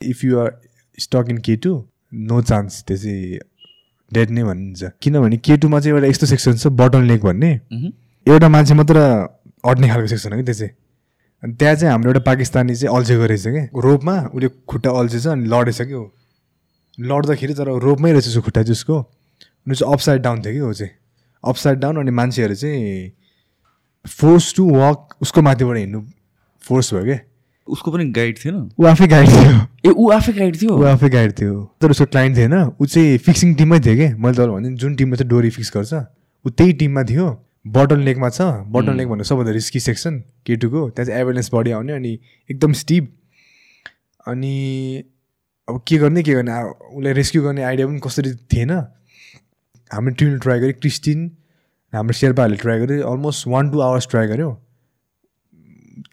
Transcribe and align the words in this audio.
If 0.00 0.24
you 0.24 0.38
are 0.40 0.50
stuck 0.98 1.26
in 1.30 1.38
K 1.38 1.56
two 1.56 1.72
no 2.12 2.40
chance 2.42 2.82
त्यो 2.84 2.96
चाहिँ 2.96 3.38
dead 4.10 4.30
नै 4.30 4.42
भनिन्छ। 4.44 4.90
किनभने 5.02 5.36
के 5.38 5.56
टूमा 5.56 5.80
चाहिँ 5.80 5.94
एउटा 5.94 6.08
यस्तो 6.08 6.26
सेक्सन 6.26 6.56
छ 6.56 6.66
बटल 6.74 7.02
नेक 7.06 7.22
भन्ने। 7.24 7.50
एउटा 8.26 8.48
मान्छे 8.48 8.74
मात्र 8.74 8.96
अड्ने 9.64 9.88
खालको 9.88 10.06
सेक्सन 10.06 10.32
हो 10.32 10.38
कि 10.38 10.44
त्यो 10.44 10.54
चाहिँ 10.54 10.72
अनि 11.42 11.52
त्यहाँ 11.54 11.74
चाहिँ 11.74 11.92
हाम्रो 11.92 12.10
एउटा 12.10 12.20
पाकिस्तानी 12.26 12.74
चाहिँ 12.76 12.96
अल्झेको 12.96 13.26
रहेछ 13.26 13.46
कि। 13.46 13.80
रोपमा 13.80 14.16
उसले 14.34 14.48
खुट्टा 14.68 14.90
अल्झेछ 15.00 15.26
अनि 15.26 15.48
लडेछ 15.48 15.80
कि 15.82 15.94
ऊ 15.94 16.04
लड्दाखेरि 16.98 17.54
तर 17.54 17.68
रोपमै 17.80 18.12
रहेछ 18.12 18.28
उसको 18.28 18.42
खुट्टा 18.42 18.62
चाहिँ 18.62 18.72
उसको 18.72 18.98
अनि 18.98 19.74
चाहिँ 19.74 19.92
अपसाइड 19.92 20.22
डाउन 20.22 20.42
थियो 20.42 20.52
कि 20.54 20.60
ऊ 20.60 20.72
चाहिँ। 20.72 20.92
अपसाइड 21.44 21.78
डाउन 21.78 21.96
अनि 22.00 22.10
मान्छेहरू 22.10 22.54
चाहिँ 22.54 23.12
फोर्स 24.04 24.54
टु 24.56 24.70
वक 24.74 25.16
उसको 25.22 25.42
माथिबाट 25.42 25.76
हिँड्नु 25.76 26.00
फोर्स 26.64 26.94
भयो 26.94 27.04
क्या 27.04 27.18
उसको 27.66 27.90
पनि 27.90 28.04
गाइड 28.10 28.38
थिएन 28.44 28.56
ऊ 28.80 28.86
आफै 28.86 29.06
गाइड 29.08 29.28
थियो। 29.28 29.52
ए 29.84 29.90
ऊ 29.90 30.10
आफै 30.10 30.32
गाइड 30.32 30.56
थियो? 30.62 30.76
ऊ 30.76 30.84
आफै 30.84 31.08
गाइड 31.08 31.32
थियो। 31.40 31.54
तर 31.80 31.90
उसको 31.90 32.06
क्लाइन्ट 32.06 32.36
थिएन 32.36 32.54
ऊ 32.54 32.86
चाहिँ 32.86 33.18
फिक्सिङ 33.18 33.54
टिममै 33.54 33.80
थियो 33.80 33.94
कि? 33.96 34.08
मैले 34.14 34.34
तपाईँलाई 34.34 34.56
भने 34.56 34.76
जुन 34.76 34.96
टिममा 34.96 35.16
चाहिँ 35.16 35.30
डोरी 35.30 35.50
फिक्स 35.50 35.70
गर्छ 35.76 35.92
ऊ 36.44 36.50
त्यही 36.50 36.72
टिममा 36.82 37.02
थियो। 37.10 37.26
बटल 37.66 37.98
नेकमा 38.00 38.28
छ। 38.28 38.40
बटल 38.74 38.94
नेक 38.96 39.08
भन्नु 39.08 39.24
सबभन्दा 39.24 39.52
रिस्की 39.52 39.80
सेक्सन 39.80 40.18
केटुको 40.46 40.88
त्यहाँ 40.90 41.06
चाहिँ 41.06 41.20
एभरेन्स 41.20 41.50
बडी 41.54 41.70
आउने 41.70 41.92
अनि 41.92 42.12
एकदम 42.50 42.72
स्टिप 42.72 43.12
अनि 44.26 44.54
अब 45.68 45.80
के 45.88 45.98
गर्ने 45.98 46.22
के 46.22 46.34
गर्ने? 46.34 46.52
उसलाई 46.96 47.12
रेस्क्यु 47.12 47.42
गर्ने 47.42 47.62
आइडिया 47.62 47.86
पनि 47.86 48.00
कसरी 48.04 48.32
थिएन। 48.52 48.70
हामीले 49.90 50.14
टिमले 50.14 50.38
ट्राई 50.38 50.58
गऱ्यो 50.60 50.80
क्रिस्टिन 50.80 51.30
हाम्रो 51.92 52.12
शेर्पाहरूले 52.14 52.56
ट्राई 52.56 52.78
गऱ्यो 52.80 53.08
almost 53.10 53.46
one 53.48 53.70
two 53.70 53.80
hours 53.80 54.08
try 54.10 54.26
गऱ्यो। 54.26 54.50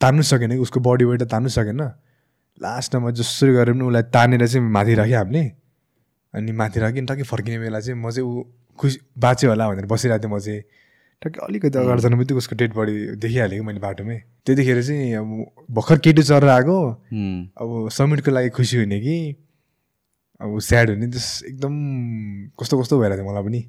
तान्नु 0.01 0.23
सकेन 0.23 0.57
उसको 0.59 0.79
बडी 0.79 1.05
वेट 1.05 1.23
तान्नु 1.31 1.49
सकेन। 1.49 1.81
लास्टमा 2.61 3.11
जसरी 3.11 3.51
गरेर 3.53 3.73
पनि 3.73 3.83
उसलाई 3.85 4.03
तानेर 4.13 4.47
चाहिँ 4.47 4.65
माथि 4.65 4.93
राख्यो 4.95 5.17
हामीले। 5.17 5.43
अनि 6.33 6.51
माथि 6.51 6.79
राख्यो 6.79 7.01
अनि 7.01 7.07
टक्कै 7.07 7.23
फर्किने 7.23 7.57
बेला 7.59 7.79
चाहिँ 7.79 7.99
म 8.01 8.09
चाहिँ 8.09 8.25
ऊ 8.25 8.43
खुसी 8.79 8.97
बाँच्यो 9.17 9.49
होला 9.49 9.69
भनेर 9.69 9.85
बसिरहेको 9.85 10.23
थिएँ 10.23 10.33
म 10.33 10.39
चाहिँ। 10.39 10.61
टक्कै 11.21 11.39
अलिकति 11.45 11.77
अगाडि 11.77 12.01
जानु 12.01 12.17
बित्तिकै 12.17 12.37
उसको 12.37 12.55
डेड 12.57 12.73
बडी 12.73 12.93
देखिहालेँ 13.17 13.57
कि 13.59 13.65
मैले 13.65 13.79
बाटोमै। 13.79 14.17
त्यतिखेर 14.45 14.81
चाहिँ 14.83 15.13
अब 15.17 15.29
भर्खर 15.73 15.97
केटी 16.05 16.21
चरेर 16.23 16.49
आएको। 16.49 16.77
अब 17.57 17.89
समिटको 17.89 18.31
लागि 18.31 18.49
खुसी 18.53 18.77
हुने 18.77 18.99
कि। 19.01 19.17
अब 20.41 20.59
स्याड 20.61 20.89
हुने 20.89 21.07
त्यस 21.09 21.27
एकदम 21.49 21.73
कस्तो 22.61 22.73
कस्तो 22.81 22.99
भइरहेको 23.01 23.21
थियो 23.21 23.31
मलाई 23.33 23.43
पनि। 23.43 23.61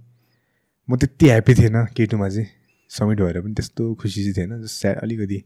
म 0.89 0.97
त्यति 0.97 1.27
ह्याप्पी 1.29 1.53
थिएन 1.55 1.77
केटुमा 1.97 2.29
चाहिँ। 2.29 2.49
समिट 2.91 3.21
भएर 3.21 3.41
पनि 3.41 3.55
त्यस्तो 3.57 3.95
खुसी 3.97 4.21
चाहिँ 4.25 4.37
थिएन 4.37 4.61
जस्ट 4.63 4.81
स्याड 4.81 4.97
अलिकति। 5.05 5.39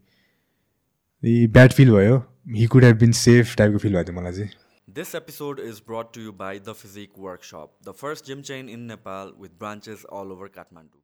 ब्याड 1.24 1.72
फिल 1.72 1.90
भयो. 1.90 2.16
He 2.54 2.64
could 2.66 2.84
have 2.84 2.96
been 2.98 3.12
safe 3.12 3.54
टाइपको 3.56 3.78
फिल 3.78 3.92
भएको 3.92 4.04
थियो 4.06 4.20
मलाई 4.20 4.32
चाहिँ. 4.32 4.50
This 4.94 5.10
episode 5.14 5.60
is 5.64 5.76
brought 5.90 6.08
to 6.14 6.22
you 6.22 6.32
by 6.32 6.48
The 6.68 6.74
Physique 6.78 7.20
Workshop, 7.26 7.68
the 7.88 7.94
first 8.00 8.30
gym 8.30 8.42
chain 8.48 8.68
in 8.68 8.88
Nepal 8.88 9.30
with 9.44 9.52
branches 9.60 10.02
all 10.04 10.32
over 10.32 10.48
Kathmandu. 10.48 10.98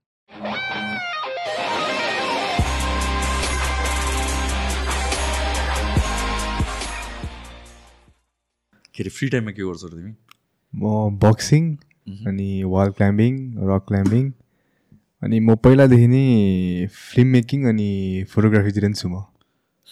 के 8.94 9.02
अरे 9.02 9.10
free 9.10 9.28
टाइममा 9.28 9.50
के 9.50 9.62
गर्छौ 9.62 9.88
तिमी? 9.88 10.12
म 10.74 11.18
बक्सिङ 11.28 11.72
अनि 12.26 12.50
वाल 12.74 12.90
क्लाइम्बिङ 12.98 13.40
रक 13.72 13.88
क्लाइम्बिङ 13.88 14.30
अनि 15.22 15.40
म 15.40 15.56
पहिलादेखि 15.64 16.06
नै 16.18 16.26
फिल्म 17.00 17.28
मेकिङ 17.40 17.68
अनि 17.68 17.90
फोटोग्राफीतिर 18.34 18.90
पनि 18.90 18.94
छु 18.94 19.08
म। 19.08 19.26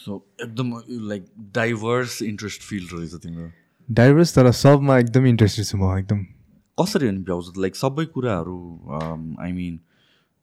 सो 0.07 0.15
एकदम 0.43 0.73
लाइक 1.09 1.25
डाइभर्स 1.55 2.21
इन्ट्रेस्ट 2.23 2.61
फिल्ड 2.63 2.93
रहेछ 2.93 3.13
तिम्रो। 3.23 3.49
डाइभर्स 3.89 4.35
तर 4.35 4.51
सबमा 4.61 4.97
एकदम 4.99 5.25
इन्ट्रेस्टेड 5.27 5.65
छु 5.65 5.77
म 5.77 5.97
एकदम। 5.97 6.23
कसरी 6.77 7.07
अनि 7.07 7.21
भ्याउँछ 7.27 7.57
लाइक 7.59 7.75
सबै 7.75 8.05
कुराहरू 8.15 8.57
आई 9.41 9.51
मिन 9.51 9.79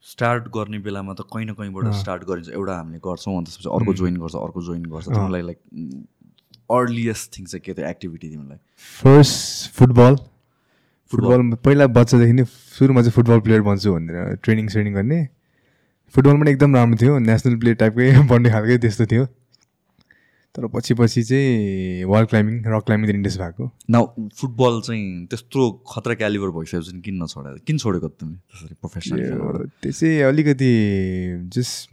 स्टार्ट 0.06 0.48
गर्ने 0.54 0.78
बेलामा 0.84 1.12
त 1.14 1.24
कहीँ 1.32 1.46
न 1.46 1.52
कहीँबाट 1.58 1.92
स्टार्ट 2.00 2.24
गरिन्छ। 2.28 2.48
एउटा 2.50 2.76
हामीले 2.76 2.98
गर्छौँ 3.04 3.36
अनि 3.36 3.44
त्यसपछि 3.44 3.68
अर्को 3.76 3.94
जोइन 4.00 4.16
गर्छ 4.20 4.34
अर्को 4.36 4.62
जोइन 4.62 4.82
गर्छ। 4.92 5.06
तिमीलाई 5.08 5.42
लाइक 5.42 5.58
अर्लिएस्ट 6.70 7.30
थिङ 7.36 7.44
चाहिँ 7.46 7.62
के 7.64 7.74
थियो 7.74 7.86
एक्टिभिटी 7.88 8.28
तिमीलाई? 8.28 8.58
फर्स्ट 9.00 9.70
फुटबल 9.78 10.16
फुटबल 11.10 11.54
पहिला 11.64 11.86
बच्चादेखि 11.94 12.32
नै 12.32 12.44
सुरुमा 12.50 13.00
चाहिँ 13.00 13.14
फुटबल 13.16 13.40
प्लेयर 13.46 13.62
बन्छु 13.70 13.94
भनेर 13.94 14.36
ट्रेनिङ 14.44 14.68
सेनिङ 14.76 14.92
गर्ने। 14.94 15.20
फुटबल 16.14 16.36
पनि 16.40 16.50
एकदम 16.50 16.76
राम्रो 16.76 16.96
थियो 17.00 17.18
नेसनल 17.30 17.56
प्लेयर 17.64 17.76
टाइपकै 17.82 18.28
बन्ने 18.28 18.50
खालकै 18.50 18.78
त्यस्तो 18.84 19.06
थियो। 19.12 19.24
तर 20.54 20.66
पछि 20.74 20.94
पछि 20.94 21.22
चाहिँ 21.22 22.04
वाल 22.06 22.24
क्लाइम्बिङ 22.30 22.56
रक 22.72 22.84
क्लाइम्बिङतिर 22.86 23.16
इन्ट्रेस्ट 23.16 23.40
भएको। 23.40 23.70
न 23.90 24.04
फुटबल 24.38 24.80
चाहिँ 24.86 25.26
त्यस्तो 25.26 25.70
खतरा 25.92 26.14
क्यालिबर 26.14 26.50
भइसकेपछि 26.56 27.00
किन 27.04 27.22
नछोडा 27.22 27.56
किन 27.66 27.78
छोडेको 27.78 28.08
तिमी 28.08 28.34
त्यसरी 28.34 28.74
प्रोफेसनल 28.80 29.90
चाहिँ 29.90 30.20
अलिकति 30.30 30.70
जस्ट 31.54 31.90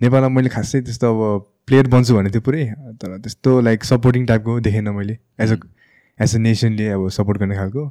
नेपालमा 0.00 0.28
मैले 0.28 0.48
खासै 0.48 0.80
त्यस्तो 0.80 1.06
अब 1.10 1.46
प्लेयर 1.66 1.86
बन्छु 1.92 2.14
भनेको 2.14 2.32
थियो 2.32 2.42
पुरै 2.46 2.64
तर 3.02 3.18
त्यस्तो 3.18 3.60
लाइक 3.60 3.84
सपोर्टिङ 3.84 4.26
टाइपको 4.26 4.60
देखेन 4.66 4.88
मैले 4.94 5.18
एज 5.40 5.52
अ 5.52 5.58
एज 6.18 6.34
अ 6.34 6.38
नेसनले 6.38 6.88
अब 6.90 7.08
सपोर्ट 7.18 7.38
गर्ने 7.38 7.56
खालको। 7.56 7.90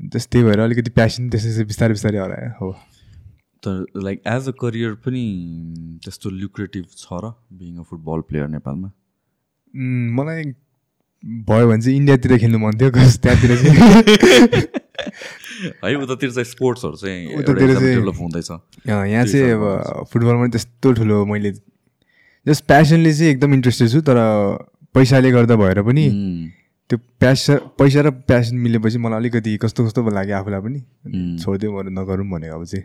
जस्ट 0.00 0.30
त्यही 0.30 0.44
भएर 0.44 0.60
अलिकति 0.60 0.90
प्यासन 0.90 1.28
त्यसै 1.30 1.64
बिस्तारै 1.64 1.92
बिस्तारै 1.92 2.18
हरायो 2.18 2.50
हो। 2.60 2.70
तर 3.66 4.00
लाइक 4.04 4.22
एज 4.28 4.48
अ 4.48 4.52
करियर 4.60 4.92
पनि 5.06 5.24
त्यस्तो 6.04 6.30
ल्युक्रेटिभ 6.30 6.84
छ 6.96 7.20
र 7.24 7.32
बिङ 7.60 7.78
अ 7.78 7.82
फुटबल 7.90 8.20
प्लेयर 8.28 8.48
नेपालमा? 8.48 8.88
मलाई 10.18 10.44
भयो 11.48 11.68
भने 11.68 11.82
चाहिँ 11.82 11.96
इन्डियातिर 11.98 12.36
खेल्नु 12.38 12.58
मन 12.58 12.78
थियो 12.80 12.90
कस 12.90 13.18
त्यहाँतिर 13.22 13.56
चाहिँ 13.56 14.62
है 15.84 15.94
उतातिर 15.96 16.30
चाहिँ 16.30 16.44
स्पोर्ट्सहरू 16.44 16.96
चाहिँ 16.96 17.36
उतातिर 17.36 17.72
चाहिँ- 17.74 17.94
डेभलप 17.94 18.16
हुँदैछ। 18.20 18.50
अँ, 18.50 19.06
यहाँ 19.06 19.24
चाहिँ 19.26 19.50
अब 19.52 20.04
फुटबलमा 20.12 20.46
त्यस्तो 20.48 20.92
ठुलो 21.00 21.24
मैले 21.26 21.52
जस्ट 22.46 22.64
प्यासनले 22.66 23.12
चाहिँ 23.14 23.30
एकदम 23.32 23.54
इन्ट्रेस्टेड 23.54 23.88
छु 23.90 24.00
तर 24.08 24.18
पैसाले 24.94 25.30
गर्दा 25.32 25.56
भएर 25.56 25.82
पनि 25.82 26.04
त्यो 26.90 26.98
प्यासा 27.20 27.54
पैसा 27.80 28.00
र 28.00 28.10
प्यासन 28.28 28.56
मिलेपछि 28.64 28.98
मलाई 28.98 29.18
अलिकति 29.18 29.56
कस्तो 29.62 29.86
कस्तो 29.86 30.08
लाग्यो 30.10 30.36
आफूलाई 30.36 30.60
पनि 30.60 30.80
छोडिदियो 31.42 31.70
म 31.72 31.88
नगरौँ 31.98 32.26
भनेको 32.30 32.54
अब 32.54 32.64
चाहिँ। 32.64 32.84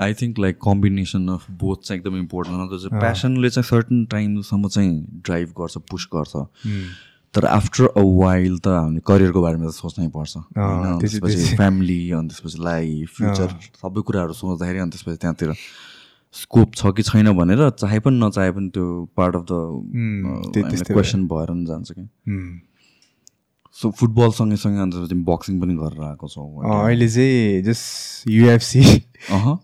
I 0.00 0.14
think 0.14 0.38
like 0.38 0.58
combination 0.64 1.28
of 1.28 1.50
both 1.50 1.76
चाहिँ 1.84 2.00
एकदम 2.00 2.16
इम्पोर्टेन्ट 2.16 2.58
हो। 2.60 2.66
त्यो 2.66 2.78
चाहिँ 2.78 3.00
प्यासनले 3.00 3.50
चाहिँ 3.50 3.64
सर्टन 3.64 4.04
टाइमसम्म 4.10 4.68
चाहिँ 4.68 5.20
ड्राइभ 5.24 5.48
गर्छ 5.60 5.76
पुस 5.90 6.08
गर्छ। 6.14 6.36
तर 7.34 7.44
आफ्टर 7.46 7.86
अ 7.86 8.02
वाइल 8.02 8.58
त 8.58 8.68
हामीले 8.68 9.00
करियरको 9.06 9.40
बारेमा 9.42 9.66
त 9.68 9.70
सोच्नै 9.70 10.08
पर्छ। 10.08 10.36
होइन? 10.36 10.82
चाहिँ- 10.82 11.00
त्यसपछि 11.00 11.36
त्यो 11.36 11.56
फ्यामिली 11.56 12.10
अनि 12.10 12.28
त्यसपछि 12.28 12.62
लाइफ 12.64 13.08
फ्युचर 13.16 13.48
सबै 13.82 14.02
कुराहरू 14.02 14.32
सोच्दाखेरि 14.32 14.78
अनि 14.78 14.90
त्यसपछि 14.90 15.16
त्यहाँतिर 15.16 15.52
स्कोप 16.34 16.74
छ 16.74 16.86
कि 16.96 17.02
छैन 17.02 17.32
भनेर 17.36 17.70
चाहे 17.70 17.98
पनि 18.00 18.18
नचाहे 18.20 18.50
पनि 18.50 18.68
त्यो 18.74 18.86
पार्ट 19.16 19.36
अफ 19.36 19.44
द 19.50 19.52
क्वेसन 20.90 21.26
भएर 21.28 21.48
पनि 21.50 21.64
जान्छ 21.66 21.92
कि. 21.92 22.08
सो 23.74 23.90
फुटबल 23.90 24.30
सँगै 24.30 24.56
अनि 24.56 24.90
त्यसपछि 24.90 25.14
बक्सिङ 25.30 25.60
पनि 25.60 25.74
गरेर 25.74 26.02
आएको 26.02 26.28
छौ। 26.28 26.42
अहिले 26.82 27.08
चाहिँ 27.08 27.62
जस्ट 27.62 28.28
युएफसी 28.28 28.82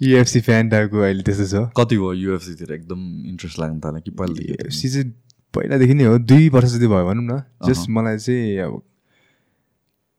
युएफसी 0.03 0.41
फ्यान 0.41 0.69
टाइपको 0.71 0.99
अहिले 1.01 1.23
त्यस्तो 1.23 1.47
छ। 1.47 1.71
कति 1.77 1.97
भयो 1.97 2.13
युएफसीतिर 2.15 2.73
एकदम 2.75 3.01
इन्ट्रेस्ट 3.29 3.59
लाग्न 3.61 3.81
थाल्यो 3.81 4.01
कि 4.01 4.11
पहिलादेखि? 4.13 4.53
युएफसी 4.53 4.89
चाहिँ 4.89 5.11
पहिलादेखि 5.55 5.95
नै 5.95 6.05
हो। 6.05 6.19
दुई 6.21 6.49
वर्ष 6.49 6.71
जति 6.73 6.87
भयो 6.87 7.07
भनौँ 7.07 7.25
न। 7.25 7.43
जस्ट 7.69 7.89
मलाई 7.91 8.19
चाहिँ 8.19 8.59
अब 8.59 8.83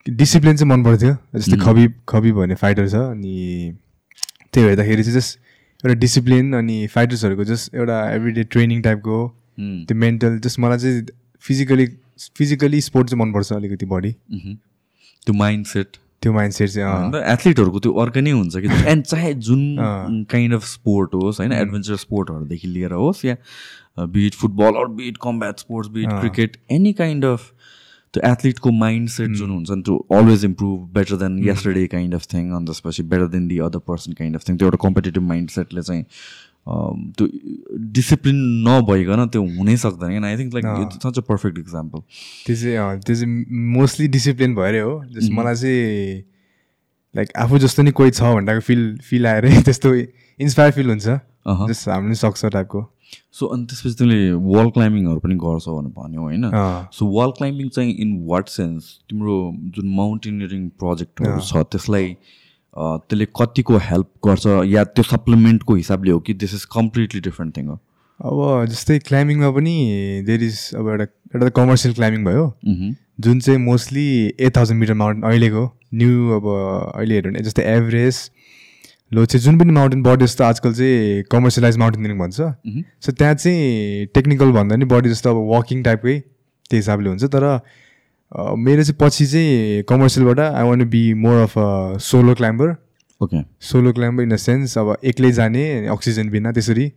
डिसिप्लिन 0.06 0.56
चाहिँ 0.58 0.70
मन 0.72 0.84
पर्थ्यो 0.84 1.14
जस्तै 1.36 1.58
खबी 1.60 1.88
खबी 2.10 2.32
भन्ने 2.32 2.56
फाइटर 2.56 2.88
छ 2.90 2.96
अनि 2.96 3.76
त्यही 4.54 4.68
भइदाखेरि 4.68 5.04
चाहिँ 5.04 5.18
जस्ट 5.18 5.40
एउटा 5.84 6.00
डिसिप्लिन 6.00 6.54
अनि 6.56 6.76
फाइटर्सहरूको 6.88 7.44
जस्ट 7.46 7.76
एउटा 7.76 7.98
एभ्रिडे 8.12 8.44
ट्रेनिङ 8.54 8.82
टाइपको 8.82 9.18
त्यो 9.60 9.98
मेन्टल 9.98 10.40
जस्ट 10.40 10.60
मलाई 10.60 10.78
चाहिँ 10.80 11.06
फिजिकली 11.44 11.88
फिजिकली 12.38 12.82
स्पोर्ट 12.82 13.10
चाहिँ 13.10 13.20
मनपर्छ 13.22 13.52
अलिकति 13.54 13.86
बढी 13.86 14.16
मह्म। 14.34 14.56
त्यो 15.28 15.34
माइन्ड 15.36 15.66
सेट 15.68 15.98
त्यो 16.24 16.34
माइन्ड 16.34 16.54
सेट 16.54 16.70
चाहिँ 16.70 17.22
एथलिटहरूको 17.24 17.80
त्यो 17.80 17.92
अर्कै 17.94 18.22
नै 18.22 18.32
हुन्छ 18.32 18.58
कि 18.58 18.70
एन्ड 18.92 19.04
चाहे 19.12 19.34
जुन। 19.48 20.24
काइन्ड 20.30 20.54
अफ 20.54 20.64
स्पोर्ट 20.66 21.14
होस् 21.16 21.40
होइन 21.40 21.52
एडभेन्चर 21.54 21.96
स्पोर्टहरूदेखि 21.98 22.68
लिएर 22.68 22.94
होस् 22.94 23.26
या 23.26 23.36
be it 24.14 24.34
football 24.36 24.80
or 24.82 24.88
be it 24.96 25.18
combat 25.22 25.60
sports 25.60 25.90
be it 25.92 26.10
cricket 26.12 26.58
any 26.72 26.94
kind 26.94 27.26
of 27.26 27.52
त्यो 28.14 28.22
एथलिटको 28.32 28.72
माइन्ड 28.72 29.10
सेट 29.10 29.30
जुन 29.32 29.50
हुन्छ 29.50 29.70
नि 29.72 29.82
त्यो 29.82 29.96
always 30.12 30.46
improve 30.46 30.90
better 30.94 31.16
than 31.16 31.38
yesterday 31.48 31.86
kind 31.88 32.14
of 32.16 32.26
thing 32.34 32.52
अनि 32.52 32.66
त्यसपछि 32.66 33.04
better 33.04 33.28
than 33.28 33.48
the 33.48 33.58
other 33.60 33.80
person 33.88 34.14
kind 34.14 34.36
of 34.36 34.48
thing 34.50 34.58
त्यो 34.58 34.68
एउटा 34.68 34.78
कम्पिटेटिभ 34.84 35.24
माइन्ड 35.24 35.50
सेटले 35.50 35.82
चाहिँ 35.82 36.04
त्यो 36.68 37.28
डिसिप्लिन 37.98 38.40
नभइकन 38.68 39.26
त्यो 39.34 39.42
हुनै 39.58 39.76
सक्दैन 39.78 40.12
किन 40.12 40.26
I 40.26 40.38
think 40.38 40.54
like 40.54 40.66
it's 40.82 41.08
such 41.08 41.18
a 41.18 41.22
perfect 41.28 41.60
example 41.60 42.00
त्यो 42.46 42.56
चाहिँ 42.56 43.00
त्यो 43.02 43.16
चाहिँ 43.16 43.46
मोस्टली 43.78 44.08
डिसिप्लिन 44.08 44.56
भएरै 44.56 44.80
हो। 44.80 44.94
जस्ट 45.14 45.32
मलाई 45.32 45.56
चाहिँ 45.56 46.24
लाइक 47.16 47.32
आफू 47.38 47.58
जस्तो 47.60 47.84
नि 47.84 47.92
कोही 47.92 48.12
छ 48.12 48.36
भन्दाको 48.36 48.60
फिल 48.68 48.84
फिल 49.10 49.28
आएर 49.28 49.50
त्यस्तो 49.70 49.94
इन्सपायर 49.96 50.72
फिल 50.72 50.90
हुन्छ। 50.90 51.18
जस्ट 51.70 51.90
हामीले 51.90 52.16
सक्छ 52.16 52.46
टाइपको 52.46 52.86
सो 53.34 53.46
अनि 53.46 53.66
त्यसपछि 53.66 53.96
तिमीले 54.00 54.32
वाल 54.48 54.70
क्लाइम्बिङहरू 54.70 55.20
पनि 55.20 55.36
गर्छौ 55.44 55.76
भनेर 55.78 55.92
भन्यो 55.98 56.22
होइन। 56.22 56.50
सो 56.94 57.06
वाल 57.12 57.32
क्लाइम्बिङ 57.38 57.70
चाहिँ 57.70 57.94
इन 58.06 58.18
वाट 58.28 58.50
सेन्स 58.50 58.90
तिम्रो 59.10 59.38
जुन 59.78 59.96
माउन्टेनियरिङ 59.96 60.68
प्रोजेक्टहरू 60.82 61.40
छ 61.42 61.64
त्यसलाई 61.72 62.16
त्यसले 62.76 63.26
कतिको 63.40 63.78
हेल्प 63.84 64.08
गर्छ 64.28 64.46
या 64.68 64.84
त्यो 64.84 65.04
सप्लिमेन्टको 65.04 65.76
हिसाबले 65.76 66.12
हो 66.12 66.20
कि 66.20 66.34
this 66.44 66.54
is 66.54 66.66
completely 66.74 67.22
different 67.28 67.58
thing 67.58 67.68
हो 67.68 67.80
अब 68.20 68.66
जस्तै 68.70 69.00
क्लाइम्बिङमा 69.08 69.50
पनि 69.58 69.76
देयर 70.28 70.44
इज 70.44 70.60
अब 70.76 70.90
एउटा 70.90 71.04
एउटा 71.04 71.48
त 71.48 71.52
कमर्सियल 71.56 71.94
क्लाइम्बिङ 71.94 72.24
भयो 72.26 72.46
मह्म। 72.46 72.96
जुन 73.20 73.40
चाहिँ 73.40 73.60
mostly 73.60 74.08
eight 74.40 74.56
thousand 74.58 74.80
meter 74.80 74.94
mountain 74.94 75.30
अहिलेको 75.30 75.64
न्यू 75.94 76.30
अब 76.36 76.48
अहिले 76.48 77.16
हेऱ्यो 77.16 77.32
भने 77.32 77.44
जस्तै 77.46 77.64
एभरेज 77.76 78.20
लो 79.14 79.26
चाहिँ 79.26 79.44
जुन 79.44 79.58
पनि 79.60 79.72
माउन्टेन 79.72 80.04
बडी 80.04 80.26
जस्तो 80.26 80.44
आजकल 80.44 80.74
चाहिँ 80.74 81.24
कमर्सियलाइज 81.32 81.78
माउन्टेनियरिङ 81.78 82.18
भन्छ। 82.20 82.38
सो 83.06 83.12
त्यहाँ 83.12 83.34
चाहिँ 83.36 84.06
टेक्निकल 84.16 84.52
भन्दा 84.52 84.76
नि 84.76 84.86
बडी 84.94 85.10
जस्तो 85.10 85.30
अब 85.30 85.38
वाकिङ 85.52 85.84
टाइपकै 85.84 86.20
त्यो 86.70 86.78
हिसाबले 86.78 87.10
हुन्छ 87.10 87.24
तर 87.36 87.46
मेरो 88.32 88.84
चाहिँ 88.84 88.98
पछि 89.00 89.26
चाहिँ 89.28 89.84
कमर्सियलबाट 89.90 90.40
I 90.40 90.64
want 90.64 90.84
be 90.92 91.02
more 91.24 91.42
of 91.42 91.58
a 91.58 91.98
solo 92.04 92.34
climber 92.36 92.76
okay 93.22 93.42
solo 93.64 93.94
climber 93.94 94.24
in 94.24 94.30
the 94.30 94.38
sense 94.38 94.78
अब 94.78 94.96
एक्लै 95.04 95.32
जाने 95.32 95.64
अक्सिजन 95.90 96.30
बिना 96.30 96.52
त्यसरी। 96.52 96.88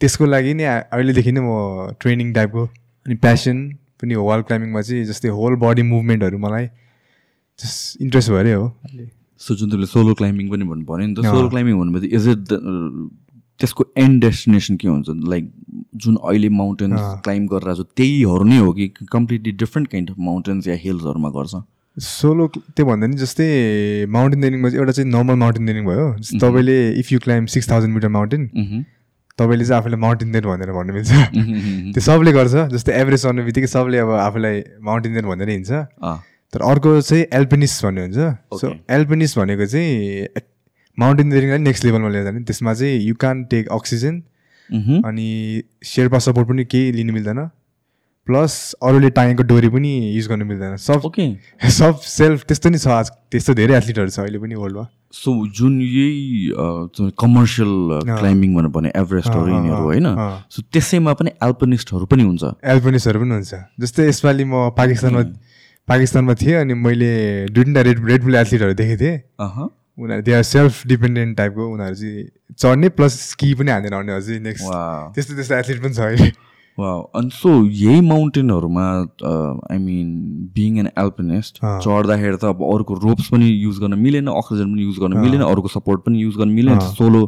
त्यसको 0.00 0.26
लागि 0.26 0.54
नै 0.54 0.64
अहिलेदेखि 0.66 1.32
नै 1.32 1.40
म 1.40 1.94
ट्रेनिङ 2.00 2.32
टाइपको 2.34 2.64
अनि 3.06 3.14
प्यासन 3.24 3.58
पनि 4.02 4.14
हो 4.14 4.24
वाल 4.26 4.42
क्लाइम्बिङमा 4.42 4.80
चाहिँ 4.82 5.04
जस्तै 5.10 5.28
होल 5.38 5.56
बडी 5.62 5.82
मुभमेन्टहरू 5.90 6.38
मलाई 6.38 6.66
जस्ट 7.58 8.02
इन्ट्रेस्ट 8.02 8.30
भएरै 8.30 8.52
हो। 8.52 8.66
सो 9.40 9.54
जुन 9.54 9.70
तिमीले 9.70 9.86
सोलो 9.86 10.14
क्लाइम्बिङ 10.14 10.50
पनि 10.50 10.64
भन्नु 10.64 10.84
पऱ्यो 10.86 11.06
नि 11.06 11.14
त। 11.14 11.22
सोलो 11.26 11.48
क्लाइम्बिङ 11.48 11.78
भन्नुभयो 11.78 12.10
इज 12.18 12.28
इट 12.28 12.42
त्यसको 13.62 13.84
एन्ड 14.04 14.20
डेस्टिनेसन 14.24 14.76
के 14.82 14.88
हुन्छ 14.88 15.08
लाइक 15.34 15.50
जुन 16.04 16.16
अहिले 16.28 16.48
माउन्टेन्स। 16.60 17.00
क्लाइम्ब 17.24 17.50
गरिरहेको 17.52 17.82
छ 17.82 17.96
त्यहीहरू 17.96 18.44
नै 18.52 18.58
हो 18.58 18.72
कि 18.78 18.88
completely 19.12 19.52
different 19.64 19.88
kind 19.92 20.10
of 20.10 20.16
mountains 20.30 20.68
या 20.68 20.76
हिल्सहरूमा 20.86 21.30
गर्छ 21.36 21.62
सोलो 21.96 22.46
त्यो 22.56 22.84
भन्दा 22.86 23.06
नि 23.06 23.16
जस्तै 23.20 23.46
माउन्टेनियरिङमा 24.16 24.68
चाहिँ 24.70 24.80
एउटा 24.80 24.92
चाहिँ 24.98 25.10
नर्मल 25.10 25.36
माउन्टेनियरिङ 25.44 25.84
भयो 25.86 26.06
जस्तै 26.18 26.38
तपाईँले 26.44 26.76
if 27.00 27.12
you 27.12 27.18
climb 27.24 27.48
six 27.54 27.70
thousand 27.70 27.94
meter 27.94 28.08
mountain. 28.16 28.42
तपाईँले 29.38 29.64
चाहिँ 29.64 29.80
आफूलाई 29.80 30.00
माउन्टेनियर 30.04 30.46
भनेर 30.46 30.72
भन्नु 30.76 30.92
मिल्छ 30.94 31.12
मह्म। 31.12 31.92
त्यो 31.94 32.02
सबले 32.08 32.32
गर्छ 32.32 32.54
जस्तै 32.72 32.92
एभरेज 33.00 33.20
सर्ने 33.24 33.42
बित्तिकै 33.48 33.68
सबले 33.74 33.98
अब 34.04 34.10
आफूलाई 34.28 34.62
माउन्टेनियर 34.88 35.26
भनेर 35.32 35.48
हिँड्छ। 35.56 35.70
तर 36.52 36.60
अर्को 36.70 36.90
चाहिँ 37.00 37.24
एल्पिनिस्ट 37.40 37.84
भन्ने 37.84 38.00
हुन्छ 38.02 38.16
सो 38.16 38.66
Okay. 38.66 38.74
एल्पिनिस्ट 38.96 39.38
भनेको 39.38 39.66
चाहिँ 39.66 39.92
माउन्टेनियरिङलाई 40.98 41.58
नेक्स्ट 41.58 41.84
लेभलमा 41.84 42.08
लिएर 42.08 42.24
जाने। 42.24 42.40
त्यसमा 42.44 42.74
चाहिँ 42.74 43.00
यु 43.00 43.14
क्यान 43.14 43.44
टेक 43.50 43.68
अक्सिजन। 43.68 44.22
अनि 45.04 45.62
शेर्पा 45.84 46.18
सपोर्ट 46.18 46.48
पनि 46.48 46.64
केही 46.64 46.92
लिनु 46.92 47.12
मिल्दैन। 47.12 47.48
प्लस 48.26 48.74
अरूले 48.82 49.10
टाँगेको 49.10 49.42
डोरी 49.42 49.68
पनि 49.68 49.90
युज 50.16 50.28
गर्नु 50.28 50.44
मिल्दैन। 50.44 50.76
सब 50.76 51.02
ओके 51.04 51.24
सब 51.78 51.98
सेल्फ 51.98 52.44
त्यस्तो 52.48 52.70
नि 52.70 52.78
छ 52.78 52.86
आज 52.86 53.10
त्यस्तो 53.30 53.54
धेरै 53.54 53.74
एथलिटहरू 53.76 54.10
छ 54.10 54.18
अहिले 54.20 54.38
पनि 54.38 54.54
वर्ल्डमा 54.54 54.86
सो 55.12 55.34
जुन 55.58 55.80
यही 55.82 56.52
कमर्सियल 57.18 57.72
क्लाइम्बिङ 58.04 58.54
भनेर 58.54 58.70
भने 58.70 58.92
एभरेस्टहरू 58.96 59.48
यिनीहरू 59.48 59.82
होइन। 59.82 60.06
सो 60.50 60.62
त्यसैमा 60.72 61.12
पनि 61.14 61.30
एल्पनिस्टहरू 61.42 62.06
पनि 62.06 62.22
हुन्छ। 62.22 62.54
एल्पिनिस्टहरू 62.64 63.20
पनि 63.20 63.34
हुन्छ। 63.34 63.54
जस्तै 63.80 64.08
यसपालि 64.08 64.44
म 64.44 64.70
पाकिस्तानमा 64.78 65.22
पाकिस्तानमा 65.88 66.34
थिएँ 66.40 66.56
अनि 66.60 66.74
मैले 66.78 67.12
दुई 67.50 67.64
तिनवटा 67.64 67.80
रेड 67.90 68.04
रेड 68.08 68.22
बुल 68.22 68.34
एथलिटहरू 68.34 68.74
देखेको 68.74 69.00
थिएँ। 69.04 69.18
उनीहरू 70.02 70.22
दे 70.22 70.32
आर 70.34 70.42
सेल्फ 70.50 70.86
डिपेन्डेन्ट 70.88 71.36
टाइपको 71.36 71.72
उनीहरू 71.72 71.94
चाहिँ 71.96 72.24
चढ्ने 72.60 72.88
प्लस 73.00 73.20
स्की 73.26 73.52
पनि 73.54 73.70
हानेर 73.70 73.94
आउने 73.94 74.12
अझै 74.12 74.38
नेक्स्ट. 74.46 74.72
त्यस्तो 75.14 75.34
त्यस्तो 75.34 75.54
एथलिट 75.56 75.82
पनि 75.82 75.94
छ 75.94 76.00
अहिले। 76.00 76.32
अनि 76.78 77.30
सो 77.30 77.50
यही 77.78 78.00
माउन्टेनहरूमा 78.00 78.84
I 79.70 79.78
mean 79.78 80.06
being 80.54 80.78
an 80.78 80.88
alpinist. 80.98 81.58
चढ्दाखेरि 81.58 82.36
त 82.36 82.44
अब 82.50 82.62
अरूको 82.68 82.94
रोप्स 83.02 83.28
पनि 83.32 83.46
युज 83.46 83.78
गर्न 83.80 83.98
मिलेन 83.98 84.26
अक्सिजन 84.32 84.72
पनि 84.72 84.82
युज 84.82 84.98
गर्न 85.00 85.18
मिलेन 85.18 85.42
अरूको 85.48 85.68
सपोर्ट 85.68 86.00
पनि 86.06 86.22
युज 86.22 86.36
गर्न 86.36 86.52
मिलेन। 86.52 86.80
सोलो 86.96 87.22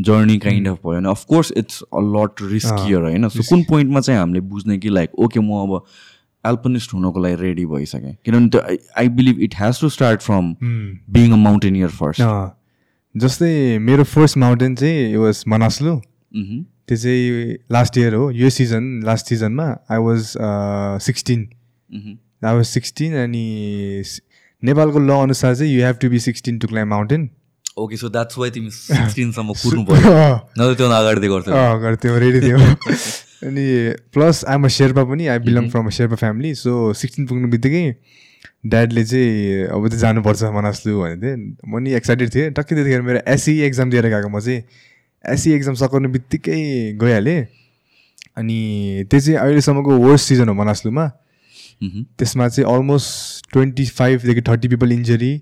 जर्नी 0.00 0.36
काइन्ड 0.44 0.68
अफ 0.68 0.78
भयो। 0.84 0.92
होइन 0.92 1.06
of course 1.08 1.52
it's 1.56 1.82
a 1.82 2.00
lot 2.16 2.42
riskier 2.52 3.00
होइन? 3.02 3.28
सो 3.28 3.42
कुन 3.48 3.62
पोइन्टमा 3.70 4.00
चाहिँ 4.00 4.20
हामीले 4.20 4.40
बुझ्ने 4.52 4.78
कि 4.78 4.88
लाइक 4.90 5.18
ओके 5.18 5.40
म 5.40 5.62
अब 5.62 5.72
एल्पिनिस्ट 6.44 6.94
हुनको 6.94 7.22
लागि 7.22 7.36
रेडी 7.42 7.64
भइसकेँ। 7.66 8.14
किनभने 8.24 8.48
त्यो 8.48 8.60
I 8.98 9.08
believe 9.18 9.40
it 9.42 9.54
has 9.60 9.80
to 9.80 9.88
start 9.96 10.20
from 10.22 10.54
being 11.16 11.32
a 11.32 11.36
mountaineer 11.36 11.88
first. 12.00 12.22
जस्तै 13.14 13.78
मेरो 13.78 14.04
फर्स्ट 14.10 14.36
माउन्टेन 14.38 14.74
चाहिँ 14.76 15.16
वाज 15.16 15.44
मनास्लु 15.48 15.96
त्यो 16.88 16.96
चाहिँ 16.96 17.56
लास्ट 17.72 17.98
इयर 17.98 18.14
हो। 18.14 18.30
यो 18.30 18.50
सिजन 18.50 18.84
लास्ट 19.06 19.26
सिजनमा 19.28 19.66
I 19.90 19.98
was 20.08 20.32
sixteen 21.06 21.40
I 22.44 22.54
was 22.54 22.66
sixteen 22.66 23.14
अनि 23.22 23.44
नेपालको 24.62 24.98
ल 24.98 25.10
अनुसार 25.22 25.54
चाहिँ 25.54 25.72
you 25.72 25.84
have 25.84 25.96
to 26.02 26.08
be 26.10 26.18
sixteen 26.26 26.58
to 26.58 26.68
climb 26.68 26.88
mountain 26.88 27.28
okay 27.78 27.96
so 27.96 28.08
that's 28.08 28.38
why 28.38 28.50
तिमी 28.50 28.70
सिक्सटिनसम्म 28.78 29.52
कुद्नु 29.62 29.84
पऱ्यो 29.84 30.10
नभए 30.58 30.74
त्यो 30.74 30.88
अगाडि 30.90 31.28
गर्थ्यौँ 31.28 32.18
रेडी 32.20 32.40
थियौँ। 32.40 32.58
अनि 33.42 33.64
प्लस 34.14 34.44
आइम 34.44 34.64
अ 34.64 34.68
शेर्पा 34.78 35.04
पनि 35.04 35.26
I 35.26 35.38
belong 35.46 35.68
from 35.70 35.86
a 35.86 35.90
Sherpa 35.98 36.16
family 36.16 36.54
so 36.54 36.92
sixteen 36.94 37.26
पुग्नु 37.26 37.48
बित्तिकै 37.50 37.84
ड्याडले 38.66 39.04
चाहिँ 39.04 39.66
अब 39.66 39.88
त 39.88 39.94
जानुपर्छ 40.02 40.42
मनास्लु 40.54 41.00
भनेको 41.00 41.20
थिएँ। 41.22 41.36
म 41.66 41.78
नि 41.82 41.92
एक्साइटेड 41.94 42.34
थिएँ। 42.34 42.50
टक्कै 42.54 42.74
त्यतिखेर 42.74 43.02
मेरो 43.02 43.20
एसई 43.34 43.58
एक्जाम 43.66 43.90
दिएर 43.90 44.06
गएको 44.06 44.28
म 44.28 44.40
चाहिँ। 44.40 44.62
एसई 45.24 45.50
एक्जाम 45.52 45.74
सकाउनु 45.74 46.08
बित्तिकै 46.08 46.58
गइहालेँ। 47.02 47.40
अनि 48.38 48.58
त्यो 49.10 49.20
चाहिँ 49.20 49.38
अहिलेसम्मको 49.38 49.98
वर्स्ट 49.98 50.28
सिजन 50.28 50.48
हो 50.48 50.54
मनास्लुमा। 50.54 51.06
त्यसमा 51.82 52.48
चाहिँ 52.48 52.66
अलमोस्ट 52.74 53.52
ट्वेन्टी 53.52 53.86
फाइभदेखि 53.98 54.42
thirty 54.48 54.68
people 54.68 54.92
injury 54.92 55.32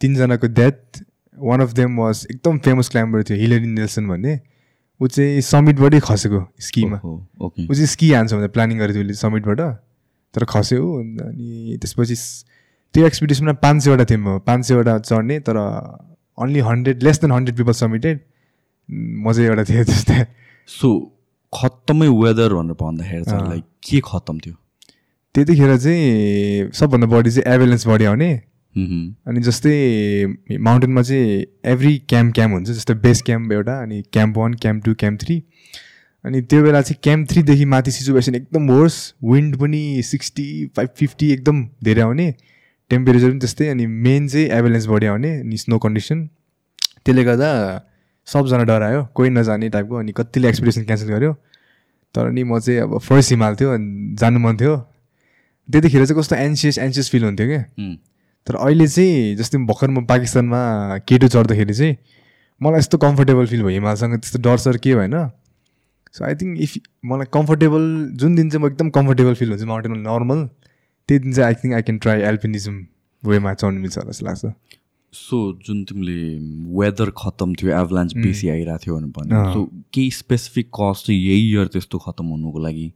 तिनजनाको 0.00 0.46
death 0.54 1.02
one 1.34 1.60
of 1.60 1.72
them 1.74 1.96
was 1.98 2.26
एकदम 2.30 2.58
फेमस 2.64 2.88
क्लाइम्बर 2.88 3.22
थियो 3.22 3.38
हिलेरी 3.38 3.66
नेल्सन 3.66 4.08
भन्ने। 4.08 4.34
ऊ 5.00 5.06
चाहिँ 5.06 5.40
समिटबाटै 5.42 6.00
खसेको 6.00 6.40
स्कीमा। 6.60 6.98
ऊ 7.04 7.72
चाहिँ 7.74 7.86
स्की 7.86 8.12
हान्छ 8.12 8.32
भनेर 8.34 8.48
प्लानिङ 8.54 8.78
गरेको 8.78 8.94
थियो 8.94 9.04
उसले 9.04 9.14
समिटबाट 9.20 9.60
तर 10.34 10.44
खस्यो 10.44 10.78
ऊ 10.80 11.00
अनि 11.00 11.78
त्यसपछि 11.82 12.16
त्यो 12.94 13.06
एक्सपिडिसनमा 13.06 13.52
पाँच 13.58 13.82
सयवटा 13.84 14.04
थिएँ 14.10 14.20
म। 14.20 14.38
पाँच 14.46 14.60
सयवटा 14.66 14.98
चढ्ने 14.98 15.38
तर 15.46 15.56
only 16.38 16.60
hundred 16.68 17.02
less 17.02 17.20
than 17.20 17.30
hundred 17.32 17.56
people 17.56 17.72
summited 17.74 18.20
म 18.88 19.32
चाहिँ 19.32 19.48
एउटा 19.48 19.64
थिएँ 19.64 19.84
त्यस्तै। 19.84 20.26
सो 20.68 20.88
खत्तमै 21.52 22.08
वेदर 22.08 22.54
भनेर 22.54 22.76
भन्दाखेरि 22.78 23.24
चाहिँ। 23.24 23.48
लाइक 23.48 23.64
के 23.82 24.00
खत्तम 24.04 24.38
थियो? 24.38 24.54
त्यतिखेर 25.34 25.76
चाहिँ 25.76 26.70
सबभन्दा 26.70 27.06
बढी 27.10 27.30
चाहिँ 27.30 27.54
एभेलेन्स 27.54 27.86
बढी 27.86 28.04
आउने। 28.04 28.30
अनि 28.76 29.40
जस्तै 29.40 29.74
माउन्टेनमा 30.58 31.02
चाहिँ 31.02 31.44
एभ्री 31.72 31.96
क्याम्प 32.08 32.34
क्याम्प 32.34 32.54
हुन्छ 32.54 32.70
जस्तै 32.70 32.94
बेस 32.94 33.22
क्याम्प 33.22 33.52
एउटा 33.52 33.78
अनि 33.82 34.02
camp 34.12 34.38
one 34.38 34.54
camp 34.54 34.84
two 34.84 34.94
camp 34.94 35.20
three 35.20 35.42
अनि 36.24 36.40
त्यो 36.42 36.62
बेला 36.62 36.82
चाहिँ 36.82 36.98
क्याम्प 37.02 37.30
थ्रीदेखि 37.30 37.64
माथि 37.64 37.90
सिचुएसन 37.90 38.34
एकदम 38.34 38.68
वर्स 38.70 38.98
विन्ड 39.24 39.56
पनि 39.56 40.02
सिक्सटी 40.04 40.46
फाइभ 40.76 40.88
फिफ्टी 40.96 41.30
एकदम 41.32 41.64
धेरै 41.84 42.02
आउने 42.02 42.30
टेम्परेचर 42.90 43.30
पनि 43.30 43.38
त्यस्तै 43.38 43.68
अनि 43.68 43.86
मेन 43.86 44.28
चाहिँ 44.28 44.46
एभेलेन्स 44.58 44.86
बढी 44.86 45.06
आउने 45.06 45.30
अनि 45.40 45.56
स्नो 45.56 45.78
कन्डिसन 45.78 46.26
त्यसले 47.04 47.24
गर्दा 47.24 47.50
सबजना 48.26 48.64
डरायो 48.64 49.04
कोही 49.14 49.30
नजाने 49.30 49.68
टाइपको 49.68 49.94
अनि 49.96 50.12
कतिले 50.16 50.48
एक्सपिडिसन 50.48 50.84
क्यान्सल 50.84 51.08
गर्यो। 51.08 51.32
तर 52.14 52.30
नि 52.30 52.42
म 52.42 52.58
चाहिँ 52.58 52.80
अब 52.80 52.98
फर्स्ट 52.98 53.30
हिमाल 53.30 53.54
थियो 53.60 53.70
अनि 53.70 54.16
जानु 54.20 54.38
मन 54.38 54.56
थियो। 54.56 54.76
त्यतिखेर 55.68 56.06
चाहिँ 56.06 56.20
कस्तो 56.20 56.36
एन्सियस 56.36 56.78
एन्सियस 56.78 57.10
फिल 57.10 57.24
हुन्थ्यो 57.24 57.46
क्या। 57.46 57.62
तर 58.46 58.54
अहिले 58.56 58.86
चाहिँ 58.86 59.36
जस्तै 59.36 59.58
भर्खर 59.70 59.90
म 59.90 60.04
पाकिस्तानमा 60.06 60.60
केटो 61.08 61.28
चढ्दाखेरि 61.28 61.74
चाहिँ 61.74 61.96
मलाई 62.60 62.78
यस्तो 62.78 62.98
कम्फर्टेबल 63.04 63.46
फिल 63.46 63.62
भयो 63.62 63.74
हिमालसँग 63.78 64.18
त्यस्तो 64.20 64.38
डर 64.44 64.56
सर 64.64 64.76
के 64.84 64.94
भएन? 64.94 65.16
सो 66.14 66.24
आई 66.24 66.34
थिङ्क 66.40 66.60
इफ 66.60 66.76
मलाई 67.10 67.26
कम्फर्टेबल 67.32 67.82
जुन 68.20 68.34
दिन 68.36 68.50
चाहिँ 68.50 68.64
म 68.64 68.70
एकदम 68.70 68.90
कम्फर्टेबल 68.96 69.34
फिल 69.34 69.50
हुन्छ 69.50 69.64
माउन्टेनमा 69.72 70.00
नर्मल 70.10 70.46
त्यही 71.08 71.18
दिन 71.20 71.32
चाहिँ 71.32 71.46
I 71.46 71.54
think 71.62 71.74
I 71.74 71.82
can 71.82 71.98
try 72.04 72.20
alpinism 72.30 72.76
वेमा 73.22 73.54
चढ्नु 73.54 73.80
मिल्छ 73.80 73.98
होला 73.98 74.10
जस्तो 74.10 74.26
लाग्छ। 74.26 74.52
सो 75.14 75.36
जुन 75.66 75.82
तिमीले 75.88 76.20
वेदर 76.78 77.10
खत्तम 77.16 77.54
थियो 77.54 77.70
एभलान्स 77.80 78.14
बेसी 78.14 78.48
आइरहेको 78.48 78.84
थियो 78.84 78.94
भनेर 78.96 79.10
भन्यो। 79.16 79.52
सो 79.54 79.64
केही 79.94 80.10
स्पेसिफिक 80.20 80.70
कज 80.78 81.02
चाहिँ 81.06 81.20
यही 81.20 81.50
इयर 81.50 81.66
त्यस्तो 81.74 81.98
खत्तम 82.06 82.26
हुनुको 82.34 82.58
लागि? 82.66 82.86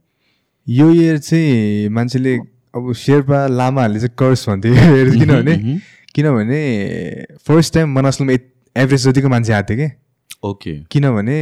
यो 0.67 0.89
इयर 0.91 1.17
चाहिँ 1.17 1.89
मान्छेले 1.97 2.37
अब 2.73 2.93
शेर्पा 2.93 3.45
लामाहरूले 3.47 3.99
चाहिँ 3.99 4.15
कर्स 4.19 4.47
भन्थ्यो 4.49 4.73
किनभने। 5.19 5.55
किनभने 6.15 6.59
फर्स्ट 7.47 7.73
टाइम 7.73 7.93
मनासलमा 7.95 8.33
एभरेज 8.75 9.07
जतिको 9.07 9.29
मान्छे 9.29 9.53
आएको 9.53 9.73
थियो 9.73 9.77
कि। 9.79 9.95
ओके 10.47 10.73
किनभने 10.91 11.37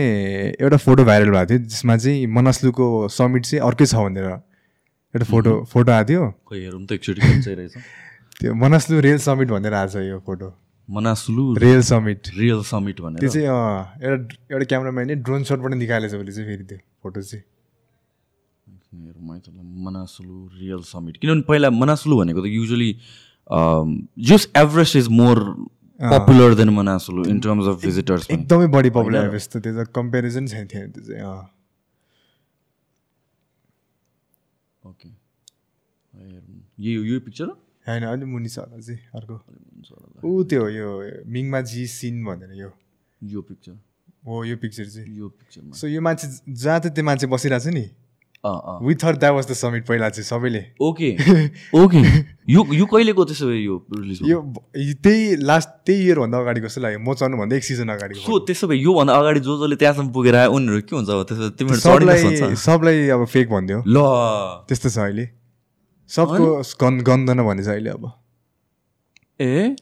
एउटा 0.62 0.78
फोटो 0.78 1.04
भाइरल 1.06 1.32
भएको 1.32 1.46
थियो 1.50 1.60
जसमा 1.74 1.98
चाहिँ 1.98 2.28
मनस्लुको 2.38 2.86
समिट 3.18 3.46
चाहिँ 3.46 3.62
अर्कै 3.68 3.86
छ 3.86 3.96
भनेर 3.96 4.26
एउटा 4.26 5.26
फोटो 5.32 5.52
फोटो 5.74 5.92
आएको 5.92 6.10
थियो। 6.10 6.24
हेरौँ 6.54 6.86
त 6.86 6.92
एकचोटि 6.92 7.22
चाहिँ 7.44 7.68
त्यो 8.40 8.54
मनस्लु 8.54 9.00
रेल 9.02 9.18
समिट 9.28 9.48
भनेर 9.52 9.74
आएको 9.74 9.92
छ 9.94 10.08
यो 10.08 10.20
photo. 10.26 10.54
Manaslu 10.90 11.44
real 11.60 11.82
summit 11.84 12.28
real 12.38 12.62
summit 12.64 12.96
त्यो 12.96 13.06
भनेर 13.06 13.30
चाहिँ 13.30 13.48
अँ, 13.48 14.00
एउटा 14.02 14.36
एउटा 14.54 14.66
क्यामराम्यानले 14.66 15.16
ड्रोन 15.28 15.44
सटबाट 15.44 15.74
निकालेछ 15.74 16.14
भने 16.14 16.32
चाहिँ 16.32 16.48
फेरि 16.50 16.64
त्यो 16.64 16.78
फोटो 17.04 17.22
चाहिँ। 17.22 17.44
हेरौँ 18.94 19.34
है 19.34 19.40
त 19.40 19.50
ल, 19.50 19.58
मनासुलु 19.86 20.38
रियल 20.60 20.82
समिट 20.88 21.18
किनभने 21.18 21.42
पहिला 21.48 21.70
मनासुलु 21.72 22.18
भनेको 22.18 22.42
त 22.42 22.48
usually 22.48 22.92
just 24.30 24.48
Everest 24.58 24.96
is 24.96 25.08
more 25.20 25.38
popular 26.00 26.56
than 26.56 26.70
Manaslu 26.70 27.26
in 27.28 27.40
terms 27.42 27.68
of 27.68 27.76
visitors 27.84 28.30
एकदमै 28.32 28.68
बढी 28.74 28.90
पपुलर 28.98 29.36
यस्तो 29.36 29.60
त्यो 29.60 29.74
त 29.84 29.88
कम्पेरिजन 29.96 30.48
छैन 30.48 30.68
थियो 30.74 30.88
त्यो 30.96 31.04
चाहिँ। 31.04 31.26
ओके 34.84 35.10
यो 36.86 37.04
यो 37.04 37.20
पिक्चर 37.28 37.48
होइन 37.88 38.04
अलिक 38.04 38.28
मुनि 38.30 38.50
छ 38.50 38.58
होला 38.60 38.80
चाहिँ 38.80 39.00
अर्को। 39.16 39.36
ऊ 40.24 40.44
त्यो 40.44 40.64
यो 40.70 40.90
मिङमा 41.36 41.60
जी 41.72 41.86
सिन 41.88 42.24
भनेर 42.26 42.52
यो। 42.56 42.70
यो 43.22 43.42
पिक्चर 43.42 43.76
हो 44.28 44.44
यो 44.46 44.56
पिक्चर 44.64 44.86
चाहिँ 44.86 45.18
यो 45.18 45.28
पिक्चरमा 45.30 45.74
सो 45.76 45.88
यो 45.88 46.02
मान्छे 46.02 46.28
जहाँ 46.48 46.80
चाहिँ 46.80 46.94
त्यो 46.96 47.04
मान्छे 47.04 47.28
बसिरहेको 47.28 47.64
छ 47.64 47.74
नि। 47.74 47.86
With 48.88 49.06
her 49.06 49.16
that 49.16 49.34
was 49.34 49.46
the 49.48 49.54
summit 49.54 49.86
पहिला 49.88 50.10
चाहिँ 50.10 50.26
सबैले। 50.26 50.64
ओके 50.82 51.10
ओके 51.82 52.02
यो 52.54 52.64
यो 52.74 52.86
कहिलेको 52.86 53.26
त्यसो 53.26 53.48
भए 53.48 53.60
यो 53.60 53.76
रिलिज 53.94 54.20
यो 54.26 54.42
त्यही 55.04 55.36
लास्ट 55.44 55.70
त्यही 55.86 56.06
इयरभन्दा 56.06 56.38
अगाडि 56.38 56.62
जस्तो 56.62 56.82
लाग्यो? 56.82 57.00
म 57.00 57.14
चढ्नुभन्दा 57.14 57.56
एक 57.56 57.64
सिजन 57.64 57.90
अगाडि 57.96 58.20
सो 58.20 58.40
त्यसो 58.48 58.68
भए 58.68 58.78
योभन्दा 58.78 59.14
अगाडि 59.14 59.40
जो 59.40 59.58
जसले 59.64 59.76
त्यहाँसम्म 59.76 60.12
पुगेर 60.14 60.36
आयो 60.36 60.52
उनीहरू 60.52 60.82
के 60.88 60.96
हुन्छ 60.96 61.10
अब? 61.10 61.24
त्यसो 61.28 61.50
तिमीहरू 61.60 61.80
सबलाई 61.80 62.56
सबलाई 62.56 63.08
अब 63.18 63.26
फेक 63.26 63.50
भनिदियो 63.50 63.84
ल। 63.88 63.98
त्यस्तो 64.68 64.90
छ 64.90 64.98
अहिले। 64.98 65.26
सबको 66.10 66.62
गन 66.82 66.94
गन्दैन 67.04 67.44
भने 67.44 67.64
चाहिँ 67.64 67.78
अहिले 67.78 67.90
अब। 67.90 68.12
ए? 69.42 69.76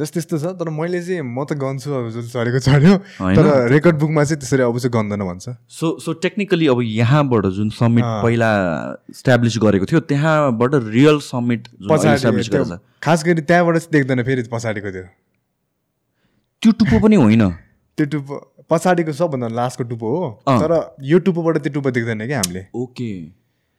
जस्तो 0.00 0.20
त्यस्तो 0.20 0.38
छ 0.38 0.52
तर 0.56 0.68
मैले 0.72 1.00
चाहिँ 1.04 1.22
म 1.22 1.44
त 1.44 1.54
गन्छु 1.60 1.92
अब 1.92 2.08
जसले 2.10 2.30
चढेको 2.32 2.60
चढ्यो। 2.64 2.96
तर 3.36 3.68
रेकर्ड 3.70 3.96
बुकमा 4.00 4.24
चाहिँ 4.24 4.40
त्यसरी 4.40 4.62
अब 4.64 4.78
चाहिँ 4.78 4.92
गन्दैन 4.92 5.22
भन्छ। 5.22 5.46
सो 5.70 5.86
सो 6.00 6.12
टेक्निकली 6.24 6.66
अब 6.72 6.80
यहाँबाट 6.82 7.46
जुन 7.56 7.70
समिट। 7.78 8.04
पहिला 8.24 8.50
इस्टाब्लिस 9.10 9.58
गरेको 9.62 9.86
थियो 9.86 10.00
त्यहाँबाट 10.10 10.74
रियल 10.90 11.18
समिट 11.22 11.68
पछाडि 11.90 12.78
खास 13.02 13.24
गरी 13.24 13.42
त्यहाँबाट 13.42 13.76
चाहिँ 13.76 13.92
देख्दैन 13.92 14.22
फेरि 14.22 14.42
पछाडिको 14.52 14.90
त्यो। 14.90 15.04
त्यो 16.62 16.72
टुप्पो 16.72 16.98
पनि 17.00 17.16
होइन। 17.16 17.44
त्यो 17.98 18.06
टुप्पो 18.06 18.36
पछाडिको 18.70 19.12
सबभन्दा 19.12 19.48
लास्टको 19.50 19.84
टुप्पो 19.90 20.08
हो। 20.14 20.26
तर 20.46 20.72
यो 21.02 21.18
टुप्पोबाट 21.18 21.58
त्यो 21.58 21.72
टुप्पो 21.72 21.90
देख्दैन 21.90 22.26
क्या 22.26 22.38
हामीले। 22.38 22.66
ओके 22.74 23.10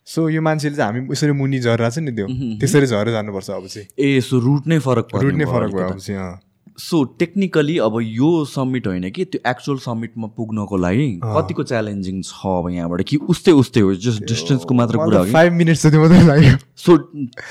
सो 0.07 0.29
यो 0.29 0.41
मान्छेले 0.41 0.75
चाहिँ 0.75 0.93
हामी 0.93 1.07
यसरी 1.11 1.31
मुनि 1.31 1.59
झरिरहेको 1.59 1.95
छ 1.95 1.99
नि 1.99 2.11
त्यो। 2.11 2.27
त्यसरी 2.59 2.85
झरेर 2.87 3.11
जानुपर्छ 3.11 3.49
अब 3.49 3.67
चाहिँ। 3.67 3.87
ए 3.99 4.21
सो 4.21 4.39
रुट 4.39 4.67
नै 4.67 4.79
फरक 4.79 5.15
रुट 5.15 5.33
नै 5.33 5.45
फरक 5.45 5.71
भयो। 5.73 5.87
अब 5.87 5.99
चाहिँ। 5.99 6.39
सो 6.79 7.03
टेक्निकली 7.19 7.77
अब 7.85 7.97
यो 8.01 8.29
समिट 8.49 8.87
होइन 8.87 9.09
कि 9.11 9.25
त्यो 9.25 9.39
एक्चुअल 9.49 9.77
समिटमा 9.77 10.27
पुग्नको 10.37 10.77
लागि 10.77 11.07
कतिको 11.23 11.63
च्यालेन्जिङ 11.63 12.21
छ 12.21 12.45
अब 12.57 12.69
यहाँबाट 12.71 13.01
कि 13.09 13.17
उस्तै 13.29 13.51
उस्तै 13.61 13.79
हो 13.79 13.93
जस्ट 13.95 14.23
डिस्टेन्सको 14.27 14.73
मात्र 14.73 14.97
कुरा 14.97 15.19
हो 15.19 15.25
फाइभ 15.31 15.53
मिनट्स 15.53 15.85
जति 15.85 15.97
मात्रै 15.97 16.21
लाग्यो। 16.27 16.57
सो 16.75 16.97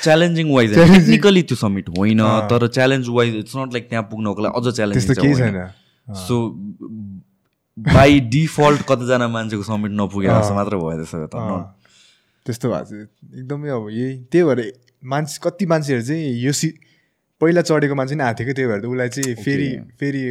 च्यालेन्जिङ 0.03 0.55
वाइज 0.55 0.75
टेक्निकली 0.75 1.43
त्यो 1.43 1.57
समिट 1.57 1.89
होइन 1.99 2.23
तर 2.51 2.67
challenge 2.69 3.09
wise 3.19 3.37
it's 3.37 3.57
not 3.57 3.73
like 3.73 3.89
त्यहाँ 3.89 4.05
पुग्नको 4.11 4.43
लागि 4.43 4.53
अझ 4.59 4.77
त्यस्तो 4.77 5.21
केही 5.23 5.35
छैन। 5.35 5.67
सो 6.27 6.41
बाई 7.77 8.21
डिफल्ट 8.35 8.83
कतिजना 8.89 9.29
मान्छेको 9.29 9.63
समिट 9.69 9.93
नपुगेर 10.01 10.55
मात्र 10.55 10.77
भयो 10.77 10.97
त्यसो 11.05 11.27
त। 11.27 11.77
त्यस्तो 12.47 12.67
भएको 12.71 12.85
छ। 12.85 13.09
एकदमै 13.39 13.69
अब 13.69 13.89
यही 13.91 14.13
त्यही 14.33 14.45
भएर 14.49 14.61
मान्छे 15.03 15.39
कति 15.43 15.67
मान्छेहरू 15.73 16.03
चाहिँ 16.05 16.39
यो 16.45 16.53
सि 16.53 16.69
पहिला 17.41 17.63
चढेको 17.65 17.95
मान्छे 17.97 18.15
नै 18.21 18.25
आएको 18.25 18.39
थियो 18.39 18.47
कि 18.47 18.55
त्यही 18.55 18.69
भएर 18.69 18.81
त 18.81 18.87
उसलाई 18.87 19.09
चाहिँ 19.09 19.35
फेरि 19.45 19.69
फेरि 20.01 20.23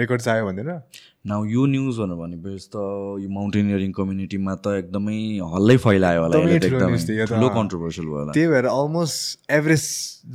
रेकर्ड 0.00 0.20
चाहियो 0.20 0.44
भनेर। 0.46 0.68
नाउ 1.24 1.44
यो 1.48 1.64
न्युज 1.66 1.96
भनेर 2.04 2.16
भनेपछि 2.20 2.68
त 2.68 2.76
यो 3.24 3.28
माउन्टेनियरिङ 3.32 3.92
कम्युनिटीमा 3.96 4.54
त 4.60 4.66
एकदमै 4.80 5.16
हल्लै 5.40 5.76
फैलायो 5.84 6.20
होला 6.20 6.36
ठुलो। 7.32 7.48
कन्ट्रोभर्सियल 7.48 8.06
भयो 8.06 8.18
होला। 8.18 8.32
त्यही 8.36 8.48
भएर 8.52 8.66
अलमोस्ट 8.68 9.50
एभरेज 9.56 9.84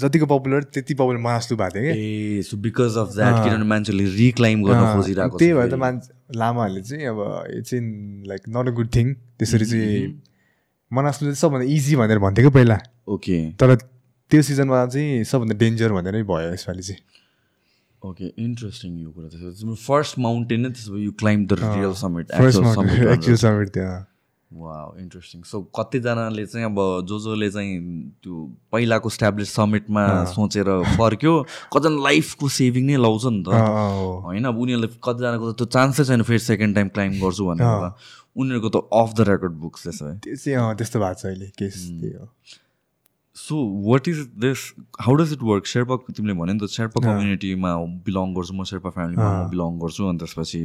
जतिको 0.01 0.25
पपुलर 0.33 0.63
त्यति 0.73 0.93
पपुलर 0.97 1.21
मास्लु 1.29 1.57
भएको 1.61 1.77
थियो 1.77 1.93
कि। 1.93 2.07
Uh 2.39 2.41
so 2.49 2.57
because 2.57 2.97
of 2.97 3.13
that 3.15 3.35
किनभने 3.43 3.69
मान्छेले 3.69 4.05
रिक्लाइम 4.17 4.63
गर्न 4.65 4.81
खोजिरहेको 4.95 5.37
त्यही 5.37 5.53
भएर 5.53 5.69
त। 5.69 5.77
मान्छे 5.85 6.37
लामाहरूले 6.41 6.81
चाहिँ 6.89 7.05
अब 7.05 7.21
यो 7.53 7.61
चाहिँ 7.61 7.85
like 8.33 8.49
not 8.57 8.65
a 8.65 8.73
good 8.81 8.89
thing 8.95 9.13
त्यसरी 9.13 9.65
चाहिँ 9.65 10.01
मनास्लुले 10.91 11.33
चाहिँ 11.33 11.41
सबभन्दा 11.41 11.65
इजी 11.75 11.95
भनेर 11.95 12.19
भन्थ्यो 12.19 12.49
कि 12.49 12.53
पहिला? 12.55 12.77
ओके 13.07 13.37
तर 13.59 13.75
त्यो 13.75 14.41
सिजनमा 14.41 14.85
चाहिँ 14.85 15.23
सबभन्दा 15.23 15.55
डेन्जर 15.57 15.91
भनेर 15.93 16.13
नै 16.15 16.23
भयो 16.25 16.53
यसपालि 16.53 16.83
चाहिँ। 16.89 17.01
ओके 18.01 18.25
इन्ट्रेस्टिङ 18.39 18.91
यो 18.99 19.09
कुरा 19.11 19.27
त्यसो 19.29 19.75
फर्स्ट 19.87 20.19
माउन्टेन 20.19 20.59
नै 20.61 20.69
त्यसो 20.75 20.97
you 20.97 21.11
climb 21.19 21.45
the 21.45 21.51
real 21.61 21.93
summit 22.01 22.31
actual 22.31 23.35
summit 23.37 23.75
थियो 23.75 23.97
वा 24.51 24.75
इन्ट्रेस्टिङ 24.97 25.41
सो 25.45 25.61
कतिजनाले 25.77 26.45
चाहिँ 26.45 26.65
अब 26.65 26.77
जो 27.05 27.17
जसले 27.21 27.49
चाहिँ 27.53 27.73
त्यो 28.23 28.35
पहिलाको 28.73 29.09
स्ट्याब्लिस 29.09 29.49
समिटमा 29.55 30.05
सोचेर 30.31 30.69
फर्क्यो। 30.97 31.33
कतिजना 31.73 32.01
लाइफको 32.03 32.49
सेभिङ 32.49 32.85
नै 32.85 32.97
लाउँछ 32.97 33.25
नि 33.29 33.43
त। 33.45 33.53
होइन 34.25 34.45
अब 34.49 34.57
उनीहरूले 34.57 34.89
कतिजनाको 35.05 35.51
त 35.51 35.55
त्यो 35.57 35.65
चान्सै 35.69 36.03
छैन 36.09 36.21
फेरि 36.25 36.39
सेकेन्ड 36.39 36.75
टाइम 36.75 36.87
क्लाइम 36.97 37.11
गर्छु 37.21 37.45
भनेर। 37.45 37.93
उनीहरूको 38.35 38.69
त 38.69 38.77
अफ 38.93 39.13
द 39.17 39.27
रेकर्ड 39.29 39.53
बुक्स 39.65 39.87
भए 39.87 40.15
त्यो 40.23 40.35
चाहिँ 40.37 40.75
त्यस्तो 40.77 40.99
भएको 40.99 41.19
छ 41.19 41.25
अहिले 41.25 41.47
केस 41.59 41.75
त्यही 42.01 42.13
हो। 42.13 42.27
So 43.37 43.55
what 43.89 44.07
is 44.07 44.19
this 44.39 44.59
how 45.01 45.15
does 45.15 45.33
it 45.33 45.43
work 45.51 45.65
Sherpa 45.73 45.95
तिमीले 46.09 46.33
भन्यो 46.39 46.53
नि 46.53 46.59
त 46.59 46.69
शेर्पा 46.71 47.05
कम्युनिटीमा 47.05 47.75
बिलङ 48.07 48.33
गर्छु 48.35 48.53
म 48.53 48.63
शेर्पा 48.71 48.89
फ्यामिलीमा 48.97 49.31
बिलङ 49.53 49.79
गर्छु 49.79 50.09
अनि 50.09 50.17
त्यसपछि 50.19 50.61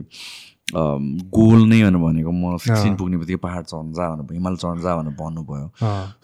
गोल 1.37 1.61
नै 1.69 1.81
भनेको। 1.85 2.31
म 2.33 2.57
सिक्सटिन 2.57 2.97
पुग्ने 2.97 3.17
बित्तिकै 3.23 3.41
पाहाड 3.43 3.65
चढ्न 3.65 3.93
जा 3.93 4.09
भनेर 4.11 4.33
हिमाल 4.33 4.57
चढ्न 4.57 4.81
जा 4.83 4.97
भनेर 4.97 5.15
भन्नुभयो। 5.21 5.69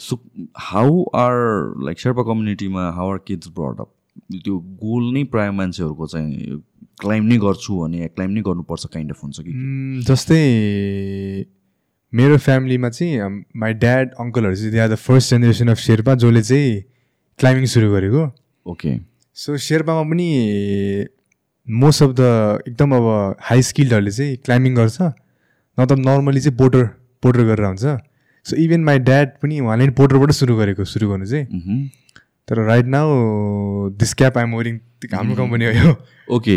So 0.00 0.18
how 0.68 1.04
are 1.22 1.34
like 1.86 2.00
Sherpa 2.00 2.22
कम्युनिटीमा 2.30 2.90
how 2.98 3.10
are 3.12 3.18
kids 3.26 3.48
brought 3.58 3.80
up 3.80 3.90
त्यो 4.32 4.58
गोल 4.82 5.12
नै 5.14 5.22
प्रायः 5.34 5.52
मान्छेहरूको 5.52 6.06
चाहिँ 6.06 6.62
क्लाइम 7.00 7.24
नै 7.26 7.36
गर्छु 7.44 7.78
भने 7.78 8.08
क्लाइम 8.14 8.30
नै 8.30 8.40
गर्नुपर्छ 8.48 8.86
काइन्ड 8.94 9.10
अफ 9.12 9.22
हुन्छ 9.24 9.36
कि? 9.40 9.52
जस्तै 10.08 10.40
मेरो 12.12 12.36
फ्यामिलीमा 12.44 12.88
चाहिँ 12.90 13.28
माई 13.56 13.72
ड्याड 13.84 14.14
अङ्कलहरू 14.20 14.56
चाहिँ 14.56 14.72
they 14.72 14.78
are 14.80 14.88
the 14.88 14.94
first 15.06 15.30
generation 15.30 15.68
of 15.68 15.78
Sherpa 15.78 16.14
जसले 16.24 16.42
चाहिँ 16.42 16.82
क्लाइम्बिङ 17.38 17.66
सुरु 17.74 17.90
गरेको। 17.92 18.22
ओके 18.66 18.92
सो 19.36 19.56
शेर्पामा 19.68 20.02
पनि 20.10 20.28
मोस्ट 21.68 22.02
अफ 22.02 22.10
द 22.20 22.22
एकदम 22.68 22.90
अब 22.96 23.06
हाई 23.48 23.62
स्किल्डहरूले 23.62 24.10
चाहिँ 24.10 24.36
क्लाइम्बिङ 24.44 24.74
गर्छ। 24.74 24.98
नत्र 25.78 25.96
नर्मली 25.96 26.40
चाहिँ 26.40 26.56
पोटर 26.58 26.84
पोटर 27.22 27.42
गरेर 27.50 27.66
हुन्छ 27.66 27.84
सो 28.46 28.56
इभन 28.56 28.80
माई 28.84 28.98
ड्याड 29.06 29.28
पनि 29.42 29.60
उहाँले 29.60 29.84
पनि 29.86 29.94
पोटरबाट 29.96 30.30
सुरु 30.32 30.56
गरेको 30.56 30.84
सुरु 30.84 31.08
गर्नु 31.08 31.26
चाहिँ। 31.26 31.46
तर 32.50 32.58
right 32.66 32.86
now 32.86 33.90
this 33.98 34.14
cap 34.14 34.38
I'm 34.38 34.54
wearing 34.54 34.78
हाम्रो 35.12 35.34
कम्पनी 35.36 35.64
हो 35.64 35.70
यो। 35.72 35.94
Okay 36.36 36.56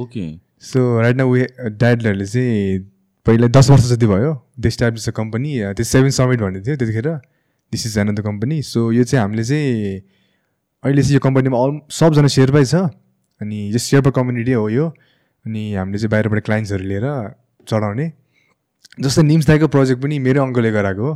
okay 0.00 0.24
so 0.66 1.00
right 1.00 1.16
now 1.16 1.32
way 1.32 1.46
ड्याडहरूले 1.60 2.26
चाहिँ 2.26 2.78
पहिला 3.26 3.46
दस 3.48 3.70
वर्ष 3.70 3.84
जति 3.90 4.06
भयो 4.06 4.32
दे 4.58 4.68
अ 4.68 5.10
कम्पनी 5.16 5.58
त्यो 5.76 5.84
सेभेन 5.84 6.10
समिट 6.18 6.40
भन्ने 6.40 6.60
थियो 6.60 6.76
त्यतिखेर। 6.76 7.08
This 7.72 7.86
is 7.86 7.98
an 7.98 8.14
the 8.14 8.20
company 8.20 8.62
so 8.62 8.90
यो 8.92 9.04
चाहिँ 9.04 9.22
हामीले 9.22 9.44
चाहिँ 9.44 10.00
अहिले 10.84 11.02
चाहिँ 11.02 11.14
यो 11.14 11.20
कम्पनीमा 11.20 11.58
अल 11.64 11.78
सबजना 11.92 12.28
सेर्पै 12.34 12.64
छ 12.64 12.74
अनि 13.40 13.58
यो 13.72 13.78
सेर्पा 13.78 14.10
कम्युनिटी 14.16 14.52
हो 14.52 14.68
यो। 14.68 14.88
अनि 15.46 15.62
हामीले 15.74 15.98
चाहिँ 15.98 16.10
बाहिरबाट 16.10 16.44
क्लाइन्ट्सहरू 16.44 16.84
लिएर 16.84 17.06
चढाउने 17.68 18.12
जस्तै 19.00 19.22
निम्स 19.22 19.46
दाईको 19.46 19.68
प्रोजेक्ट 19.68 20.02
पनि 20.02 20.18
मेरो 20.18 20.42
अङ्कलले 20.42 20.70
गराएको 20.72 21.04
हो। 21.04 21.14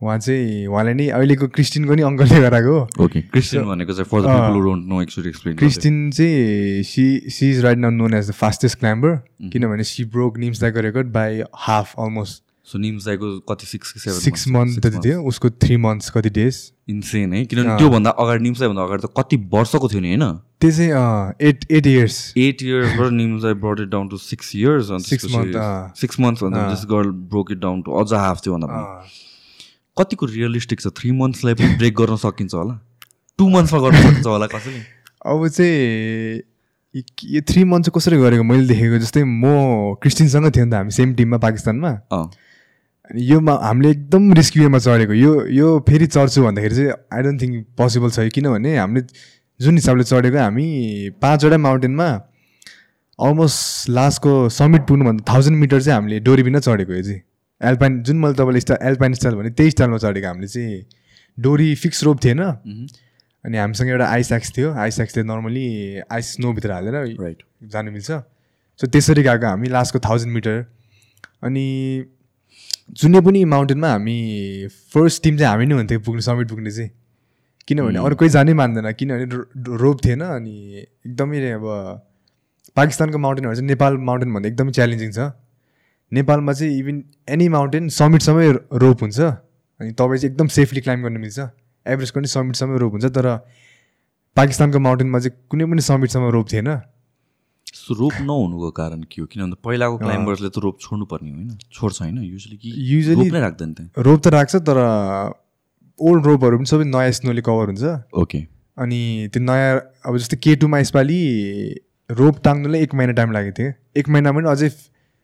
उहाँ 0.00 0.18
चाहिँ 0.18 0.66
उहाँले 0.66 0.92
नै 0.94 1.06
अहिलेको 1.10 1.46
क्रिस्टिनको 1.54 1.94
नि 1.94 2.02
अङ्कलले 2.08 2.40
गराएको 2.40 2.76
ओके 3.04 3.20
क्रिस्चियन 3.34 3.64
भनेको 3.66 3.92
चाहिँ 3.92 4.08
for 4.10 4.20
the 4.22 4.26
uh. 4.26 4.34
People 4.34 4.60
don't 4.64 4.86
know 4.88 5.02
actually 5.02 5.28
explain 5.28 5.56
Kristin 5.58 6.10
चाहिँ 6.10 6.82
she 6.86 7.04
she 7.36 7.50
is 7.50 7.64
right 7.64 7.78
now 7.78 7.90
known 7.90 8.14
as 8.14 8.30
the 8.30 8.32
fastest 8.40 8.78
climber 8.78 9.16
किनभने 9.52 9.84
सी 9.84 10.04
ब्रोक 10.14 10.38
निम्स 10.38 10.60
दाईको 10.60 10.80
record 10.86 11.12
by 11.12 11.42
half 11.66 11.94
almost 11.98 12.42
so 12.68 12.78
Nims 12.78 13.06
दाईको 13.06 13.38
कति 13.50 13.66
सिक्स 13.66 13.94
सिक्स 14.22 14.48
मन्थ 14.48 14.80
जति 14.86 14.98
थियो 15.04 15.22
उसको 15.28 15.50
थ्री 15.66 15.76
मन्थ्स 15.82 16.10
कति 16.16 16.30
days 16.30 16.56
insane 16.90 17.32
है? 17.32 17.44
किनभने 17.44 17.76
त्योभन्दा 17.78 18.10
अगाडि 18.10 18.42
निम्स 18.42 18.60
दाईभन्दा 18.60 18.82
अगाडि 18.82 19.06
त 19.06 19.10
कति 19.18 19.36
वर्षको 19.52 19.88
थियो 19.88 20.00
नि 20.00 20.08
होइन? 20.08 20.32
त्यो 20.60 20.70
चाहिँ 20.70 21.48
एट 21.48 21.64
एट 21.70 21.86
इयर्स 21.86 22.16
एट 22.38 22.62
इयर्सबाट 22.62 23.12
निम्स 23.12 23.42
दाई 23.42 23.54
brought 23.64 23.80
it 23.80 23.88
down 23.88 24.08
to 24.08 24.16
six 24.18 24.56
years 24.56 24.90
month, 24.90 25.56
uh. 25.56 25.92
Six 25.96 26.20
months 26.20 26.44
अन्त 26.44 26.70
just 26.72 26.88
girl 26.90 27.10
broke 27.32 27.52
it 27.52 27.58
down 27.58 27.82
to 27.82 27.98
अझ 28.00 28.12
हाफ 28.14 28.46
थियो 28.46 28.54
भन्दा 28.54 28.66
पनि। 28.66 29.26
कतिको 29.98 30.26
रियलिस्टिक 30.26 30.80
छ? 30.80 30.86
थ्री 30.86 31.12
मन्थ्सलाई 31.12 31.54
पनि 31.54 31.76
ब्रेक 31.76 31.94
गर्न 31.94 32.16
सकिन्छ 32.16 32.54
होला। 32.54 32.86
टु 33.38 33.48
मन्थ्समा 33.48 33.80
गर्न 33.80 34.02
सकिन्छ 34.02 34.26
होला 34.26 34.46
कसैले? 34.46 34.98
अब 35.26 35.48
चाहिँ 35.48 36.42
य- 37.24 37.40
थ्री 37.40 37.64
मन्थ 37.64 37.84
चाहिँ 37.84 38.00
कसरी 38.00 38.16
गरेको 38.16 38.42
मैले 38.42 38.66
देखेको? 38.66 38.98
जस्तै 38.98 39.24
म 39.24 39.42
क्रिस्टिनसँग 39.94 40.56
थियो 40.56 40.64
नि 40.64 40.70
त 40.70 40.74
हामी 40.74 40.90
सेम 40.90 41.14
टिममा 41.14 41.36
पाकिस्तानमा। 41.36 41.90
अनि 41.90 43.32
योमा 43.32 43.52
हामीले 43.62 43.90
एकदम 43.90 44.32
रिस्क 44.32 44.56
वेमा 44.56 44.78
चढेको। 44.78 45.12
यो 45.12 45.46
यो 45.46 45.84
फेरि 45.88 46.06
चढ्छु 46.06 46.42
भन्दाखेरि 46.42 46.74
चाहिँ 46.74 46.90
आई 46.90 47.22
डोन्ट 47.22 47.42
थिङ्क 47.42 47.66
पोसिबल 47.78 48.10
छ 48.10 48.18
यो 48.18 48.30
किनभने 48.34 48.78
हामीले 48.78 49.06
जुन 49.60 49.74
हिसाबले 49.74 50.04
चढेको 50.04 50.38
हामी 50.38 51.10
पाँचवटा 51.22 51.58
माउन्टेनमा 51.58 52.08
अलमोस्ट 53.22 53.90
लास्टको 53.90 54.48
समिट 54.48 54.82
पुग्नुभन्दा 54.82 55.34
थाउजन्ड 55.34 55.56
मिटर 55.56 55.82
चाहिँ 55.82 56.00
हामीले 56.00 56.20
डोरी 56.20 56.42
बिना 56.42 56.58
चढेको 56.58 56.92
यो 56.92 57.02
चाहिँ। 57.02 57.20
एल्पाइन 57.60 58.02
जुन 58.02 58.16
मैले 58.18 58.34
तपाईँले 58.34 58.60
स्टाइल 58.60 58.88
एल्पाइन 58.88 59.14
स्टाइल 59.14 59.34
भने 59.36 59.50
त्यही 59.50 59.70
स्टाइलमा 59.70 59.98
चढेको 59.98 60.26
हामीले 60.28 60.48
चाहिँ 60.48 60.82
डोरी 61.38 61.74
फिक्स 61.74 62.04
रोप 62.04 62.24
थिएन। 62.24 62.42
अनि 63.44 63.56
हामीसँग 63.58 63.88
एउटा 63.88 64.06
आइस 64.06 64.32
एक्स 64.32 64.52
थियो। 64.56 64.72
आइस 64.74 65.00
एक्सले 65.00 65.22
नर्मली 65.24 65.66
आइस 66.12 66.32
स्नोभित्र 66.34 66.72
हालेर 66.72 66.94
राइट 66.94 67.42
जानु 67.72 67.90
मिल्छ। 67.92 68.10
सो 68.80 68.86
त्यसरी 68.86 69.22
गएको 69.22 69.46
हामी 69.46 69.68
लास्टको 69.68 69.98
थाउजन्ड 70.08 70.32
मिटर 70.34 70.64
अनि 71.44 71.66
जुनै 73.00 73.20
पनि 73.20 73.44
माउन्टेनमा 73.44 73.88
हामी 73.90 74.16
फर्स्ट 74.94 75.22
टिम 75.22 75.36
चाहिँ 75.38 75.50
हामी 75.50 75.66
नै 75.66 75.74
हुन्थ्यो 75.74 76.00
पुग्ने 76.00 76.22
समिट 76.22 76.48
पुग्ने 76.48 76.70
चाहिँ। 76.70 76.90
किनभने 77.68 77.98
अरू 77.98 78.16
कोही 78.16 78.30
जानै 78.30 78.52
मान्दैन 78.60 78.92
किनभने 78.92 79.76
रोप 79.82 80.04
थिएन। 80.04 80.20
अनि 80.20 80.54
एकदमै 81.06 81.50
अब 81.52 81.66
पाकिस्तानको 82.76 83.18
माउन्टेनहरू 83.18 83.54
चाहिँ 83.54 83.68
नेपाल 83.68 83.96
माउन्टेनभन्दा 84.08 84.48
एकदमै 84.48 84.72
च्यालेन्जिङ 84.72 85.10
छ। 85.12 85.18
नेपालमा 86.12 86.52
चाहिँ 86.52 86.78
इभन 86.78 87.02
एनी 87.28 87.48
माउन्टेन 87.48 87.88
समिटसम्मै 87.92 88.48
रोप 88.82 89.02
हुन्छ। 89.02 89.20
अनि 89.20 89.90
तपाईँ 89.92 90.18
चाहिँ 90.18 90.32
एकदम 90.32 90.46
सेफली 90.58 90.80
क्लाइम्ब 90.80 91.04
गर्न 91.04 91.16
मिल्छ। 91.20 91.38
एभरेजको 91.86 92.20
पनि 92.20 92.28
समिटसम्मै 92.28 92.78
रोप 92.78 92.92
हुन्छ 92.92 93.06
तर 93.16 93.26
पाकिस्तानको 94.36 94.78
माउन्टेनमा 94.78 95.18
चाहिँ 95.18 95.36
कुनै 95.50 95.64
पनि 95.66 95.82
समिटसम्म 95.82 96.30
रोप 96.36 96.46
थिएन। 96.52 96.68
रोप 97.90 98.14
नहुनुको 98.20 98.70
कारण 98.70 99.02
के 99.10 99.20
हो? 99.20 99.26
किनभने 99.26 99.56
पहिलाको 99.64 99.96
क्लाइम्बर्सले 99.98 100.48
त 100.48 100.58
रोप 100.64 100.76
छोड्नु 100.80 101.04
पर्ने 101.04 101.30
होइन? 101.30 101.50
छोड्छ 101.72 102.00
होइन? 102.02 102.16
युजली 102.24 102.56
कि 102.56 103.30
नै 103.30 103.40
राख्दैन 103.40 103.70
रोप 103.98 104.20
त 104.20 104.26
राख्छ 104.32 104.56
तर 104.68 104.78
ओल्ड 105.98 106.26
रोपहरू 106.26 106.56
पनि 106.58 106.68
सबै 106.68 106.84
नयाँ 106.88 107.12
स्नोले 107.18 107.42
कभर 107.44 107.66
हुन्छ। 107.72 107.84
ओके 108.16 108.40
अनि 108.78 109.00
त्यो 109.32 109.42
नयाँ 109.42 109.70
अब 110.06 110.16
जस्तै 110.16 110.36
के 110.40 110.54
टूमा 110.62 110.78
यसपालि 110.78 111.20
रोप 112.10 112.40
टाङ्नुलाई 112.44 112.80
एक 112.82 112.94
महिना 112.94 113.12
टाइम 113.12 113.32
लागेको 113.32 113.56
थियो। 113.58 113.72
एक 113.96 114.08
महिना 114.08 114.32
पनि 114.32 114.48
अझै 114.48 114.68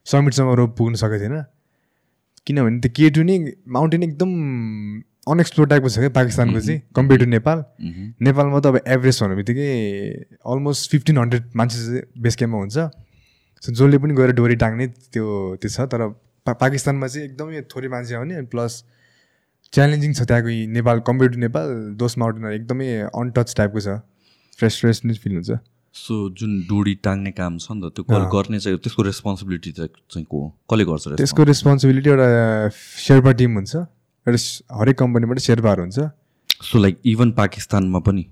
समिटसम्म 0.06 0.54
रोप 0.61 0.76
पुग्नु 0.76 0.96
सकेको 0.96 1.18
थिएन। 1.23 1.42
किनभने 2.46 2.78
त्यो 2.80 2.90
के 2.96 3.11
टू 3.11 3.23
नै 3.23 3.37
माउन्टेन 3.76 4.02
एकदम 4.02 4.30
अनएक्सप्लोर 5.32 5.66
टाइपको 5.68 5.88
छ 5.88 5.99
क्या 5.99 6.12
पाकिस्तानको 6.16 6.61
चाहिँ 6.61 6.80
कम्पेयर 6.96 7.20
टु 7.20 7.26
नेपाल। 7.26 7.58
नेपालमा 8.20 8.61
त 8.61 8.66
अब 8.66 8.76
एभरेज 8.84 9.23
भन्ने 9.23 9.37
बित्तिकै 9.37 9.68
अलमोस्ट 10.44 10.90
फिफ्टिन 10.90 11.18
हन्ड्रेड 11.18 11.44
मान्छे 11.56 11.78
चाहिँ 11.78 12.02
बेस 12.20 12.37
क्याम्पमा 12.37 12.61
हुन्छ। 12.61 12.76
सो 13.62 13.73
जसले 13.73 13.99
पनि 13.99 14.14
गएर 14.14 14.32
डोरी 14.37 14.56
टाङ्ने 14.61 14.87
त्यो 15.08 15.25
त्यो 15.61 15.70
छ। 15.73 15.88
तर 15.88 16.08
पा 16.44 16.52
पाकिस्तानमा 16.61 17.06
चाहिँ 17.08 17.25
एकदमै 17.28 17.61
थोरै 17.73 17.88
मान्छे 17.88 18.14
आउने 18.20 18.42
प्लस 18.52 18.73
च्यालेन्जिङ 19.73 20.12
छ 20.12 20.28
त्यहाँको 20.28 20.50
Nepal 20.76 21.00
compare 21.08 21.30
to 21.32 21.38
Nepal 21.40 21.68
those 21.96 22.18
माउन्टेनहरू 22.20 22.54
एकदमै 22.54 22.88
अनटच 23.08 23.54
टाइपको 23.56 23.80
छ। 23.80 23.88
फ्रेस 24.58 24.75
फ्रेसनेस 24.80 25.18
फिल 25.25 25.32
हुन्छ। 25.40 25.50
सो 25.94 26.14
जुन 26.38 26.52
डोरी 26.68 26.94
टाङ्ने 27.06 27.30
काम 27.32 27.58
छ 27.58 27.70
नि 27.72 27.80
त 27.88 27.94
त्यो 27.96 28.20
गर्ने 28.34 28.58
चाहिँ 28.60 28.78
त्यसको 28.84 29.02
रेस्पोन्सिबिलिटी 29.02 29.70
चाहिँ 29.72 30.24
को 30.26 30.38
हो? 30.40 30.48
कसले 30.70 30.84
गर्छ? 30.84 31.08
त्यसको 31.22 31.42
रेस्पोन्सिबिलिटी 31.50 32.10
एउटा 32.10 32.28
शेर्पा 33.06 33.32
टिम 33.40 33.54
हुन्छ। 33.54 33.74
एउटा 34.26 34.38
हरेक 34.80 34.98
कम्पनीबाट 34.98 35.38
शेर्पाहरू 35.46 35.82
हुन्छ। 35.82 35.98
सो 36.62 36.78
लाइक 36.78 36.98
इभन 37.14 37.30
पाकिस्तानमा 37.38 37.98
पनि? 38.10 38.24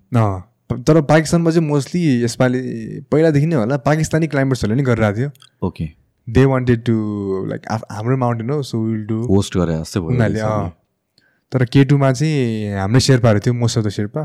तर 0.89 1.01
पाकिस्तानमा 1.07 1.51
चाहिँ 1.51 1.69
मोस्टली 1.69 2.03
यसपालि 2.25 2.61
पहिलादेखि 3.13 3.47
नै 3.47 3.57
होला 3.57 3.77
पाकिस्तानी 3.87 4.27
क्लाइम्बर्सहरूले 4.35 4.83
नै 4.83 4.87
गरिरहेको 4.91 5.19
थियो। 5.19 5.31
Okay 5.69 5.87
they 6.29 6.45
wanted 6.51 6.85
to 6.85 6.95
like 7.49 7.63
हाम्रो 7.71 8.17
माउन्टेन 8.17 8.51
हो 8.51 8.63
सो 8.63 8.79
विल 8.83 9.05
डु 9.07 9.19
होस्ट 9.31 9.57
गरे 9.57 9.79
जस्तै 9.81 10.01
भयो 10.01 10.09
उनीहरूले। 10.19 10.71
तर 11.53 11.65
केटुमा 11.73 12.13
चाहिँ 12.13 12.75
हाम्रै 12.75 13.01
शेर्पाहरू 13.07 13.41
थियो 13.47 13.55
most 13.55 13.79
of 13.79 13.85
the 13.85 13.89
Sherpa. 13.99 14.23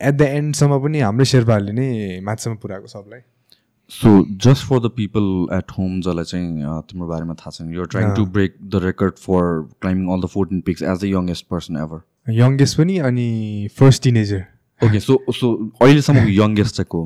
At 0.00 0.14
the 0.14 0.22
एन्डसम्म 0.38 0.78
पनि 0.78 1.00
हाम्रै 1.00 1.24
शेर्पाहरूले 1.24 1.72
नै 1.72 2.20
माथिसम्म 2.20 2.56
पुऱ्याएको 2.56 2.86
सबलाई 2.86 3.20
so 3.90 4.10
just 4.44 4.66
for 4.66 4.80
the 4.80 4.90
people 4.96 5.26
at 5.52 5.72
home 5.78 6.00
जसलाई 6.00 6.24
चाहिँ 6.24 6.82
तिम्रो 6.90 7.06
बारेमा 7.06 7.34
थाहा 7.34 7.50
छैन 7.50 7.74
you're 7.74 7.86
trying 7.86 8.14
to 8.14 8.26
break 8.38 8.56
the 8.62 8.82
record 8.84 9.18
for 9.18 9.50
climbing 9.80 10.12
all 10.12 10.20
the 10.20 10.26
fourteen 10.26 10.60
peaks 10.60 10.82
as 10.82 11.00
the 11.00 11.04
youngest 11.04 11.46
person 11.50 11.76
ever 11.76 12.32
youngest 12.40 12.78
पनि 12.78 12.98
अनि 13.10 13.28
first 13.78 14.02
teenager 14.02 14.44
okay 14.80 15.00
so 15.00 15.18
so 15.32 15.52
अहिलेसम्मको 15.82 16.28
यङ्गेस्ट 16.28 16.76
चाहिँ 16.76 16.86
को? 16.88 17.02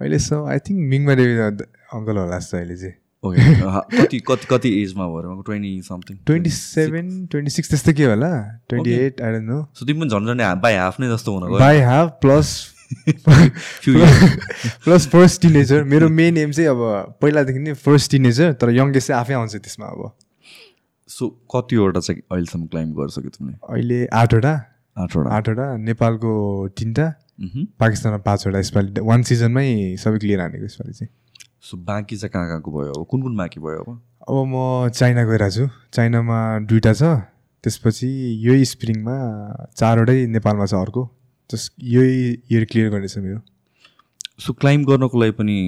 अहिलेसम्म 0.00 0.46
आई 0.48 0.58
थिङ्क 0.58 0.88
मिङमा 0.92 1.14
देवी 1.14 1.38
अङ्कल 1.38 2.16
होला 2.16 2.38
जस्तो 2.38 2.56
अहिले 2.56 2.76
चाहिँ। 2.76 2.94
कति 3.24 4.18
कति 4.18 4.46
कति 4.50 4.82
एजमा 4.82 5.06
भयो 5.06 5.42
twenty 5.42 5.82
something 5.82 6.16
twenty 6.26 6.50
seven 6.50 7.26
twenty 7.26 7.50
six 7.50 7.68
त्यस्तै 7.68 7.92
के 7.92 8.04
होला? 8.04 8.58
Twenty 8.68 8.90
eight 8.90 9.20
I 9.20 9.30
know 9.30 9.66
so 9.74 9.86
तिमी 9.86 10.00
पनि 10.00 10.10
झन् 10.10 10.26
झन् 10.26 10.60
बाई 10.60 10.74
हाफ 10.74 11.00
नै 11.00 11.08
जस्तो 11.08 11.38
हुन 11.38 11.58
by 11.58 11.78
half 11.78 12.08
plus. 12.20 12.74
Plus 14.84 15.06
first 15.08 15.42
teenager 15.42 15.84
मेरो 15.84 16.08
मेन 16.18 16.36
एम 16.38 16.50
चाहिँ 16.50 16.68
अब 16.70 17.14
पहिलादेखि 17.22 17.58
नै 17.58 17.72
फर्स्ट 17.72 18.10
टिनेजर 18.10 18.52
तर 18.52 18.70
यङ्गेस्ट 18.70 19.08
चाहिँ 19.08 19.20
आफै 19.20 19.34
आउँछ 19.34 19.56
त्यसमा 19.56 19.86
अब। 19.86 20.12
सो 21.08 21.28
कतिवटा 21.54 22.00
चाहिँ 22.00 22.22
अहिलेसम्म 22.32 22.66
क्लाइम्ब 22.66 23.00
गरिसक्यो 23.00 23.30
तिमीले? 23.30 23.56
अहिले 23.68 24.06
आठवटा। 24.06 24.52
आठवटा। 24.98 25.30
आठवटा 25.30 25.76
नेपालको 25.76 26.68
तिनवटा। 26.68 27.06
पाकिस्तानमा 27.80 28.18
पाँचवटा 28.18 28.58
यसपालि 28.58 29.00
वान 29.00 29.22
सिजनमै 29.22 29.96
सबै 29.96 30.18
क्लियर 30.18 30.40
हानेको 30.40 30.64
यसपालि 30.64 30.92
चाहिँ। 30.92 31.12
सो 31.62 31.76
बाँकी 31.78 32.16
चाहिँ 32.16 32.30
कहाँ 32.32 32.48
कहाँको 32.48 32.70
भयो 32.72 32.92
अब? 32.92 33.06
कुन 33.06 33.22
कुन 33.22 33.36
बाँकी 33.36 33.60
भयो 33.60 33.82
अब? 33.82 34.00
अब 34.28 34.34
म 34.50 34.88
चाइना 34.90 35.24
गइरहेको 35.24 35.54
छु। 35.54 35.68
चाइनामा 35.94 36.38
दुइटा 36.66 36.92
छ। 36.92 37.02
त्यसपछि 37.64 38.08
यही 38.46 38.64
स्प्रिङमा 38.64 39.16
चारवटै 39.76 40.26
नेपालमा 40.26 40.66
छ 40.66 40.74
अर्को। 40.74 41.08
जस 41.50 41.70
यही 41.78 42.30
इयर 42.50 42.64
क्लियर 42.70 42.90
गर्ने 42.90 43.08
छ 43.08 43.18
मेरो। 43.18 43.40
सो 44.42 44.52
क्लाइम्ब 44.52 44.88
गर्नको 44.88 45.20
लागि 45.20 45.32
पनि 45.38 45.58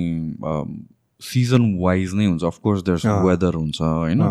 सिजन 1.23 1.63
वाइज 1.81 2.15
नै 2.15 2.27
हुन्छ। 2.27 2.45
Of course 2.45 2.83
there. 2.83 3.23
वेदर 3.27 3.55
हुन्छ 3.55 3.81
होइन। 3.81 4.23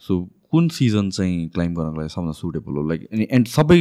सो 0.00 0.20
कुन 0.52 0.68
सिजन 0.68 1.10
चाहिँ 1.10 1.48
क्लाइम्ब 1.48 1.78
गर्नको 1.78 2.00
लागि 2.00 2.08
सबभन्दा 2.08 2.32
सुटेबल 2.40 2.72
हो? 2.72 2.88
लाइक 2.88 3.08
एन्ड 3.12 3.46
सबै 3.48 3.80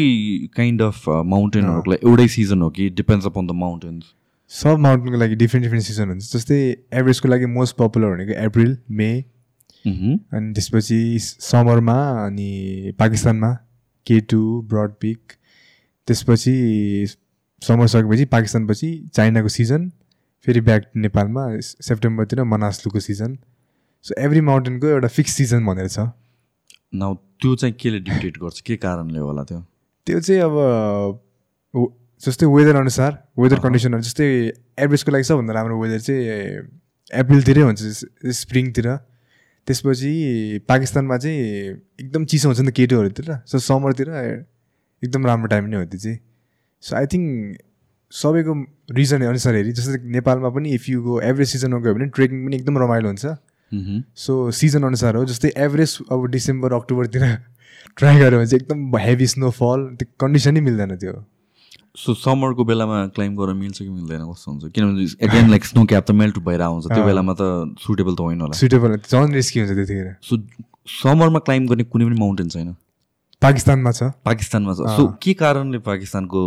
काइन्ड 0.55 0.81
अफ 0.81 1.07
माउन्टेनहरूको 1.07 1.91
लागि 1.91 2.07
एउटै 2.07 2.27
सिजन 2.27 2.61
हो 2.61 2.69
कि? 2.69 2.89
डिपेन्ड्स 2.99 3.25
अपन 3.27 3.47
द 3.47 3.51
माउन्टेन्स 3.63 4.13
सब 4.51 4.77
माउन्टेनको 4.79 5.17
लागि 5.19 5.35
डिफ्रेन्ट 5.35 5.63
डिफ्रेन्ट 5.65 5.85
सिजन 5.85 6.09
हुन्छ। 6.09 6.31
जस्तै 6.31 6.57
एभरेजको 6.93 7.27
लागि 7.29 7.45
मोस्ट 7.51 7.75
पपुलर 7.77 8.15
भनेको 8.15 8.33
अप्रिल 8.45 8.77
मे 8.91 9.09
अनि 9.85 10.53
त्यसपछि 10.53 10.97
समरमा 11.19 11.97
अनि 12.25 12.93
पाकिस्तानमा 12.99 13.51
के 14.07 14.19
टू 14.33 14.41
ब्रड 14.69 14.91
पिक 15.01 15.19
त्यसपछि 16.07 16.55
समर 17.61 17.87
सकेपछि 17.87 18.25
पाकिस्तानपछि 18.25 18.89
चाइनाको 19.13 19.49
सिजन 19.55 19.89
फेरि 20.45 20.61
ब्याक 20.67 20.83
नेपालमा 20.97 21.45
सेप्टेम्बरतिर 21.61 22.43
मनासलुको 22.51 22.99
सिजन 22.99 23.37
सो 24.05 24.15
एभ्री 24.19 24.41
माउन्टेनको 24.41 24.87
एउटा 24.87 25.07
फिक्स 25.15 25.31
सिजन 25.37 25.65
भनेर 25.65 25.87
छ। 25.87 26.07
नाउ 26.93 27.15
त्यो 27.41 27.55
चाहिँ 27.55 27.75
केले 27.79 27.99
डिक्टेट 27.99 28.37
गर्छ? 28.37 28.61
के 28.61 28.75
कारणले 28.77 29.19
होला 29.19 29.43
त्यो? 29.43 29.59
त्यो 30.07 30.19
चाहिँ 30.19 30.41
अब 30.41 31.97
जस्तै 32.23 32.45
वेदर 32.55 32.75
अनुसार 32.75 33.11
वेदर 33.39 33.59
कन्डिसनहरू 33.59 34.03
जस्तै 34.09 34.27
एभरेजको 34.85 35.11
लागि 35.11 35.23
सबभन्दा 35.29 35.53
राम्रो 35.53 35.79
वेदर 35.81 35.99
चाहिँ 36.07 36.19
अप्रिलतिरै 37.21 37.61
हुन्छ 37.61 37.81
स्प्रिङतिर 38.41 38.87
त्यसपछि 39.67 40.11
पाकिस्तानमा 40.69 41.17
चाहिँ 41.17 41.39
एकदम 42.01 42.25
चिसो 42.25 42.49
हुन्छ 42.49 42.59
नि 42.61 42.71
त 42.71 42.73
केटुहरूतिर। 42.77 43.27
सो 43.45 43.59
समरतिर 43.59 44.09
एकदम 45.03 45.25
राम्रो 45.25 45.47
टाइम 45.53 45.65
नै 45.65 45.77
हो 45.77 45.85
त्यो 45.85 45.99
चाहिँ। 45.99 46.17
सो 46.83 46.95
आई 46.95 47.05
थिङ्क 47.13 47.57
सबैको 48.13 48.53
रिजन 48.91 49.21
अनुसार 49.25 49.55
हेरी 49.55 49.71
जस्तै 49.71 49.97
नेपालमा 50.17 50.49
पनि 50.55 50.73
इफ 50.75 50.89
यु 50.89 51.01
गो 51.01 51.19
एभरेज 51.21 51.49
सिजनमा 51.49 51.79
गयो 51.79 51.93
भने 51.95 52.05
ट्रेकिङ 52.17 52.45
पनि 52.45 52.55
एकदम 52.55 52.77
रमाइलो 52.83 53.07
हुन्छ। 53.07 53.25
सो 54.17 54.33
सिजन 54.51 54.83
अनुसार 54.83 55.15
हो 55.15 55.25
जस्तै 55.25 55.53
एभरेज 55.57 55.97
अब 56.11 56.25
डिसेम्बर 56.31 56.73
अक्टोबरतिर 56.73 57.23
ट्राई 57.97 58.15
गऱ्यो 58.19 58.37
भने 58.39 58.47
चाहिँ 58.47 58.61
एकदम 58.61 58.97
हेभी 58.99 59.27
स्नोफल 59.35 59.85
त्यो 59.99 60.07
कन्डिसनै 60.19 60.61
मिल्दैन 60.61 60.95
त्यो। 60.95 61.13
सो 61.95 62.13
समरको 62.13 62.63
बेलामा 62.65 63.05
क्लाइम्ब 63.15 63.39
गर्न 63.39 63.57
मिल्छ 63.57 63.77
कि 63.77 63.89
मिल्दैन 63.89 64.21
कस्तो 64.31 64.51
हुन्छ? 64.51 64.71
किनभने 64.75 65.03
एगेन 65.27 65.49
लाइक 65.49 65.65
स्नो 65.65 65.85
क्याप 65.85 66.05
त 66.07 66.11
मेल्ट 66.11 66.39
भएर 66.39 66.61
आउँछ। 66.61 66.87
त्यो 66.87 67.03
बेलामा 67.03 67.33
त 67.35 67.75
सुटेबल 67.79 68.15
त 68.15 68.19
होइन 68.21 68.41
होला। 68.41 68.55
सुटेबल 68.55 68.95
झन् 68.97 69.33
रिस्की 69.33 69.59
हुन्छ 69.59 69.71
त्यतिखेर। 69.75 70.15
सो 70.23 70.37
समरमा 71.01 71.39
क्लाइम्ब 71.43 71.69
गर्ने 71.69 71.83
कुनै 71.83 72.05
पनि 72.05 72.19
माउन्टेन 72.19 72.49
छैन। 72.49 72.75
पाकिस्तानमा 73.41 73.91
छ। 73.91 74.03
पाकिस्तानमा 74.23 74.73
छ। 74.73 74.95
सो 74.95 75.07
के 75.21 75.33
कारणले 75.33 75.79
पाकिस्तानको 75.83 76.39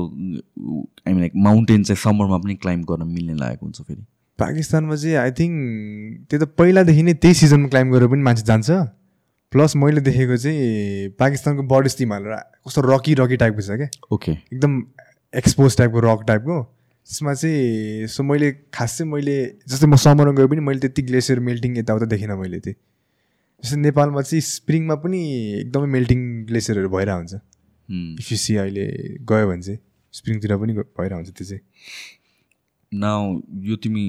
आई 1.04 1.12
मिन 1.12 1.20
लाइक 1.20 1.33
माउन्टेन 1.37 1.85
चाहिँ 1.85 2.00
समरमा 2.02 2.38
पनि 2.38 2.54
क्लाइम्ब 2.64 2.85
गर्न 2.90 3.07
मिल्ने 3.12 3.35
लागेको 3.35 3.66
हुन्छ 3.66 3.83
फेरि? 3.83 4.02
पाकिस्तानमा 4.38 4.96
चाहिँ 4.96 5.16
आई 5.16 5.30
थिङ्क 5.38 6.26
त्यो 6.30 6.38
त 6.40 6.44
पहिलादेखि 6.59 7.02
नै 7.02 7.14
त्यही 7.20 7.35
सिजनमा 7.35 7.68
क्लाइम्ब 7.68 7.94
गरेर 7.94 8.09
पनि 8.09 8.22
मान्छे 8.22 8.42
जान्छ। 8.48 8.70
प्लस 9.52 9.76
मैले 9.76 10.00
देखेको 10.02 10.37
चाहिँ 10.37 11.14
पाकिस्तानको 11.18 11.62
बडी 11.70 11.88
स्टिम 11.88 12.12
हालेर 12.12 12.33
कस्तो 12.66 12.80
रकी 12.83 13.14
रकी 13.20 13.37
टाइपको 13.38 13.62
छ 13.62 13.70
क्या। 13.78 13.88
ओके 14.11 14.33
एकदम 14.33 14.72
एक्सपोज 15.35 15.77
टाइपको 15.77 16.01
रक 16.01 16.25
टाइपको 16.27 16.62
त्यसमा 16.62 17.35
चाहिँ 17.35 18.07
सो 18.07 18.23
मैले 18.23 18.53
खास 18.75 18.99
चाहिँ 18.99 19.12
मैले 19.12 19.37
जस्तै 19.68 19.87
म 19.87 19.97
समरमा 19.97 20.33
गयो 20.33 20.49
पनि 20.49 20.61
मैले 20.61 20.81
त्यति 20.81 21.03
ग्लेसियर 21.03 21.40
मेल्टिङ 21.40 21.79
यताउता 21.79 22.07
देखिनँ 22.07 22.37
मैले 22.37 22.61
चाहिँ 22.61 22.77
जस्तै 23.64 23.77
नेपालमा 23.77 24.23
चाहिँ 24.23 24.40
स्प्रिङमा 24.40 24.94
पनि 24.94 25.20
एकदमै 25.61 25.87
मेल्टिङ 25.87 26.47
ग्लेसियरहरू 26.47 26.88
भइरहेको 26.88 27.18
हुन्छ। 27.18 27.35
इफ 28.20 28.33
यु 28.33 28.38
सी 28.38 28.57
अहिले 28.57 28.87
गयो 29.25 29.49
भने 29.49 29.62
चाहिँ 29.62 29.79
स्प्रिङतिर 30.12 30.57
पनि 30.57 30.73
भइरहेको 30.73 31.14
हुन्छ 31.14 31.31
त्यो 31.31 31.47
चाहिँ। 31.47 31.62
नाउ 32.92 33.40
यो 33.62 33.77
तिमी 33.77 34.05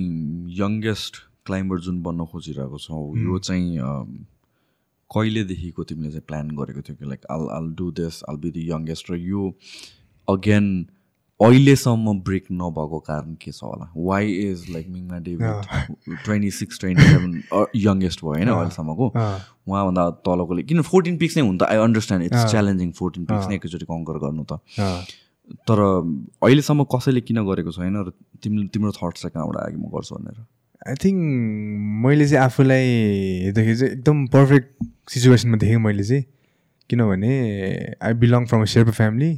यङ्गेस्ट 0.60 1.18
क्लाइम्बर 1.46 1.80
जुन 1.80 2.02
बन्न 2.04 2.26
खोजिरहेको 2.26 2.78
छौ 2.78 3.04
यो 3.18 3.40
चाहिँ 3.40 3.78
कहिलेदेखिको 5.10 5.84
तिमीले 5.84 6.10
चाहिँ 6.10 6.26
प्लान 6.28 6.50
गरेको 6.58 6.82
थियो 6.82 6.96
कि 6.96 7.06
like 7.06 7.26
I'll 7.32 7.48
I'll 7.52 7.74
do 7.76 7.92
this 7.92 8.24
I'll 8.30 8.36
be 8.38 8.52
the 8.52 8.58
youngest 8.58 9.12
र 9.12 9.16
यो 9.16 9.54
अगेन 10.28 10.88
अहिलेसम्म 11.42 12.14
ब्रेक 12.24 12.46
नभएको 12.52 13.00
कारण 13.08 13.34
के 13.42 13.52
छ 13.52 13.64
होला? 13.64 13.92
वाइ 13.96 14.32
इज 14.44 14.66
लाइक 14.72 14.88
मिङमा 14.90 15.18
David 15.20 16.22
twenty 16.26 16.52
six 16.58 16.80
twenty 16.80 17.04
seven 17.04 17.34
youngest 17.76 18.20
भयो 18.24 18.32
होइन 18.34 18.50
अहिलेसम्मको? 18.50 19.08
उहाँभन्दा 19.68 20.10
तलकोले 20.28 20.64
किन 20.64 20.82
फोर्टिन 20.90 21.18
पिक्स 21.18 21.38
नै 21.38 21.44
हुनु 21.44 21.58
त 21.60 21.64
I 21.70 21.78
understand 21.86 22.26
it's 22.26 22.52
challenging 22.52 22.92
fourteen 23.00 23.26
peaks 23.32 23.48
नै 23.48 23.56
एकैचोटि 23.56 23.86
कङ्कर 23.86 24.20
गर्नु 24.24 24.44
त। 24.52 24.60
तर 25.68 25.80
अहिलेसम्म 25.84 26.84
कसैले 26.96 27.22
किन 27.22 27.44
गरेको 27.46 27.72
छैन 27.78 27.96
र 28.00 28.14
तिम्रो 28.44 28.68
तिम्रो 28.72 28.92
थट्स 29.00 29.22
चाहिँ 29.22 29.34
कहाँबाट 29.36 29.58
आयो 29.64 29.78
म 29.78 29.92
गर्छु 29.92 30.16
भनेर? 30.16 30.38
आई 30.88 30.96
थिङ्क 31.04 31.20
मैले 32.06 32.28
चाहिँ 32.32 32.44
आफूलाई 32.46 32.86
हेर्दाखेरि 33.44 33.76
चाहिँ 33.76 33.92
एकदम 33.92 34.26
पर्फेक्ट 34.38 34.70
सिचुएसनमा 35.12 35.58
देखेँ 35.58 35.84
मैले 35.84 36.04
चाहिँ। 36.04 36.24
किनभने 36.90 37.32
I 38.00 38.14
belong 38.24 38.46
from 38.46 38.62
a 38.62 38.66
Sherpa 38.72 38.92
family 39.02 39.30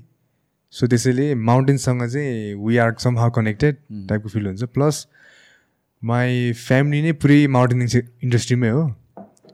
so 0.73 0.87
त्यसैले 0.87 1.33
माउन्टेनसँग 1.49 2.01
चाहिँ 2.05 2.53
we 2.65 2.77
are 2.77 2.93
some 2.99 3.17
how 3.17 3.31
connected 3.31 3.75
टाइपको 4.09 4.29
फिल 4.29 4.47
हुन्छ। 4.47 4.63
प्लस 4.75 5.07
माई 6.01 6.51
फ्यामिली 6.53 7.01
नै 7.01 7.11
पुरै 7.21 7.45
माउन्टेनिङ 7.55 7.87
इन्डस्ट्रीमै 8.23 8.69
हो। 8.69 8.83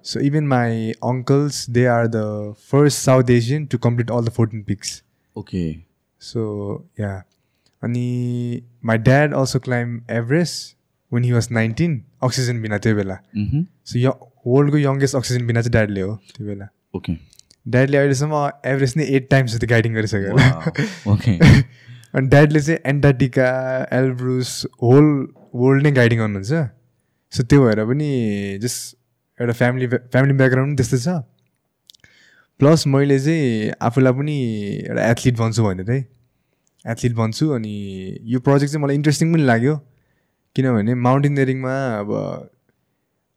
So 0.03 0.19
even 0.19 0.47
my 0.47 0.91
uncles 1.09 1.69
they 1.71 1.85
are 1.87 2.07
the 2.07 2.23
first 2.71 2.97
South 2.99 3.29
Asian 3.29 3.65
to 3.65 3.77
complete 3.85 4.11
all 4.11 4.25
the 4.25 4.29
fourteen 4.37 4.63
peaks 4.63 5.01
okay 5.35 5.63
so 6.21 6.41
yeah 6.99 7.11
अनि 7.81 8.07
my 8.85 8.97
dad 9.07 9.33
also 9.33 9.59
climb 9.59 9.99
Everest 10.11 10.75
when 11.11 11.23
he 11.23 11.31
was 11.31 11.47
nineteen 11.51 12.01
oxygen 12.23 12.61
बिना 12.61 12.77
त्यो 12.77 12.95
बेला। 12.95 13.17
So 13.35 13.99
य 13.99 14.11
वर्ल्डको 14.47 14.77
youngest 14.77 15.15
oxygen 15.15 15.47
बिना 15.47 15.61
चाहिँ 15.61 15.71
ड्याडले 15.71 16.01
हो 16.01 16.15
त्यो 16.35 16.47
बेला। 16.47 16.67
ओके 16.95 17.13
ड्याडले 17.65 17.97
अहिलेसम्म 17.97 18.49
एभरेज 18.65 18.93
नै 18.97 19.03
एट 19.17 19.29
टाइम्स 19.29 19.55
जति 19.55 19.67
गाइडिङ 19.67 19.93
गरिसक्यो 19.93 21.13
ओके 21.13 21.37
अनि 22.15 22.27
ड्याडले 22.27 22.61
चाहिँ 22.61 22.79
एन्टार्टिका 22.85 23.45
एल्ब्रुस 23.91 24.65
होल 24.81 25.05
वर्ल्ड 25.55 25.83
नै 25.83 25.91
गाइडिङ 25.91 26.19
गर्नुहुन्छ। 26.19 26.63
सो 27.33 27.43
त्यो 27.43 27.65
भएर 27.65 27.83
पनि 27.85 28.09
जस्ट 28.61 29.41
एउटा 29.41 29.53
फ्यामिली 29.53 29.87
फ्यामिली 29.87 30.33
ब्याकग्राउन्ड 30.33 30.69
पनि 30.69 30.77
त्यस्तै 30.77 30.99
छ। 31.05 31.21
प्लस 32.59 32.85
मैले 32.87 33.19
चाहिँ 33.19 33.71
आफूलाई 33.81 34.13
पनि 34.13 34.35
एउटा 34.89 35.09
एथलिट 35.11 35.37
बन्छु 35.37 35.63
भनेर 35.63 35.91
है। 35.91 35.99
एथलिट 36.85 37.13
बन्छु 37.13 37.49
अनि 37.49 37.73
यो 38.33 38.39
प्रोजेक्ट 38.39 38.73
चाहिँ 38.73 38.83
मलाई 38.83 38.95
इन्ट्रेस्टिङ 38.95 39.33
पनि 39.33 39.43
लाग्यो। 39.43 39.75
किनभने 40.55 40.95
माउन्टेनियरिङमा 41.07 41.75
अब 41.99 42.09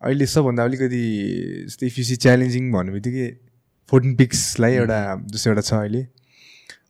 अहिले 0.02 0.26
सबभन्दा 0.26 0.64
अलिकति 0.64 1.02
जस्तै 1.66 1.86
इफिसी 1.86 2.16
च्यालेन्जिङ 2.16 2.72
भन्ने 2.72 2.92
बित्तिकै 2.92 3.28
फोर्टिन 3.90 4.14
पिक्सलाई 4.16 4.72
एउटा 4.74 4.98
जस्तो 5.32 5.50
एउटा 5.50 5.62
छ 5.62 5.72
अहिले। 5.74 6.02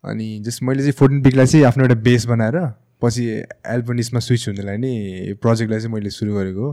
अनि 0.05 0.27
जस्ट 0.47 0.63
मैले 0.63 0.83
चाहिँ 0.83 0.93
फोर्टिन 0.99 1.23
पिकलाई 1.23 1.47
चाहिँ 1.47 1.65
आफ्नो 1.67 1.85
एउटा 1.85 1.95
बेस 2.03 2.25
बनाएर 2.27 2.59
पछि 3.03 3.25
एल्बनिसमा 3.75 4.21
स्विच 4.21 4.49
हुनेलाई 4.49 4.77
नै 4.77 4.93
यो 5.29 5.35
प्रोजेक्टलाई 5.43 5.81
चाहिँ 5.81 5.93
मैले 5.95 6.11
सुरु 6.11 6.35
गरेको 6.35 6.67
हो। 6.67 6.73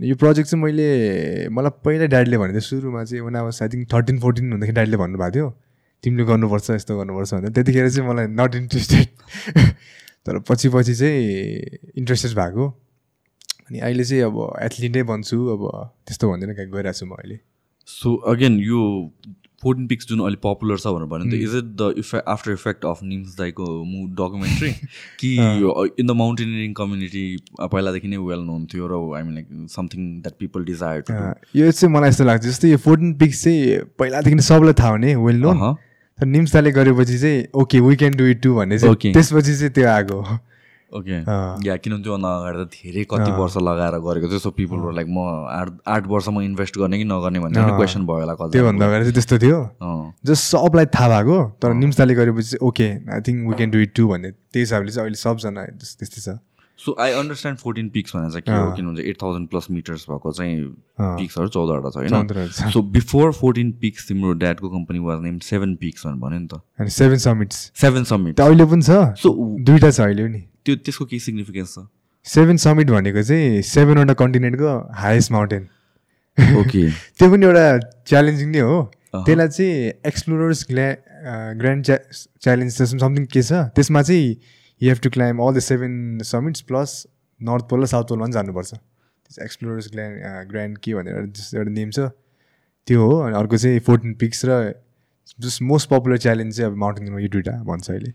यो 0.00 0.14
प्रोजेक्ट 0.16 0.50
चाहिँ 0.50 0.62
मैले 0.64 1.48
मलाई 1.48 1.70
पहिला 1.84 2.06
ड्याडीले 2.14 2.38
भनेको 2.38 2.60
थियो 2.60 2.68
सुरुमा 2.68 3.04
चाहिँ 3.04 3.22
वान 3.24 3.36
आवाज 3.36 3.58
आई 3.62 3.68
थिङ्क 3.68 3.92
थर्टिन 3.92 4.18
फोर्टिन 4.20 4.52
हुँदाखेरि 4.52 4.74
ड्याडीले 4.74 4.96
भन्नुभएको 4.96 5.34
थियो 5.36 5.48
तिमीले 6.04 6.24
गर्नुपर्छ 6.24 6.70
यस्तो 6.70 6.98
गर्नुपर्छ 6.98 7.34
भनेर। 7.34 7.52
त्यतिखेर 7.56 7.88
चाहिँ 7.90 8.08
मलाई 8.08 8.26
नट 8.38 8.54
इन्ट्रेस्टेड 8.54 9.08
तर 10.26 10.38
पछि 10.48 10.68
पछि 10.68 10.94
चाहिँ 10.94 11.22
इन्ट्रेस्टेड 11.98 12.32
भएको। 12.36 12.68
अनि 13.66 13.78
अहिले 13.78 14.04
चाहिँ 14.04 14.22
अब 14.22 14.36
एथलिटै 14.62 15.02
बन्छु 15.02 15.38
अब 15.54 15.62
त्यस्तो 16.06 16.30
भन्दैन 16.30 16.54
कहाँ 16.54 16.70
गइरहेको 16.70 16.98
छु 16.98 17.06
म 17.06 17.14
अहिले। 17.18 17.38
सो 17.88 18.14
अगेन 18.28 18.58
यो 18.60 18.84
फोर्टिन 19.62 19.86
पिक्स 19.86 20.08
जुन 20.08 20.20
अलिक 20.20 20.40
पपुलर 20.40 20.76
छ 20.76 20.86
भनेर 20.86 21.08
भन्यो 21.08 21.38
is 21.38 21.54
it 21.56 21.64
the 21.76 21.92
effect 21.98 22.28
after 22.28 22.52
effect 22.52 22.84
of 22.84 23.02
Nims 23.02 23.36
दाईको 23.38 23.66
मु 23.84 24.06
डकुमेन्ट्री 24.16 24.70
कि 25.20 25.30
इन 25.36 26.06
द 26.06 26.16
माउन्टेनियरिङ 26.16 26.72
कम्युनिटी 26.72 27.24
पहिलादेखि 27.60 28.08
नै 28.08 28.16
वेल 28.24 28.40
नोन 28.42 28.66
थियो 28.72 28.88
र 28.92 29.00
I 29.16 29.22
mean 29.22 29.34
like 29.34 29.48
something 29.70 30.10
that 30.20 30.38
people 30.38 30.64
desire 30.64 31.04
यो 31.56 31.70
चाहिँ 31.70 31.92
मलाई 31.94 32.08
यस्तो 32.08 32.24
लाग्छ 32.24 32.44
जस्तै 32.46 32.70
यो 32.70 32.78
फोर्टिन 32.78 33.14
पिक्स 33.14 33.44
चाहिँ 33.44 33.78
पहिलादेखि 33.98 34.48
सबलाई 34.48 34.80
थाहा 34.82 34.90
हुने 34.90 35.14
वेल 35.18 35.40
नोन 35.40 35.64
तर 36.18 36.26
निम्सताले 36.26 36.72
गरेपछि 36.72 37.18
चाहिँ 37.18 37.46
okay 37.54 37.80
we 37.80 37.96
can 37.96 38.16
do 38.16 38.26
it 38.26 38.42
too 38.42 38.54
भन्ने 38.54 38.78
चाहिँ 38.78 39.12
त्यसपछि 39.12 39.56
चाहिँ 39.56 39.72
त्यो 39.72 39.88
आएको 39.88 40.22
ओके 40.92 41.18
या 41.66 41.76
किनभने 41.82 42.02
त्योभन्दा 42.02 42.30
अगाडि 42.38 42.64
त 42.64 42.68
धेरै 42.72 43.04
कति 43.10 43.30
वर्ष 43.38 43.56
लगाएर 43.58 43.98
गरेको 44.06 44.28
थियो 44.30 44.38
सो 44.38 44.50
पिपल 44.54 44.94
लाइक 44.96 45.08
म 45.10 45.18
आठ 45.50 45.68
आठ 45.82 46.06
वर्षमा 46.06 46.42
इन्भेस्ट 46.42 46.78
गर्ने 46.78 46.98
कि 46.98 47.04
नगर्ने? 47.04 47.38
भन्ने 47.40 47.76
क्वेसन 47.76 48.06
भयो 48.06 48.20
होला 48.22 48.34
त्योभन्दा 48.34 48.86
अगाडि 48.86 49.04
चाहिँ 49.04 49.14
त्यस्तो 49.14 49.38
थियो। 49.42 49.60
जस्ट 50.26 50.42
सबलाई 50.56 50.86
थाहा 50.94 51.22
भएको 51.22 51.38
तर 51.62 51.74
निम्सताले 51.74 52.14
गरेपछि 52.14 52.48
चाहिँ 52.48 52.68
okay 52.68 52.88
I 53.14 53.20
think 53.28 53.48
we 53.48 53.54
can 53.56 53.70
do 53.70 53.78
it 53.82 53.92
too 53.96 54.08
भन्ने 54.08 54.30
त्यही 54.30 54.62
हिसाबले 54.62 54.90
चाहिँ 54.92 55.06
अहिले 55.06 55.22
सबजना 55.22 55.64
त्यस्तै 55.74 56.06
छ। 56.06 56.38
So 56.78 56.94
I 57.00 57.12
understand 57.18 57.58
fourteen 57.58 57.88
peaks 57.90 58.16
भनेर 58.16 58.30
चाहिँ 58.30 58.42
के 58.46 58.52
हो? 58.52 58.72
किनभने 58.76 59.02
एट 59.10 59.16
थाउजन्ड 59.22 59.48
प्लस 59.50 59.66
मिटर्स 59.70 60.06
भएको 60.08 60.32
चाहिँ 60.32 60.56
पिक्सहरू 61.00 61.48
चौधवटा 61.48 61.90
छ 61.90 61.96
होइन? 61.96 62.70
सो 62.72 62.82
बिफोर 62.94 63.32
फोर्टिन 63.32 63.70
पिक्स 63.80 64.08
तिम्रो 64.08 64.32
ड्याडको 64.42 64.68
company 64.70 64.98
was 65.06 65.22
name 65.22 65.38
seven 65.42 65.74
peaks 65.80 66.06
भनेर 66.06 66.18
भन्यो 66.20 66.38
नि 66.38 66.48
त। 66.52 66.88
सेभेन 66.98 67.18
समिट्स 67.24 67.70
सेभेन 67.80 68.04
समिट 68.12 68.40
अहिले 68.40 68.64
पनि 68.64 68.82
छ? 68.82 68.90
सो 69.16 69.32
दुइटा 69.66 69.90
छ 69.90 70.00
अहिले 70.00 70.24
पनि। 70.28 70.42
त्यो 70.66 70.76
त्यसको 70.82 71.04
के 71.06 71.18
सिग्निफिकेन्स 71.22 71.74
छ? 71.74 71.86
सेभेन 72.26 72.56
समिट 72.58 72.90
भनेको 72.90 73.22
चाहिँ 73.22 73.62
सेभेनवटा 73.62 74.14
कन्टिनेन्टको 74.20 74.70
हाइएस्ट 75.00 75.32
माउन्टेन 75.32 75.68
ओके 76.60 76.82
त्यो 76.90 77.30
पनि 77.30 77.46
एउटा 77.46 77.66
च्यालेन्जिङ 78.10 78.48
नै 78.50 78.60
हो। 78.60 78.78
त्यसलाई 79.14 79.48
चाहिँ 79.48 79.92
एक्सप्लोरर्स 80.10 80.64
ग्ल्या 80.70 80.88
ग्रान्ड 81.60 81.84
च्या 81.84 81.96
च्यालेन्ज 82.42 82.82
समथिङ 82.82 83.24
के 83.32 83.42
छ? 83.42 83.52
त्यसमा 83.76 84.02
चाहिँ 84.02 84.26
you 84.80 84.88
have 84.88 84.98
to 85.02 85.10
climb 85.10 85.38
all 85.40 85.54
the 85.54 85.58
seven 85.68 85.94
summits 86.26 86.60
plus 86.68 86.90
north 87.40 87.64
pole 87.70 87.82
र 87.82 87.86
साउथ 87.86 88.04
पोलमा 88.10 88.26
पनि 88.26 88.32
जानुपर्छ। 88.32 88.74
एक्सप्लोरर्स 89.42 89.90
ग्ल्यान्ड 89.92 90.50
ग्रान्ड 90.50 90.78
के 90.78 90.94
भनेर 90.94 91.14
एउटा 91.16 91.70
नेम 91.70 91.90
छ। 91.90 92.10
त्यो 92.86 93.00
हो। 93.00 93.16
अनि 93.22 93.34
अर्को 93.36 93.56
चाहिँ 93.56 93.80
फोर्टिन 93.86 94.14
पिक्स 94.20 94.44
र 94.44 94.60
जस्ट 95.38 95.62
मोस्ट 95.62 95.88
पपुलर 95.90 96.16
च्यालेन्ज 96.26 96.56
चाहिँ 96.56 96.70
अब 96.70 96.76
माउन्टेनमा 96.78 97.18
यो 97.20 97.28
दुइटा 97.28 97.52
भन्छ 97.64 97.90
अहिले। 97.90 98.12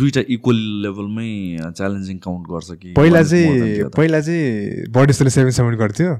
दुइटा 0.00 0.20
इक्वल 0.28 0.56
लेभलमै 0.82 1.30
च्यालेन्जिङ 1.76 2.18
काउन्ट 2.24 2.46
गर्छ 2.50 2.78
कि 2.82 2.92
पहिला 2.96 3.22
चाहिँ 3.22 3.88
पहिला 3.96 4.20
चाहिँ 4.20 4.90
बडी 4.96 5.12
जस्तोले 5.12 5.30
सेभेन 5.30 5.50
समिट 5.58 5.78
गर्थ्यो। 5.78 6.14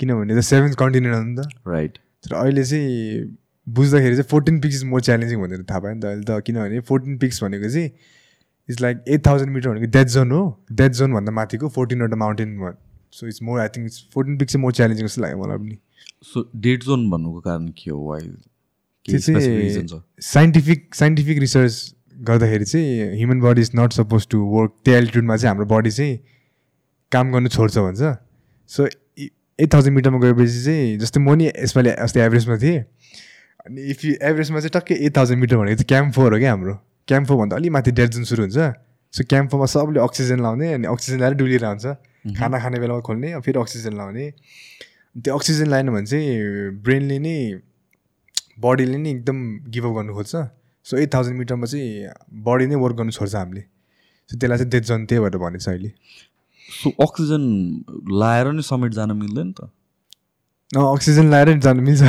किनभने 0.00 0.36
त 0.36 0.44
सेभेन 0.44 0.70
नि 0.70 1.34
त। 1.36 1.48
राइट 1.68 1.98
तर 2.24 2.34
अहिले 2.36 2.64
चाहिँ 2.64 3.36
बुझ्दाखेरि 3.66 4.16
चाहिँ 4.16 4.28
fourteen 4.30 4.60
peaks 4.60 4.76
is 4.76 4.84
more 4.90 5.00
challenging 5.00 5.40
भनेर 5.42 5.62
थाहा 5.70 5.80
पायो 5.80 5.94
नि 5.94 6.00
त 6.00 6.04
अहिले 6.04 6.24
त। 6.24 6.42
किनभने 6.46 6.80
फोर्टिन 6.90 7.18
पिक्स 7.18 7.42
भनेको 7.44 7.68
चाहिँ 7.68 7.90
it's 8.68 8.80
like 8.82 9.04
eight 9.08 9.26
thousand 9.26 9.50
metre 9.52 9.68
भनेको 9.70 9.90
डेथ 9.98 10.06
जोन 10.14 10.30
हो। 10.32 10.42
डेथ 10.72 10.90
जोनभन्दा 11.00 11.32
माथिको 11.32 11.68
फोर्टिनवटा 11.78 12.16
mountain 12.16 12.74
so 13.12 13.26
it's 13.26 13.42
more 13.42 13.60
I 13.60 13.68
think 13.76 13.86
it's 13.86 14.06
fourteen 14.14 14.38
peaks 14.38 14.52
चाहिँ 14.52 14.62
मोर 14.62 14.72
च्यालेन्जिङ 14.72 15.06
जस्तो 15.06 15.22
लाग्यो 15.22 15.42
मलाई 15.42 15.58
पनि। 15.58 15.78
सो 16.24 16.48
डेड 16.56 16.82
जोन 16.84 17.10
भन्नुको 17.10 17.40
कारण 17.40 17.68
के 17.78 17.90
हो? 17.90 17.98
वाइ 18.10 18.20
त्यो 19.06 19.18
चाहिँ 19.18 20.00
साइन्टिफिक 20.20 20.94
साइन्टिफिक 20.94 21.38
रिसर्च 21.38 21.94
गर्दाखेरि 22.16 22.64
चाहिँ 22.64 23.16
human 23.16 23.40
body 23.40 23.60
is 23.60 23.70
not 23.76 23.92
suppose 23.92 24.26
to 24.30 24.38
work 24.54 24.72
त्यो 24.84 24.94
एल्टिट्युडमा 24.94 25.36
चाहिँ 25.36 25.48
हाम्रो 25.48 25.66
बडी 25.74 25.90
चाहिँ 25.90 26.18
काम 27.12 27.32
गर्नु 27.32 27.48
छोड्छ 27.48 27.78
भन्छ। 27.78 28.16
सो 28.70 28.86
एट 29.58 29.72
थाउजन्ड 29.74 29.94
मिटरमा 29.96 30.18
गएपछि 30.20 30.64
चाहिँ 30.64 30.98
जस्तै 30.98 31.20
म 31.20 31.34
नि 31.36 31.46
यसपालि 31.46 31.90
अस्ति 32.06 32.20
एभरेजमा 32.20 32.56
थिएँ। 32.62 32.80
अनि 33.66 33.80
इफ 33.90 34.04
यु 34.04 34.12
एभरेजमा 34.22 34.60
चाहिँ 34.60 34.74
टक्कै 34.74 34.94
एट 35.06 35.16
थाउजन्ड 35.16 35.40
मिटर 35.40 35.56
भनेको 35.56 35.76
चाहिँ 35.76 35.88
क्याम्प 35.88 36.14
फोर 36.14 36.32
हो 36.32 36.38
क्या 36.38 36.50
हाम्रो। 36.50 36.74
क्याम्प 37.08 37.28
फोर 37.28 37.36
भन्दा 37.38 37.56
अलिक 37.56 37.72
माथि 37.72 37.90
डेड 37.98 38.10
जुन 38.10 38.24
सुरु 38.24 38.42
हुन्छ। 38.42 38.58
सो 39.14 39.24
क्याम्प 39.24 39.50
फोरमा 39.50 39.66
सबले 39.66 40.00
अक्सिजन 40.00 40.40
लाउने 40.42 40.72
अनि 40.72 40.86
अक्सिजन 40.86 41.18
लगाएर 41.18 41.34
डुलिरहेको 41.40 41.70
हुन्छ 41.72 42.36
खाना 42.36 42.58
खाने 42.58 42.78
बेलामा 42.80 43.00
खोल्ने 43.06 43.28
फेरि 43.40 43.58
अक्सिजन 43.60 43.92
लाउने। 43.96 44.24
त्यो 45.16 45.34
अक्सिजन 45.34 45.66
लाएन 45.72 45.90
भने 45.94 46.06
चाहिँ 46.06 46.82
ब्रेनले 46.84 47.18
नै 47.18 47.36
बडीले 48.60 48.98
नै 48.98 49.10
एकदम 49.10 49.38
गिभअप 49.72 49.92
गर्नु 49.96 50.12
खोज्छ। 50.14 50.34
सो 50.86 50.96
एट 50.96 51.14
थाउजन्ड 51.14 51.36
मिटरमा 51.38 51.66
चाहिँ 51.66 52.10
बडी 52.46 52.66
नै 52.66 52.76
वर्क 52.82 52.96
गर्नु 52.96 53.12
छोड्छ 53.12 53.34
हामीले। 53.34 53.62
सो 54.30 54.38
त्यसलाई 54.38 54.58
चाहिँ 54.58 54.70
डेथ 54.70 54.84
जोन 54.88 55.06
त्यही 55.06 55.20
भएर 55.22 55.36
भनेको 55.38 55.64
छ 55.64 55.68
अहिले। 55.68 55.90
सो 56.82 56.90
अक्सिजन 57.02 57.42
लाएर 58.20 58.52
नै 58.52 58.62
समिट 58.62 58.92
जान 58.94 59.12
मिल्दैन 59.16 59.52
त? 59.52 59.70
अक्सिजन 60.76 61.30
लाएर 61.30 61.48
नि 61.48 61.60
जानु 61.62 61.82
मिल्छ। 61.82 62.02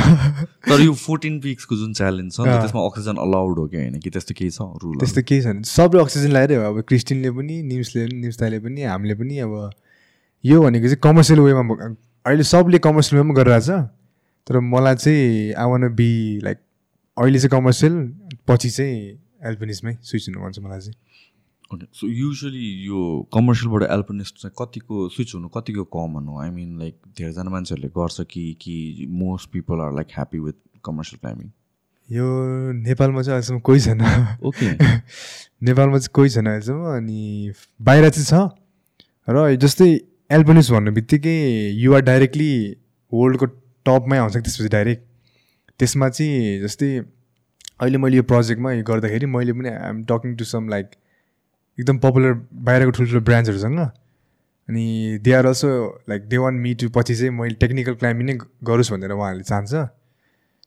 तर 0.68 0.80
यो 0.82 0.92
फोर्टिन 1.00 1.38
पिक्सको 1.40 1.76
जुन 1.76 1.92
च्यालेन्ज 1.94 2.32
छ 2.36 2.46
त्यसमा 2.46 2.86
अक्सिजन 2.86 3.16
अलाउड 3.24 3.58
हो 3.58 3.66
कि 3.66 3.76
होइन? 3.76 3.98
कि 3.98 4.10
त्यस्तो 4.10 4.34
केही 4.38 4.50
छ 4.50 4.66
रुल 4.82 4.96
त्यस्तो 4.98 5.22
केही 5.26 5.42
छैन। 5.42 5.62
सबले 5.62 6.00
अक्सिजन 6.02 6.30
लगाएरै 6.34 6.56
हो 6.58 6.62
अब 6.70 6.80
क्रिस्टिनले 6.88 7.30
पनि 7.38 7.62
न्युजले 7.70 8.06
पनि 8.06 8.20
न्युजताले 8.20 8.58
पनि 8.66 8.82
हामीले 8.82 9.14
पनि 9.14 9.38
अब 9.46 9.54
यो 10.44 10.62
भनेको 10.62 10.86
चाहिँ 10.86 11.02
कमर्सियल 11.06 11.40
वेमा 11.40 11.62
अहिले 12.26 12.44
सबले 12.50 12.78
कमर्सियल 12.86 13.22
वेमा 13.22 13.34
गरिरहेछ। 13.34 13.70
तर 14.46 14.58
मलाई 14.74 14.94
चाहिँ 15.06 15.54
आई 15.54 15.66
वान 15.70 15.88
बी 15.94 16.10
लाइक 16.42 16.58
अहिले 17.16 17.38
चाहिँ 17.38 17.50
कमर्सियल 17.50 17.94
पछि 18.48 18.70
चाहिँ 18.70 18.96
एल्पिनिसमै 19.50 19.92
स्विच 20.02 20.28
हुनु 20.28 20.40
भन्छ 20.40 20.58
मलाई 20.58 20.80
चाहिँ। 20.80 20.96
सो 21.94 22.06
युजली 22.06 22.66
यो 22.86 23.28
कमर्सियलबाट 23.34 23.82
एल्पनिस्ट 23.92 24.36
चाहिँ 24.42 24.54
कतिको 24.58 25.08
स्विच 25.08 25.34
हुनु 25.34 25.48
कतिको 25.56 25.84
कमन 25.96 26.26
हो? 26.28 26.40
आई 26.40 26.50
मिन 26.50 26.78
लाइक 26.78 26.96
धेरैजना 27.18 27.50
मान्छेहरूले 27.50 27.88
गर्छ 27.98 28.20
कि 28.30 28.44
कि 28.62 29.06
most 29.10 29.50
people 29.52 29.80
are 29.80 29.94
like 29.94 30.06
happy 30.16 30.38
with 30.38 30.54
commercial 30.84 31.18
climbing 31.20 31.50
यो 32.08 32.26
नेपालमा 32.72 33.22
चाहिँ 33.22 33.36
अहिलेसम्म 33.36 33.60
कोही 33.60 33.80
छैन। 33.80 34.00
ओके 34.42 34.70
नेपालमा 35.68 35.98
चाहिँ 35.98 36.12
कोही 36.14 36.30
छैन 36.30 36.46
अहिलेसम्म 36.46 36.96
अनि 36.96 37.52
बाहिर 37.82 38.08
चाहिँ 38.10 38.26
छ। 38.26 38.48
र 39.28 39.56
जस्तै 39.56 39.88
एल्बनिस 40.32 40.70
भन्ने 40.70 40.90
बित्तिकै 40.90 41.36
युआर 41.84 42.00
डाइरेक्टली 42.00 42.50
वर्ल्डको 43.12 43.46
टपमै 43.86 44.18
आउँछ 44.18 44.36
त्यसपछि 44.36 44.68
डाइरेक्ट 44.68 45.02
त्यसमा 45.78 46.08
चाहिँ 46.08 46.60
जस्तै 46.62 46.90
अहिले 47.80 47.98
मैले 47.98 48.16
यो 48.16 48.22
प्रोजेक्टमा 48.32 48.72
यो 48.72 48.82
गर्दाखेरि 48.84 49.26
मैले 49.26 49.52
पनि 49.52 49.68
I'm 49.68 50.04
talking 50.10 50.36
to 50.36 50.44
some 50.44 50.68
like 50.68 50.86
एकदम 51.78 51.98
पपुलर 51.98 52.32
बाहिरको 52.68 52.90
ठुल्ठुलो 52.98 53.20
ब्रान्ड्सहरूसँग। 53.28 53.78
अनि 54.68 54.84
they 55.22 55.32
are 55.32 55.46
also 55.46 55.68
like 56.08 56.28
they 56.28 56.36
want 56.38 56.54
me 56.64 56.74
to 56.74 56.88
पछि 56.96 57.14
चाहिँ 57.14 57.30
मैले 57.32 57.54
टेक्निकल 57.62 57.94
क्लाइम्बिङ 58.02 58.26
नै 58.26 58.34
गरोस् 58.64 58.92
भनेर 58.92 59.12
उहाँहरूले 59.12 59.44
चाहन्छ। 59.44 59.88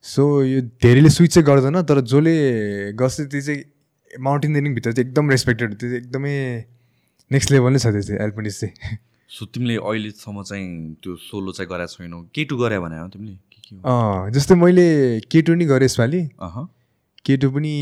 सो 0.06 0.24
यो 0.44 0.62
धेरैले 0.82 1.10
स्विच 1.10 1.34
चाहिँ 1.34 1.46
गर्दैन 1.46 1.82
तर 1.86 2.02
जसले 2.02 2.34
गर्छ 2.98 3.22
त्यो 3.22 3.42
चाहिँ 3.42 3.62
माउन्टेनियरिङभित्र 4.20 4.92
चाहिँ 4.92 5.08
एकदम 5.08 5.30
रेस्पेक्टेड 5.30 5.70
त्यो 5.74 5.90
चाहिँ 5.90 6.02
एकदमै 6.02 6.34
नेक्स्ट 7.32 7.52
लेभल 7.52 7.72
नै 7.74 7.80
छ 7.80 7.88
त्यो 7.94 8.02
चाहिँ 8.02 8.22
एल्पनिस 8.24 8.60
चाहिँ। 8.60 8.98
सो 9.30 9.46
तिमीले 9.46 9.76
अहिलेसम्म 9.78 10.44
चाहिँ 10.44 10.68
त्यो 11.04 11.16
सोलो 11.30 11.52
चाहिँ 11.52 11.70
गरेको 11.70 11.94
छैनौ। 11.94 12.22
के 12.36 12.44
टु 12.46 12.58
गरे 12.58 12.80
भने 12.80 13.08
तिमीले? 13.14 13.36
के 13.52 13.60
के 13.70 14.32
जस्तै 14.32 14.56
मैले 14.56 14.86
केटु 15.32 15.54
नि 15.56 15.66
गरेँ 15.66 15.86
यसपालि। 15.86 16.22
अह। 16.42 16.66
केटु 17.26 17.50
पनि 17.52 17.74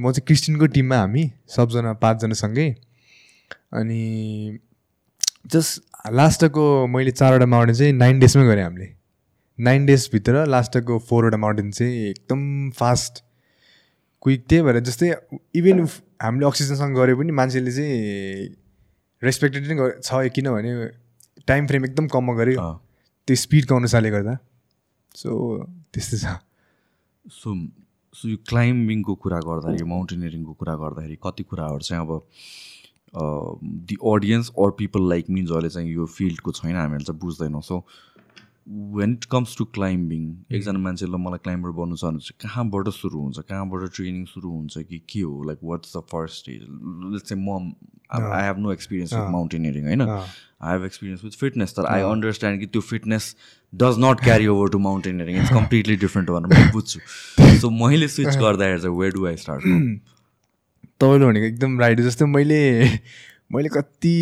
म 0.00 0.12
चाहिँ 0.12 0.26
क्रिस्टियनको 0.26 0.66
टिममा 0.74 0.96
हामी 0.96 1.22
सबजना 1.48 1.92
पाँचजनासँगै 2.02 2.68
अनि 3.78 4.00
जस्ट 5.52 5.82
लास्टको 6.12 6.64
मैले 6.86 7.10
चारवटा 7.10 7.46
माउन्टेन 7.46 7.76
चाहिँ 7.76 7.92
नाइन 7.92 8.18
डेजमै 8.20 8.46
गरेँ 8.46 8.64
हामीले। 8.64 8.88
नाइन 9.58 9.86
डेजभित्र 9.86 10.46
लास्टको 10.46 10.98
फोरवटा 11.08 11.36
माउन्टेन 11.36 11.70
चाहिँ 11.70 12.08
एकदम 12.08 12.40
फास्ट 12.78 13.22
क्विक 14.22 14.44
त्यही 14.48 14.62
भएर 14.62 14.78
जस्तै 14.86 15.08
इभन 15.56 15.86
हामीले 16.22 16.46
अक्सिजनसँग 16.46 16.96
गरे 16.96 17.14
पनि 17.14 17.32
मान्छेले 17.38 17.72
चाहिँ 17.72 18.48
रेस्पेक्टेड 19.22 19.72
नै 19.72 19.90
छ 20.02 20.28
किनभने 20.34 20.72
टाइम 21.46 21.66
फ्रेम 21.66 21.84
एकदम 21.84 22.06
कममा 22.08 22.34
गऱ्यो। 22.34 22.66
त्यो 23.28 23.36
स्पिडको 23.36 23.76
अनुसारले 23.76 24.10
गर्दा। 24.10 24.34
सो 25.14 25.30
त्यस्तै 25.94 26.18
छ। 26.18 26.26
सो 27.26 27.54
सो 28.14 28.28
यो 28.28 28.36
क्लाइम्बिङको 28.48 29.14
कुरा 29.24 29.38
गर्दाखेरि 29.48 29.84
माउन्टेनियरिङको 29.90 30.52
कुरा 30.60 30.74
गर्दाखेरि 30.76 31.16
कति 31.24 31.42
कुराहरू 31.50 31.78
चाहिँ 31.88 32.02
अब 32.06 32.10
the 33.88 33.96
audience 34.12 34.50
or 34.58 34.70
people 34.78 35.08
like 35.08 35.30
means 35.30 35.48
जसले 35.50 35.68
चाहिँ 35.68 35.92
यो 35.92 36.06
फिल्डको 36.16 36.52
छैन 36.52 36.76
हामीहरू 36.76 37.04
चाहिँ 37.04 37.20
बुझ्दैनौँ. 37.20 37.62
So 37.62 37.84
when 38.96 39.12
it 39.12 39.24
comes 39.32 39.56
to 39.58 39.64
climbing 39.76 40.22
एकजना 40.54 40.78
मान्छेलाई 40.78 41.20
मलाई 41.22 41.38
क्लाइम्बर 41.44 41.70
बन्नु 41.78 41.96
छ 41.96 42.04
भने 42.04 42.18
चाहिँ 42.18 42.38
कहाँबाट 42.44 42.88
सुरु 42.98 43.18
हुन्छ? 43.20 43.38
कहाँबाट 43.48 43.90
ट्रेनिङ 43.96 44.24
सुरु 44.34 44.50
हुन्छ 44.50 44.78
कि 44.78 44.98
के 45.08 45.20
हो? 45.20 45.42
Like 45.44 45.58
what's 45.64 45.96
the 45.96 46.02
first 46.12 46.38
stage 46.42 46.60
let's 46.60 47.28
चाहिँ 47.28 47.42
म 47.44 47.72
I 48.12 48.44
have 48.44 48.58
no 48.58 48.72
experience 48.72 49.14
with 49.14 49.30
mountaineering 49.32 49.84
होइन। 49.86 50.02
I 50.02 50.72
have 50.72 50.84
experience 50.84 51.24
with 51.24 51.38
fitness 51.40 51.76
तर 51.76 51.86
आई 51.86 52.02
अन्डरस्ट्यान्ड 52.12 52.60
कि 52.60 52.66
त्यो 52.66 52.80
fitness 52.92 53.34
does 53.72 53.98
not 53.98 54.24
carry 54.24 54.46
over 54.46 54.68
to 54.70 54.78
mountaineering 54.78 55.36
it's 55.40 55.50
completely 55.50 55.96
different 55.96 56.30
भनेर 56.30 56.58
म 56.58 56.70
बुझ्छु 56.72 56.98
सो 57.60 57.70
मैले 57.70 58.08
स्विच 58.08 58.36
गर्दाखेरि 58.36 58.80
चाहिँ 58.80 58.96
वे 58.98 59.10
डु 59.10 59.26
आई 59.26 59.36
स्टार्ट 59.36 59.62
तपाईँले 61.00 61.26
भनेको 61.26 61.46
एकदम 61.46 61.80
राइट 61.80 62.00
जस्तै 62.00 62.24
मैले 62.34 62.60
मैले 63.52 63.68
कति 63.68 64.16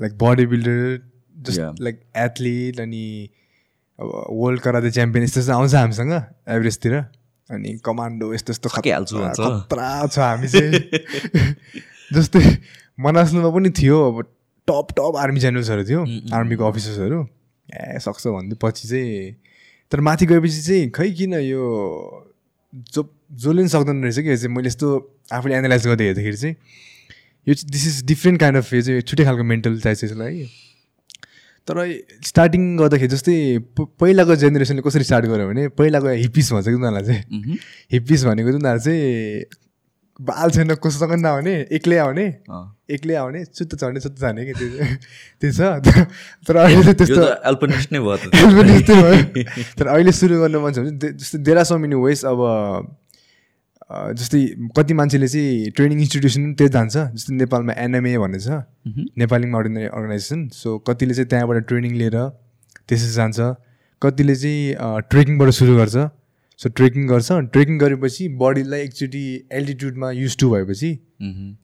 like 0.00 0.12
body 0.18 0.46
builder. 0.46 1.00
Just 1.46 1.82
like 1.82 2.00
athlete 2.16 2.80
अनि 2.80 3.28
अब 3.98 4.06
वर्ल्ड 4.30 4.60
कराते 4.60 4.90
च्याम्पियन 4.90 5.24
यस्तो 5.24 5.40
यस्तो 5.40 5.52
आउँछ 5.52 5.74
हामीसँग 5.74 6.12
एभरेजतिर 6.12 6.94
अनि 6.94 7.78
कमान्डो 7.84 8.32
यस्तो 8.34 8.52
यस्तो 8.52 8.68
भन्छ। 8.68 9.38
खतरा 9.38 10.06
छ 10.06 10.18
हामी 10.18 10.48
चाहिँ। 10.48 10.72
जस्तै 12.14 12.42
मनास्नुमा 12.98 13.50
पनि 13.50 13.70
थियो 13.78 13.96
अब 14.10 14.22
टप 14.68 14.86
टप 14.98 15.16
आर्मी 15.18 15.40
जेनरल्सहरू 15.40 15.84
थियो 15.88 16.00
आर्मीको 16.36 16.64
अफिसर्सहरू 16.70 17.20
ए 17.72 17.98
सक्छ 17.98 18.26
भन्दै 18.28 18.56
पछि 18.60 18.88
चाहिँ 18.88 19.34
तर 19.92 20.00
माथि 20.00 20.26
गएपछि 20.26 20.60
चाहिँ 20.62 20.90
खै 20.90 21.10
किन 21.12 21.34
यो 21.34 21.62
जो 22.92 23.02
जसले 23.32 23.62
पनि 23.62 23.68
सक्दैन 23.68 24.02
रहेछ 24.02 24.18
कि 24.18 24.36
चाहिँ 24.36 24.54
मैले 24.54 24.68
यस्तो 24.68 24.88
आफूले 25.32 25.54
एनालाइज 25.54 25.86
गर्दै 25.86 26.04
हेर्दाखेरि 26.04 26.36
चाहिँ 26.36 26.56
यो 27.46 27.54
चाहिँ 27.54 27.70
this 27.70 27.86
is 27.86 28.04
different 28.06 28.40
kind 28.40 28.58
of 28.58 28.72
यो 28.72 28.82
चाहिँ 28.82 29.00
छुट्टै 29.02 29.24
खालको 29.24 29.44
मेन्टल 29.44 29.80
चाहिन्छ 29.80 30.04
यसलाई 30.04 30.38
कि 30.38 30.48
तर 31.68 31.78
स्टार्टिङ 32.26 32.62
गर्दाखेरि 32.76 33.08
जस्तै 33.08 33.36
पहिलाको 33.78 34.36
जेनेरेसनले 34.36 34.82
कसरी 34.82 35.04
स्टार्ट 35.04 35.26
गर्यो 35.26 35.48
भने 35.48 35.68
पहिलाको 35.80 36.14
हिप्पिस 36.22 36.52
भन्छ 36.52 36.66
कि 36.68 36.74
उनीहरूलाई 36.74 37.04
चाहिँ 37.04 37.58
हिप्पिस 37.92 38.24
भनेको 38.24 38.48
चाहिँ 38.48 38.62
उनीहरू 38.62 38.80
चाहिँ 38.80 39.44
बाल 40.20 40.50
छैन 40.50 40.74
कोसँग 40.76 41.12
नआउने 41.18 41.54
एक्लै 41.72 41.96
आउने। 42.04 42.26
एक्लै 42.92 43.14
आउने 43.16 43.44
सुत्त 43.48 43.74
चढ्ने 43.80 44.00
सुत्त 44.00 44.18
जाने 44.20 44.44
कि 44.46 44.52
त्यो 44.52 44.68
त्यो 45.40 45.50
छ। 45.52 45.60
तर 46.46 46.56
अहिले 46.56 46.82
चाहिँ 46.82 46.96
त्यस्तो 47.00 47.20
त 47.24 47.40
एल्पनिस्ट 47.48 47.92
नै 47.92 47.98
भयो 47.98 48.16
त। 48.16 48.24
पनि 48.32 48.72
त्यस्तै 48.84 48.94
भयो। 49.02 49.64
तर 49.78 49.86
अहिले 49.88 50.12
सुरु 50.12 50.34
गर्नु 50.42 50.58
मन 50.60 50.72
छ 50.72 50.78
भने 50.84 51.12
जस्तै 51.16 51.52
आर 51.56 51.64
सो 51.64 51.78
मेनी 51.80 51.96
वेज 51.96 52.24
अब 52.28 52.40
जस्तै 54.20 54.40
कति 54.76 54.92
मान्छेले 55.00 55.28
चाहिँ 55.28 55.70
ट्रेनिङ 55.76 55.98
इन्स्टिट्युसन 56.04 56.42
त्यही 56.60 56.70
जान्छ। 56.76 56.96
जस्तै 57.16 57.32
नेपालमा 57.40 57.72
एनएमए 57.72 58.16
भन्ने 58.20 58.40
छ। 58.40 58.48
नेपाली 59.16 59.46
माउन्टेनरी 59.52 59.86
अर्गनाइजेसन 59.96 60.40
सो 60.52 60.78
कतिले 60.86 61.14
चाहिँ 61.16 61.28
त्यहाँबाट 61.28 61.64
ट्रेनिङ 61.68 61.92
लिएर 62.00 62.16
त्यसरी 62.88 63.12
जान्छ। 63.16 63.38
कतिले 64.02 64.34
चाहिँ 64.36 65.02
ट्रेकिङबाट 65.08 65.50
सुरु 65.56 65.72
गर्छ। 65.80 65.96
सो 66.62 66.68
ट्रेकिङ 66.78 67.06
गर्छ। 67.08 67.32
ट्रेकिङ 67.52 67.78
गरेपछि 67.78 68.28
बडीलाई 68.40 68.80
एकचोटि 68.80 69.24
एल्टिट्युडमा 69.52 70.10
युज 70.12 70.36
टु 70.40 70.50
भएपछि। 70.50 70.90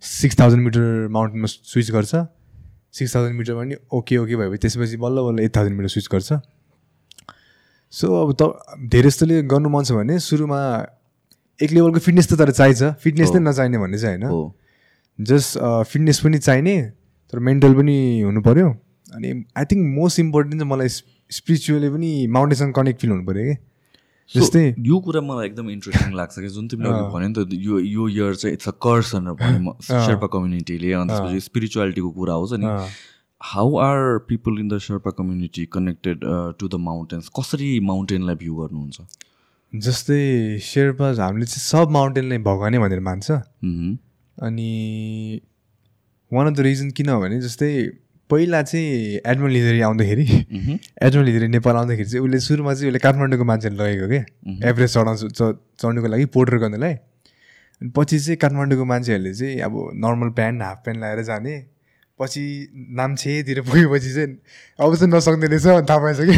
सिक्स 0.03 0.39
थाउजन्ड 0.41 0.65
मिटर 0.65 1.09
माउन्टेनमा 1.17 1.47
स्विच 1.47 1.91
गर्छ। 1.97 2.15
सिक्स 2.99 3.15
थाउजन्ड 3.15 3.39
मिटरमा 3.39 3.63
पनि 3.63 3.77
ओके 3.95 4.17
ओके 4.19 4.37
भएपछि 4.37 4.59
त्यसपछि 4.63 4.97
बल्ल 4.99 5.23
बल्ल 5.27 5.45
एट 5.45 5.57
थाउजन्ड 5.57 5.77
मिटर 5.77 5.89
स्विच 5.89 6.09
गर्छ। 6.13 6.33
सो 7.93 8.07
अब 8.23 8.33
त 8.41 8.43
धेरै 8.91 9.09
जस्तोले 9.09 9.43
गर्नु 9.53 9.69
मन 9.71 9.85
छ 9.85 9.93
भने 9.93 10.19
सुरुमा 10.21 10.61
एक 11.61 11.71
लेभलको 11.73 11.99
फिटनेस 11.99 12.27
त 12.29 12.39
तर 12.39 12.51
चाहिन्छ। 12.51 12.99
फिटनेस 13.03 13.31
नै। 13.35 13.41
नचाहिने 13.47 13.79
भन्ने 13.79 13.99
चाहिँ 13.99 14.19
होइन। 14.19 14.53
जस्ट 15.19 15.59
फिटनेस 15.93 16.21
पनि 16.25 16.39
चाहिने 16.39 16.75
तर 17.33 17.39
मेन्टल 17.47 17.75
पनि 17.75 17.97
हुनु 18.27 18.41
पऱ्यो 18.43 18.69
अनि 19.15 19.29
आई 19.57 19.65
थिङ्क 19.71 19.83
मोस्ट 19.95 20.21
इम्पोर्टेन्ट 20.21 20.61
चाहिँ 20.61 20.71
मलाई 20.73 20.89
स्पिरिचुअली 21.39 21.89
पनि 21.95 22.11
माउन्टेनसँग 22.35 22.75
कनेक्ट 22.75 23.01
फिल 23.01 23.11
हुनु 23.11 23.25
पऱ्यो 23.27 23.45
कि। 23.49 23.57
जस्तै 24.35 24.63
यो 24.87 24.99
कुरा 25.05 25.21
मलाई 25.27 25.47
एकदम 25.47 25.71
इन्ट्रेस्टिङ 25.71 26.15
लाग्छ 26.17 26.35
कि 26.39 26.49
जुन 26.55 26.69
तिमीले 26.69 26.89
अघि 26.95 27.05
भन्यो 27.13 27.29
नि 27.29 27.35
त 27.35 27.61
यो 27.67 27.79
यो 27.81 28.09
इयर 28.09 28.35
चाहिँ 28.35 28.55
इट्स 28.55 28.69
अ 28.69 28.73
कर्स 28.87 29.15
भनेर 29.15 29.35
भन्यो 29.43 29.73
शेर्पा 30.07 30.27
कम्युनिटीले 30.35 30.93
अनि 30.99 31.09
त्यसपछि 31.13 31.41
स्पिरिचुअलिटीको 31.47 32.11
कुरा 32.19 32.35
आउँछ 32.35 32.53
नि। 32.65 32.67
How 33.41 33.77
are 33.85 34.19
people 34.29 34.59
in 34.61 34.69
the 34.69 34.79
Sherpa 34.87 35.11
community 35.19 35.65
connected 35.73 36.19
to 36.59 36.69
the 36.69 36.75
mountains 36.89 37.29
कसरी 37.39 37.71
माउन्टेनलाई 37.91 38.37
भ्यू 38.43 38.55
गर्नुहुन्छ? 38.55 38.99
जस्तै 39.73 40.23
शेर्पा 40.65 41.07
हामीले 41.25 41.47
चाहिँ 41.47 41.65
सब 41.65 41.91
माउन्टेनलाई 41.97 42.39
भगवानै 42.45 42.79
भनेर 42.85 43.01
मान्छ। 43.09 43.31
अनि 44.37 44.71
वान 46.31 46.47
अफ 46.47 46.55
द 46.57 46.61
रिजन 46.69 46.91
किनभने 46.99 47.41
जस्तै 47.41 47.71
पहिला 48.31 48.63
चाहिँ 48.63 49.21
एडमन 49.27 49.51
लिदरी 49.51 49.81
आउँदाखेरि 49.81 50.25
मह्म। 50.53 50.79
एडमन 51.03 51.25
लिदरी 51.25 51.49
नेपाल 51.49 51.77
आउँदाखेरि 51.77 52.09
चाहिँ 52.09 52.25
उसले 52.25 52.41
सुरुमा 52.41 52.75
चाहिँ 52.75 52.89
उसले 52.91 52.99
काठमाडौँको 52.99 53.45
मान्छेले 53.45 53.77
लगेको 53.77 54.09
क्या 54.09 54.69
एभरेज 54.69 54.93
चढाउँछु 54.95 55.29
चढ्नुको 55.81 56.09
लागि 56.09 56.25
पोर्टर 56.37 56.57
गर्नलाई। 56.59 56.95
अनि 57.81 57.91
पछि 57.97 58.19
चाहिँ 58.19 58.37
काठमाडौँको 58.37 58.85
मान्छेहरूले 58.85 59.33
चाहिँ 59.35 59.61
अब 59.61 59.75
नर्मल 60.05 60.31
प्यान्ट 60.39 60.63
हाफ 60.63 60.79
प्यान्ट 60.85 61.01
लगाएर 61.01 61.23
जाने। 61.25 61.55
पछि 62.19 62.43
नाम्छेतिर 62.99 63.61
पुगेपछि 63.63 64.11
चाहिँ 64.15 64.37
अब 64.79 64.95
चाहिँ 64.97 65.13
नसक्ने 65.15 65.47
रहेछ 65.47 65.89
थाहा 65.89 65.99
पाएछ 66.03 66.21
कि? 66.21 66.37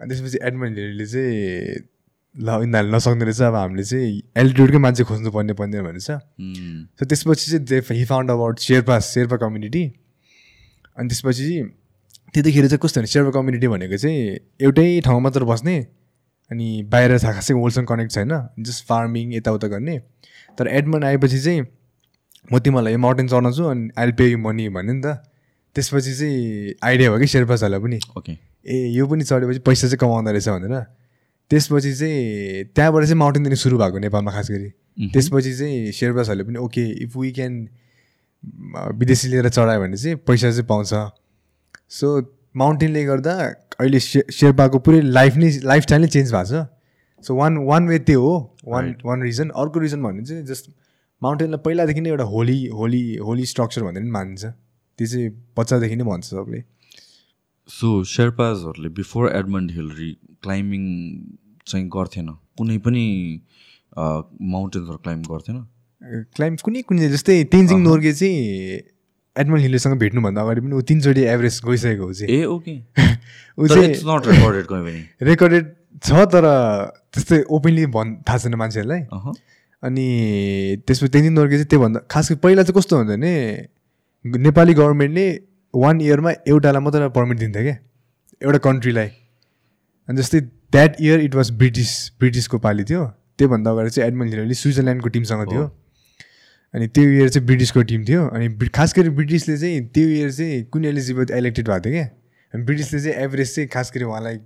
अनि 0.00 0.08
त्यसपछि 0.10 0.38
एडमन 0.42 0.68
लिदरीले 0.74 1.06
चाहिँ 1.06 1.88
ल 2.34 2.48
यिनीहरूले 2.62 2.96
नसक्ने 2.96 3.24
रहेछ। 3.24 3.40
अब 3.40 3.54
हामीले 3.54 3.84
चाहिँ 3.84 4.22
एल्टिट्युडकै 4.36 4.78
मान्छे 4.78 5.04
खोज्नु 5.04 5.30
पर्ने 5.30 5.52
पर्ने 5.54 5.82
भनेर 5.82 6.00
छ 6.02 6.10
मह्म। 6.10 6.84
सो 6.98 7.06
त्यसपछि 7.06 7.46
चाहिँ 7.50 7.64
they 7.64 7.78
he 7.94 8.04
found 8.04 8.30
about 8.30 8.58
Sherpa 8.58 8.98
Sherpa 8.98 9.36
community 9.38 9.82
अनि 11.00 11.08
त्यसपछि 11.08 11.62
त्यतिखेर 12.34 12.66
चाहिँ 12.68 12.78
कस्तो 12.82 13.00
भने 13.00 13.08
शेर्पा 13.08 13.30
कम्युनिटी 13.32 13.68
भनेको 13.68 13.96
चाहिँ 13.96 14.20
एउटै 14.60 14.86
ठाउँमा 15.04 15.22
मात्र 15.24 15.44
बस्ने 15.48 15.76
अनि 16.50 16.68
बाहिर 16.92 17.18
थाहा 17.18 17.32
खासै 17.32 17.54
वर्ल्डसँग 17.54 17.86
कनेक्ट 17.88 18.12
छैन 18.12 18.32
जस्ट 18.60 18.86
फार्मिङ 18.86 19.32
यताउता 19.34 19.68
गर्ने। 19.72 19.98
तर 20.58 20.68
एडमन 20.68 21.04
आएपछि 21.04 21.40
चाहिँ 21.40 21.60
म 22.52 22.58
तिमीलाई 22.58 22.92
यो 22.92 22.98
माउन्टेन 22.98 23.28
चढाउँछु 23.28 23.64
अनि 23.64 23.90
आइल 23.98 24.12
पे 24.18 24.26
यु 24.30 24.38
मनी 24.38 24.68
भन्यो 24.68 24.92
नि 24.92 25.02
त। 25.04 25.24
त्यसपछि 25.76 26.12
चाहिँ 26.18 26.74
आइडिया 26.84 27.10
भयो 27.10 27.20
कि 27.20 27.26
शेर्पाहरूलाई 27.26 27.80
पनि। 27.80 27.98
ओके 28.18 28.32
ए 28.66 28.76
यो 28.92 29.06
पनि 29.06 29.24
चढेपछि 29.24 29.58
पैसा 29.66 29.86
चाहिँ 29.88 29.98
कमाउँदो 29.98 30.30
रहेछ 30.30 30.48
भनेर। 30.48 30.74
त्यसपछि 31.50 31.92
चाहिँ 31.94 32.64
त्यहाँबाट 32.74 33.04
चाहिँ 33.04 33.18
माउन्टेनियरिङ 33.18 33.56
सुरु 33.56 33.78
भएको 33.78 33.98
नेपालमा 33.98 34.30
खास 34.30 34.50
गरी। 34.50 34.70
त्यसपछि 35.14 35.52
चाहिँ 35.58 35.92
शेर्पासहरूले 35.92 36.44
पनि 36.44 36.58
ओके 36.58 36.84
इफ 37.04 37.16
वी 37.16 37.30
क्यान 37.32 37.54
विदेशी 38.42 39.28
लिएर 39.28 39.48
चढायो 39.48 39.80
भने 39.80 39.96
चाहिँ 39.96 40.16
पैसा 40.26 40.50
चाहिँ 40.50 40.66
पाउँछ। 40.66 40.92
सो 41.90 42.06
माउन्टेनले 42.56 43.04
गर्दा 43.04 43.32
अहिले 43.80 44.00
से 44.00 44.24
शेर्पाको 44.32 44.78
पुरै 44.78 45.00
लाइफ 45.00 45.36
नै 45.36 45.50
लाइफस्टाइल 45.64 46.02
नै 46.02 46.08
चेन्ज 46.08 46.32
भएको 46.32 46.44
छ। 46.50 46.66
सो 47.24 47.34
वान 47.36 47.56
वान 47.68 47.88
वे 47.88 47.98
त्यो 47.98 48.20
हो। 48.20 48.34
वान 48.64 48.94
वान 49.04 49.22
रिजन 49.22 49.48
अर्को 49.62 49.80
रिजन 49.80 50.02
भन्नु 50.02 50.24
चाहिँ 50.24 50.44
जस्ट 50.46 50.70
माउन्टेनलाई 51.22 51.60
पहिलादेखि 51.64 52.00
नै 52.00 52.10
एउटा 52.10 52.24
होली 52.24 52.58
होली 52.74 53.02
होली 53.28 53.46
स्ट्रक्चर 53.46 53.82
भनेर 53.82 54.02
पनि 54.02 54.10
मानिन्छ। 54.10 54.44
त्यो 54.44 55.06
चाहिँ 55.06 55.28
बच्चादेखि 55.56 55.96
नै 55.96 56.04
भन्छ 56.04 56.24
सबले। 56.24 56.62
सो 57.68 57.88
शेर्पाजहरूले 58.04 58.88
बिफोर 58.96 59.30
एडमन्ड 59.36 59.70
हिलरी 59.70 60.10
क्लाइम्बिङ 60.42 60.84
चाहिँ 61.66 61.88
गर्थेन। 61.88 62.28
कुनै 62.58 62.78
पनि 62.86 63.04
माउन्टेन्सहरू 63.96 64.98
क्लाइम्ब 64.98 65.26
गर्थेन। 65.30 65.56
क्लाइम्ब 66.02 66.58
कुनै 66.64 66.82
कुनै 66.82 67.08
जस्तै 67.10 67.42
तेन्जिङ 67.52 67.78
नोर्गे 67.82 68.12
चाहिँ 68.12 68.38
एडमन्ड 69.36 69.62
हिलरसँग 69.62 69.98
भेट्नुभन्दा 69.98 70.40
अगाडि 70.42 70.60
पनि 70.60 70.74
ऊ 70.74 70.80
तिनचोटि 70.90 71.22
एभरेस्ट 71.32 71.64
गइसकेको 71.66 72.04
हो 72.04 72.12
चाहिँ। 72.12 72.28
ए 72.34 72.44
ओके 72.44 72.74
ऊ 73.58 73.66
चाहिँ 73.66 73.92
रेकर्डेड 75.28 75.64
छ 76.02 76.24
तर 76.32 76.46
त्यस्तै 77.14 77.42
ओपनली 77.50 77.86
भन् 77.96 78.14
थाहा 78.28 78.38
छैन 78.38 78.54
मान्छेहरूलाई। 78.62 79.02
अनि 79.82 80.06
त्यसपछि 80.86 81.08
तेन्जिङ 81.08 81.32
नोर्गे 81.32 81.56
चाहिँ 81.56 81.68
त्योभन्दा 81.68 82.00
खास 82.10 82.30
गरी 82.30 82.40
पहिला 82.40 82.62
चाहिँ 82.62 82.78
कस्तो 82.78 82.96
हुन्छ 82.96 83.10
भने 83.10 83.32
नेपाली 84.24 84.74
गभर्मेन्टले 84.74 85.26
वान 85.74 86.00
इयरमा 86.00 86.30
एउटालाई 86.48 86.82
मात्र 86.82 87.08
पर्मिट 87.16 87.38
दिन्थ्यो 87.38 87.62
क्या 87.62 87.76
एउटा 88.42 88.58
कन्ट्रीलाई 88.68 89.10
अनि 90.08 90.16
जस्तै 90.22 90.40
that 90.74 91.00
year 91.00 91.20
it 91.20 91.34
was 91.34 91.50
British 91.60 91.92
ब्रिटिसको 92.20 92.58
पालि 92.58 92.84
थियो। 92.90 93.04
त्योभन्दा 93.38 93.70
अगाडि 93.70 93.90
चाहिँ 93.90 94.08
एडमन्ड 94.08 94.30
हिलरले 94.34 94.54
स्विजरल्यान्डको 94.54 95.08
टिमसँग 95.08 95.44
थियो। 95.52 95.64
अनि 96.74 96.86
त्यो 96.88 97.04
इयर 97.10 97.28
चाहिँ 97.28 97.46
ब्रिटिसको 97.46 97.82
टिम 97.90 98.04
थियो। 98.04 98.26
अनि 98.28 98.68
खास 98.74 98.94
गरी 98.96 99.10
ब्रिटिसले 99.18 99.56
चाहिँ 99.58 99.86
त्यो 99.94 100.08
इयर 100.08 100.30
चाहिँ 100.32 100.62
कुन 100.72 100.84
एलिजिबल 100.84 101.34
इलेक्टेड 101.38 101.68
भएको 101.68 101.84
थियो 101.84 101.92
क्या। 101.92 102.04
अनि 102.54 102.62
ब्रिटिसले 102.64 103.00
चाहिँ 103.00 103.24
एभरेज 103.24 103.54
चाहिँ 103.54 103.68
खास 103.68 103.92
गरी 103.94 104.04
उहाँलाई 104.04 104.38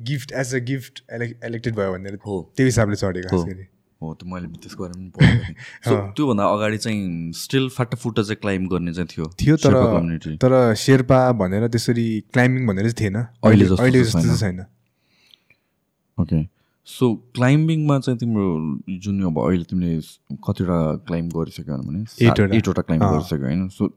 gift 0.00 0.32
as 0.32 0.54
a 0.54 0.58
gift 0.72 1.02
elected 1.12 1.74
भयो 1.74 1.92
भनेर 1.92 2.18
हो। 2.26 2.40
त्यो 2.56 2.66
हिसाबले 2.66 2.96
चढेको 2.96 3.36
खास 3.36 3.46
गरी। 3.48 3.66
हो 4.02 4.14
त्यो 4.14 4.28
मैले 4.34 4.46
त्यसको 4.62 4.84
बारेमा 4.84 5.08
पनि 5.16 6.12
त्योभन्दा 6.16 6.44
अगाडि 6.54 6.78
चाहिँ 6.78 7.32
स्टिल 7.42 7.68
फाटाफुट्टा 7.76 8.22
चाहिँ 8.22 8.40
क्लाइम्ब 8.40 8.70
गर्ने 8.70 8.92
चाहिँ 8.94 9.08
थियो 9.12 9.26
थियो 9.40 9.56
तर 9.56 9.72
तर 10.42 10.74
शेर्पा 10.78 11.20
भनेर 11.44 11.68
त्यसरी 11.68 12.08
क्लाइम्बिङ 12.32 12.66
भनेर 12.66 12.90
चाहिँ 12.90 13.00
थिएन। 13.00 13.16
अहिले 13.22 13.64
अहिले 13.76 14.02
जस्तो 14.04 14.20
चाहिँ 14.20 14.38
छैन। 14.38 14.60
ओके 16.18 16.42
सो 16.86 17.14
क्लाइम्बिङमा 17.34 17.98
चाहिँ 17.98 18.18
तिम्रो 18.18 18.98
जुन 19.04 19.22
अब 19.26 19.38
अहिले 19.40 19.64
तिमीले 19.64 20.00
कतिवटा 20.46 20.78
क्लाइम्ब 21.06 21.32
गरिसक्यो 21.36 21.76
भने 21.76 22.00
एटवटा। 22.56 22.82
क्लाइम्ब। 22.82 23.04
गरिसक्यो 23.04 23.46
होइन? 23.46 23.68
सो 23.68 23.88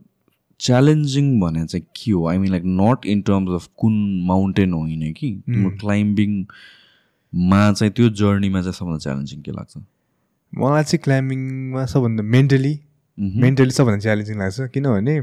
च्यालेन्जिङ 0.59 1.39
भने 1.39 1.65
चाहिँ 1.65 1.85
के 1.95 2.11
हो? 2.11 2.25
I 2.27 2.37
mean 2.37 2.51
like 2.51 2.63
not 2.65 3.05
in 3.05 3.21
terms 3.21 3.61
of 3.61 3.67
कुन 3.77 3.93
माउन्टेन 4.27 4.73
होइन 4.73 5.13
कि? 5.13 5.31
तिम्रो 5.45 5.71
क्लाइम्बिङमा 5.77 7.61
चाहिँ 7.73 7.93
त्यो 7.93 8.09
जर्नीमा 8.23 8.61
चाहिँ 8.61 8.73
सबभन्दा 8.73 8.97
च्यालेन्जिङ 8.97 9.41
के 9.41 9.51
लाग्छ? 9.51 9.77
मलाई 10.53 10.83
चाहिँ 10.83 11.01
क्लाइम्बिङमा 11.03 11.85
सबभन्दा 11.85 12.23
मेन्टली। 12.23 12.79
मेन्टली 13.17 13.71
सबभन्दा 13.71 13.99
च्यालेन्जिङ 13.99 14.37
लाग्छ। 14.39 14.69
किनभने 14.73 15.21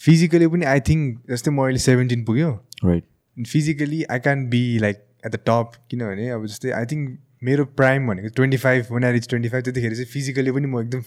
फिजिकली 0.00 0.46
पनि 0.46 0.64
आई 0.64 0.80
थिङ्क 0.80 1.20
जस्तै 1.30 1.50
म 1.50 1.62
अहिले 1.62 1.78
सेभेन्टिन 1.78 2.24
पुग्यो। 2.24 2.50
Right 2.84 3.04
physically 3.36 4.02
I 4.04 4.18
can 4.18 4.48
be 4.50 4.62
like 4.78 5.04
at 5.24 5.32
the 5.32 5.38
top 5.46 5.72
किनभने 5.90 6.28
अब 6.30 6.46
जस्तै 6.46 6.70
आई 6.70 6.86
थिङ्क 6.92 7.18
मेरो 7.44 7.64
प्राइम 7.78 8.06
भनेको 8.08 8.28
twenty 8.36 8.56
five 8.56 8.86
one 8.90 9.04
reach 9.12 9.28
twenty 9.28 9.48
five 9.48 9.64
त्यतिखेर 9.64 9.94
चाहिँ 9.94 10.06
फिजिकली 10.12 10.50
पनि 10.52 10.66
म 10.66 10.80
एकदम 10.80 11.02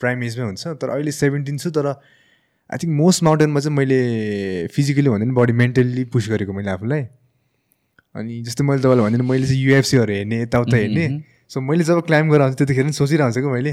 प्राइम 0.00 0.22
एजमै 0.24 0.44
हुन्छ। 0.44 0.66
तर 0.80 0.88
अहिले 0.88 1.12
सेभेन्टिन 1.12 1.58
छु 1.58 1.70
तर 1.70 1.86
आई 1.86 2.78
थिङ्क 2.82 2.92
मोस्ट 2.96 3.22
माउन्टेनमा 3.22 3.60
चाहिँ 3.60 3.76
मैले 3.76 4.00
फिजिकली 4.74 5.08
भन्दा 5.10 5.24
पनि 5.24 5.34
बडी 5.40 5.52
मेन्टल्ली 5.60 6.04
पुस 6.12 6.28
गरेको 6.28 6.52
मैले 6.52 6.70
आफूलाई। 6.70 7.02
अनि 8.14 8.40
जस्तै 8.42 8.64
मैले 8.64 8.82
तपाईँलाई 8.82 9.10
भने 9.10 9.28
मैले 9.28 9.46
चाहिँ 9.46 9.62
युएफसीहरू 9.62 10.12
हेर्ने 10.12 10.42
यताउता 10.42 10.76
हेर्ने। 10.76 11.06
सो 11.50 11.60
मैले 11.60 11.84
जब 11.84 12.00
क्लाइम्ब 12.06 12.32
गरेर 12.32 12.42
आउँछु 12.42 12.58
त्यतिखेर 12.58 12.84
पनि 12.84 12.92
सोचिरहेको 12.92 13.34
छु 13.34 13.40
कि 13.40 13.48
मैले। 13.48 13.72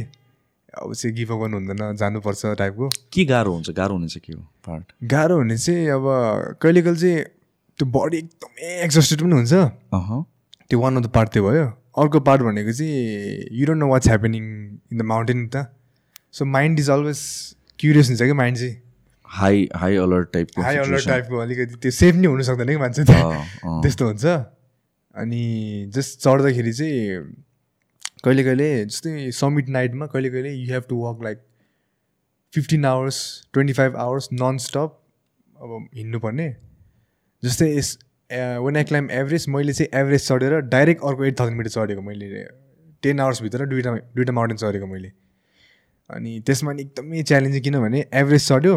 अब 0.77 0.93
चाहिँ 0.93 1.15
गिभ 1.15 1.31
अप 1.31 1.39
गर्नु 1.41 1.57
हुँदैन 1.57 1.95
जानुपर्छ 1.95 2.45
टाइपको 2.57 2.89
के। 3.13 3.25
गाह्रो 3.25 3.51
हुन्छ? 3.53 3.69
गाह्रो 3.69 3.93
हुने 3.95 4.07
चाहिँ 4.07 4.21
के 4.25 4.33
हो 4.33 4.41
पार्ट 4.67 4.85
गाह्रो 5.11 5.35
हुने 5.37 5.57
चाहिँ 5.57 5.87
अब 5.89 6.03
कहिले 6.61 6.81
कहिले 6.81 6.99
चाहिँ 6.99 7.23
त्यो 7.77 7.85
बडी 7.93 8.17
एकदमै 8.17 8.69
एक्जस्टेड 8.83 9.21
पनि 9.21 9.35
हुन्छ। 9.35 9.53
त्यो 10.69 10.79
वान 10.79 10.97
अफ 10.97 11.03
द 11.03 11.09
पार्ट 11.15 11.29
त्यो 11.33 11.43
भयो। 11.49 11.65
अर्को 12.03 12.19
पार्ट 12.29 12.41
भनेको 12.41 12.71
चाहिँ 12.73 13.57
you 13.59 13.65
don't 13.67 13.79
know 13.79 13.87
what's 13.89 14.07
happening 14.07 14.43
in 14.91 14.97
the 14.97 15.01
mountain 15.11 15.47
त। 15.47 15.65
So 16.33 16.45
mind 16.45 16.79
is 16.79 16.89
always 16.89 17.21
curious 17.79 18.07
हुन्छ 18.09 18.21
क्या 18.21 18.33
माइन्ड 18.41 18.57
चाहिँ। 18.57 18.75
हाई 19.25 19.67
हाई 19.75 19.95
अलर्ट 20.03 20.33
टाइपको 20.33 20.61
हाई 20.61 20.75
अलर्ट। 20.77 21.07
टाइपको 21.07 21.37
अलिकति। 21.37 21.75
त्यो 21.81 21.91
सेफ 21.91 22.15
नै 22.15 22.27
हुनु 22.27 22.43
सक्दैन 22.49 22.67
कि 22.67 22.77
मान्छे। 22.77 23.03
त्यस्तो 23.07 24.05
हुन्छ। 24.05 24.25
अनि 25.15 25.41
जस्ट 25.93 26.19
चढ्दाखेरि 26.21 26.73
चाहिँ 26.73 27.01
कहिले 28.23 28.43
कहिले 28.43 28.69
जस्तै 28.85 29.31
समिट 29.37 29.69
नाइटमा 29.69 30.05
कहिले 30.13 30.29
कहिले 30.29 30.51
you 30.53 30.73
have 30.73 30.83
to 30.89 30.95
walk 31.05 31.23
like 31.23 31.37
fifteen 32.53 32.85
hours 32.85 33.17
twenty 33.53 33.73
five 33.73 33.95
hours 34.05 34.29
nonstop 34.63 34.89
अब 35.55 35.89
हिँड्नुपर्ने। 35.95 36.47
जस्तै 37.43 37.69
यस 37.75 37.97
वान 38.65 38.77
आई 38.77 38.83
क्लाइम 38.83 39.09
एभरेज 39.11 39.45
मैले 39.49 39.73
चाहिँ 39.73 39.89
एभरेज 40.01 40.27
चढेर 40.27 40.59
डाइरेक्ट 40.73 41.03
अर्को 41.09 41.25
एट 41.25 41.39
थाउजन्ड 41.39 41.57
मिटर 41.57 41.69
चढेको 41.69 42.01
मैले 42.01 42.43
टेन 43.03 43.19
आवर्सभित्र 43.19 43.65
दुइटा 43.67 43.95
दुइटा 44.15 44.33
माउन्टेन 44.33 44.57
चढेको 44.57 44.87
मैले। 44.87 45.11
अनि 46.09 46.39
त्यसमा 46.45 46.73
नि 46.73 46.81
एकदमै 46.81 47.23
च्यालेन्जिङ 47.23 47.61
किनभने 47.63 48.05
एभरेज 48.13 48.47
चढ्यो 48.47 48.75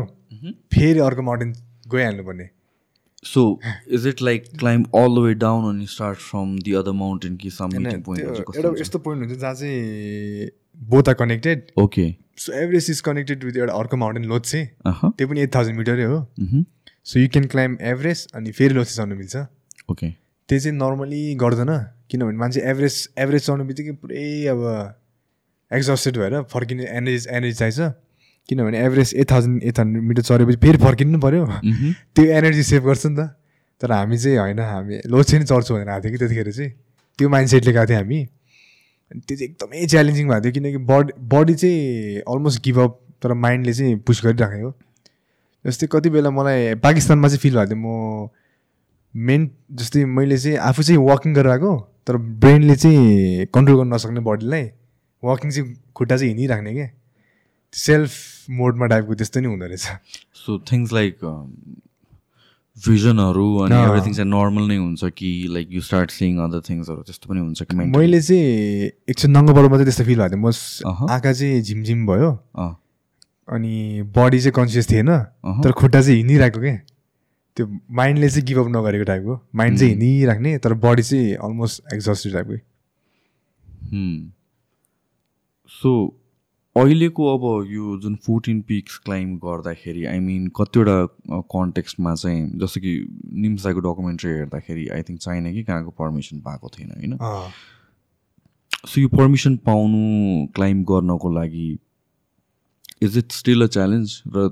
फेरि 0.74 0.98
अर्को 1.00 1.22
mountain 1.22 1.52
गइहाल्नुपर्ने। 1.92 2.48
So 3.24 3.44
is 3.96 4.06
it 4.06 4.22
like 4.22 4.44
climb 4.58 4.96
all 4.96 5.14
the 5.14 5.24
way 5.24 5.34
down 5.42 5.68
अनि 5.68 5.86
start 5.92 6.18
from 6.20 6.56
the 6.64 6.72
other 6.80 6.92
mountain 7.00 7.36
कि 7.36 7.50
सम 7.50 7.68
एउटा 7.76 8.74
यस्तो 8.80 8.98
पोइन्ट 8.98 9.26
हुन्छ 9.26 9.38
जहाँ 9.38 9.54
चाहिँ 9.54 10.50
both 10.90 11.08
are 11.08 11.14
connected 11.14 11.70
okay 11.78 12.04
so 12.38 12.52
Everest 12.62 12.90
is 12.90 13.00
connected 13.08 13.44
with 13.44 13.56
एउटा 13.56 13.72
अर्को 13.74 13.96
माउन्टेन 13.96 14.24
लोत्से 14.28 14.62
अह 14.86 15.08
त्यो 15.08 15.28
पनि 15.28 15.40
एट 15.40 15.54
थाउजन्ड 15.54 15.76
मिटरै 15.78 16.04
हो। 16.04 16.18
मह्म। 16.40 16.64
So 17.06 17.18
you 17.20 17.28
can 17.28 17.44
climb 17.52 17.78
Everest 17.92 18.26
अनि 18.34 18.50
फेरि 18.52 18.74
लोत्से 18.74 18.94
चढ्नु 18.96 19.16
मिल्छ। 19.16 19.36
ओके 19.90 20.10
त्यो 20.48 20.58
चाहिँ 20.58 20.76
नर्मली 20.76 21.22
गर्दैन 21.40 21.72
किनभने 22.10 22.38
मान्छे 22.38 22.60
एभरेज 22.70 22.96
एभरेज 23.18 23.42
चढ्नु 23.46 23.64
बित्तिकै 23.64 23.92
पुरै 24.02 24.24
अब 24.52 24.60
एक्जस्टेड 25.70 26.16
भएर 26.18 26.42
फर्किने 26.52 26.84
एनर्जी 26.98 27.28
एनर्जी 27.30 27.56
चाहिन्छ। 27.60 27.92
किनभने 28.48 28.78
Everest 28.84 29.14
eight 29.14 29.30
thousand 29.30 29.62
eight 29.62 29.78
hundred 29.80 30.04
metre 30.04 30.22
चढेपछि 30.22 30.56
फेरि 30.64 30.78
फर्किनु 30.84 31.18
पऱ्यो 31.20 31.44
मह्म। 31.46 31.92
त्यो 32.14 32.24
एनर्जी 32.38 32.62
सेभ 32.70 32.82
गर्छ 32.86 33.06
नि 33.06 33.16
त। 33.16 33.28
तर 33.80 33.92
हामी 33.92 34.16
चाहिँ 34.18 34.38
होइन 34.38 34.58
हामी 34.60 35.00
लोछे 35.06 35.38
नै 35.38 35.44
चढ्छौँ 35.44 35.76
भनेर 35.76 35.88
आएको 35.88 36.02
थियो 36.04 36.12
कि 36.12 36.18
त्यतिखेर 36.18 36.52
चाहिँ। 36.52 36.70
त्यो 37.18 37.28
माइन्डसेटले 37.28 37.72
गएको 37.72 37.86
थियो 37.86 37.98
हामी। 37.98 38.20
अनि 39.10 39.20
त्यो 39.26 39.36
चाहिँ 39.36 39.48
एकदमै 39.50 39.86
च्यालेन्जिङ 39.86 40.26
भएको 40.28 40.42
थियो 40.44 40.52
किनकि 40.52 40.80
बडी 40.90 41.12
बडी 41.32 41.54
चाहिँ 41.54 42.22
अलमोस्ट 42.28 42.62
गिभ 42.64 42.78
अप 42.80 42.98
तर 43.22 43.32
माइन्डले 43.44 43.72
चाहिँ 43.72 43.96
पुस 44.04 44.24
गरिराखेको। 44.24 44.70
जस्तै 45.64 45.86
कति 45.92 46.10
बेला 46.10 46.30
मलाई 46.30 46.74
पाकिस्तानमा 46.84 47.28
चाहिँ 47.28 47.38
फिल 47.40 47.54
भएको 47.56 47.74
थियो 47.74 47.80
म 47.80 48.28
मेन 49.14 49.50
जस्तै 49.74 50.04
मैले 50.16 50.38
चाहिँ 50.38 50.56
आफू 50.70 50.82
चाहिँ 50.82 51.00
वाकिङ 51.06 51.34
गरेर 51.34 51.52
आएको 51.52 51.72
तर 52.06 52.16
ब्रेनले 52.42 52.76
चाहिँ 52.76 53.46
कन्ट्रोल 53.54 53.76
गर्न 53.78 53.94
नसक्ने 53.94 54.20
बडीलाई 54.30 54.64
वाकिङ 55.22 55.50
चाहिँ 55.50 55.74
खुट्टा 55.96 56.16
चाहिँ 56.16 56.32
हिँडिराख्ने 56.32 56.72
क्या 56.74 56.88
सेल्फ 57.74 58.12
मोडमा 58.50 58.86
टाइपको 58.92 59.14
त्यस्तो 59.14 59.40
नि 59.40 59.48
हुँदो 59.48 59.66
रहेछ 59.66 59.86
सो 60.42 60.58
थिङ्स 60.72 60.92
लाइक 60.92 61.14
भिजनहरू 62.76 63.46
अनि। 63.62 63.76
एभ्रिथिङ 63.76 64.12
चाहिँ 64.14 64.30
नर्मल 64.30 64.68
नै 64.68 64.76
हुन्छ 64.76 65.04
कि 65.16 65.30
like 65.52 65.68
you 65.72 65.80
start 65.84 66.10
seeing 66.10 66.38
other 66.44 66.60
थिङ्सहरू 66.68 67.02
त्यस्तो 67.02 67.28
पनि 67.28 67.40
हुन्छ 67.40 67.62
कि? 67.62 67.76
मैले 67.76 68.20
चाहिँ 68.20 68.44
एकछिन 69.10 69.30
नङ्गो 69.36 69.52
परेर 69.54 69.70
मात्रै 69.70 69.84
त्यस्तो 69.84 70.04
फिल 70.04 70.18
भएको 70.18 70.36
थियो 70.36 70.40
म। 70.40 71.10
आँखा 71.10 71.32
चाहिँ 71.32 71.60
झिमझिम 71.62 72.06
भयो 72.06 72.30
अनि 73.50 74.02
बडी 74.16 74.38
चाहिँ 74.40 74.52
कन्सियस 74.52 74.90
थिएन। 74.90 75.10
तर 75.64 75.72
खुट्टा 75.72 76.00
चाहिँ 76.02 76.16
हिँडिरहेको 76.16 76.60
क्या 76.60 76.76
त्यो 77.56 77.66
माइन्डले 77.90 78.28
चाहिँ 78.28 78.44
गिभअप 78.46 78.68
नगरेको 78.76 79.04
टाइपको। 79.04 79.40
माइन्ड 79.56 79.78
चाहिँ 79.78 79.92
हिँडिराख्ने 79.92 80.56
तर 80.58 80.74
बडी 80.84 81.02
चाहिँ 81.02 81.34
अलमोस्ट 81.34 81.94
एक्जस्टेड 81.94 82.32
टाइपको. 82.32 82.56
सो 85.70 85.90
अहिलेको 86.76 87.26
अब 87.34 87.42
यो 87.70 87.96
जुन 88.00 88.14
फोर्टिन 88.26 88.60
पिक्स 88.62 88.98
क्लाइम्ब 89.04 89.38
गर्दाखेरि 89.44 90.04
आई 90.06 90.18
मिन 90.20 90.46
कतिवटा 90.56 91.42
कन्टेक्स्टमा 91.50 92.14
चाहिँ 92.14 92.46
जस्तो 92.58 92.80
कि 92.80 92.92
निम्साको 93.42 93.80
डकुमेन्ट्री 93.80 94.30
हेर्दाखेरि 94.30 94.86
आई 94.88 95.02
थिङ्क 95.02 95.20
चाइना 95.20 95.52
कि 95.52 95.62
कहाँको 95.62 95.90
पर्मिसन 95.98 96.40
पाएको 96.40 96.68
थिएन 96.68 96.90
होइन? 96.90 97.18
सो 98.86 99.00
यो 99.00 99.08
पर्मिसन 99.08 99.56
पाउनु 99.66 100.46
क्लाइम्ब 100.54 100.84
गर्नको 100.90 101.30
लागि 101.32 101.68
is 103.02 103.18
it 103.18 103.32
still 103.32 103.62
a 103.62 103.66
challenge 103.76 104.20
र 104.36 104.48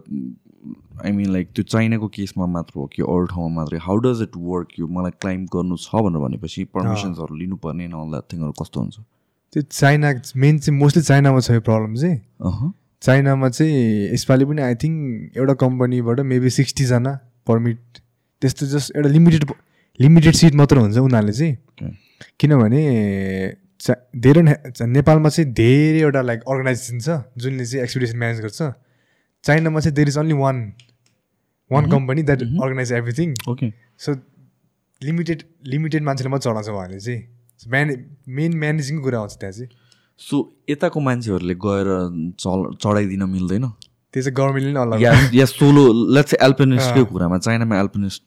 आई 1.05 1.13
मिन 1.13 1.33
लाइक 1.33 1.51
त्यो 1.55 1.65
चाइनाको 1.65 2.09
केसमा 2.15 2.47
मात्र 2.55 2.73
हो 2.77 2.87
कि 2.95 3.03
अरू 3.03 3.27
ठाउँमा 3.27 3.55
मात्रै? 3.55 3.79
हाउ 3.83 3.97
डज 4.07 4.23
इट 4.23 4.37
वर्क 4.37 4.69
यो 4.79 4.87
मलाई 4.97 5.11
क्लाइम्ब 5.21 5.47
गर्नु 5.55 5.77
छ 5.77 6.03
भनेर 6.07 6.23
भनेपछि 6.23 6.65
पर्मिसन्सहरू 6.75 7.37
लिनुपर्ने 7.37 7.85
अल 7.85 8.11
द्याट 8.11 8.33
थिङहरू 8.33 8.53
कस्तो 8.63 8.81
हुन्छ? 8.81 8.97
त्यो 9.53 9.63
चाइना 9.63 10.13
मेन 10.37 10.59
चाहिँ 10.59 10.79
मोस्टली 10.79 11.03
चाइनामा 11.03 11.41
छ 11.41 11.51
यो 11.51 11.61
प्रब्लम 11.69 11.95
चाहिँ। 11.95 12.73
चाइनामा 13.03 13.49
चाहिँ 13.49 13.77
यसपालि 14.15 14.45
पनि 14.45 14.63
आई 14.63 14.75
थिङ्क 14.83 15.37
एउटा 15.37 15.55
कम्पनीबाट 15.63 16.21
मेबी 16.33 16.51
सिक्सटीजना 16.59 17.13
पर्मिट 17.47 17.81
त्यस्तो 18.43 18.67
जस्ट 18.75 18.97
एउटा 18.97 19.09
लिमिटेड 19.09 19.45
लिमिटेड 20.01 20.35
सिट 20.35 20.55
मात्र 20.55 20.79
हुन्छ 20.79 20.99
उनीहरूले 20.99 21.33
चाहिँ. 21.33 21.55
किनभने 22.41 22.83
धेरै 23.81 24.43
नेपालमा 24.87 25.29
चाहिँ 25.29 25.53
धेरैवटा 25.55 26.23
लाइक 26.23 26.41
अर्गनाइजेसन 26.49 26.99
छ 27.01 27.19
जुनले 27.39 27.65
चाहिँ 27.67 27.83
एक्सपिडिसन 27.85 28.19
म्यानेज 28.19 28.41
गर्छ। 28.41 28.61
चाइनामा 29.45 29.81
चाहिँ 29.81 29.95
there 29.95 30.09
is 30.09 30.19
only 30.19 30.35
one 30.35 30.57
one 31.71 31.91
company 31.91 32.23
that 32.23 32.43
organise 32.43 32.93
everything 32.93 33.35
okay 33.49 33.73
so 33.99 34.15
limited 35.01 35.43
limited 35.67 36.03
मान्छेले 36.03 36.31
मात्रै 36.31 36.51
चढाउँछ 36.51 36.69
उहाँले 36.69 37.01
चाहिँ। 37.01 37.21
म्याने 37.69 37.95
मेन 38.29 38.57
म्यानेजिङको 38.59 39.03
कुरा 39.03 39.19
आउँछ 39.19 39.37
त्यहाँ 39.41 39.53
चाहिँ। 39.53 39.71
सो 40.21 40.37
यताको 40.71 41.01
मान्छेहरूले 41.01 41.55
गएर 41.55 41.89
चल 42.39 42.59
चढाइदिन 42.83 43.23
मिल्दैन? 43.31 43.65
त्यो 44.15 44.23
चाहिँ 44.23 44.35
गभर्मेन्टले 44.35 44.73
नै 44.73 44.81
अलग 44.81 45.03
या 45.03 45.13
या 45.35 45.47
सोलो 45.47 45.83
लेट्स 46.17 46.35
एल्पिनिस्टकै 46.41 47.05
कुरामा 47.13 47.39
चाइनामा 47.39 47.81
एल्पिनिस्ट 47.81 48.23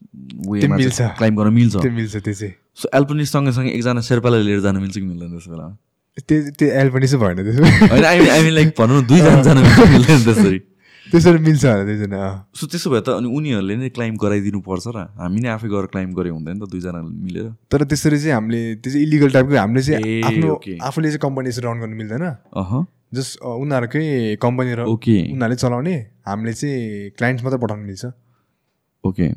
वेमा 0.48 0.76
मिल्छ। 0.78 1.02
क्लाइम 1.18 1.36
गर्न 1.36 1.54
मिल्छ। 1.54 1.76
त्यो 1.82 1.92
मिल्छ 1.92 2.16
त्यो 2.18 2.34
चाहिँ। 2.34 2.54
सो 2.82 2.90
एल्पिनिस्ट 2.94 3.34
सँगसँगै 3.34 3.72
एकजना 3.78 4.02
शेर्पालाई 4.10 4.42
लिएर 4.46 4.60
जानु 4.62 4.80
मिल्छ 4.80 4.96
कि 4.98 5.06
मिल्दैन 5.06 5.32
त्यस 5.38 5.48
बेला? 5.50 5.66
त्यो 6.28 6.38
त्यो 6.60 6.68
एल 6.82 6.90
पनि 6.94 7.08
चाहिँ 7.08 7.22
भएन 7.26 7.38
त्यसो 7.44 7.64
होइन 7.90 8.06
आई 8.06 8.28
आई 8.28 8.42
मिन 8.44 8.54
लाइक 8.54 8.70
भनौँ 8.78 9.02
न 9.02 9.06
दुईजना 9.10 9.42
जानु 9.42 9.62
मिल्छ 9.62 9.90
मिल्दैन 9.90 10.22
त्यसरी? 10.28 10.60
त्यसरी 11.12 11.40
मिल्छ 11.50 11.66
होला 11.66 11.84
दुईजना। 11.90 12.20
सो 12.56 12.68
त्यसो 12.72 12.88
भए 12.94 13.02
त 13.02 13.18
अनि 13.18 13.28
उनीहरूले 13.28 13.76
नै 13.82 13.90
क्लाइम 13.90 14.14
गराइदिनु 14.22 14.60
पर्छ 14.62 14.86
र। 14.94 15.10
हामी 15.18 15.40
नै 15.42 15.50
आफै 15.58 15.68
गएर 15.68 15.86
क्लाइम 15.92 16.14
गरे 16.14 16.30
हुँदैन 16.30 16.56
त 16.62 16.70
दुईजना 16.70 17.02
मिलेर। 17.02 17.48
तर 17.74 17.84
त्यसरी 17.90 18.18
चाहिँ 18.22 18.36
हामीले 18.38 18.62
त्यो 18.86 18.90
चाहिँ 18.94 19.06
इलिगल 19.10 19.30
टाइपको 19.34 19.56
हामीले 19.58 19.82
चाहिँ 19.82 20.22
आफ्नो. 20.30 20.54
आफूले 20.78 21.08
चाहिँ 21.10 21.24
कम्पनी 21.26 21.52
चाहिँ 21.52 21.66
रन 21.66 21.78
गर्नु 21.82 21.96
मिल्दैन। 21.98 22.26
जस्ट 23.12 23.40
उनीहरूकै 23.44 24.04
कम्पनी 24.42 24.74
र 24.80 24.82
ओके। 24.88 25.16
उनीहरूले 25.32 25.56
चलाउने 25.64 25.96
हामीले 26.28 26.54
चाहिँ 26.54 27.10
क्लाइन्ट 27.18 27.44
मात्रै 27.44 27.60
पठाउनु 27.62 27.86
मिल्छ 27.86 28.12
ओके। 29.04 29.30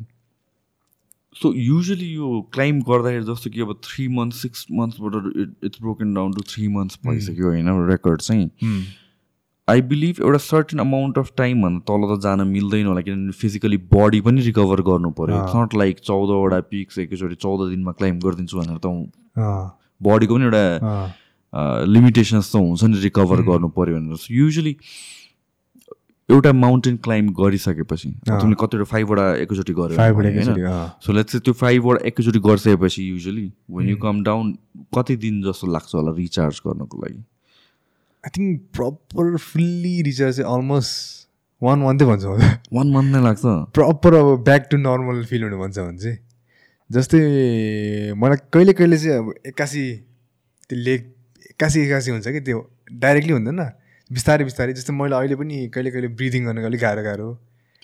सो 1.35 1.53
युजली 1.59 2.09
यो 2.15 2.27
क्लाइम 2.53 2.81
गर्दाखेरि 2.89 3.25
जस्तो 3.25 3.49
कि 3.51 3.61
अब 3.61 3.73
three 3.83 4.07
month 4.17 4.33
six 4.35 4.65
मन्थ्सबाट 4.71 5.65
it's 5.65 5.81
broken 5.81 6.13
down 6.13 6.33
to 6.33 6.41
three 6.51 6.67
months 6.75 6.99
भइसक्यो 7.07 7.47
होइन 7.47 7.67
रेकर्ड 7.89 8.21
चाहिँ। 8.21 8.47
आई 9.67 9.81
बिलिभ 9.89 10.21
एउटा 10.21 10.37
सर्टेन 10.37 10.79
अमाउन्ट 10.79 11.17
अफ 11.17 11.31
टाइमभन्दा 11.37 11.81
तल 11.87 12.01
त 12.09 12.19
जान 12.23 12.47
मिल्दैन 12.47 12.85
होला 12.87 13.01
किनभने 13.01 13.31
फिजिकली 13.41 13.77
बडी 13.93 14.21
पनि 14.21 14.41
रिकभर 14.47 14.81
गर्नु 14.89 15.11
पऱ्यो 15.19 15.43
इट्स 15.43 15.55
नट 15.55 15.75
लाइक 15.75 15.99
चौधवटा 15.99 16.59
पिक्स 16.71 16.99
एकैचोटि 17.03 17.35
चौध 17.35 17.67
दिनमा 17.69 17.91
क्लाइम 17.99 18.19
गरिदिन्छु 18.25 18.59
भनेर 18.59 18.77
त 18.85 18.87
बडीको 20.01 20.33
पनि 20.35 20.45
एउटा 20.45 20.63
लिमिटेसन्स 21.55 22.51
त 22.51 22.55
हुन्छ 22.55 22.83
नि 22.83 22.97
रिकभर 23.01 23.41
गर्नु 23.49 23.67
पऱ्यो 23.75 23.95
भनेर। 23.95 24.25
युजली 24.31 24.73
एउटा 26.29 26.51
माउन्टेन 26.53 26.95
क्लाइम्ब 27.05 27.31
गरिसकेपछि 27.37 28.09
तिमीले 28.27 28.55
कतिवटा 28.59 28.85
फाइभवटा 28.91 29.25
एकैचोटि 29.45 29.73
गऱ्यो 29.79 29.95
होइन? 29.95 30.57
सो 31.05 31.13
लेट्स 31.13 31.35
त्यो 31.45 31.53
फाइभवटा 31.53 32.07
एकैचोटि 32.07 32.39
गरिसकेपछि 32.47 33.01
usually 33.09 33.45
when 33.71 33.89
you 33.89 33.97
come 34.03 34.23
down 34.23 34.51
कति 34.97 35.15
दिन 35.21 35.41
जस्तो 35.43 35.71
लाग्छ 35.71 35.95
होला 35.95 36.11
रिचार्ज 36.17 36.61
गर्नको 36.65 36.95
लागि? 37.05 37.21
I 38.25 38.29
think 38.37 38.61
proper 38.73 39.37
fully 39.37 40.01
recharge 40.09 40.35
चाहिँ 40.35 40.49
अलमोस्ट 40.53 40.93
वान 41.61 41.79
मन्थै 41.79 42.05
भन्छ 42.05 42.23
होला। 42.25 42.47
वान 42.73 42.87
मन्थ 42.91 43.15
नै 43.15 43.21
लाग्छ? 43.23 43.43
प्रपर 43.77 44.13
अब 44.13 44.27
ब्याक 44.43 44.67
टु 44.71 44.77
नर्मल 44.77 45.23
फिल 45.29 45.43
हुनु 45.43 45.57
भन्छ 45.61 45.77
भने 45.79 45.97
चाहिँ। 45.97 46.17
जस्तै 46.89 47.19
मलाई 48.17 48.37
कहिले 48.53 48.73
कहिले 48.73 48.97
चाहिँ 48.97 49.17
अब 49.17 49.33
एक्कासी 49.47 49.83
त्यो 50.69 50.77
लेग 50.77 51.01
एक्कासी 51.55 51.81
एक्कासी 51.81 52.11
हुन्छ 52.11 52.27
कि 52.27 52.39
त्यो 52.41 52.59
डाइरेक्टली 52.91 53.33
हुँदैन। 53.33 53.59
बिस्तारै 54.11 54.43
बिस्तारै 54.43 54.73
जस्तै 54.73 54.93
मैले 54.93 55.15
अहिले 55.15 55.35
पनि 55.35 55.57
कहिले 55.71 55.91
कहिले 55.91 56.07
ब्रिदिङ 56.19 56.45
गर्नु 56.45 56.65
अलिक 56.67 56.81
गाह्रो 56.81 57.03
गाह्रो। 57.03 57.27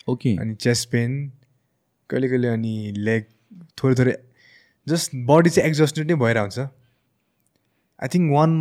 ओके। 0.07 0.31
अनि 0.37 0.55
चेस्ट 0.59 0.89
पेन 0.91 1.11
कहिले 2.09 2.27
कहिले 2.27 2.47
अनि 2.47 2.73
लेग 2.99 3.23
थोरै 3.79 3.95
थोरै 3.95 4.13
जस्ट 4.87 5.15
बडी 5.25 5.49
चाहिँ 5.49 5.69
एक्जस्टेड 5.69 6.11
नै 6.11 6.15
भएर 6.19 6.37
हुन्छ 6.37 6.59
I 8.01 8.07
think 8.13 8.31
one 8.33 8.51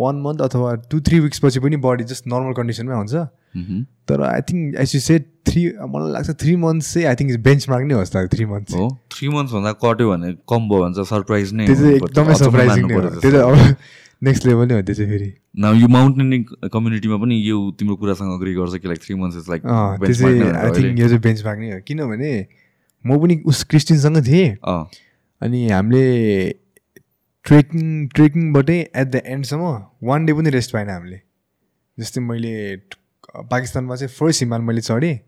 one 0.00 0.16
month 0.22 0.40
अथवा 0.42 0.74
टु 0.90 1.00
थ्री 1.00 1.20
विक्स 1.20 1.38
पछि 1.44 1.60
पनि 1.60 1.76
बडी 1.86 2.04
जस्ट 2.12 2.26
नर्मल 2.32 2.52
कन्डिसनमै 2.58 2.94
हुन्छ। 2.94 3.14
मह्म। 3.56 3.84
तर 4.08 4.22
I 4.24 4.40
think 4.50 4.76
as 4.82 4.94
you 4.94 5.00
set 5.00 5.26
three 5.48 5.62
मलाई 5.94 6.12
लाग्छ 6.12 6.30
थ्री 6.42 6.54
मन्थ्स 6.56 6.92
चाहिँ 6.92 7.06
आई 7.08 7.14
थिङ्क 7.20 7.40
बेन्च 7.48 7.68
मार्क 7.70 7.84
नै 7.88 7.94
होस् 7.94 8.12
त 8.12 8.28
थ्री 8.34 8.44
मन्थ्स 8.52 8.74
हो। 8.74 8.86
थ्री 9.12 9.28
मन्थ्सभन्दा 9.28 9.72
कट्यो 9.84 10.10
भने 10.10 10.32
कम 10.48 10.68
भयो 10.68 10.80
भने 10.84 10.94
चाहिँ 10.94 11.10
सरप्राइज 11.10 11.52
नै 11.52 11.66
त्यो 11.66 11.76
चाहिँ। 11.76 11.96
एकदमै 11.96 12.34
सरप्राइजिङ 12.44 12.86
नै 12.86 12.94
हो। 12.94 13.00
त्यो। 13.02 13.30
चाहिँ 13.30 13.42
अब 13.42 13.76
नेक्स्ट 14.22 14.46
लेभल 14.46 14.66
नै 14.68 14.74
हो 14.74 14.82
त्यो 14.88 14.94
चाहिँ 14.94 15.10
फेरि। 15.10 15.30
नाउ 15.66 15.74
यो 15.74 15.88
माउन्टेनिङ 15.92 16.42
कम्युनिटीमा 16.72 17.16
पनि 17.22 17.36
यो 17.48 17.58
तिम्रो 17.78 17.96
कुरासँग 18.00 18.32
अग्री 18.32 18.54
गर्छ 18.54 18.74
कि 18.80 18.88
like 18.88 19.00
three 19.04 19.14
months 19.20 19.36
is 19.36 19.48
like 19.50 19.62
त्यो 19.62 20.14
चाहिँ 20.14 20.40
आई 20.52 20.70
थिङ्क 20.78 20.98
यो 21.00 21.06
चाहिँ 21.08 21.22
बेन्च 21.28 21.44
मार्क 21.44 21.58
नै 21.60 21.70
हो। 21.72 21.80
किनभने 21.86 22.32
म 23.04 23.18
पनि 23.18 23.34
उस 23.46 23.64
क्रिस्टिनसँग 23.66 24.26
थिएँ। 24.26 24.48
अनि 25.42 25.60
हामीले 25.68 26.04
ट्रेकिङ 27.44 28.06
ट्रेकिङबाटै 28.14 28.78
एट 28.80 29.08
द 29.08 29.22
एन्डसम्म 29.26 29.74
वान 30.08 30.26
डे 30.26 30.32
पनि 30.32 30.50
रेस्ट 30.50 30.72
पाएन 30.72 30.88
हामीले। 30.90 31.20
जस्तै 31.98 32.20
मैले 32.20 32.54
पाकिस्तानमा 33.50 33.96
चाहिँ 33.96 34.12
फर्स्ट 34.14 34.42
हिमाल 34.42 34.60
मैले 34.62 34.80
चढेँ। 34.80 35.18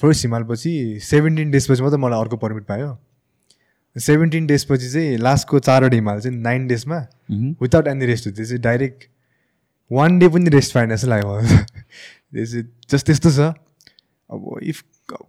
फर्स्ट 0.00 0.24
हिमालपछि 0.24 0.72
सेभेन्टिन 1.02 1.50
डेजपछि 1.50 1.82
मात्रै 1.82 1.98
मलाई 1.98 2.20
अर्को 2.20 2.36
पर्मिट 2.36 2.64
पायो। 2.64 2.96
सेभेन्टिन 3.96 4.46
डेजपछि 4.46 4.88
चाहिँ 4.92 5.16
लास्टको 5.18 5.58
चारवटा 5.58 5.96
हिमाल 5.96 6.20
चाहिँ 6.20 6.38
नाइन 6.38 6.66
डेजमा 6.68 6.98
विदाउट 7.62 7.86
एनी 7.88 8.06
रेस्ट 8.06 8.28
त्यो 8.28 8.44
चाहिँ 8.44 8.60
डाइरेक्ट 8.62 9.08
वान 9.90 10.18
डे 10.18 10.28
पनि 10.28 10.50
रेस्ट 10.50 10.74
पाएन 10.74 10.90
जस्तो 10.90 11.08
लाग्यो 11.08 11.28
मलाई। 11.30 11.56
त्यो 11.56 12.44
चाहिँ 12.44 12.64
जस्ट 12.90 13.06
त्यस्तो 13.06 13.30
छ। 13.30 13.54
अब 14.30 14.58
इफ 14.62 14.82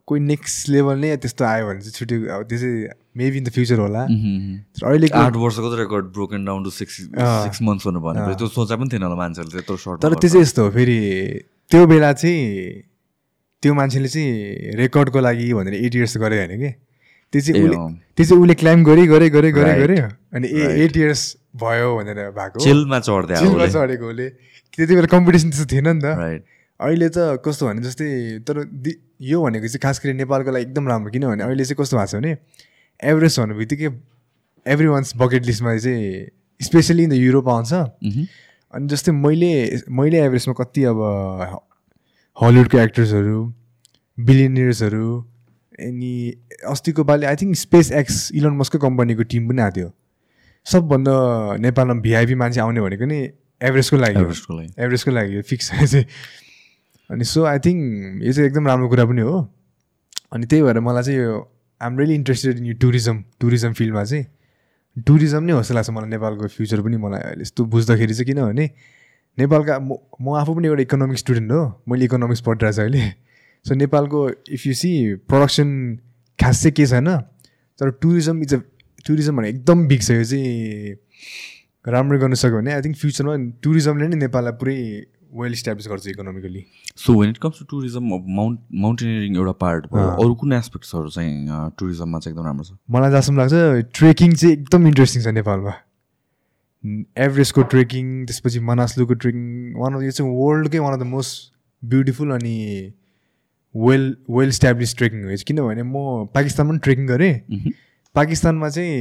कोही 0.05 0.21
नेक्स्ट 0.21 0.69
लेभल 0.69 0.97
नै 0.99 1.15
त्यस्तो 1.17 1.45
आयो 1.45 1.67
भने 1.67 1.79
चाहिँ 1.79 1.93
छुट्यो 1.93 2.17
अब 2.35 2.43
त्यो 2.49 2.59
चाहिँ 2.59 2.87
मेबी 3.17 3.37
इन 3.37 3.43
द 3.43 3.49
फ्युचर 3.57 3.79
होला। 3.79 4.01
तर 4.07 4.85
अहिलेको 4.87 5.17
आठ 5.17 5.35
वर्षको 5.43 5.67
त 5.73 5.79
record 5.79 6.05
broken 6.13 6.45
down 6.45 6.63
to 6.63 6.71
six 6.77 6.95
six 7.11 7.61
months 7.61 7.87
भन्नु 7.87 7.99
भने 8.01 8.35
त्यो 8.37 8.47
सोचा 8.55 8.75
पनि 8.77 8.89
थिएन 8.93 9.03
होला 9.03 9.17
मान्छेहरूले 9.17 9.57
त्यत्रो 9.57 9.77
सर्ट 9.85 10.01
तर 10.03 10.13
त्यो 10.21 10.29
चाहिँ 10.29 10.41
यस्तो 10.41 10.61
हो 10.63 10.69
फेरि 10.77 10.97
त्यो 11.71 11.85
बेला 11.87 12.11
चाहिँ 12.13 12.41
त्यो 13.63 13.73
मान्छेले 13.73 14.07
चाहिँ 14.07 14.75
रेकर्डको 14.77 15.19
लागि 15.19 15.53
भनेर 15.53 15.73
एट 15.75 15.95
इयर्स 15.95 16.17
गरे 16.17 16.37
होइन 16.37 16.53
कि? 16.61 16.69
त्यो 17.33 17.41
चाहिँ 17.41 17.63
उसले। 17.63 17.77
त्यो 18.15 18.25
चाहिँ 18.25 18.41
उसले 18.41 18.55
क्लाइम 18.61 18.83
गरे 18.85 19.03
गरे 19.07 19.29
गरे 19.29 19.49
गरे. 19.51 19.73
गऱ्यो 19.81 20.07
अनि 20.37 20.47
ए 20.47 20.85
एट 20.85 20.97
इयर्स 20.97 21.21
भयो 21.57 21.89
भनेर 21.97 22.19
भएको। 22.37 22.59
चिलमा 22.63 22.99
चढ्दै 22.99 23.35
चिलमा 23.35 23.65
चढेको 23.67 24.05
उसले। 24.09 24.27
त्यति 24.77 24.93
बेला 24.95 25.09
कम्पिटिसन 25.09 25.49
त्यस्तो 25.49 25.67
थिएन 25.73 25.87
नि 25.89 26.01
त। 26.05 26.45
अहिले 26.79 27.09
त 27.09 27.41
कस्तो 27.41 27.67
भने 27.67 27.81
जस्तै 27.81 28.07
तर 28.45 28.55
यो 29.17 29.37
भनेको 29.41 29.67
चाहिँ 29.67 29.81
खास 29.81 29.97
गरी 30.05 30.13
नेपालको 30.13 30.51
लागि 30.53 30.63
एकदम 30.69 30.87
राम्रो 30.87 31.11
किनभने 31.11 31.43
अहिले 31.43 31.65
चाहिँ 31.65 31.77
कस्तो 31.81 31.97
भएको 31.97 32.07
छ 32.07 32.15
भने 32.21 32.31
एभरेस्ट 33.03 33.39
भन्नु 33.39 33.55
बित्तिकै 33.55 33.89
एभ्री 34.65 34.87
वान्स 34.87 35.13
बकेट 35.17 35.45
लिस्टमा 35.45 35.77
चाहिँ 35.77 36.25
स्पेसली 36.61 37.03
इन 37.03 37.09
द 37.09 37.13
युरोप 37.13 37.49
आउँछ। 37.49 37.73
अनि 38.73 38.87
जस्तै 38.87 39.11
मैले 39.11 39.81
मैले 39.89 40.23
एभरेस्टमा 40.25 40.53
कति 40.63 40.83
अब 40.83 40.99
हलिउडको 42.37 42.77
एक्टर्सहरू 42.77 43.53
बिलिनियर्सहरू 44.17 45.19
अनि 45.79 46.13
अस्तिको 46.67 47.03
पालि 47.03 47.25
I 47.25 47.35
think 47.35 47.55
space 47.55 47.91
x 47.91 48.31
Elon 48.35 48.57
मस्कको 48.57 48.79
कम्पनीको 48.79 49.23
टिम 49.23 49.47
पनि 49.49 49.61
आएको 49.61 49.75
थियो। 49.77 49.91
सबभन्दा 50.65 51.13
नेपालमा 51.61 51.93
भिआइपी 52.01 52.35
मान्छे 52.35 52.59
आउने 52.59 52.81
भनेको 52.81 53.05
नि 53.05 53.19
एभरेस्टको 53.61 53.97
लागि। 53.97 54.19
एभरेस्टको 54.79 55.11
लागि। 55.11 55.41
फिक्स 55.41 55.69
चाहिँ। 55.71 56.05
अनि 57.09 57.23
सो 57.23 57.43
आई 57.45 57.59
थिङ्क 57.59 58.23
यो 58.23 58.33
चाहिँ 58.33 58.47
एकदम 58.49 58.67
राम्रो 58.67 58.89
कुरा 58.89 59.05
पनि 59.05 59.21
हो। 59.21 59.37
अनि 60.33 60.45
त्यही 60.45 60.63
भएर 60.63 60.79
मलाई 60.79 61.03
चाहिँ 61.03 61.19
यो 61.19 61.37
आइम 61.81 61.97
रियली 61.99 62.15
इन्ट्रेस्टेड 62.15 62.57
इन 62.57 62.65
यो 62.65 62.73
टुरिज्म 62.81 63.23
टुरिज्म 63.39 63.73
फिल्डमा 63.73 64.03
चाहिँ 64.03 64.25
टुरिज्म 65.07 65.43
नै 65.43 65.53
हो 65.53 65.61
जस्तो 65.61 65.73
लाग्छ 65.73 65.89
मलाई 65.89 66.09
नेपालको 66.09 66.47
फ्युचर 66.47 66.81
पनि 66.81 66.97
मलाई 66.97 67.21
अहिले 67.21 67.41
यस्तो 67.41 67.65
बुझ्दाखेरि 67.73 68.13
चाहिँ 68.13 68.25
किनभने 68.25 68.65
नेपालका 69.37 69.79
म 69.79 69.97
म 70.21 70.33
आफू 70.41 70.53
पनि 70.55 70.67
एउटा 70.67 70.81
इकोनोमिक्स 70.81 71.21
स्टुडेन्ट 71.21 71.51
हो। 71.51 71.61
मैले 71.89 72.05
इकोनोमिक्स 72.05 72.41
पढिरहेको 72.41 72.75
छु 72.75 72.81
अहिले। 72.81 73.03
सो 73.65 73.75
नेपालको 73.75 74.19
इफ 74.57 74.65
यु 74.67 74.73
सी 74.73 74.91
प्रडक्सन 75.29 75.69
खास 76.39 76.61
चाहिँ 76.63 76.73
के 76.73 76.85
छैन? 76.85 77.09
तर 77.79 77.89
टुरिज्म 78.01 78.41
इज 78.41 78.53
अ 78.53 78.59
टुरिज्म 79.05 79.37
भने 79.37 79.49
एकदम 79.49 79.87
बिग 79.87 80.01
छ। 80.01 80.11
यो 80.11 80.23
चाहिँ 80.23 80.97
राम्रो 81.85 82.19
गर्न 82.19 82.33
सक्यो 82.33 82.57
भने 82.57 82.73
आई 82.73 82.81
थिङ्क 82.81 82.97
फ्युचरमा 82.97 83.35
टुरिज्मले 83.61 84.07
नै 84.07 84.17
नेपाललाई 84.25 84.53
पुरै 84.57 84.77
वेल 85.33 85.51
इस्टाब्लिस 85.53 85.87
गर्छ 85.87 86.07
economically 86.07 86.65
so 86.97 87.13
when 87.19 87.29
it 87.29 87.37
comes 87.37 87.59
to 87.59 87.65
tourism 87.71 88.19
mount 88.35 88.59
mountaineering 88.83 89.35
एउटा 89.35 89.51
पार्ट 89.63 89.85
भयो 89.93 90.09
अरू 90.23 90.35
कुन 90.35 90.53
एस्पेक्ट्सहरू 90.53 91.09
चाहिँ 91.09 91.71
टुरिज्ममा 91.79 92.19
चाहिँ 92.19 92.33
एकदम 92.33 92.45
राम्रो 92.45 92.63
छ? 92.63 92.77
मलाई 92.91 93.11
जहाँसम्म 93.11 93.37
लाग्छ 93.39 93.53
ट्रेकिङ 93.99 94.33
चाहिँ 94.33 94.53
एकदम 94.53 94.87
इन्ट्रेस्टिङ 94.87 95.23
छ 95.23 95.35
नेपालमा। 95.39 95.73
एभरेस्टको 97.17 97.61
ट्रेकिङ 97.73 98.25
त्यसपछि 98.25 98.59
मनासलुको 98.69 99.13
ट्रेकिङ 99.23 99.43
वान 99.77 99.93
अफ 99.95 100.01
यो 100.03 100.11
चाहिँ 100.11 100.31
वर्ल्डकै 100.37 100.79
one 100.79 100.93
of 100.93 100.99
the 100.99 101.03
most 101.13 101.51
beautiful 101.83 102.31
अनि 102.35 102.55
वेल 103.75 104.05
वेल 104.29 104.49
इस्टाब्लिस 104.49 104.95
ट्रेकिङ 104.97 105.23
हो। 105.23 105.35
किनभने 105.47 105.83
म 105.83 106.27
पाकिस्तानमा 106.35 106.71
पनि 106.71 106.79
ट्रेकिङ 106.83 107.07
गरेँ। 107.07 107.33
पाकिस्तानमा 108.15 108.69
चाहिँ 108.69 108.93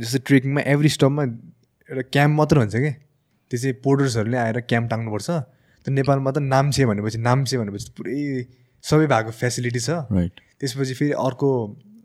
जस्तै 0.00 0.18
ट्रेकिङमा 0.26 0.60
एभ्री 0.72 0.88
स्टपमा 0.88 1.22
एउटा 1.22 2.02
क्याम्प 2.12 2.36
मात्र 2.36 2.58
हुन्छ 2.58 2.76
क्या 2.76 2.94
त्यो 3.50 3.58
चाहिँ 3.62 3.76
पोर्टर्सहरूले 3.84 4.38
आएर 4.44 4.60
क्याम्प 4.70 4.90
टाङ्नुपर्छ 4.90 5.28
त 5.86 5.88
नेपालमा 5.98 6.30
त 6.30 6.38
नाम्चे 6.54 6.86
भनेपछि 6.90 7.18
नाम्चे 7.28 7.58
भनेपछि 7.58 7.92
पुरै 7.98 8.20
सबै 8.84 9.06
भएको 9.12 9.30
फेसिलिटी 9.42 9.80
छ। 9.80 9.90
राइट 10.10 10.40
त्यसपछि 10.60 10.94
फेरि 10.94 11.12
अर्को 11.26 11.48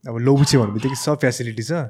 अब 0.07 0.17
लोबुचे 0.27 0.57
भन्ने 0.57 0.73
बित्तिकै 0.77 0.97
सब 1.01 1.17
फेसिलिटी 1.23 1.63
छ। 1.63 1.87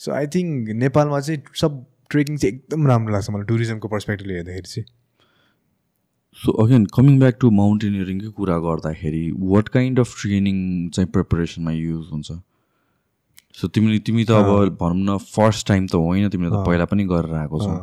सो 0.00 0.12
आई 0.12 0.26
थिङ्क 0.34 0.70
नेपालमा 0.84 1.20
चाहिँ 1.20 1.40
सब 1.62 1.84
ट्रेकिङ 2.10 2.36
चाहिँ 2.36 2.54
एकदम 2.54 2.86
राम्रो 2.86 3.12
लाग्छ 3.12 3.30
मलाई 3.30 3.46
टुरिज्मको 3.50 3.88
पर्सपेक्टिभले 3.88 4.34
हेर्दाखेरि 4.34 4.68
चाहिँ। 4.74 4.86
So 6.36 6.52
again 6.62 6.84
coming 6.94 7.18
back 7.20 7.36
to 7.40 7.50
माउन्टेनियरिङकै 7.50 8.30
कुरा 8.38 8.56
गर्दाखेरि 8.66 9.24
वाट 9.52 9.68
काइन्ड 9.76 10.00
अफ 10.00 10.14
ट्रेनिङ 10.20 10.56
चाहिँ 10.94 11.10
प्रिपरेसनमा 11.16 11.72
युज 11.72 12.06
हुन्छ? 12.12 12.30
सो 13.58 13.68
तिमीले 13.68 13.98
तिमी 14.06 14.24
त 14.24 14.30
अब 14.30 14.76
भनौँ 14.80 15.04
न 15.04 15.18
फर्स्ट 15.30 15.66
टाइम 15.68 15.86
त 15.86 15.94
होइन 15.94 16.28
तिमीले 16.28 16.50
त 16.50 16.64
पहिला 16.66 16.84
पनि 16.90 17.04
गरेर 17.04 17.34
आएको 17.36 17.58
छौ। 17.64 17.74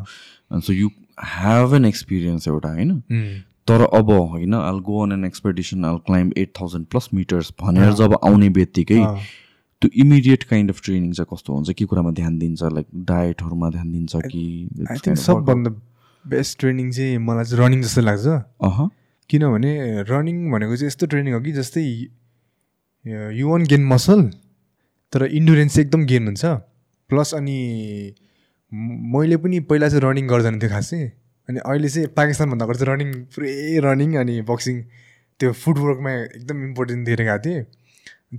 अनि 0.51 0.61
so 0.61 0.73
you 0.73 0.89
have 1.35 1.73
an 1.75 1.85
experience 1.85 2.47
एउटा 2.47 2.69
होइन? 2.73 2.91
तर 3.67 3.81
अब 3.93 4.09
होइन 4.11 4.53
all 4.55 4.79
go 4.85 5.01
on 5.03 5.11
an 5.11 5.25
expedition 5.25 5.85
all 5.85 5.97
climb 6.07 6.33
eight 6.37 6.51
thousand 6.59 6.85
plus 6.87 7.09
metres 7.13 7.53
भनेर 7.61 7.91
जब 8.01 8.17
आउने 8.23 8.49
बित्तिकै 8.57 9.01
त्यो 9.81 9.89
इमिडिएट 10.01 10.43
काइन्ड 10.49 10.71
अफ 10.71 10.81
ट्रेनिङ 10.83 11.11
चाहिँ 11.11 11.27
कस्तो 11.33 11.53
हुन्छ? 11.53 11.71
के 11.71 11.85
कुरामा 11.85 12.11
ध्यान 12.19 12.37
दिन्छ? 12.39 12.63
लाइक 12.63 12.87
डायटहरूमा 13.07 13.69
ध्यान 13.69 13.91
दिन्छ 13.91 14.15
कि 14.25 15.15
सबभन्दा 15.15 15.71
बेस्ट 16.25 16.59
ट्रेनिङ 16.59 16.91
चाहिँ 16.91 17.17
मलाई 17.25 17.45
चाहिँ 17.45 17.65
रनिङ 17.65 17.81
जस्तो 17.81 18.01
लाग्छ। 18.01 18.27
अह 18.27 18.87
किनभने 19.29 19.71
रनिङ 20.09 20.37
भनेको 20.51 20.75
चाहिँ 20.75 20.87
यस्तो 20.87 21.05
ट्रेनिङ 21.11 21.33
हो 21.33 21.39
कि 21.41 21.51
जस्तै 21.51 21.83
यु 23.39 23.49
वान 23.49 23.63
गेन 23.65 23.85
मसल 23.87 24.21
तर 25.15 25.25
इन्डुरेन्स 25.31 25.75
चाहिँ 25.75 25.85
एकदम 25.87 26.05
गेन 26.05 26.25
हुन्छ। 26.27 26.45
प्लस 27.09 27.33
अनि 27.33 27.57
मैले 29.15 29.37
पनि 29.37 29.59
पहिला 29.71 29.87
चाहिँ 29.89 30.01
रनिङ 30.03 30.27
गर्दैन 30.27 30.59
थियो 30.59 30.69
खासै। 30.69 31.01
अनि 31.49 31.59
अहिले 31.63 31.89
चाहिँ 31.89 32.07
पाकिस्तानभन्दा 32.17 32.65
अगाडि 32.65 32.79
चाहिँ 32.79 32.93
रनिङ 32.93 33.11
पुरै 33.35 33.51
रनिङ 33.85 34.15
अनि 34.21 34.35
बक्सिङ 34.51 34.81
त्यो 35.39 35.51
फुटवर्कमा 35.53 36.11
एकदम 36.11 36.63
इम्पोर्टेन्ट 36.63 37.05
दिएर 37.05 37.21
गएको 37.23 37.43
थिएँ। 37.45 37.63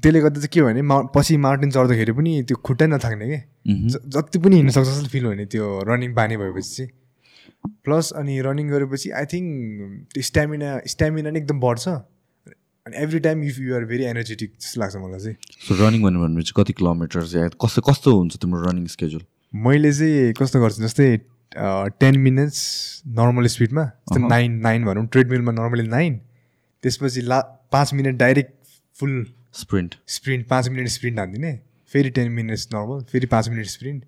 त्यसले 0.02 0.20
गर्दा 0.20 0.40
चाहिँ 0.40 0.52
के 0.52 0.62
भने 0.62 0.82
मा 0.82 0.96
पछि 1.14 1.36
माउन्टेन 1.36 1.70
चढ्दाखेरि 1.70 2.12
पनि 2.12 2.32
त्यो 2.48 2.56
खुट्टै 2.66 2.86
नथाक्ने 2.86 3.26
कि? 3.28 3.38
जति 4.12 4.38
पनि 4.38 4.56
हिँड्नु 4.56 4.72
सक्छ 4.72 4.88
जस्तो 4.88 5.08
फिल 5.08 5.24
हुने 5.26 5.46
त्यो 5.46 5.64
रनिङ 5.88 6.14
बानी 6.14 6.36
भएपछि 6.36 6.74
चाहिँ। 6.76 6.90
प्लस 7.84 8.12
अनि 8.20 8.40
रनिङ 8.46 8.68
गरेपछि 8.70 9.10
आई 9.10 9.24
थिङ्क 9.32 10.12
त्यो 10.12 10.22
स्ट्यामिना 10.22 10.68
स्ट्यामिना 10.86 11.30
नै 11.30 11.38
एकदम 11.40 11.60
बढ्छ। 11.60 11.88
अनि 12.86 12.96
every 13.02 13.18
time 13.20 13.42
if 13.44 13.58
you 13.58 13.74
are 13.76 13.84
very 13.84 14.04
energetic 14.04 14.52
जस्तो 14.60 14.80
लाग्छ 14.80 14.96
मलाई 14.96 15.20
चाहिँ 15.20 15.36
सो 15.68 15.86
रनिङ 15.86 16.02
भन्यो 16.02 16.20
भनेपछि 16.20 16.52
कति 16.56 16.72
किलोमिटर्स 16.72 17.34
या 17.34 17.48
कस्तो 17.64 17.82
कस्तो 17.82 18.16
हुन्छ 18.16 18.36
तिम्रो 18.36 18.62
रनिङ 18.62 18.86
स्केड्युल 18.94 19.24
मैले 19.54 19.92
चाहिँ 19.92 20.32
कस्तो 20.32 20.60
गर्छु 20.62 20.82
जस्तै 20.82 21.08
टेन 22.00 22.18
मिनट्स 22.18 22.60
नर्मल 23.20 23.46
स्पिडमा 23.46 23.84
जस्तै। 23.84 24.28
नाइन 24.28 24.58
नाइन 24.60 24.84
भनौँ 24.84 25.06
ट्रेडमिलमा 25.06 25.52
नर्मली 25.52 25.88
नाइन 25.88 26.20
त्यसपछि 26.82 27.20
ला 27.22 27.40
पाँच 27.72 27.94
minute 27.94 28.16
direct 28.16 28.54
full 28.96 29.14
sprint 29.62 29.94
sprint 30.16 30.48
पाँच 30.48 30.68
मिनट 30.68 30.88
स्प्रिन्ट 30.88 31.18
हानिदिने 31.18 31.58
फेरि 31.92 32.10
टेन 32.10 32.32
मिनट्स 32.32 32.68
नर्मल 32.74 33.04
फेरि 33.12 33.26
पाँच 33.26 33.48
मिनट 33.48 33.66
स्प्रिन्ट 33.66 34.04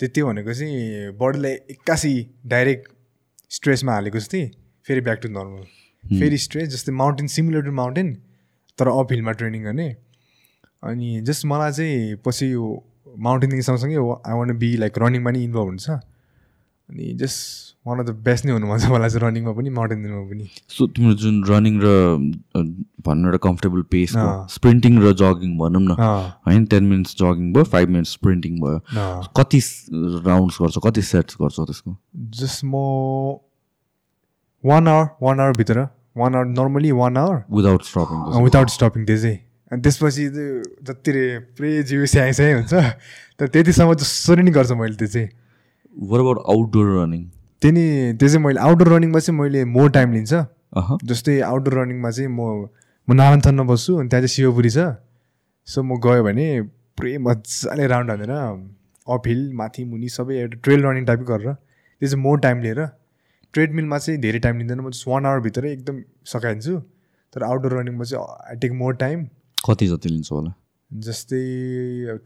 त्यो 0.00 0.26
भनेको 0.26 0.54
चाहिँ 0.54 1.10
बडीलाई 1.18 1.52
एक्कासी 1.70 2.14
डाइरेक्ट 2.46 2.92
स्ट्रेसमा 3.50 3.92
हालेको 3.92 4.18
जस्तै 4.18 4.46
फेरि 4.86 5.00
ब्याक 5.00 5.18
टु 5.22 5.28
नर्मल 5.28 5.64
फेरि 6.10 6.38
स्ट्रेस 6.38 6.68
जस्तै 6.74 6.92
माउन्टेन 7.02 7.26
सिमिलर 7.36 7.62
टु 7.66 7.72
माउन्टेन 7.82 8.14
तर 8.78 8.88
अप 8.88 9.12
हिलमा 9.12 9.32
ट्रेनिङ 9.40 9.62
गर्ने। 9.64 9.88
अनि 10.82 11.20
जस्ट 11.26 11.46
मलाई 11.46 11.72
चाहिँ 11.72 12.16
पछि 12.26 12.52
यो 12.52 12.64
माउन्टेनिङ 13.28 13.60
सँगसँगै 13.68 13.96
आई 13.96 14.34
वान 14.38 14.58
बी 14.58 14.76
लाइक 14.76 14.98
रनिङमा 14.98 15.30
नि 15.30 15.44
इन्भल्भ 15.44 15.68
हुन्छ। 15.68 15.88
अनि 16.88 17.04
just 17.18 17.74
one 17.86 17.98
of 17.98 18.06
the 18.06 18.10
best 18.26 18.44
नै 18.46 18.52
हुनु 18.52 18.66
मन 18.66 18.78
छ 18.78 18.90
मलाई 18.92 19.10
चाहिँ 19.10 19.22
रनिङमा 19.26 19.52
पनि 19.58 19.70
माउन्टेनिङमा 19.78 20.22
पनि। 20.30 20.46
सो 20.70 20.86
तिम्रो 20.86 21.14
जुन 21.22 21.42
रनिङ 21.48 21.80
र 21.82 21.86
अ, 21.86 22.60
भनौँ 23.06 23.26
एउटा 23.30 23.38
कम्फर्टेबल 23.48 23.82
पेस। 23.90 24.12
स्प्रिन्टिङ 24.54 24.98
र 25.02 25.12
जगिङ 25.22 25.56
भनौँ 25.58 25.82
न। 25.82 25.96
होइन 26.46 26.64
टेन 26.70 26.84
मिनट्स 26.92 27.16
जगिङ 27.22 27.52
भयो 27.54 27.64
फाइभ 27.74 27.88
मिनट्स 27.96 28.12
स्प्रिन्टिङ 28.12 28.60
भयो। 28.60 28.78
कति 29.40 29.60
राउन्ड्स 30.28 30.62
गर्छौ 30.62 30.80
कति 30.86 31.02
सेट्स 31.10 31.36
गर्छौ 31.42 31.64
त्यसको? 31.64 31.96
जस्ट 32.38 32.64
म 32.64 32.74
one 34.64 34.88
hour 34.88 35.08
one 35.22 35.40
आवरभित्र 35.40 35.88
one 36.18 36.34
hour 36.34 36.46
normally 36.58 36.90
one 37.00 37.16
hour 37.22 37.36
without 37.58 37.82
stopping 37.90 38.42
without 38.44 38.68
stopping 38.76 39.06
त्यो 39.06 39.18
चाहिँ 39.22 39.38
अनि 39.72 39.80
त्यसपछि 39.82 40.28
त्यो 40.36 40.48
जति 40.88 41.12
रे 41.12 41.24
पुरै 41.56 41.72
जिउ 41.92 42.06
स्याङ 42.14 42.32
हुन्छ 42.56 42.74
तर 43.38 43.46
त्यतिसम्म 43.54 43.94
जसरी 44.02 44.42
नै 44.42 44.52
गर्छ 44.58 44.72
मैले 44.82 44.96
त्यो 45.00 45.08
चाहिँ 45.14 45.28
वर 46.10 46.20
अबाउट 46.20 46.38
आउटडोर 46.52 46.86
रनिङ 46.96 47.22
त्यो 47.62 47.70
नि 47.72 47.84
त्यो 48.20 48.28
चाहिँ 48.28 48.44
मैले 48.44 48.60
आउटडोर 48.60 48.88
रनिङमा 48.92 49.18
चाहिँ 49.26 49.38
मैले 49.40 49.64
मोर 49.76 49.90
टाइम 49.96 50.12
लिन्छ। 50.12 50.32
अह 50.76 50.88
जस्तै 51.10 51.40
आउटडोर 51.50 51.74
रनिङमा 51.80 52.10
चाहिँ 52.10 52.30
म 52.30 52.68
म 53.08 53.12
नारायणथनमा 53.16 53.64
बस्छु 53.72 53.96
अनि 53.96 54.08
त्यहाँ 54.08 54.22
चाहिँ 54.22 54.34
शिवपुरी 54.34 54.70
छ। 54.70 54.78
सो 55.68 55.82
म 55.82 55.96
गयो 56.04 56.22
भने 56.24 56.46
पुरै 56.96 57.16
मजाले 57.26 57.86
राउन्ड 57.92 58.10
हानेर 58.10 58.32
अप 59.06 59.22
हिल 59.26 59.42
माथि 59.60 59.84
मुनि 59.84 60.08
सबै 60.16 60.34
एउटा 60.42 60.60
ट्रेल 60.64 60.80
रनिङ 60.86 61.04
टाइपको 61.06 61.26
गरेर 61.32 61.52
त्यो 61.52 62.08
चाहिँ 62.08 62.22
मोर 62.22 62.38
टाइम 62.46 62.60
लिएर 62.62 62.80
ट्रेडमिलमा 63.56 63.98
चाहिँ 63.98 64.20
धेरै 64.20 64.38
टाइम 64.44 64.58
लिँदैन। 64.60 64.80
म 64.80 64.90
जस्ट 64.92 65.08
वान 65.08 65.26
आवरभित्रै 65.26 65.72
एकदम 65.72 65.96
सकाइदिन्छु 66.28 66.74
तर 67.32 67.42
आउटडोर 67.42 67.72
रनिङमा 67.80 68.04
चाहिँ 68.04 68.24
आई 68.52 68.56
टेक 68.62 68.72
मोर 68.80 68.94
टाइम 69.02 69.26
कति 69.58 69.86
जति 69.88 70.08
लिन्छ 70.08 70.32
होला? 70.32 70.52
जस्तै 70.90 71.42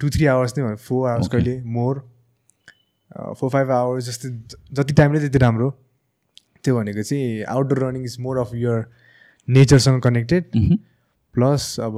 टु 0.00 0.10
थ्री 0.10 0.26
आवर्स 0.26 0.58
नै 0.58 0.64
भयो। 0.64 0.76
Four 0.76 1.08
hours. 1.10 1.28
कहिले 1.28 1.54
मोर 1.76 1.94
फोर 3.38 3.50
फाइभ 3.50 3.70
आवर्स 3.72 4.08
जस्तै 4.08 4.28
जति 4.76 4.94
टाइम 4.94 5.12
नै 5.12 5.20
त्यति 5.20 5.38
राम्रो। 5.38 5.70
त्यो 6.64 6.76
भनेको 6.76 7.02
चाहिँ 7.02 7.42
outdoor 7.48 7.78
running 7.84 8.04
is 8.04 8.16
more 8.20 8.38
of 8.38 8.50
your 8.54 8.78
नेचरसँग 9.48 10.00
connected. 10.02 10.44
Plus 11.34 11.62
अब 11.80 11.94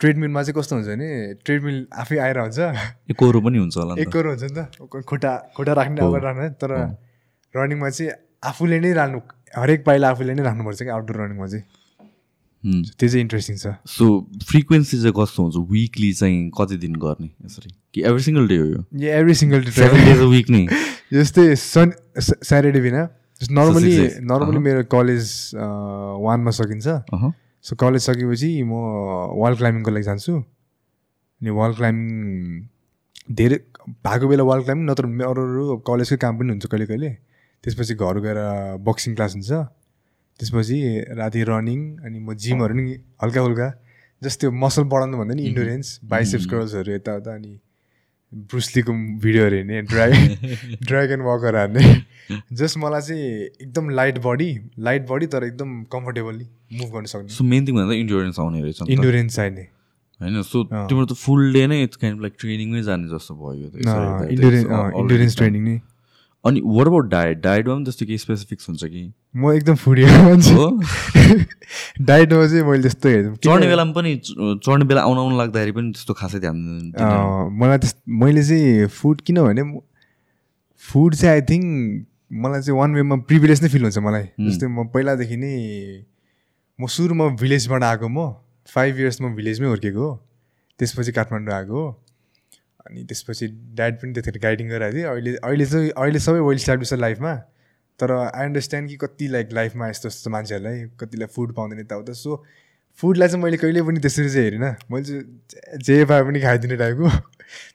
ट्रेडमिलमा 0.00 0.42
चाहिँ 0.42 0.56
कस्तो 0.60 0.76
हुन्छ 0.76 0.88
भने 0.88 1.08
ट्रेडमिल 1.44 1.86
आफै 1.92 2.18
आएर 2.18 2.38
हुन्छ। 2.38 2.58
एकरो 3.10 3.40
पनि 3.40 3.58
हुन्छ 3.58 3.76
होला। 3.76 3.94
एकरो 4.02 4.30
हुन्छ 4.30 4.42
नि 4.42 4.54
त। 4.56 5.02
खुट्टा 5.10 5.32
खुट्टा 5.56 5.72
राख्ने। 5.72 6.00
अगाडि 6.00 6.24
राख्ने। 6.24 6.48
तर। 6.62 6.70
रनिङमा 7.56 7.88
चाहिँ 7.90 8.10
आफूले 8.50 8.78
नै 8.80 8.92
राख्नु 8.98 9.18
हरेक 9.56 9.84
पाइला 9.86 10.10
आफूले 10.10 10.34
नै 10.34 10.42
राख्नुपर्छ 10.42 10.82
कि 10.82 10.88
आउटडोर 10.98 11.16
रनिङमा 11.22 11.46
चाहिँ। 11.46 11.64
त्यो 12.64 13.08
चाहिँ 13.08 13.20
इन्ट्रेस्टिङ 13.20 13.56
छ। 13.56 13.66
सो 13.86 14.04
फ्रिक्वेन्सी 14.50 14.96
चाहिँ 15.00 15.14
कस्तो 15.16 15.42
हुन्छ? 15.42 15.56
विकली 15.70 16.12
चाहिँ 16.20 16.50
कति 16.58 16.76
दिन 16.84 16.94
गर्ने 16.96 17.28
यसरी? 17.44 17.70
कि 17.94 18.02
एभ्री 18.02 18.22
सिङ्गल 18.24 18.48
डे 18.48 18.56
हो 18.56 18.66
यो? 18.66 18.80
Every 19.18 19.34
single 19.40 19.60
seven 19.70 20.00
days 20.04 20.20
a 20.20 20.28
week 20.32 20.50
नै 20.50 20.66
जस्तै 21.12 21.44
सन 21.54 21.92
स्याटरडे 22.18 22.80
बिना। 22.80 23.02
नर्मली. 23.50 23.94
नर्मली 24.24 24.56
अहँ। 24.56 24.64
मेरो 24.64 24.82
कलेज 24.88 25.24
वानमा 25.54 26.50
सकिन्छ। 26.58 26.86
अह 26.88 27.30
सो 27.64 27.76
कलेज 27.76 28.02
सकेपछि 28.02 28.48
म 28.62 28.72
वाल 29.40 29.54
क्लाइम्बिङको 29.60 29.90
लागि 29.90 30.04
जान्छु। 30.04 30.32
अनि 30.34 31.50
वाल 31.50 31.72
क्लाइम्बिङ 31.74 32.66
धेरै 33.30 33.58
भएको 33.86 34.26
बेला 34.28 34.44
वाल 34.48 34.60
क्लाइम्बिङ 34.64 34.86
नत्र 34.90 35.04
अरू 35.28 35.42
अरू 35.44 35.76
कलेजकै 35.86 36.16
काम 36.24 36.38
पनि 36.38 36.50
हुन्छ 36.56 36.66
कहिले 36.66 36.86
कहिले 36.86 37.08
त्यसपछि 37.64 37.94
घर 37.96 38.16
गएर 38.20 38.38
बक्सिङ 38.86 39.14
क्लास 39.14 39.34
हुन्छ। 39.34 39.50
त्यसपछि 40.40 40.78
राति 41.16 41.42
रनिङ 41.48 41.80
अनि 42.04 42.18
म 42.20 42.34
जिमहरू 42.36 42.74
नि 42.74 42.84
हल्का 43.22 43.40
फुल्का 43.42 43.68
जस्तै 44.22 44.48
मसल 44.62 44.84
बढाउनु 44.92 45.16
भन्दा 45.18 45.34
नि 45.34 45.42
इन्डोरेन्स 45.48 45.86
बाइसेप्स 46.06 46.46
कर्ल्सहरू 46.52 46.92
यताउता 46.92 47.34
अनि 47.34 47.52
ब्रुसलीको 48.32 48.92
भिडियोहरू 49.22 49.56
हेर्ने 49.56 49.82
ड्राई 49.90 50.12
ड्रागन 50.82 51.20
वकर 51.22 51.56
हार्ने। 51.56 51.82
जस्ट 52.52 52.78
मलाई 52.78 53.00
चाहिँ 53.00 53.22
एकदम 53.62 53.90
लाइट 53.90 54.18
बडी 54.24 54.50
लाइट 54.80 55.06
बडी 55.08 55.26
तर 55.34 55.44
एकदम 55.44 55.70
कम्फर्टेबली 55.92 56.46
मुभ 56.80 56.88
गर्न 56.94 57.06
सक्ने। 57.12 57.28
सो 57.30 57.44
मेन 57.44 57.66
थिङ 57.66 57.74
भन्दा 57.76 57.94
इन्डुरेन्स 57.94 58.38
आउने 58.40 58.62
रहेछ। 58.62 58.90
इन्डुरेन्स 58.90 59.36
चाहिने 59.36 59.64
होइन 60.20 60.42
सो। 60.42 60.64
तिम्रो 60.66 61.06
त 61.06 61.12
फुल 61.14 61.52
डे 61.52 61.66
नै 61.66 61.82
इट्स 61.82 61.96
काइन्ड 62.02 62.20
लाइक 62.22 62.34
ट्रेनिङमै 62.40 62.82
जाने 62.90 63.06
जस्तो 63.14 63.34
भयो। 63.38 63.66
इन्डुरेन्स 64.34 65.36
ट्रेनिङ 65.36 65.62
नै। 65.64 65.76
अनि 66.46 66.60
वाट 66.64 66.86
अबाउट 66.86 67.06
डायट 67.10 67.38
डायटमा 67.42 67.74
पनि 67.74 67.84
त्यस्तो 67.84 68.06
केही 68.06 68.18
स्पेसिफिक्स 68.18 68.68
हुन्छ 68.68 68.84
कि? 68.84 69.12
म 69.36 69.52
एकदम 69.52 69.74
फुडी 69.74 70.04
मान्छे। 70.04 70.52
हो? 70.54 70.66
डाइटमा 72.04 72.46
चाहिँ 72.46 72.64
मैले 72.64 72.82
त्यस्तो 72.82 73.08
हेर्छु। 73.08 73.36
चढ्ने 73.48 73.66
बेलामा 73.66 73.92
पनि 73.92 74.10
चढ्ने 74.26 74.84
बेला 74.84 75.02
आउन 75.02 75.18
आउनु 75.18 75.36
लाग्दाखेरि 75.38 75.72
पनि 75.72 75.92
त्यस्तो 75.92 76.14
खासै 76.14 76.38
ध्यान 76.44 76.56
मलाई 77.60 77.78
त्यस 77.78 77.94
मैले 78.08 78.42
चाहिँ 78.44 78.86
फुड 78.98 79.20
किनभने 79.26 79.62
फुड 80.82 81.14
चाहिँ 81.14 81.34
आई 81.34 81.42
थिङ्क 81.48 82.06
मलाई 82.44 82.60
चाहिँ 82.62 82.78
वान 82.78 82.94
वेमा 82.94 83.16
प्रिभिलेज 83.24 83.62
नै 83.62 83.68
फिल 83.68 83.82
हुन्छ 83.82 83.98
मलाई। 83.98 84.26
जस्तै 84.44 84.66
म 84.66 84.86
पहिलादेखि 84.92 85.36
नै 85.36 85.54
म 86.80 86.86
सुरुमा 86.92 87.26
भिलेजबाट 87.40 87.82
आएको 87.82 88.08
म 88.08 88.34
फाइभ 88.68 88.98
इयर्समा 89.00 89.28
भिलेजमै 89.34 89.68
हुर्केको 89.68 90.00
हो। 90.00 90.14
त्यसपछि 90.78 91.12
काठमाडौँ 91.12 91.54
आएको 91.54 91.72
हो। 91.72 92.03
अनि 92.90 93.04
त्यसपछि 93.04 93.46
ड्याड 93.48 93.94
पनि 93.96 94.12
त्यतिखेर 94.12 94.42
गाइडिङ 94.42 94.68
गरिरहेको 94.68 94.96
थिएँ। 94.96 95.04
अहिले 95.04 95.36
अहिले 95.36 95.66
चाहिँ 95.66 95.90
अहिले 95.90 96.18
सबै 96.18 96.40
वेल 96.40 96.56
इस्टाब्लिस 96.56 96.88
छ 96.88 96.92
लाइफमा। 96.92 97.34
तर 97.98 98.12
आई 98.12 98.44
अन्डरस्ट्यान्ड 98.44 98.88
कि 98.88 98.96
कति 98.96 99.28
लाइक 99.28 99.48
लाइफमा 99.52 99.88
यस्तो 99.88 100.08
यस्तो 100.08 100.30
मान्छेहरूलाई 100.30 100.84
कतिलाई 101.00 101.26
फुड 101.26 101.54
पाउँदैन 101.54 101.80
यताउता। 101.80 102.12
सो 102.12 102.44
फुडलाई 102.96 103.28
चाहिँ 103.28 103.44
मैले 103.44 103.56
कहिले 103.56 103.82
पनि 103.82 104.00
त्यसरी 104.00 104.30
चाहिँ 104.30 104.44
हेरिनँ। 104.44 104.76
मैले 104.90 105.04
चाहिँ 105.04 105.22
जे- 105.78 106.08
पाए 106.08 106.22
पनि 106.22 106.40
खाइदिने 106.40 106.76
टाइपको। 106.76 107.08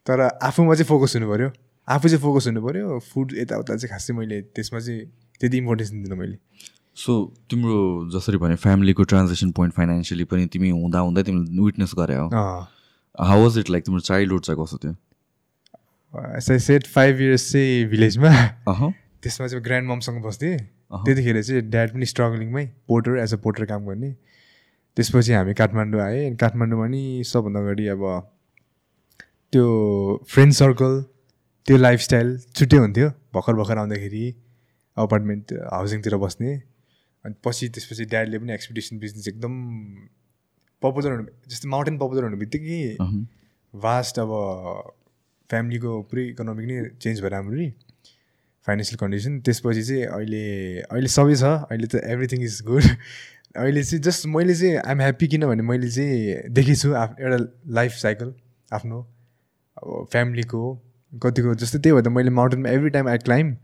तर 0.06 0.22
आफूमा 0.22 0.74
चाहिँ 0.74 0.86
फोकस 0.86 1.16
हुनु 1.16 1.34
पऱ्यो 1.34 1.52
आफू 1.90 2.08
चाहिँ 2.08 2.22
फोकस 2.22 2.48
हुनु 2.48 2.68
पऱ्यो 2.68 3.00
फुड 3.00 3.34
यताउता 3.38 3.76
चाहिँ 3.76 3.90
खासै 3.90 4.14
मैले 4.14 4.42
त्यसमा 4.42 4.80
चाहिँ 4.80 5.02
त्यति 5.40 5.58
इम्पोर्टेन्स 5.58 5.92
दिँदिनँ 5.92 6.18
मैले। 6.18 6.38
सो 6.96 7.34
तिम्रो 7.50 8.10
जसरी 8.20 8.38
भने 8.38 8.56
फ्यामिलीको 8.56 9.04
ट्रान्जेक्सन 9.04 9.52
पोइन्ट 9.52 9.76
फाइनेन्सियली 9.76 10.24
पनि 10.24 10.46
तिमी 10.46 10.70
हुँदा 10.70 11.00
हुँदै 11.00 11.24
तिमीले 11.24 11.62
विटनेस 11.62 11.92
गरे 12.00 12.16
हो। 12.16 12.30
हाउ 13.20 13.44
वाज 13.44 13.58
इट 13.58 13.70
लाइक 13.70 13.86
तिम्रो 13.86 14.00
चाइल्डहुड 14.00 14.42
चाहिँ 14.44 14.64
कस्तो 14.64 14.78
थियो? 14.84 14.96
आई 16.14 16.60
सेट 16.60 16.88
फाइभ 16.88 17.22
इयर्स 17.22 17.52
चाहिँ 17.52 17.86
भिलेजमा 17.90 18.30
अह 18.68 18.90
त्यसमा 19.24 19.48
चाहिँ 19.48 19.64
ग्रान्ड 19.64 19.90
ममसँग 19.90 20.22
बस्थेँ। 20.24 20.58
अहँ। 20.58 21.06
त्यतिखेर 21.06 21.42
चाहिँ 21.44 21.62
ड्याड 21.70 21.94
पनि 21.94 22.06
स्ट्रगलिङमै 22.06 22.66
पोर्टर 22.88 23.18
एज 23.24 23.34
अ 23.34 23.38
पोर्टर 23.44 23.66
काम 23.66 23.86
गर्ने। 23.88 24.12
त्यसपछि 24.98 25.34
हामी 25.34 25.54
काठमाडौँ 25.54 26.02
आएँ। 26.02 26.26
अनि 26.28 26.36
काठमाडौँमा 26.36 26.88
नि 26.88 27.24
सबभन्दा 27.26 27.60
अगाडि 27.60 27.88
अब 27.88 28.04
त्यो 29.54 29.66
फ्रेन्ड 30.30 30.54
सर्कल 30.54 31.02
त्यो 31.68 31.78
लाइफस्टाइल 31.78 32.38
छुट्टै 32.56 32.78
हुन्थ्यो। 32.78 33.10
भर्खर 33.34 33.54
भर्खर 33.54 33.78
आउँदाखेरि 33.78 34.26
अपार्टमेन्ट 34.98 35.54
हाउसिङतिर 35.74 36.16
बस्ने। 36.18 36.56
अनि 37.26 37.36
पछि 37.46 37.70
त्यसपछि 37.70 38.06
ड्याडले 38.06 38.38
पनि 38.40 38.54
एक्सपिडिसन 38.54 39.00
बिजनेस 39.00 39.28
एकदम 39.28 39.54
पपुलर 40.82 41.12
हुनु 41.12 41.26
जस्तै 41.48 41.70
माउन्टेन 41.70 41.98
पपुलर 41.98 42.24
हुनु 42.24 42.38
बित्तिकै 42.38 42.80
भास्ट 43.74 44.20
अब 44.20 44.32
फ्यामिलीको 45.50 45.94
पुरै 46.10 46.26
इकोनोमिक 46.30 46.66
नै 46.72 46.78
चेन्ज 46.98 47.22
भएर 47.22 47.34
हाम्रो 47.34 47.68
फाइनेन्सियल 48.68 49.00
कन्डिसन 49.00 49.40
त्यसपछि 49.42 49.84
चाहिँ 49.84 50.06
अहिले 50.08 50.44
अहिले 50.86 51.12
सबै 51.14 51.36
छ 51.36 51.52
अहिले 51.68 51.88
त 51.88 52.04
एभ्रिथिङ 52.08 52.44
इज 52.44 52.62
गुड 52.66 52.90
अहिले 53.56 53.84
चाहिँ 53.84 54.02
जस्ट 54.04 54.26
मैले 54.28 54.56
चाहिँ 54.56 54.76
आइएम 54.78 55.02
ह्याप्पी 55.02 55.28
किनभने 55.28 55.64
मैले 55.64 55.90
चाहिँ 55.92 56.52
देखेछु 56.52 56.94
आफ 56.96 57.16
एउटा 57.20 57.40
लाइफ 57.74 57.98
साइकल 57.98 58.34
आफ्नो 58.72 59.02
अब 59.78 60.08
फ्यामिलीको 60.12 60.62
कतिको 61.12 61.56
जस्तै 61.56 61.80
त्यही 61.80 61.94
भएर 61.94 62.04
त 62.04 62.14
मैले 62.14 62.30
माउन्टेनमा 62.32 62.70
एभ्री 62.70 62.90
टाइम 62.90 63.08
आई 63.10 63.18
क्लाइम 63.26 63.56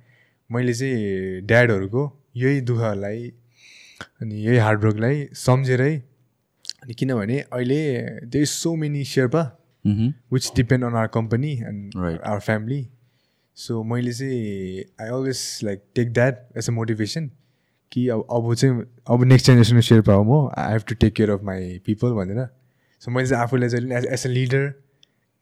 मैले 0.49 0.73
चाहिँ 0.73 1.41
ड्याडहरूको 1.45 2.03
यही 2.37 2.61
दुःखहरूलाई 2.69 3.29
अनि 4.21 4.41
यही 4.41 4.57
हार्डवर्कलाई 4.59 5.23
सम्झेरै 5.43 5.93
अनि 6.85 6.93
किनभने 6.93 7.39
अहिले 7.39 7.77
they 8.25 8.41
is 8.41 8.49
so 8.49 8.75
many 8.75 9.03
Sherpa 9.03 9.41
which 9.85 10.51
depend 10.55 10.85
on 10.85 10.93
our 10.93 11.07
company 11.13 11.51
and. 11.51 11.95
Our 11.97 12.39
family 12.39 12.87
so 13.57 13.83
मैले 13.83 14.13
चाहिँ 14.13 14.83
I 15.01 15.07
always 15.07 15.59
like 15.63 15.83
take 15.95 16.13
that 16.13 16.57
as 16.57 16.69
a 16.69 16.71
motivation 16.71 17.29
कि 17.91 18.07
अब 18.09 18.25
अब 18.31 18.53
चाहिँ 18.53 18.81
अब 19.07 19.23
नेक्स्ट 19.23 19.47
जेनेरेसनको 19.47 19.81
शेर्पा 19.81 20.13
हो 20.13 20.23
म 20.23 20.49
I 20.57 20.71
have 20.71 20.83
to 20.89 20.95
take 20.95 21.13
care 21.13 21.29
of 21.29 21.43
my 21.43 21.77
people 21.85 22.11
भनेर 22.13 22.47
सो 23.01 23.11
मैले 23.11 23.27
चाहिँ 23.27 23.43
आफूलाई 23.43 23.69
चाहिँ 23.69 23.91
एज 23.91 24.05
एज 24.05 24.25
अ 24.27 24.29
लिडर 24.29 24.69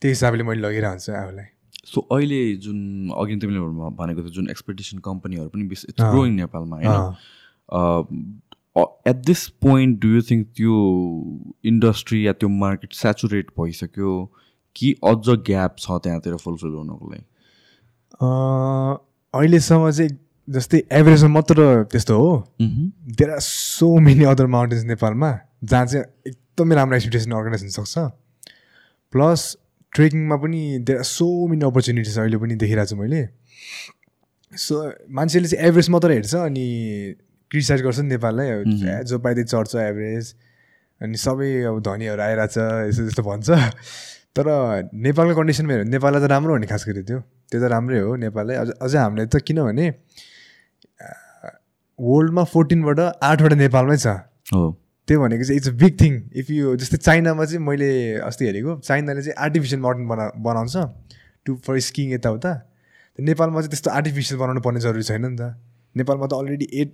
त्यही 0.02 0.12
हिसाबले 0.12 0.44
मैले 0.44 0.62
लगिरहन्छु 0.68 1.12
आफूलाई 1.14 1.46
सो 1.86 2.02
अहिले 2.12 2.42
जुन 2.64 2.80
अघि 3.18 3.36
तिमीले 3.36 3.60
भनेको 4.00 4.22
थियो 4.22 4.30
जुन 4.30 4.50
एक्सपेडिसन 4.50 4.98
कम्पनीहरू 5.06 5.50
पनि। 5.50 5.64
ग्रोइङ 6.00 6.34
नेपालमा। 6.36 6.76
होइन 6.76 8.42
at 9.08 9.16
this 9.26 9.48
point 9.64 10.00
do 10.02 10.08
you 10.10 10.22
think 10.30 10.48
त्यो 10.58 10.74
इन्डस्ट्री 11.66 12.26
या 12.28 12.34
त्यो 12.34 12.50
मार्केट 12.50 12.94
सेचुरेट 12.94 13.48
भइसक्यो? 13.60 14.14
कि 14.76 14.96
अझ 15.04 15.30
ग्याप 15.48 15.76
छ 15.80 15.98
त्यहाँतिर 16.04 16.36
फुलफिल 16.44 16.70
हुनको 16.70 17.12
लागि? 17.12 17.24
अहिलेसम्म 19.40 19.92
चाहिँ 19.92 20.10
जस्तै 20.48 20.82
एभरेजमा 20.92 21.30
मात्र 21.30 21.84
त्यस्तो 21.92 22.18
हो। 22.18 22.32
There 22.62 23.30
are 23.32 23.40
so 23.40 23.98
many 24.00 24.24
other 24.32 24.48
mountains 24.56 24.84
नेपालमा 24.86 25.30
जहाँ 25.64 25.86
चाहिँ 25.86 26.06
एकदमै 26.28 26.76
राम्रो 26.76 26.96
एक्सपिडिसन 26.96 27.32
अर्गनाइज 27.32 27.62
हुनसक्छ 27.64 27.98
प्लस 29.14 29.46
ट्रेकिङमा 29.94 30.36
पनि 30.36 30.62
there 30.80 30.98
are 30.98 31.04
so 31.06 31.28
many 31.48 31.66
opportunities 31.66 32.18
अहिले 32.20 32.38
पनि 32.38 32.56
देखिरहेको 32.56 32.90
छु 32.90 32.96
मैले। 32.96 33.22
सो 34.52 34.76
मान्छेले 35.12 35.48
चाहिँ 35.48 35.68
एभरेज 35.68 35.90
मात्र 35.90 36.12
हेर्छ 36.12 36.36
अनि 36.36 36.68
क्रिटिसाइज 37.54 37.82
गर्छ 37.86 38.00
नि 38.00 38.10
नेपाललाई 38.18 39.06
जो 39.06 39.20
पाइदै 39.22 39.44
चढ्छ 39.54 39.76
एभरेज 39.86 40.34
अनि 41.02 41.18
सबै 41.22 41.50
अब 41.70 41.80
धनीहरू 41.86 42.22
आइरहेछ 42.26 42.58
यस्तो 42.90 43.06
यस्तो 43.08 43.24
भन्छ। 43.24 43.48
तर 44.34 44.48
नेपालको 44.90 45.34
कन्डिसनमा 45.38 45.74
हेऱ्यो 45.74 45.86
भने 45.86 45.92
नेपाललाई 45.94 46.22
त 46.26 46.30
राम्रो 46.34 46.54
हो 46.54 46.60
नि 46.60 46.68
खास 46.68 46.84
गरी 46.90 47.02
त्यो। 47.06 47.20
त्यो 47.22 47.60
त 47.62 47.66
राम्रै 47.70 48.00
हो 48.02 48.16
नेपाललाई। 48.18 48.56
अझ 48.58 48.70
अझै 48.82 48.98
हामीलाई 48.98 49.28
त 49.30 49.46
किनभने 49.46 49.86
वर्ल्डमा 52.00 52.44
फोर्टिनबाट 52.54 53.00
आठवटा 53.22 53.56
नेपालमै 53.62 53.98
छ। 54.02 54.08
हो। 54.50 54.64
त्यो 55.08 55.20
भनेको 55.22 55.44
चाहिँ 55.44 55.58
it's 55.62 55.70
a 55.70 55.78
big 55.78 55.94
thing 56.02 56.14
if 56.42 56.50
you 56.50 56.76
जस्तै 56.82 56.98
चाइनामा 56.98 57.46
चाहिँ 57.46 57.62
मैले 57.62 57.90
अस्ति 58.26 58.44
हेरेको 58.50 58.72
चाइनाले 58.82 59.22
चाहिँ 59.22 59.38
आर्टिफिसियल 59.46 59.82
माउन्टेन 59.86 60.08
बना 60.10 60.26
बनाउँछ। 60.42 60.76
टु 61.46 61.52
फर 61.62 61.80
स्किङ 61.88 62.14
यताउता। 62.14 62.52
नेपालमा 63.20 63.60
चाहिँ 63.62 63.70
त्यस्तो 63.70 63.90
आर्टिफिसियल 63.92 64.40
बनाउनु 64.42 64.62
पर्ने 64.66 64.80
जरुरी 64.82 65.04
छैन 65.06 65.26
नि 65.26 65.38
त। 65.38 65.54
नेपालमा 65.96 66.26
त 66.26 66.34
already 66.34 66.68
at 66.82 66.92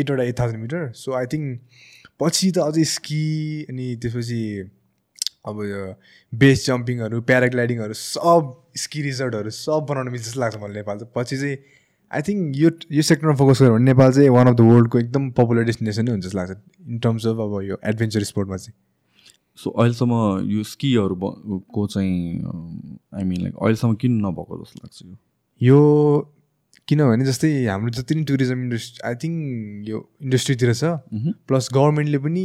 एटवटा 0.00 0.22
eight 0.22 0.38
thousand 0.40 0.60
metre. 0.60 0.90
So 0.96 1.12
I 1.20 1.26
think 1.34 1.60
पछि 2.20 2.50
त 2.50 2.58
अझै 2.64 2.84
स्की 2.90 3.22
अनि 3.70 3.86
त्यसपछि 4.02 4.42
अब 5.46 5.62
यो 5.64 5.80
बेस 6.32 6.66
जम्पिङहरू 6.66 7.20
प्याराग्लाइडिङहरू 7.30 7.94
सब 8.00 8.52
स्की 8.82 9.02
रिजर्टहरू 9.02 9.50
सब 9.56 9.86
बनाउनु 9.88 10.10
मिल्छ 10.10 10.24
जस्तो 10.26 10.40
लाग्छ 10.40 10.56
मलाई 10.56 10.74
नेपाल 10.74 10.98
चाहिँ 10.98 11.12
पछि 11.16 11.36
चाहिँ 11.36 11.56
आई 12.10 12.22
थिङ्क 12.28 12.56
यो 12.56 12.70
यो 12.92 13.02
सेक्टरमा 13.02 13.34
फोकस 13.36 13.62
गऱ्यो 13.62 13.74
भने 13.74 13.84
नेपाल 13.84 14.12
चाहिँ 14.12 14.28
वान 14.30 14.46
अफ 14.48 14.54
द 14.56 14.60
वर्ल्डको 14.70 14.98
एकदम 14.98 15.30
पपुलर 15.38 15.64
डेस्टिनेसन 15.64 16.04
नै 16.04 16.12
हुन्छ 16.12 16.24
जस्तो 16.24 16.38
लाग्छ 16.38 16.56
इन 16.88 16.98
टर्म्स 17.06 17.26
अफ 17.26 17.38
अब 17.46 17.60
यो 17.62 17.78
एडभेन्चर 17.84 18.22
स्पोर्टमा 18.24 18.56
चाहिँ। 18.56 18.74
सो 19.58 19.70
अहिलेसम्म 19.70 20.12
यो 20.50 20.62
स्कीहरू 20.70 21.14
को 21.74 21.86
चाहिँ 21.86 22.14
आई 23.14 23.24
मिन 23.24 23.40
लाइक 23.42 23.54
अहिलेसम्म 23.56 23.94
किन 24.04 24.20
नभएको 24.26 24.62
जस्तो 24.62 24.80
लाग्छ 24.84 25.02
यो? 25.02 25.16
यो 25.60 25.78
किनभने 26.88 27.24
जस्तै 27.24 27.48
हाम्रो 27.66 27.90
जति 27.96 28.14
पनि 28.14 28.24
टुरिज्म 28.28 28.58
इन्डस्ट्री 28.62 29.00
आई 29.08 29.14
थिङ्क 29.22 29.88
यो 29.88 29.98
इन्डस्ट्रीतिर 30.22 30.72
छ। 30.74 30.84
प्लस 31.48 31.68
गभर्मेन्टले 31.72 32.18
पनि 32.24 32.44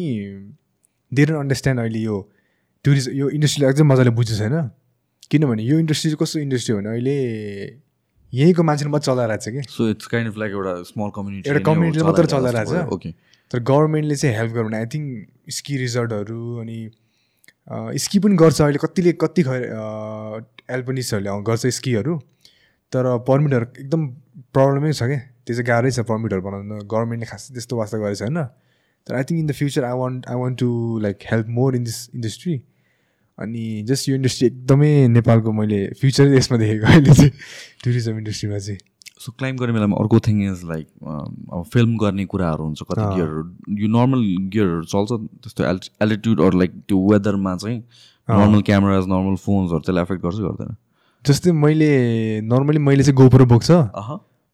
धेरै 1.12 1.36
अन्डरस्ट्यान्ड 1.40 1.80
अहिले 1.80 2.00
यो 2.00 2.18
टुरिज्म 2.86 3.12
यो 3.20 3.30
इन्डस्ट्रीलाई 3.36 3.74
अझै 3.74 3.84
मजाले 3.92 4.12
बुझेको 4.20 4.38
छैन। 4.40 4.56
किनभने 5.32 5.64
यो 5.64 5.80
इन्डस्ट्री 5.80 6.12
चाहिँ 6.12 6.20
कस्तो 6.24 6.40
इन्डस्ट्री 6.40 6.72
हो 6.74 6.80
भने 6.80 6.90
अहिले 6.90 7.18
यहीँको 8.34 8.64
मान्छेले 8.64 8.92
मात्रै 8.92 9.12
चलाइरहेको 9.12 9.44
छ 9.44 9.48
कि? 9.50 9.62
So 9.76 9.90
it's 9.90 10.08
kind 10.08 10.32
of 10.32 10.38
like 10.38 10.52
एउटा 10.52 10.74
स्मल 10.88 11.10
कम्युनिटी 11.16 11.50
एउटा 11.50 11.62
community 11.68 12.04
मात्र 12.06 12.26
चलाइरहेछ। 12.34 12.94
ओके 12.96 13.12
तर 13.52 13.60
गभर्मेन्टले 13.70 14.16
चाहिँ 14.16 14.36
हेल्प 14.38 14.52
गरौँ 14.56 14.74
आई 14.80 14.86
थिङ्क 14.96 15.52
स्की 15.60 15.78
रिजर्टहरू 15.78 16.42
अनि 16.64 16.80
स्की 18.02 18.20
पनि 18.24 18.36
गर्छ 18.40 18.62
अहिले। 18.62 18.80
कतिले 18.88 19.12
कति 19.20 19.44
ख 19.48 19.50
एल्पनिसहरूले 20.78 21.30
गर्छ 21.50 21.76
स्कीहरू 21.78 22.14
तर 22.94 23.06
पर्मिटहरू 23.28 23.66
एकदम 23.80 24.02
प्रब्लमै 24.54 24.92
छ 24.94 25.04
क्या 25.04 25.20
त्यो 25.20 25.56
चाहिँ 25.56 25.68
गाह्रै 25.68 25.92
छ 25.92 26.06
पर्मिटहरू 26.08 26.42
बनाउन 26.42 26.82
गभर्मेन्टले 26.86 27.30
खास 27.32 27.52
त्यस्तो 27.52 27.78
वास्ता 27.78 27.98
गरेको 27.98 28.20
छैन 28.22 28.44
तर 29.08 29.16
I 29.16 29.24
think 29.24 29.40
in 29.40 29.48
the 29.48 29.52
future 29.54 29.84
I 29.84 29.98
want 29.98 30.28
I 30.28 30.36
want 30.36 30.60
to 30.60 30.70
like 31.00 31.32
help 31.32 31.48
more 31.58 31.76
in 31.76 31.84
this 31.84 32.00
industry 32.16 32.56
अनि 33.38 33.66
जस्ट 33.88 34.10
यो 34.10 34.16
इन्डस्ट्री 34.16 34.48
एकदमै 34.48 34.92
नेपालको 35.08 35.52
मैले 35.54 35.82
फ्युचर 36.00 36.34
यसमा 36.34 36.58
देखेको 36.58 36.88
अहिले 36.88 37.14
चाहिँ 37.14 37.32
टुरिज्म 37.84 38.18
इन्डस्ट्रीमा 38.18 38.58
चाहिँ 38.60 38.80
सो 39.20 39.32
क्लाइम्ब 39.32 39.60
गर्ने 39.60 39.74
बेलामा 39.74 39.98
अर्को 39.98 40.20
थिङ 40.28 40.42
इज 40.44 40.62
लाइक 40.66 40.88
अब 41.54 41.64
फिल्म 41.74 41.98
गर्ने 41.98 42.26
कुराहरू 42.26 42.64
हुन्छ 42.64 42.82
कति। 42.82 43.16
गियरहरू 43.16 43.78
यो 43.78 43.88
नर्मल 43.96 44.22
गियरहरू 44.50 44.84
चल्छ 44.88 45.20
त्यस्तो 45.44 45.64
एल्ट 45.66 45.90
एल्टिट्युड 46.02 46.42
अरू 46.42 46.60
लाइक 46.60 46.80
त्यो 46.88 47.00
वेदरमा 47.10 47.56
चाहिँ 47.58 47.78
नर्मल 48.28 48.62
क्यामराज 48.62 49.08
नर्मल 49.08 49.36
फोन्सहरू 49.46 49.80
त्यसलाई 49.80 50.04
एफेक्ट 50.04 50.24
गर्छ 50.24 50.40
गर्दैन 50.40 50.76
जस्तै 51.26 51.52
मैले 51.60 51.90
नर्मली 52.46 52.80
मैले 52.82 53.04
चाहिँ 53.04 53.16
गोप्रो 53.16 53.46
बोक्छ 53.46 53.72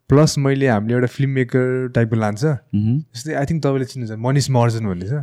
प्लस 0.10 0.38
मैले 0.38 0.68
हामीले 0.68 0.94
एउटा 0.94 1.08
फिल्म 1.10 1.30
मेकर 1.32 1.88
टाइपको 1.96 2.16
लान्छ। 2.16 2.44
जस्तै 3.14 3.34
आई 3.34 3.46
थिङ्क 3.46 3.64
तपाईँले 3.64 3.86
चिन्नुहुन्छ 3.86 4.22
मनिष 4.26 4.50
महर्जन 4.50 4.86
भन्ने 4.86 5.08
छ। 5.10 5.14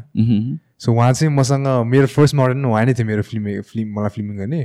सो 0.82 0.92
उहाँ 0.92 1.12
चाहिँ 1.12 1.34
मसँग 1.34 1.66
मेरो 1.86 2.06
फर्स्ट 2.14 2.34
मोडल 2.34 2.64
उहाँ 2.66 2.84
नै 2.86 2.94
थियो 2.94 3.06
मेरो 3.06 3.22
फिल्म 3.22 3.60
फिल्म 3.62 3.86
मलाई 3.98 4.10
फिल्मिङ 4.16 4.36
गर्ने। 4.38 4.62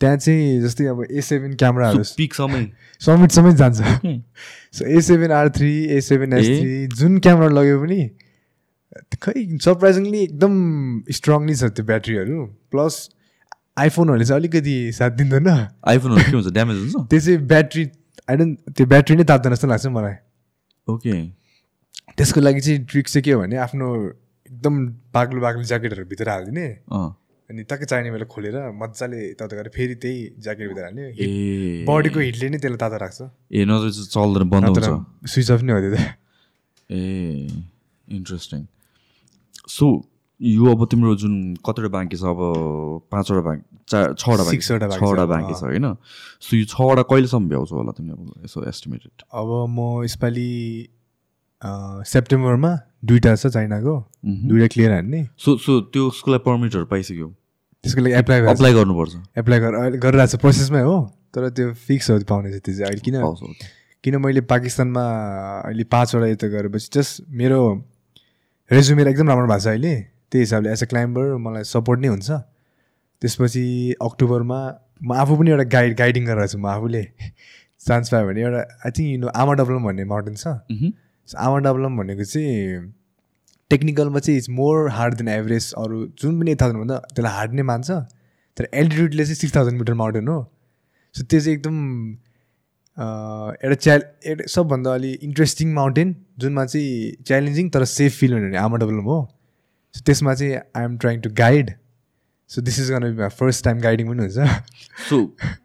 त्यहाँ 0.00 0.16
चाहिँ 0.16 0.60
जस्तै 0.62 0.84
अब 0.86 1.04
ए 1.06 1.20
सेभेन 1.20 1.54
क्यामराहरू 1.60 2.02
पिक 2.16 2.34
समय 2.34 2.66
समिटसम्मै 3.00 3.52
जान्छ। 3.54 3.78
So 4.72 4.84
A 4.86 5.00
seven 5.08 5.30
R 5.38 5.48
three 5.54 5.72
A 5.86 6.00
seven 6.00 6.32
S 6.32 6.46
three 6.46 6.86
जुन 6.98 7.18
क्यामेरा 7.20 7.50
लग्यो 7.54 7.78
पनि 7.84 8.00
खै 9.22 9.32
सरप्राइजिङली 9.62 10.20
एकदम 10.22 10.54
स्ट्रङली 11.14 11.54
छ 11.54 11.70
त्यो 11.76 11.84
ब्याट्रीहरू 11.86 12.44
प्लस 12.72 12.94
आइफोनहरूले 13.78 14.24
चाहिँ 14.24 14.40
अलिकति 14.40 14.76
साथ 14.92 15.10
दिँदैन। 15.20 15.48
आइफोनहरू 15.48 16.24
के 16.24 16.36
हुन्छ 16.36 16.52
ड्यामेज 16.52 16.76
हुन्छ? 16.78 16.94
त्यो 17.10 17.20
चाहिँ 17.20 17.38
ब्याट्री 17.46 17.84
आई 18.30 18.36
डोन्ट 18.38 18.54
त्यो 18.78 18.86
ब्याट्री 18.86 19.14
नै 19.18 19.24
तात्दैन 19.26 19.54
जस्तो 19.54 19.68
लाग्छ 19.68 19.86
मलाई। 19.98 20.14
ओके 20.86 21.14
त्यसको 22.16 22.40
लागि 22.40 22.60
चाहिँ 22.60 22.84
ट्रिक 22.90 23.06
चाहिँ 23.08 23.24
के 23.24 23.32
हो 23.32 23.40
भने 23.40 23.56
आफ्नो 23.66 23.86
एकदम 24.46 24.74
बाक्लो 25.14 25.40
बाक्लो 25.40 25.62
ज्याकेटहरू 25.70 26.04
भित्र 26.10 26.28
हालिदिने। 26.30 26.66
अनि 27.50 27.62
टक्कै 27.66 27.86
चाहिने 27.90 28.10
बेला 28.14 28.26
खोलेर 28.30 28.56
मजाले 28.78 29.18
यताउता 29.34 29.54
गरेर 29.58 29.72
फेरि 29.74 29.94
त्यही 30.02 30.18
ज्याकेट 30.38 30.66
भित्र 30.70 30.84
हाल्ने 30.86 31.04
बडीको 31.86 32.18
हिटले 32.20 32.46
नै 32.48 32.58
त्यसलाई 32.62 32.78
तातो 32.78 32.96
राख्छ। 33.02 33.18
ए 33.50 33.64
नत्र 33.66 33.90
चल्दैन 34.14 34.44
बन्द 34.46 34.66
हुन्छ। 34.70 34.86
स्विच 35.26 35.50
अफ 35.50 35.60
नै 35.66 35.72
हो 35.74 35.80
त्यो 35.82 35.90
त। 35.90 35.98
ए 36.90 37.00
इन्ट्रेस्टिङ 38.18 38.60
सो 39.68 39.86
यो 40.40 40.66
अब 40.72 40.86
तिम्रो 40.90 41.14
जुन 41.16 41.34
कतिवटा 41.66 41.88
बाँकी 41.92 42.16
छ 42.16 42.24
अब 42.24 42.40
पाँचवटा 43.12 43.40
बाँकी 43.40 43.62
चार 43.90 44.14
छवटा 44.14 44.42
बाँकी 44.44 44.58
छवटा 44.60 45.24
बाँकी 45.26 45.54
छ 45.54 45.62
होइन? 45.62 45.94
सो 46.40 46.56
यो 46.56 46.64
छवटा 46.64 47.02
कहिलेसम्म 47.10 47.48
भ्याउँछौ 47.48 47.76
होला 47.76 47.92
तिमीले 47.92 48.12
अब 48.12 48.44
यसो 48.44 48.64
एस्टिमेटेड 48.68 49.24
अब 49.32 49.48
म 49.68 50.04
यसपालि 50.04 50.48
सेप्टेम्बरमा 52.08 52.70
दुइटा 53.04 53.34
छ 53.36 53.46
चाइनाको। 53.46 53.94
दुइटा 54.24 54.66
क्लियर 54.72 54.92
हान्ने 54.92 55.20
सो 55.36 55.56
सो 55.60 55.80
त्यो 55.92 56.06
उसको 56.08 56.30
लागि 56.30 56.42
पर्मिटहरू 56.46 56.84
पाइसक्यो? 56.88 57.26
त्यसको 57.84 58.00
लागि 58.00 58.14
एप्लाई 58.18 58.40
अप्लाई 58.52 58.72
गर्नुपर्छ। 58.74 59.12
एप्लाई 59.38 59.58
गरिरहेको 59.60 60.26
छ 60.26 60.40
प्रोसेसमै 60.40 60.82
हो 60.88 60.96
तर 61.36 61.48
त्यो 61.52 61.72
फिक्स 61.84 62.10
हो 62.10 62.18
पाउने 62.28 62.48
चाहिँ 62.48 62.60
त्यो 62.64 62.74
चाहिँ 62.74 62.88
अहिले 62.88 63.02
किन। 63.04 63.16
किन 64.04 64.16
मैले 64.24 64.40
पाकिस्तानमा 64.48 65.04
अहिले 65.68 65.84
पाँचवटा 65.84 66.26
यता 66.26 66.48
गरेपछि 66.48 66.88
जस्ट 66.92 67.28
मेरो 67.28 67.60
रेजुमेर 68.70 69.08
एकदम 69.08 69.28
राम्रो 69.28 69.46
भएको 69.46 69.60
छ 69.60 69.68
अहिले। 69.68 69.94
त्यही 70.32 70.42
हिसाबले 70.42 70.70
एज 70.72 70.82
अ 70.82 70.86
क्लाइम्बर 70.92 71.36
मलाई 71.46 71.64
सपोर्ट 71.70 72.00
नै 72.00 72.08
हुन्छ। 72.08 72.30
त्यसपछि 73.22 73.64
अक्टोबरमा 74.02 74.60
म 75.02 75.12
आफू 75.22 75.36
पनि 75.36 75.50
एउटा 75.50 75.66
गाइड 75.74 75.96
गाइडिङ 75.98 76.24
गरेर 76.26 76.46
छु 76.46 76.58
म 76.58 76.66
आफूले। 76.76 77.02
चान्स 77.80 78.08
पायो 78.12 78.26
भने 78.28 78.40
एउटा 78.40 78.62
आई 78.84 78.90
थिङ्क 78.96 79.08
यु 79.10 79.18
नो 79.20 79.28
आमा 79.42 79.52
डब्लम 79.60 79.84
भन्ने 79.88 80.04
माउन्टेन 80.12 80.34
छ। 80.36 80.46
आमा 81.46 81.58
डब्लम 81.66 81.96
भनेको 81.96 82.24
चाहिँ 82.24 82.92
टेक्निकलमा 83.70 84.18
चाहिँ 84.18 84.38
it's 84.38 84.50
more 84.50 84.88
hard 84.98 85.14
than 85.18 85.28
average 85.28 85.72
अरू 85.82 85.98
जुन 86.20 86.40
पनि 86.40 86.50
एट 86.52 86.60
थाउजन्ड 86.62 86.80
भन्दा 86.80 86.96
त्यसलाई 87.14 87.32
हार्ड 87.34 87.52
नै 87.54 87.62
मान्छ। 87.70 87.90
तर 88.56 88.68
एल्टिट्युडले 88.72 89.24
चाहिँ 89.24 89.38
सिक्स 89.42 89.54
थाउजन्ड 89.56 89.78
मिटर 89.78 89.94
माउन्टेन 90.00 90.28
हो। 90.28 90.38
सो 91.14 91.24
त्यो 91.24 91.40
चाहिँ 91.40 91.56
एकदम 91.56 91.76
एउटा 93.64 93.74
च्याल 93.84 94.02
एउटा 94.30 94.46
सबभन्दा 94.54 94.94
अलि 94.94 95.10
इन्ट्रेस्टिङ 95.28 95.72
माउन्टेन 95.74 96.14
जुनमा 96.38 96.64
चाहिँ 96.72 97.22
च्यालेन्जिङ 97.26 97.68
तर 97.76 97.84
सेफ 97.92 98.18
फिल 98.18 98.32
हुने 98.34 98.56
आमा 98.58 98.76
डब्लम 98.82 99.04
हो। 99.12 99.18
सो 99.94 100.02
त्यसमा 100.06 100.34
चाहिँ 100.34 100.54
I 100.54 100.84
am 100.84 100.96
trying 100.98 101.20
to 101.20 101.30
guide 101.38 101.70
so 102.50 102.62
this 102.62 102.78
is 102.80 102.90
gonna 102.92 103.02
be 103.04 103.16
my 103.18 103.28
first 103.38 103.64
time 103.64 103.80
guiding 103.80 104.08
पनि 104.08 104.22
हुन्छ। 104.22 104.38
सो 105.08 105.18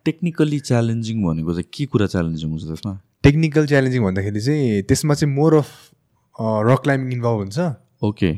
टेक्निकली 0.05 0.59
च्यालेन्जिङ 0.71 1.23
भनेको 1.23 1.53
चाहिँ 1.53 1.69
के 1.73 1.85
कुरा 1.93 2.07
च्यालेन्जिङ 2.07 2.49
हुन्छ 2.49 2.63
त्यसमा? 2.63 2.93
टेक्निकल 3.23 3.67
च्यालेन्जिङ 3.67 4.03
भन्दाखेरि 4.03 4.41
चाहिँ 4.41 4.81
त्यसमा 4.89 5.13
चाहिँ 5.13 5.33
more 5.35 5.55
of 5.55 5.69
rock 6.69 6.81
climbing 6.83 7.13
involve 7.13 7.39
हुन्छ। 7.39 7.57
ओके 8.03 8.33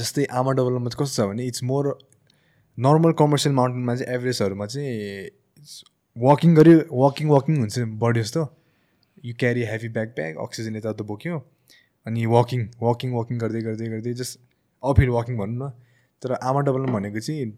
जस्तै 0.00 0.24
आमा 0.40 0.52
डबलमा 0.58 0.88
चाहिँ 0.90 1.04
कस्तो 1.04 1.22
छ 1.22 1.28
भने 1.28 1.46
इट्स 1.46 1.62
मोर 1.70 1.96
नर्मल 2.78 3.12
कमर्सियल 3.18 3.54
माउन्टेनमा 3.54 3.94
चाहिँ 3.96 4.14
एभरेजहरूमा 4.14 4.66
चाहिँ 4.66 4.92
वाकिङ 6.16 6.54
गऱ्यो 6.54 6.78
वाकिङ 7.02 7.28
वाकिङ 7.28 7.56
हुन्छ 7.58 7.78
बडी 8.02 8.20
जस्तो। 8.20 8.42
You 9.24 9.34
carry 9.40 9.62
heavy 9.64 9.88
back 9.88 10.08
bag 10.16 10.36
oxygen 10.42 10.76
यताउता 10.76 11.04
बोक्यो 11.10 11.36
अनि 12.06 12.26
वाकिङ 12.32 12.66
वाकिङ 12.82 13.12
वाकिङ 13.12 13.38
गर्दै 13.38 13.60
गर्दै 13.68 13.86
गर्दै 13.92 14.12
जस्ट 14.20 14.40
अफिल 14.90 15.10
वाकिङ 15.16 15.36
भनौँ 15.38 15.56
न। 15.56 15.72
तर 16.22 16.32
आमा 16.40 16.60
डबलम 16.66 16.92
भनेको 16.96 17.20
चाहिँ 17.20 17.50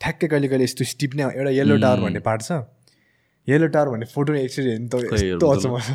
ठ्याक्कै 0.00 0.26
कहिले 0.28 0.48
कहिले 0.48 0.64
यस्तो 0.64 0.84
स्टिप 0.92 1.14
नै 1.18 1.22
एउटा 1.34 1.50
येल्लो 1.50 1.76
टावर 1.84 2.00
भन्ने 2.00 2.20
पार्ट 2.28 2.40
छ। 2.42 2.50
येल्लो 3.48 3.68
टावर 3.74 3.88
भन्ने 3.92 4.06
फोटो 4.14 4.34
एकचोटि 4.34 4.68
हेर्नु 4.68 4.88
त 4.88 4.94
यस्तो 5.12 5.46
अचम्म 5.48 5.76
छ। 5.80 5.90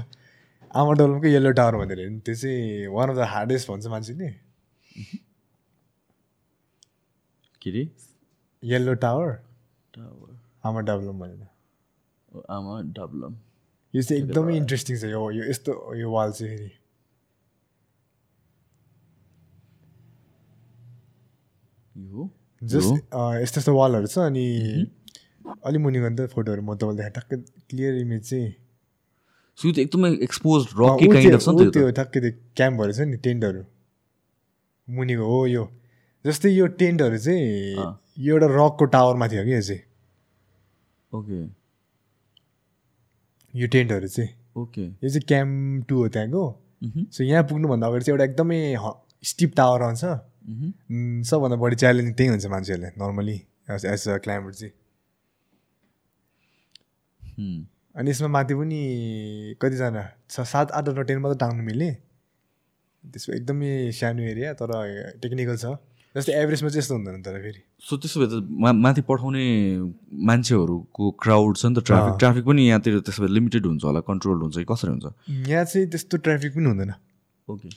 आमा 0.73 0.91
डबलमको 0.99 1.27
येल्लो 1.27 1.51
टावर 1.59 1.75
भनेर 1.81 1.99
हेर्नु। 1.99 2.19
त्यो 2.25 2.35
चाहिँ 2.35 2.87
वान 2.89 3.07
अफ 3.09 3.15
द 3.15 3.29
हार्डेस्ट 3.33 3.65
भन्छ 3.69 3.85
मान्छेले 3.93 4.29
के 7.61 7.69
अरे 7.69 7.83
येल्लो 8.63 8.93
टावर 9.05 9.29
आमा 10.65 10.79
डबलम 10.89 11.19
भनेर। 11.19 11.47
आमा 12.49 12.73
डब्लम। 12.97 13.33
यो 13.93 14.01
चाहिँ 14.01 14.23
एकदमै 14.23 14.53
इन्ट्रेस्टिङ 14.57 14.97
छ 14.97 15.03
यो 15.13 15.21
यो 15.31 15.43
यस्तो 15.49 15.71
यो 15.95 16.07
वाल 16.11 16.31
चाहिँ 16.33 16.57
फेरि। 16.57 16.71
जस्ट 22.61 22.91
यस्तो 23.41 23.59
यस्तो 23.59 23.73
वालहरू 23.75 24.07
छ 24.07 24.17
अनि 24.19 24.45
अलि 25.65 25.77
मुनि 25.77 25.99
त 26.09 26.27
फोटोहरू 26.31 26.61
म 26.61 26.75
तपाईँलाई 26.75 27.09
टक्कै 27.09 27.37
क्लियर 27.69 27.93
इमेज 27.95 28.29
चाहिँ 28.29 28.51
सो 29.57 29.67
यो 29.67 29.73
त 29.73 29.77
एकदमै 29.79 30.09
एक्सपोज 30.23 30.67
रकी 30.77 31.07
काइन्ड 31.07 31.29
त्यो- 31.29 31.55
अफ 31.57 31.73
त्यो 31.73 31.91
ठ्याक्कै 31.91 32.19
त्यो 32.19 32.31
क्याम्पहरू 32.55 32.93
छ 32.93 32.99
नि 33.07 33.17
टेन्टहरू 33.17 33.63
मुनिको 34.87 35.25
हो 35.25 35.41
यो 35.47 35.63
जस्तै 36.25 36.49
यो 36.49 36.67
टेन्टहरू 36.79 37.17
चाहिँ। 37.17 37.75
यो 38.19 38.33
एउटा 38.33 38.47
रकको 38.55 38.85
टावरमाथि 38.95 39.37
हो 39.37 39.43
कि 39.43 39.53
यो 39.53 39.61
चाहिँ 39.61 39.81
ओके 41.11 41.39
यो 43.53 43.67
टेन्टहरू 43.67 44.07
चाहिँ 44.07 44.29
ओके 44.57 44.81
यो 44.81 45.09
चाहिँ 45.09 45.21
क्याम्प 45.27 45.85
टू 45.89 45.97
हो 45.97 46.07
त्यहाँको 46.09 46.43
सो 47.11 47.23
यहाँ 47.23 47.43
पुग्नुभन्दा 47.43 47.87
अगाडि 47.87 48.05
चाहिँ 48.05 48.13
एउटा 48.19 48.31
एकदमै 48.31 48.59
स्टिप 49.23 49.53
टावर 49.55 49.81
आउँछ 49.81 50.03
सबभन्दा 50.43 51.55
बढी 51.63 51.75
च्यालेन्जिङ 51.83 52.13
त्यही 52.13 52.29
हुन्छ 52.29 52.45
मान्छेहरूले 52.53 52.89
नर्मली 52.99 53.37
एज 53.71 54.07
अ 54.07 54.17
क्लाइम्बर 54.23 54.51
चाहिँ। 54.53 54.73
हुँ। 57.37 57.67
अनि 57.95 58.09
यसमा 58.11 58.27
माथि 58.27 58.53
पनि 58.55 58.79
कतिजना 59.61 60.03
छ 60.29 60.35
सात 60.51 60.71
आठवटा 60.71 61.01
टेन 61.07 61.17
मात्रै 61.23 61.39
टाङ्नु 61.39 61.63
मिले 61.63 61.89
त्यसमा 63.03 63.35
एकदमै 63.35 63.71
सानो 63.93 64.23
एरिया 64.33 64.53
तर 64.59 64.71
टेक्निकल 65.21 65.57
छ। 65.57 65.65
जस्तै 66.15 66.33
एभरेजमा 66.33 66.69
चाहिँ 66.69 66.81
यस्तो 66.83 66.93
हुँदैन 66.95 67.21
तर 67.25 67.35
फेरि। 67.41 67.61
सो 67.81 67.97
त्यसो 67.97 68.19
भए 68.21 68.27
त 68.29 68.35
मा 68.63 68.69
माथि 68.85 69.01
पठाउने 69.07 69.45
मान्छेहरूको 70.29 71.03
क्राउड 71.23 71.53
छ 71.57 71.65
नि 71.65 71.73
त 71.73 71.79
ट्राफिक। 71.89 72.13
ट्राफिक 72.19 72.43
पनि 72.45 72.61
यहाँतिर 72.67 72.99
त्यसो 73.01 73.19
भए 73.23 73.31
लिमिटेड 73.33 73.65
हुन्छ 73.65 73.83
होला 73.83 74.01
कन्ट्रोल 74.09 74.37
हुन्छ 74.41 74.55
कि 74.57 74.67
कसरी 74.69 74.91
हुन्छ? 74.91 75.05
यहाँ 75.49 75.65
चाहिँ 75.65 75.87
त्यस्तो 75.89 76.17
ट्राफिक 76.27 76.51
पनि 76.53 76.65
हुँदैन। 76.65 76.91
ओके 77.47 77.69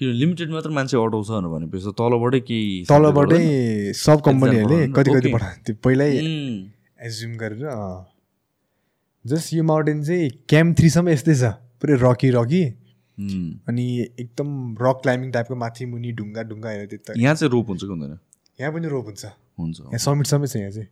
किन 0.00 0.12
लिमिटेड 0.16 0.50
मात्र 0.50 0.70
मान्छे 0.72 0.96
अटाउँछ 0.96 1.28
भनेपछि 1.54 1.92
तलबाटै 2.00 2.40
केही 2.48 2.84
तलबाटै 2.88 3.40
सब 4.00 4.18
कम्पनीहरूले 4.26 4.78
कति 4.96 5.10
कति 5.16 5.30
त्यो 5.64 5.74
पहिल्यै 5.84 6.08
एज्युम 7.08 7.32
गरेर 7.42 7.64
जस्ट 9.24 9.52
यो 9.54 9.62
माउन्टेन 9.70 9.98
चाहिँ 10.04 10.30
क्याम्प 10.48 10.76
थ्रीसम्म 10.78 11.08
यस्तै 11.08 11.34
छ। 11.34 11.52
पुरै 11.80 11.94
रकी 12.00 12.30
रकी। 12.32 12.62
अनि 13.68 13.84
एकदम 14.16 14.48
रक 14.80 14.96
क्लाइम्बिङ 15.02 15.30
टाइपको 15.32 15.54
माथि 15.62 15.84
मुनि 15.92 16.12
ढुङ्गा 16.16 16.42
ढुङ्गा 16.48 16.70
हेरेर 16.70 16.88
त्यो 16.88 16.98
त 17.04 17.20
यहाँ 17.20 17.34
चाहिँ 17.36 17.52
रोप 17.52 17.68
हुन्छ 17.68 17.82
कि 17.84 17.92
हुँदैन? 17.92 18.16
यहाँ 18.60 18.72
पनि 18.72 18.88
रोप 18.88 19.04
हुन्छ। 19.12 19.24
हुन्छ। 19.60 19.80
यहाँ 19.80 20.00
समिटसम्मै 20.00 20.48
छ 20.48 20.56
यहाँ 20.56 20.72
चाहिँ। 20.72 20.88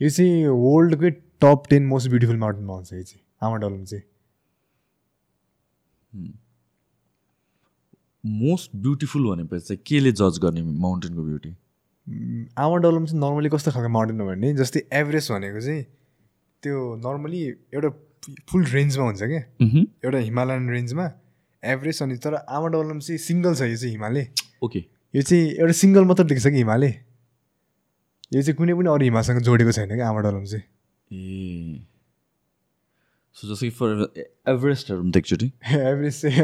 यो 0.00 0.08
चाहिँ 0.14 0.46
वर्ल्डकै 0.62 1.10
टप 1.42 1.66
टेन 1.70 1.82
मोस्ट 1.90 2.06
ब्युटिफुल 2.14 2.38
माउन्टेनमा 2.38 2.74
आउँछ 2.74 2.92
यो 2.92 3.02
चाहिँ। 3.02 3.22
आमा 3.42 3.56
डलम 3.66 3.82
चाहिँ। 3.90 4.04
मोस्ट 8.26 8.70
ब्युटिफुल 8.76 9.28
भनेपछि 9.30 9.66
चाहिँ 9.66 9.82
केले 9.86 10.12
जज 10.12 10.38
गर्ने 10.42 10.62
माउन्टेनको 10.62 11.22
ब्युटी 11.22 11.54
आमा 12.58 12.76
डलम 12.76 13.06
चाहिँ 13.06 13.20
नर्मली 13.20 13.48
कस्तो 13.48 13.70
खालको 13.72 13.88
माउन्टेन 13.88 14.20
हो 14.20 14.26
भने 14.26 14.54
जस्तै 14.54 14.82
एभरेस्ट 14.92 15.32
भनेको 15.32 15.60
चाहिँ 15.60 15.82
त्यो 16.62 16.96
नर्मली 17.06 17.44
एउटा 17.46 17.88
फुल 18.48 18.64
रेन्जमा 18.64 19.04
हुन्छ 19.04 19.22
क्या 19.22 19.42
एउटा 20.04 20.18
हिमालयन 20.18 20.70
रेन्जमा 20.70 21.10
एभरेज 21.62 22.02
अनि 22.02 22.16
तर 22.16 22.34
आमा 22.34 22.68
डलम 22.68 22.98
चाहिँ 22.98 23.18
सिङ्गल 23.18 23.54
छ 23.54 23.62
यो 23.62 23.76
चाहिँ 23.76 23.90
हिमालय। 23.90 24.28
ओके 24.62 24.78
यो 25.14 25.22
चाहिँ 25.22 25.44
एउटा 25.50 25.72
सिङ्गल 25.72 26.04
मात्र 26.04 26.24
देख्छ 26.24 26.46
कि 26.46 26.56
हिमालय? 26.56 26.92
यो 28.34 28.42
चाहिँ 28.42 28.56
कुनै 28.56 28.74
पनि 28.74 28.88
अरू 28.88 29.04
हिमालसँग 29.04 29.40
जोडेको 29.40 29.72
छैन 29.72 29.94
कि 29.94 30.00
आमा 30.00 30.20
डलम 30.20 30.44
चाहिँ? 30.44 30.64
ए। 31.10 31.86
सो 33.36 33.48
जस्तो 33.48 33.66
कि 33.66 33.70
फर 33.70 33.88
एभरेस्टहरू 34.48 35.02
पनि 35.02 35.10
देख्छु 35.10 35.36
एभरेज 35.36 36.20
चाहिँ 36.22 36.42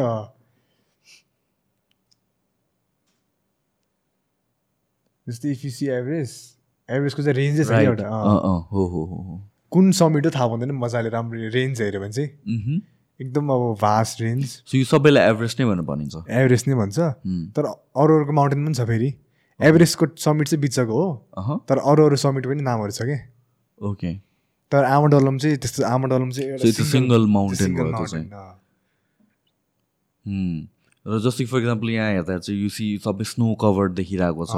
जस्तै 5.29 5.51
इफ 5.53 5.64
यु 5.64 5.70
सी 5.70 5.87
एभरेज 5.99 6.31
एभरेजको 6.89 7.23
चाहिँ 7.23 7.37
रेन्जै 7.37 7.64
छ. 7.64 7.70
एउटा 7.70 8.09
हो 8.09 8.87
हो 8.87 9.05
हो 9.05 9.41
कुन 9.73 9.93
समिट 9.99 10.27
हो 10.27 10.31
थाहा 10.31 10.45
हुँदैन 10.53 10.73
मजाले 10.79 11.09
राम्रो 11.09 11.51
रेन्ज 11.55 11.83
हेऱ्यो 11.83 12.01
भने 12.01 12.12
चाहिँ। 12.12 12.31
एकदम 13.20 13.45
अब 13.53 13.62
भास्ट 13.81 14.20
रेन्ज 14.20 14.45
सो 14.45 14.79
यो 14.79 14.85
सबैलाई 14.85 15.31
एभरेस्ट 15.31 15.61
नै 15.61 15.66
भनेर 15.66 15.87
भनिन्छ। 15.87 16.14
एभरेज 16.41 16.64
नै 16.68 16.75
भन्छ। 16.75 16.99
तर 17.57 17.64
अरू 17.66 18.16
अरूको 18.16 18.33
माउन्टेन 18.33 18.61
पनि 18.66 18.75
छ 18.75 18.87
फेरि। 18.89 19.11
एभरेजको 19.61 20.07
समिट 20.18 20.47
चाहिँ 20.49 20.61
बिचको 20.62 20.93
हो। 20.93 21.07
तर 21.68 21.77
अरू 21.79 22.01
अरू 22.07 22.16
समिट 22.25 22.47
पनि 22.47 22.62
नामहरू 22.62 22.93
छ 22.93 23.03
क्या 23.03 23.20
ओके। 23.79 24.11
तर 24.73 24.85
आमा 24.85 25.07
डलम 25.12 25.39
चाहिँ 25.39 25.57
त्यस्तो 25.62 25.85
आमा 25.87 26.07
डलम 26.09 26.31
चाहिँ 26.31 26.49
So 26.59 26.66
it's 26.68 26.81
र 31.07 31.19
जस्तै 31.19 31.45
फर 31.51 31.59
इक्जाम्पल 31.59 31.91
यहाँ 31.91 32.11
हेर्दा 32.13 32.39
चाहिँ 32.39 32.63
यो 32.63 32.69
सी 32.71 32.87
सबै 33.03 33.25
स्नो 33.27 33.47
कभर्ड 33.59 33.93
देखिरहेको 33.99 34.45
छ। 34.47 34.55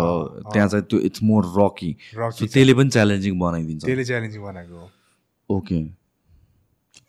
त्यहाँ 0.53 0.69
चाहिँ 0.69 0.85
त्यो 0.85 0.99
इट्स 1.09 1.23
मोर 1.25 1.43
रकी। 1.57 1.91
त्यसले 2.15 2.75
पनि 2.77 2.91
च्यालेन्जिङ 2.93 3.39
बनाइदिन्छ। 3.41 3.85
त्यसले 3.85 4.05
च्यालेन्जिङ 4.05 4.43
बनाएको 4.45 4.75
हो। 4.77 4.87
ओके 5.49 5.79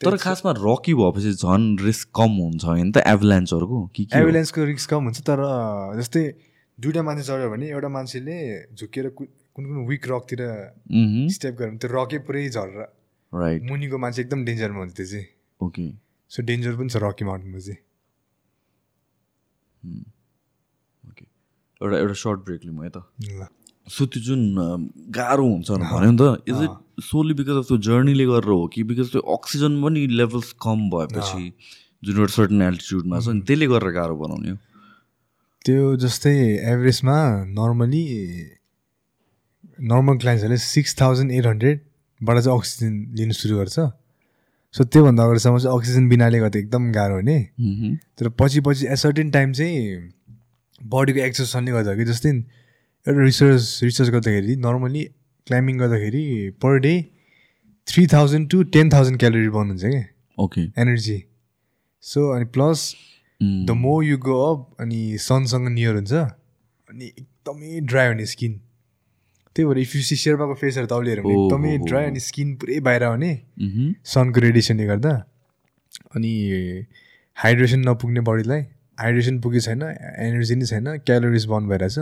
तर 0.02 0.16
खासमा 0.18 0.52
रकी 0.56 0.94
भएपछि 0.96 1.32
झन् 1.36 1.66
रिस्क 1.84 2.08
कम 2.16 2.32
हुन्छ 2.40 2.64
होइन 2.66 2.92
त 2.92 3.04
एभलान्सहरूको 3.08 3.80
कि 3.96 4.04
के 4.06 4.16
हो? 4.16 4.20
एम्बुलेन्सको 4.20 4.64
रिस्क 4.72 4.90
कम 4.90 5.04
हुन्छ 5.04 5.20
तर 5.28 5.40
जस्तै 6.00 6.24
दुइटा 6.80 7.02
मान्छे 7.04 7.24
चढ्यो 7.24 7.50
भने 7.52 7.66
एउटा 7.72 7.90
मान्छेले 7.92 8.38
झुकेर 8.76 9.06
कुन 9.16 9.28
कुन 9.56 9.86
विक 9.88 10.04
रकतिर 10.12 10.42
स्टेप 11.32 11.54
गऱ्यो 11.56 11.70
भने 11.70 11.80
त्यो 11.80 11.90
रकै 11.92 12.18
पुरै 12.28 12.44
झरेर 12.50 12.88
राइट 13.32 13.62
मुनिको 13.72 13.98
मान्छे 13.98 14.22
एकदम 14.22 14.44
डेन्जरमा 14.46 14.80
हुन्छ 14.80 14.96
त्यो 14.96 15.06
चाहिँ। 15.06 15.28
ओके 15.62 15.86
सो 16.32 16.44
डेन्जर 16.44 16.76
पनि 16.76 16.90
छ 16.90 17.04
रकी 17.04 17.24
माउन्टेनमा 17.26 17.60
चाहिँ। 17.60 17.80
ओके 21.10 21.26
एउटा 21.82 21.98
एउटा 21.98 22.16
सर्ट 22.24 22.40
ब्रेक 22.46 22.62
लिउँ 22.66 22.84
है 22.84 22.90
त? 22.90 23.48
सो 23.96 24.06
त्यो 24.06 24.22
जुन 24.28 24.42
गाह्रो 25.18 25.46
हुन्छ 25.48 25.70
भन्यो 25.72 26.12
नि 26.12 26.18
त 26.18 26.24
is 26.50 26.60
it 26.68 27.04
solely 27.10 27.34
because 27.40 27.58
of 27.62 27.66
त्यो 27.68 27.78
जर्नीले 27.88 28.26
गरेर 28.26 28.52
हो 28.52 28.68
कि 28.74 28.84
बिकज 28.92 29.08
त्यो 29.16 29.22
अक्सिजन 29.38 29.82
पनि 29.84 30.06
लेभल्स 30.20 30.52
कम 30.66 30.80
भएपछि 30.94 31.44
जुन 32.04 32.16
एउटा 32.20 32.34
सर्टन 32.36 32.62
एल्टिट्युडमा 32.70 33.20
छ 33.20 33.28
नि 33.36 33.42
त्यसले 33.50 33.68
गरेर 33.74 33.92
गाह्रो 33.98 34.16
बनाउने 34.22 34.50
हो? 34.50 34.58
त्यो 35.66 35.96
जस्तै 36.06 36.36
एभरेजमा 36.72 37.18
नर्मली 37.60 38.04
नर्मल 39.92 40.18
क्लाइन्ट्सहरूले 40.24 40.58
सिक्स 40.64 40.92
थाउजन्ड 41.02 41.32
एट 41.38 41.46
हन्ड्रेडबाट 41.46 42.38
चाहिँ 42.44 42.58
अक्सिजन 42.58 42.92
लिनु 43.20 43.34
सुरु 43.34 43.58
गर्छ। 43.58 43.78
सो 44.76 44.84
त्योभन्दा 44.84 45.24
अगाडिसम्म 45.24 45.58
चाहिँ 45.58 45.78
अक्सिजन 45.78 46.08
बिनाले 46.10 46.40
गर्दा 46.40 46.60
एकदम 46.60 46.92
गाह्रो 46.92 47.16
हुने। 47.16 47.38
तर 48.20 48.30
पछि 48.40 48.62
पछि 48.62 48.86
एट 48.86 48.98
सर्टेन 48.98 49.32
टाइम 49.32 49.52
चाहिँ 49.54 49.78
बडीको 50.94 51.20
एक्सर्सनले 51.26 51.72
गर्दा 51.72 51.96
कि 51.96 52.06
जस्तै 52.06 52.30
एउटा 52.30 53.22
रिसर्च 53.24 53.80
रिसर्च 53.84 54.10
गर्दाखेरि 54.10 54.56
नर्मली 54.66 55.04
क्लाइम्बिङ 55.48 55.78
गर्दाखेरि 55.80 56.26
per 56.64 56.80
day 56.80 56.94
three 57.88 58.06
thousand 58.14 58.50
to 58.52 58.64
ten 58.76 58.90
thousand 58.94 59.20
calorie 59.20 59.50
burn 59.56 59.70
हुन्छ 59.70 59.86
क्या 59.86 60.04
ओके 60.44 60.62
एनर्जी 60.82 61.18
सो 62.04 62.30
अनि 62.36 62.46
plus 62.58 62.96
the 63.42 63.72
more 63.78 64.04
you 64.06 64.18
go 64.28 64.40
up 64.46 64.82
अनि 64.82 65.02
सनसँग 65.22 65.68
नियर 65.70 65.96
हुन्छ 65.96 66.14
अनि 66.14 67.06
एकदमै 67.06 67.80
ड्राई 67.92 68.08
हुने 68.08 68.26
स्किन 68.26 68.60
त्यही 69.56 69.68
भएर 69.68 69.78
इफ 69.80 69.96
यु 69.96 70.02
सी 70.04 70.16
शेर्पाको 70.24 70.54
फेसहरू 70.62 70.88
तौलिएर 70.88 71.22
भने 71.22 71.36
ओहो। 71.36 71.46
एकदमै 71.46 71.78
ड्राई 71.88 72.06
अनि 72.06 72.20
स्किन 72.20 72.56
पुरै 72.62 72.80
बाहिर 72.88 73.04
आउने। 73.04 73.32
सनको 74.14 74.40
रेडिएसनले 74.42 74.86
गर्दा 74.86 75.14
अनि 76.16 76.32
हाइड्रेसन 77.38 77.88
नपुग्ने 77.90 78.22
बडीलाई 78.28 78.62
हाइड्रेसन 78.98 79.40
पुगे 79.42 79.60
छैन 79.60 79.82
एनर्जी 79.84 80.56
नै 80.56 80.66
छैन 80.66 80.98
क्यालोरिज 81.08 81.46
बर्न 81.52 81.68
भइरहेछ 81.70 82.00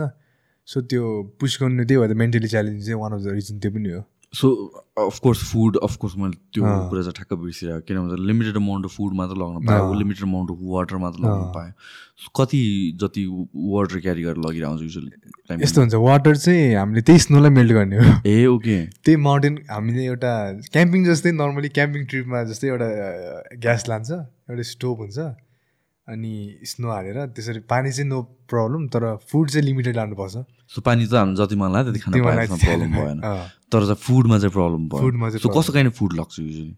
सो 0.68 0.80
त्यो 0.90 1.02
पुस 1.40 1.58
गर्नु 1.60 1.84
त्यही 1.84 2.00
भएर 2.00 2.14
मेन्टली 2.20 2.48
च्यालेन्ज 2.48 2.84
चाहिँ 2.86 3.00
वान 3.00 3.12
अफ 3.12 3.20
द 3.22 3.34
रिजन 3.34 3.58
त्यो 3.58 3.70
पनि 3.70 3.90
हो 3.90 4.02
सो 4.34 4.48
अफकोर्स 4.96 5.40
फुड 5.50 5.76
अफकोर्स 5.82 6.14
मैले 6.16 6.36
त्यो। 6.54 6.62
कुरा 6.62 7.02
चाहिँ 7.02 7.14
ठ्याक्क 7.14 7.32
बिर्सिरहेको 7.34 7.82
किन 7.86 7.96
भन्छ 7.98 8.20
लिमिटेड 8.26 8.56
अमाउन्ट 8.56 8.84
अफ 8.86 8.92
फुड 8.96 9.14
मात्र 9.20 9.34
लगाउन 9.34 9.66
पायो 9.66 9.92
लिमिटेड 10.00 10.24
अमाउन्ट 10.24 10.50
अफ 10.50 10.58
वाटर 10.74 10.96
मात्र 11.04 11.18
लगाउन 11.22 11.42
अँ। 11.42 11.52
पायो 11.54 12.30
कति 12.38 12.60
जति 13.02 13.24
वाटर 13.74 14.00
क्यारी 14.00 14.22
गरेर 14.22 14.38
लगिरहन्छ 14.46 14.82
युजली 14.82 15.62
यस्तो 15.62 15.80
हुन्छ 15.80 15.94
वाटर 16.08 16.36
चाहिँ 16.36 16.74
हामीले 16.74 17.02
त्यही 17.10 17.18
स्नोलाई 17.26 17.50
मेल्ट 17.50 17.72
गर्ने 17.72 17.96
हो। 17.98 18.04
ए 18.26 18.46
ओके 18.46 18.76
त्यही 19.02 19.16
माउन्टेन 19.28 19.58
हामीले 19.70 20.04
एउटा 20.04 20.32
क्याम्पिङ 20.72 21.04
जस्तै 21.06 21.32
नर्मली 21.42 21.68
क्याम्पिङ 21.80 22.04
ट्रिपमा 22.14 22.44
जस्तै 22.52 22.68
एउटा 22.68 22.88
ग्यास 23.66 23.88
लान्छ 23.88 24.10
एउटा 24.10 24.62
स्टोभ 24.70 24.98
हुन्छ। 25.06 25.18
अनि 26.06 26.32
स्नो 26.68 26.88
हालेर 26.90 27.18
त्यसरी 27.34 27.60
पानी 27.66 27.90
चाहिँ 27.90 28.08
नो 28.08 28.22
प्रब्लम 28.52 28.86
तर 28.94 29.04
फुड 29.26 29.50
चाहिँ 29.50 29.64
लिमिटेड 29.66 29.96
लानुपर्छ। 29.96 30.36
सो 30.70 30.80
पानी 30.84 31.06
चाहिँ 31.06 31.18
हामी 31.18 31.36
जति 31.36 31.56
मन 31.56 31.72
लाग्यो 31.72 31.92
त्यति 31.92 32.00
खान 32.04 32.12
प्रब्लम 32.62 32.90
भएन। 32.94 33.20
तर 33.74 33.86
चाहिँ 33.86 34.00
फुडमा 34.06 34.38
चाहिँ 34.38 34.52
प्रब्लम 34.52 34.88
भयो 34.88 35.00
फुडमा 35.00 35.30
चाहिँ 35.30 35.58
कस्तो 35.58 35.72
काइन्ड 35.72 35.92
फुड 35.98 36.12
लाग्छ 36.16 36.38
युजली 36.38 36.74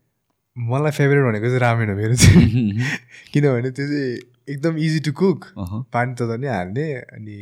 मलाई 0.56 0.92
फेभरेट 0.98 1.24
भनेको 1.24 1.46
चाहिँ 1.46 1.60
रामेन 1.60 1.90
हो 1.90 1.96
मेरो 1.96 2.14
चाहिँ। 2.16 2.72
किनभने 3.32 3.70
त्यो 3.70 3.86
चाहिँ 3.86 4.18
एकदम 4.48 4.76
इजी 4.78 5.00
टु 5.00 5.12
कुक 5.12 5.44
पानी 5.92 6.14
तताउने 6.14 6.48
हाल्ने 6.48 6.92
अनि 6.94 7.38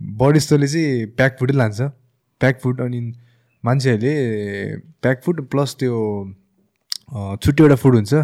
बडी 0.00 0.38
जस्तोले 0.38 0.68
चाहिँ 0.68 1.06
प्याक 1.18 1.36
फुडै 1.40 1.54
लान्छ। 1.54 1.80
प्याक 2.40 2.60
फुड 2.62 2.80
अनि 2.80 3.00
मान्छेहरूले 3.64 4.14
प्याक 5.02 5.22
फुड 5.24 5.40
प्लस 5.50 5.74
त्यो 5.78 5.94
अँ, 7.12 7.36
छुट्टै 7.42 7.62
एउटा 7.64 7.74
फुड 7.82 7.94
हुन्छ। 7.94 8.14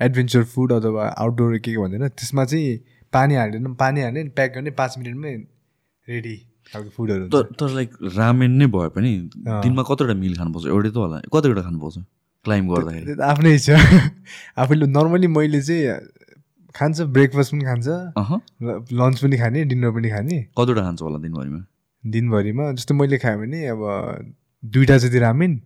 एडभेन्चर 0.00 0.44
फुड 0.54 0.72
अथवा 0.72 1.06
आउटडोर 1.08 1.58
के 1.58 1.72
के 1.72 1.78
भन्दैन। 1.78 2.08
त्यसमा 2.08 2.44
चाहिँ 2.44 2.78
पानी 3.12 3.34
हाल्दैन। 3.34 3.74
पानी 3.74 4.00
हाल्ने 4.00 4.24
प्याक 4.38 4.54
गर्ने 4.54 4.70
पाँच 4.80 4.98
मिनटमै 4.98 5.34
रेडी 6.08 6.36
खालको 6.74 6.90
फुडहरू 6.96 7.42
तर 7.60 7.68
लाइक 7.78 7.90
रामेन 8.18 8.52
नै 8.60 8.66
भए 8.74 8.88
पनि। 8.98 9.12
दिनमा 9.64 9.82
कतिवटा 9.90 10.14
मिल 10.24 10.34
खानुपर्छ 10.42 10.66
एउटै 10.74 10.90
त 10.90 10.96
होला। 11.04 11.22
कतिवटा 11.34 11.62
खानुपर्छ 11.68 11.96
क्लाइम्ब 12.44 12.68
गर्दाखेरि? 12.74 13.16
आफ्नै 13.30 13.54
इच्छा। 13.58 13.76
आफूले 14.62 14.86
नर्मली 14.96 15.28
मैले 15.36 15.60
चाहिँ 15.68 15.96
खान्छ 16.74 17.00
ब्रेकफास्ट 17.16 17.50
पनि 17.54 17.64
खान्छ 17.64 17.86
लन्च 19.00 19.16
पनि 19.24 19.36
खाने 19.42 19.64
डिनर 19.72 19.90
पनि 19.96 20.08
खाने। 20.14 20.38
कतिवटा 20.58 20.82
खान्छ 20.86 21.00
होला 21.06 21.18
दिनभरिमा? 21.24 21.60
दिनभरिमा 22.04 22.64
जस्तो 22.78 22.94
मैले 22.94 23.18
खाएँ 23.24 23.38
भने 23.40 23.66
अब 23.72 23.80
दुइटा 24.62 24.96
जति 25.04 25.18
रामेन 25.24 25.60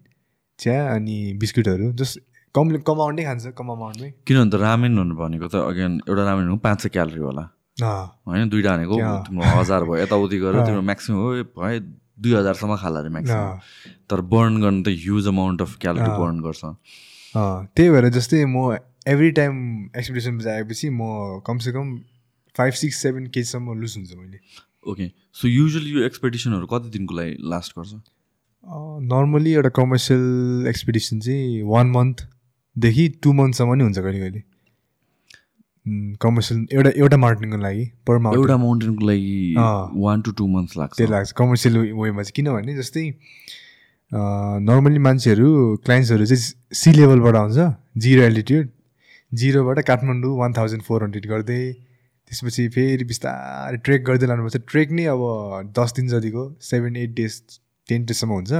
चिया 0.59 0.79
अनि 0.95 1.17
बिस्कुटहरू 1.41 1.93
जस्ट 1.99 2.21
कम 2.55 2.77
कम 2.87 2.95
अमाउन्टै 2.95 3.25
खान्छ 3.25 3.55
कम 3.59 3.69
अमाउन्टमै 3.75 4.11
किनभने 4.27 4.51
त 4.51 4.61
रामेन 4.63 4.93
भनेको 5.23 5.49
त 5.49 5.55
अगेन 5.71 5.93
एउटा 6.09 6.23
रामेन 6.29 6.45
भनेको 6.47 6.63
पाँच 6.67 6.79
सय 6.83 6.89
क्यालोरी 6.95 7.23
होला। 7.27 7.45
होइन 7.83 8.49
दुइटा 8.49 8.77
भनेको? 8.77 8.97
तिम्रो 9.27 9.45
हजार 9.59 9.85
भयो 9.85 10.03
यताउति 10.03 10.39
गरेर। 10.39 10.67
तिम्रो 10.67 10.83
म्याक्सिमम् 10.83 11.21
हो 11.23 11.29
भयो 11.59 11.81
दुई 12.19 12.33
हजारसम्म 12.35 12.77
खाला 12.77 12.99
अरे 13.01 13.11
म्याक्सिमम् 13.15 13.59
तर 14.11 14.21
बर्न 14.35 14.61
गर्नु 14.63 14.83
त 14.83 14.89
huge 15.05 15.29
amount 15.29 15.63
of 15.63 15.77
calorie. 15.81 16.11
Burn 16.19 16.41
गर्छ। 16.43 16.63
त्यही 17.75 17.89
भएर 17.91 18.09
जस्तै 18.19 18.45
म 18.45 18.77
एभ्री 19.09 19.31
टाइम 19.39 19.55
एक्सपिडिसन 19.97 20.41
आएपछि 20.51 20.89
म 20.91 21.41
कमसेकम 21.47 21.97
फाइभ 22.57 22.73
सिक्स 22.75 22.97
सेभेन 23.03 23.27
केजीसम्म 23.35 23.79
लुज 23.81 23.97
हुन्छ 23.97 24.13
मैले। 24.15 24.39
ओके 24.91 25.07
सो 25.39 25.49
युजली 25.49 25.91
यो 25.91 26.05
एक्सपेडिसनहरू 26.07 26.67
कति 26.67 26.89
दिनको 26.91 27.15
लागि 27.15 27.37
लास्ट 27.53 27.79
गर्छ? 27.79 27.93
नर्मली 29.13 29.53
एउटा 29.53 29.69
कमर्सियल 29.79 30.67
एक्सपिडिसन 30.69 31.21
चाहिँ 31.21 31.63
वान 31.71 31.91
मन्थदेखि 31.91 33.09
टु 33.23 33.33
मन्थसम्म 33.33 33.75
नै 33.75 33.85
हुन्छ 33.85 33.99
कहिले 33.99 34.19
कहिले। 34.21 34.43
कमर्सियल 36.23 36.67
एउटा 36.73 36.91
एउटा 36.97 37.17
माउन्टेनको 37.25 37.59
लागि 37.63 37.85
पर 38.07 38.19
माउन्टेन 38.19 38.41
एउटा 38.43 38.57
माउन्टेनको 38.65 39.07
लागि। 39.07 39.55
वान 40.05 40.23
टु 40.23 40.31
टू 40.39 40.47
मन्थ्स 40.55 40.77
लाग्छ। 40.79 40.97
त्यो 40.97 41.07
लाग्छ 41.09 41.33
कमर्सियल 41.41 41.77
वेमा 41.79 42.23
चाहिँ। 42.23 42.35
किनभने 42.37 42.77
जस्तै 42.77 43.05
नर्मली 44.13 44.99
मान्छेहरू 45.05 45.49
क्लाइन्ट्सहरू 45.85 46.27
चाहिँ 46.27 46.43
सी 46.81 46.93
लेभलबाट 46.93 47.35
आउँछ 47.37 47.59
zero 48.05 48.23
altitude 48.23 48.69
जिरोबाट 49.33 49.79
Kathmandu 49.87 50.37
one 50.39 50.53
thousand 50.57 50.83
four 50.83 51.03
hundred 51.05 51.27
गर्दै 51.29 51.63
त्यसपछि 52.31 52.69
फेरि 52.75 53.05
बिस्तारै 53.05 53.77
ट्रेक 53.85 54.05
गर्दै 54.05 54.27
लानुपर्छ। 54.27 54.57
ट्रेक 54.69 54.91
नै 54.93 55.05
अब 55.13 55.21
दस 55.79 55.93
दिन 55.97 56.09
जतिको 56.09 56.43
सेभेन 56.63 56.97
एट 56.97 57.15
डेज 57.17 57.35
टेन 57.89 58.05
डेजसम्म 58.05 58.33
हुन्छ। 58.33 58.53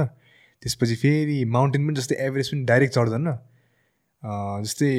त्यसपछि 0.63 0.95
फेरि 1.01 1.37
माउन्टेन 1.55 1.87
पनि 1.87 1.95
जस्तै 1.99 2.15
एभरेज 2.27 2.47
पनि 2.51 2.63
डाइरेक्ट 2.69 2.93
चढ्दैन। 2.95 3.27
जस्तै 4.65 4.91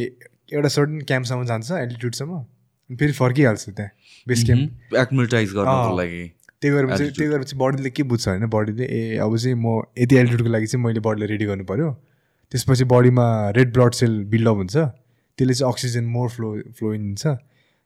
एउटा 0.53 0.69
सर्टन 0.69 1.01
क्याम्पसम्म 1.09 1.45
जान्छ 1.47 1.71
एल्टिट्युडसम्म 1.73 2.33
अनि 2.37 2.97
फेरि 2.97 3.13
फर्किहाल्छ 3.15 3.69
त्यहाँ 3.71 3.91
बेस 4.27 4.45
क्याम्प 4.47 4.95
एक्मोटाइज 4.99 5.53
गर्नको। 5.55 5.97
लागि। 5.97 6.23
त्यही 6.61 6.75
गरेर 6.75 6.97
चाहिँ. 6.97 7.11
त्यही 7.13 7.31
गरेर 7.31 7.45
चाहिँ 7.45 7.61
बडीले 7.61 7.91
के 7.91 8.03
बुझ्छ 8.05 8.29
होइन? 8.29 8.47
बडीले 8.47 8.85
ए 8.85 9.17
अब 9.19 9.37
चाहिँ 9.37 9.57
म 9.57 9.83
यति 9.99 10.17
एल्टिट्युडको 10.17 10.51
लागि 10.51 10.67
चाहिँ 10.67 10.85
मैले 10.85 11.01
बडीलाई 11.01 11.29
रेडी 11.29 11.45
गर्नु 11.51 11.65
पऱ्यो 11.65 11.91
त्यसपछि 12.53 12.85
बडीमा 12.93 13.27
रेड 13.57 13.73
ब्लड 13.73 13.93
सेल 13.95 14.13
बिल्डअप 14.31 14.57
हुन्छ। 14.57 14.77
त्यसले 14.77 15.55
चाहिँ 15.55 15.73
अक्सिजन 15.73 16.05
मोर 16.15 16.29
फ्लो 16.29 16.49
फ्लोइन 16.79 17.01
दिन्छ 17.05 17.37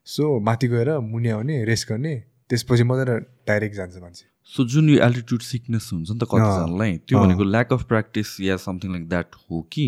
सो 0.07 0.39
माथि 0.41 0.69
गएर 0.69 0.99
मुनि 1.01 1.29
आउने 1.31 1.65
रेस्ट 1.65 1.89
गर्ने। 1.89 2.15
त्यसपछि 2.51 2.83
मात्रै 2.83 3.19
डाइरेक्ट 3.49 3.77
जान्छ 3.77 3.97
मान्छे। 3.97 4.25
सो 4.53 4.65
जुन 4.69 4.89
यो 4.91 4.99
एल्टिट्युड 5.05 5.41
सिकनेस 5.43 5.89
हुन्छ 5.93 6.11
नि 6.11 6.19
त 6.19 6.25
कतिजनालाई 6.29 6.97
त्यो। 7.09 7.19
भनेको 7.21 7.45
ल्याक 7.45 7.73
अफ 7.73 7.83
प्र्याक्टिस 7.89 8.29
या 8.41 8.57
समथिङ 8.61 8.91
लाइक 8.93 9.09
द्याट 9.09 9.29
हो 9.41 9.61
कि 9.73 9.87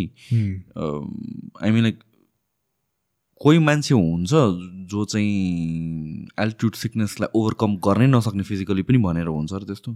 आई 0.77 1.71
मिन 1.71 1.83
लाइक 1.83 1.99
कोही 3.41 3.59
मान्छे 3.59 3.95
हुन्छ 3.95 4.31
जो 4.91 5.05
चाहिँ 5.05 6.27
एल्टिट्युड 6.41 6.75
सिकनेसलाई 6.83 7.29
ओभरकम 7.35 7.77
गर्नै 7.87 8.07
नसक्ने 8.17 8.43
फिजिकली 8.43 8.83
पनि 8.89 8.99
भनेर 9.05 9.29
हुन्छ 9.29 9.53
र 9.53 9.65
त्यस्तो? 9.69 9.93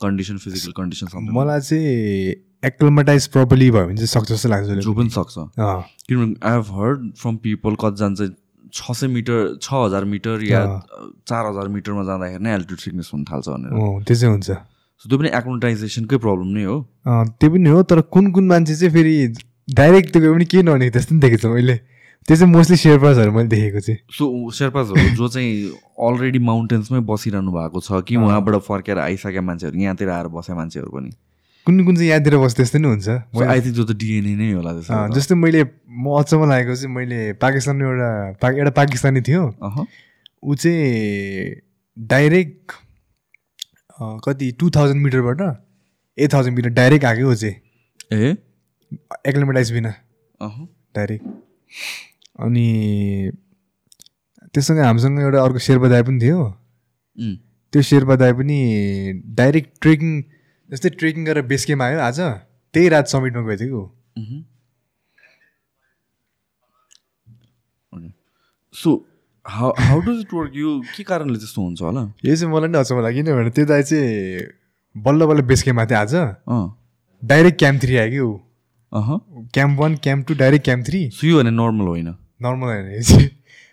कन्डिसन 0.00 0.36
फिजिकल 0.38 0.72
कन्डिसन 0.72 1.06
मलाई 1.36 1.60
चाहिँ 1.60 2.34
एक्लोमाटाइज 2.64 3.26
प्रपरली 3.34 3.70
भयो 3.70 3.86
भने 3.86 3.96
चाहिँ 3.96 4.12
सक्छ 4.14 4.28
जस्तो 4.32 4.48
लाग्छ 4.48 4.84
जो 4.84 4.92
पनि 4.94 5.10
सक्छ। 5.10 5.34
किनभने 6.08 6.34
I 6.48 6.54
have 6.54 6.70
heard 6.78 6.98
from 7.20 7.36
people 7.44 7.74
कतिजना 7.82 8.14
चाहिँ 8.14 8.32
छ 8.72 8.92
सय 8.92 9.06
मिटर 9.08 9.58
छ 9.62 9.68
हजार 9.74 10.04
मिटर 10.04 10.42
या 10.44 10.62
चार 11.28 11.46
हजार 11.46 11.68
मिटरमा 11.76 12.02
जाँदाखेरि 12.04 12.42
नै 12.44 12.54
एल्टिट्युड 12.54 12.78
सिकनेस 12.78 13.10
हुन 13.14 13.24
थाल्छ 13.24 13.48
भनेर। 13.48 13.70
त्यो 14.06 14.16
चाहिँ 14.16 14.32
हुन्छ। 14.32 14.50
त्यो 15.04 15.18
पनि 15.18 15.28
एक्लोटाइजेसनकै 15.38 16.16
प्रब्लम 16.24 16.48
नै 16.56 16.64
हो। 16.64 16.76
त्यो 17.40 17.50
पनि 17.50 17.68
हो 17.68 17.82
तर 17.90 18.00
कुन 18.16 18.30
कुन 18.32 18.46
मान्छे 18.48 18.74
चाहिँ 18.74 18.92
फेरि 18.94 19.14
डाइरेक्ट 19.68 20.12
त्यो 20.12 20.34
पनि 20.34 20.44
केही 20.44 20.62
नभनेको 20.62 20.92
त्यस्तो 20.92 21.14
नि 21.14 21.20
देखेको 21.20 21.42
छु 21.42 21.54
मैले। 21.54 21.76
त्यो 22.28 22.36
चाहिँ 22.36 22.52
मोस्टली 22.52 22.76
शेर्पासहरू 22.76 23.32
मैले 23.32 23.48
देखेको 23.48 23.80
चाहिँ। 23.80 23.98
सो 24.12 24.24
शेर्पाजहरू 24.52 25.16
जो 25.16 25.28
चाहिँ 25.32 25.52
अलरेडी 25.96 26.38
माउन्टेन्समै 26.44 27.00
बसिरहनु 27.08 27.52
भएको 27.52 27.80
छ 27.80 28.04
कि 28.04 28.16
उहाँबाट 28.20 28.54
फर्केर 28.68 28.98
आइसकेका 29.00 29.40
मान्छेहरू 29.40 29.78
यहाँतिर 29.80 30.08
आएर 30.12 30.28
बसेका 30.28 30.56
मान्छेहरू 30.56 30.90
पनि। 30.92 31.10
कुन 31.66 31.84
कुन 31.84 31.96
चाहिँ 31.96 32.08
यहाँतिर 32.08 32.36
बस्छ 32.36 32.56
त्यस्तै 32.56 32.78
नै 32.78 32.88
हुन्छ। 32.88 33.08
आई 33.32 33.60
थिङ्क 33.64 33.74
त्यो 33.76 33.84
त 33.84 33.96
डिएनए 33.96 34.34
नै 34.36 34.52
होला। 34.60 34.72
जस्तै 35.16 35.34
मैले 35.40 35.62
म 35.88 36.20
अचम्म 36.20 36.48
लागेको 36.52 36.74
चाहिँ 36.76 36.92
मैले 36.94 37.32
पाकिस्तानमा 37.40 37.84
एउटा 37.88 38.10
पा 38.42 38.48
एउटा 38.60 38.72
पाकिस्तानी 38.76 39.20
थियो। 39.24 39.42
ऊ 40.44 40.54
चाहिँ 40.54 40.84
डाइरेक्ट 41.96 42.72
कति 44.24 44.50
टु 44.60 44.70
थाउजन्ड 44.76 45.00
मिटरबाट 45.02 45.40
एट 46.18 46.32
थाउजन्ड 46.32 46.54
मिटर 46.56 46.70
डाइरेक्ट 46.76 47.04
आएको 47.04 47.30
ऊ 47.30 47.34
चाहिँ। 47.34 47.56
ए? 48.12 48.36
एक्लोमेटाइज 49.26 49.72
बिना। 49.72 49.94
डाइरेक्ट। 50.96 51.24
अनि 52.38 52.66
त्योसँग 54.54 54.78
हामीसँग 54.80 55.20
एउटा 55.20 55.42
अर्को 55.42 55.58
शेर्पा 55.66 55.88
दाई 55.88 56.02
पनि 56.02 56.18
थियो। 56.22 56.40
त्यो 57.72 57.82
शेर्पा 57.82 58.16
दाई 58.16 58.32
पनि 58.32 58.58
डाइरेक्ट 59.38 59.70
ट्रेकिङ 59.82 60.10
जस्तै 60.70 60.90
ट्रेकिङ 61.00 61.24
गरेर 61.24 61.44
बेस 61.46 61.66
आयो। 61.70 61.98
आज 62.00 62.20
त्यही 62.74 62.88
रात 62.88 63.06
समिटमा 63.08 63.42
गएको 63.42 63.56
थियो। 63.64 63.80
So 68.74 68.90
how 69.46 69.70
how 69.78 70.00
does 70.00 70.20
it 70.20 70.32
work? 70.34 70.52
यो 70.54 70.80
के 70.96 71.02
कारणले 71.02 71.38
त्यस्तो 71.38 71.62
हुन्छ 71.62 71.82
होला? 71.82 72.00
यो 72.24 72.36
चाहिँ 72.36 72.52
मलाई 72.54 72.68
नि 72.68 72.78
अचम्म 72.78 73.02
लाग्यो 73.02 73.24
किनभने 73.24 73.50
त्यो 73.50 73.64
दाई 73.66 73.82
चाहिँ 73.82 75.02
बल्ल 75.04 75.26
बल्ल 75.26 75.42
बेस 75.50 75.64
थियो 75.64 75.98
आज। 75.98 76.14
डाइरेक्ट 77.22 77.58
क्याम्प 77.58 77.82
थ्री 77.82 77.96
आयो 77.96 78.10
कि 78.10 78.18
ऊ। 78.20 78.38
Camp 79.54 79.80
one 79.80 79.96
camp 80.04 80.26
two 80.28 80.34
direct 80.34 80.64
camp 80.64 80.86
three. 80.86 81.00
So 81.10 81.26
यो 81.26 81.38
भने 81.38 81.50
नर्मल 81.50 81.86
होइन। 81.86 82.14
नर्मल 82.40 82.68
होइन 82.68 83.28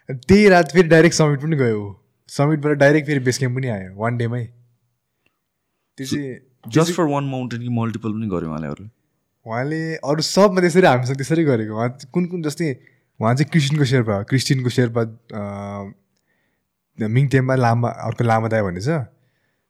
त्यही 0.10 0.50
रात 0.50 0.72
फेरि 0.74 0.88
डाइरेक्ट 0.88 1.16
समिट 1.16 1.40
पनि 1.42 1.56
गयो। 1.58 1.80
ऊ 1.82 1.94
समिटबाट 2.30 2.78
डाइरेक्ट 2.78 3.08
फेरि 3.08 3.20
बेस 3.26 3.38
क्याम्प 3.38 3.58
पनि 3.58 3.68
आयो 3.70 3.94
वान 3.98 4.18
डेमै 4.18 4.44
त्यो 5.98 6.06
चाहिँ 6.08 6.36
जस्ट 6.74 6.94
फर 6.94 7.06
वान 7.12 7.24
माउन्टेन 7.30 7.62
कि 7.62 7.70
मल्टिपल 7.80 8.12
पनि 8.12 8.28
गऱ्यो 8.30 8.50
उहाँले 8.50 8.68
उहाँले 9.46 9.82
अरू 9.96 10.22
सबमा 10.26 10.62
त्यसरी 10.62 10.88
हामीसँग 10.88 11.18
त्यसरी 11.18 11.44
गरेको। 11.46 11.76
उहाँ 11.76 11.90
कुन 12.14 12.26
कुन 12.28 12.42
जस्तै 12.44 12.72
उहाँ 13.20 13.34
चाहिँ 13.36 13.50
क्रिस्चियनको 13.52 13.86
शेर्पा 13.86 14.22
क्रिस्चियनको 14.30 14.70
शेर्पा 14.70 15.02
अँ, 15.02 15.94
मिङटेम्बा 16.98 17.56
लामा 17.56 17.90
अर्को 18.08 18.24
लामा 18.24 18.48
दाई 18.50 18.62
भन्ने 18.62 18.82
छ। 18.82 19.06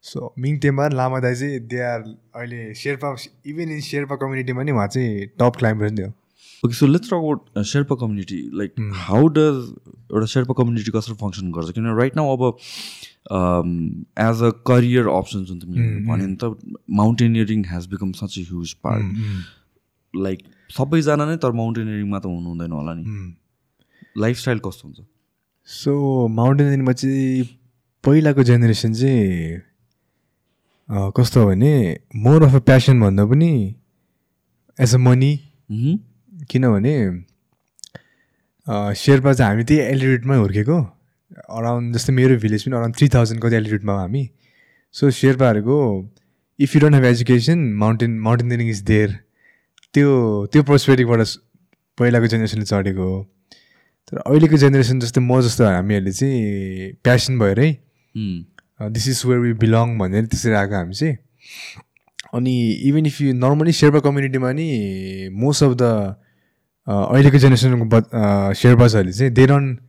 सो 0.06 0.34
मिङटेम्बा 0.40 0.88
लामा 0.94 1.20
दाई 1.20 1.36
चाहिँ 1.36 1.60
दे 1.68 1.80
आर 1.82 2.02
अहिले 2.36 2.74
शेर्पा 2.74 3.16
इभन 3.46 3.72
इन 3.76 3.82
शेर्पा 3.82 4.16
कम्युनिटीमा 4.16 4.64
नि 4.64 4.72
उहाँ 4.72 4.88
चाहिँ 4.88 5.26
टप 5.40 5.56
क्लाइम्बर 5.60 5.92
नि 5.92 6.02
हो। 6.02 6.12
Okay 6.64 6.74
so 6.74 6.88
let's 6.88 7.08
talk 7.10 7.14
about 7.16 7.60
Sherpa 7.72 7.96
community 8.02 8.38
like 8.60 8.72
how 9.08 9.28
does 9.38 9.58
एउटा 10.14 10.26
शेर्पा 10.34 10.54
कम्युनिटी 10.58 10.92
कसरी 10.98 11.16
फङ्सन 11.22 11.52
गर्छ? 11.52 11.72
किनभने 11.72 11.96
राइट 12.00 12.16
नाउ 12.18 12.28
अब 12.36 12.42
एज 14.26 14.44
अ 14.44 14.50
करियर 14.68 15.08
अप्सन 15.18 15.44
जुन 15.46 15.60
तिमीले 15.60 15.88
भन्यो 16.08 16.28
नि 16.28 16.36
त 16.44 16.44
mountaineering 17.02 17.66
has 17.72 17.88
become 17.94 18.12
such 18.22 18.38
a 18.38 18.44
huge 18.50 18.74
part 18.88 19.06
like 20.14 20.40
सबैजना 20.78 21.26
नै 21.26 21.38
तर 21.44 21.52
माउन्टेनियरिङमा 21.62 22.20
त 22.20 22.26
हुनु 22.26 22.50
हुँदैन 22.50 22.72
होला 22.72 22.94
नि। 22.94 23.04
लाइफस्टाइल 24.24 24.60
कस्तो 24.66 24.88
हुन्छ? 24.88 25.00
सो 25.68 25.92
माउन्टेनियरिङमा 26.40 26.94
चाहिँ 27.04 27.46
पहिलाको 28.04 28.44
जेनेरेसन 28.50 28.94
चाहिँ 28.94 29.62
कस्तो 31.18 31.42
हो 31.42 31.46
भने 31.48 31.74
मोर 32.26 32.44
अफ 32.44 32.56
अ 32.56 32.60
प्यासन 32.66 33.00
भन्दा 33.02 33.26
पनि 33.32 33.52
एज 34.78 34.94
अ 34.96 34.98
मनी. 35.06 35.32
किनभने 36.50 36.94
शेर्पा 38.98 39.34
चाहिँ 39.34 39.50
हामी 39.52 39.64
त्यही 39.64 39.80
एलिटिट्युडमै 39.82 40.38
हुर्केको। 40.38 40.78
अराउन्ड 41.60 41.96
जस्तै 41.96 42.14
मेरो 42.14 42.36
भिलेज 42.44 42.64
पनि 42.66 42.76
अराउन्ड 42.76 42.96
थ्री 42.98 43.08
थाउजन्ड 43.16 43.42
कति 43.42 43.56
एलिटिट्युडमा 43.56 43.94
हो 43.94 44.00
हामी। 44.00 44.24
सो 44.96 45.10
शेर्पाहरूको 45.12 45.78
if 46.60 46.76
you 46.76 46.82
don't 46.82 46.96
have 46.96 47.06
education 47.06 47.60
mountain 47.84 48.12
mountaineering 48.28 48.70
is 48.70 48.82
there 48.90 49.10
त्यो 49.94 50.10
त्यो 50.52 50.64
पर्सपेक्टिभबाट 50.64 51.22
पहिलाको 51.98 52.28
जेनेरेसनले 52.28 52.66
चढेको 52.66 53.04
हो। 53.12 53.20
तर 54.08 54.18
अहिलेको 54.18 54.58
जेनेरेसन 54.58 55.00
जस्तै 55.00 55.22
म 55.22 55.42
जस्तो 55.42 55.64
हामीहरूले 55.66 56.12
चाहिँ 56.12 56.92
प्यासन 57.04 57.40
भएरै 57.40 57.70
उम्, 57.70 58.38
this 58.92 59.08
is 59.08 59.22
where 59.26 59.40
we 59.40 59.54
belong 59.62 59.98
भनेर 60.00 60.26
त्यसरी 60.26 60.54
आएको 60.54 60.76
हामी 60.76 60.94
चाहिँ। 60.94 61.16
अनि 62.34 62.54
even 62.90 63.06
if 63.06 63.22
you 63.22 63.34
normally 63.34 63.72
Sherpa 63.80 64.00
कम्युनिटीमा 64.06 64.52
नि 64.52 64.68
मोस्ट 65.34 65.64
अफ 65.64 65.74
द 65.82 65.84
अहिलेको 66.88 67.38
जेनेरेसनको 67.38 67.86
ब 67.86 68.00
चाहिँ 68.88 69.30
they 69.32 69.46
don't 69.48 69.80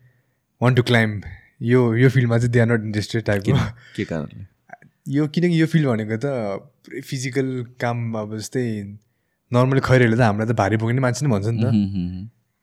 want 0.61 0.75
to 0.75 0.83
climb 0.83 1.25
यो 1.63 1.81
यो 1.97 2.09
फिल्डमा 2.09 2.39
चाहिँ 2.39 2.53
दे 2.53 2.61
आर 2.61 2.67
नट 2.67 2.85
इन्ट्रेस्टेड 2.85 3.25
टाइपको 3.25 3.53
के 3.97 4.05
कारणले? 4.05 4.45
यो 5.09 5.27
किनकि 5.29 5.61
यो 5.61 5.67
फिल्ड 5.67 5.87
भनेको 5.87 6.17
त 6.25 7.03
फिजिकल 7.09 7.49
काम 7.81 8.15
अब 8.19 8.37
जस्तै 8.37 8.65
नर्मली 9.51 9.81
खैरेहरूले 9.81 10.17
त 10.17 10.21
हामीलाई 10.21 10.47
त 10.47 10.57
भारी 10.57 10.77
बोक्ने 10.83 11.01
मान्छे 11.01 11.27
नै 11.27 11.31
भन्छ 11.33 11.47
नि 11.47 11.59
त. 11.63 11.67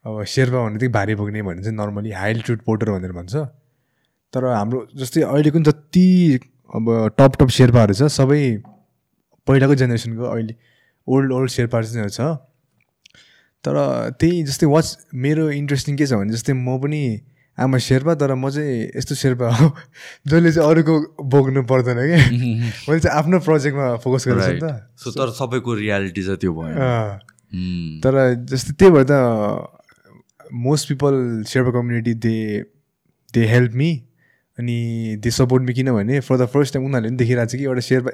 अब 0.05 0.23
शेर्पा 0.27 0.57
भने 0.65 0.79
चाहिँ 0.79 0.91
भारी 0.93 1.15
बोक्ने 1.15 1.41
भने 1.41 1.61
चाहिँ 1.63 1.77
नर्मली 1.77 2.11
हाई 2.11 2.29
एल्टिट्युड 2.31 2.59
पोर्टर 2.65 2.89
भनेर 2.91 3.11
भन्छ। 3.13 3.33
तर 4.33 4.45
हाम्रो 4.45 4.79
जस्तै 4.97 5.21
अहिलेको 5.29 5.59
जति 5.69 6.07
अब 6.75 6.89
टप 7.17 7.31
टप 7.39 7.49
शेर्पाहरू 7.57 7.93
छ 7.93 8.09
सबै 8.17 8.41
पहिलाको 9.47 9.75
जेनेरेसनको 9.81 10.23
अहिले 10.25 10.55
ओल्ड 11.07 11.31
ओल्ड 11.37 11.49
शेर्पाहरू 11.55 11.87
चाहिँ 11.87 12.09
छ। 12.09 12.19
तर 13.63 13.75
त्यही 14.19 14.43
जस्तै 14.43 14.67
वाच 14.67 14.97
मेरो 15.25 15.49
इन्ट्रेस्टिङ 15.59 15.97
के 15.97 16.05
छ 16.07 16.19
भने 16.21 16.33
जस्तै 16.33 16.53
म 16.53 16.77
पनि 16.83 17.03
आमा 17.57 17.77
शेर्पा 17.85 18.13
तर 18.21 18.33
म 18.35 18.49
चाहिँ 18.49 18.97
यस्तो 18.97 19.15
शेर्पा 19.15 19.49
हो 19.55 19.67
जसले 20.27 20.51
चाहिँ 20.51 20.69
अरूको 20.69 20.95
बोक्नु 21.33 21.63
पर्दैन 21.71 21.99
क्या 22.01 22.21
मैले 22.89 22.99
चाहिँ 22.99 23.17
आफ्नो 23.17 23.39
प्रोजेक्टमा 23.47 23.95
फोकस 24.03 24.27
गरेको 24.27 24.47
छु 24.47 24.53
नि. 24.53 24.59
त 24.59 25.03
सो 25.03 25.11
तर 25.17 25.29
सबैको 25.39 25.73
रियालिटी 25.81 26.23
चाहिँ 26.23 26.37
त्यो 26.41 26.53
भयो। 26.53 26.73
उम्, 27.53 28.01
तर 28.03 28.13
जस्तै 28.51 28.73
त्यही 28.73 28.91
भएर 28.91 29.05
त 29.11 29.13
most 30.65 30.87
people 30.89 31.15
Sherpa 31.47 31.71
community 31.77 32.13
they 32.25 32.35
they 33.33 33.45
help 33.47 33.73
me 33.81 33.91
अनि 34.57 34.77
दे 35.23 35.29
सपोर्ट 35.31 35.63
मी 35.63 35.73
किनभने 35.73 36.19
फर 36.19 36.37
द 36.37 36.45
फर्स्ट 36.53 36.73
टाइम 36.73 36.85
उनीहरूले 36.85 37.09
पनि 37.09 37.17
देखिरहेको 37.17 37.51
छ 37.53 37.55
कि 37.55 37.63
एउटा 37.63 37.81
शेर्पा 37.89 38.11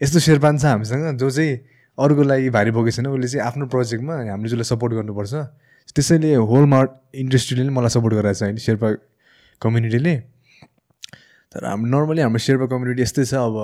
यस्तो 0.00 0.20
शेर्पा 0.28 0.52
छ 0.58 0.64
हामीसँग 0.64 1.18
जो 1.18 1.30
चाहिँ 1.30 1.56
अरूको 2.04 2.22
लागि 2.22 2.50
भारी 2.56 2.70
बोकेको 2.76 2.96
छैन 2.96 3.06
उसले 3.06 3.28
चाहिँ 3.28 3.46
आफ्नो 3.46 3.66
प्रोजेक्टमा 3.74 4.14
हामीले 4.30 4.48
जसलाई 4.50 4.68
सपोर्ट 4.72 4.92
गर्नुपर्छ। 4.98 5.34
त्यसैले 5.96 6.34
होल 6.50 6.64
मार्ट 6.72 6.90
इन्डस्ट्रीले 7.22 7.64
नै 7.68 7.72
मलाई 7.78 7.92
सपोर्ट 7.96 8.14
गराएको 8.14 8.38
छ 8.38 8.42
अहिले 8.48 8.62
शेर्पा 8.66 8.88
कम्युनिटीले 9.62 10.14
तर 11.54 11.64
हाम्रो 11.68 11.88
नर्मली 11.94 12.20
हाम्रो 12.24 12.40
शेर्पा 12.46 12.66
कम्युनिटी 12.72 13.02
यस्तै 13.02 13.24
छ 13.30 13.34
अब 13.34 13.56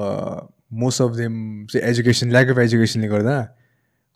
मोस्ट 0.82 1.03
अफ 1.03 1.11
देम 1.16 1.34
चाहिँ 1.72 1.82
एजुकेसन 1.91 2.30
ल्याक 2.36 2.49
अफ 2.53 2.59
एजुकेसनले 2.64 3.09
गर्दा 3.09 3.36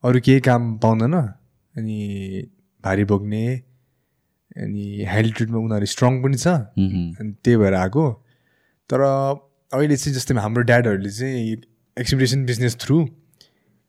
अरू 0.05 0.21
केही 0.27 0.41
काम 0.49 0.63
पाउँदैन 0.83 1.15
अनि 1.15 1.99
भारी 2.85 3.05
बोक्ने 3.11 3.45
अनि 4.63 4.85
हेल्टिट्युडमा 5.09 5.59
उनीहरू 5.59 5.87
स्ट्रङ 5.95 6.13
पनि 6.23 6.37
छ. 6.37 6.47
अनि 7.17 7.31
त्यही 7.45 7.57
भएर 7.57 7.75
आएको। 7.75 8.05
तर 8.91 9.01
अहिले 9.73 9.97
चाहिँ 9.97 10.15
जस्तै 10.17 10.35
हाम्रो 10.45 10.63
ड्याडहरूले 10.69 11.11
चाहिँ 11.11 11.57
एक्सपिडिसन 11.97 12.45
बिजनेस 12.47 12.77
थ्रु 12.81 12.97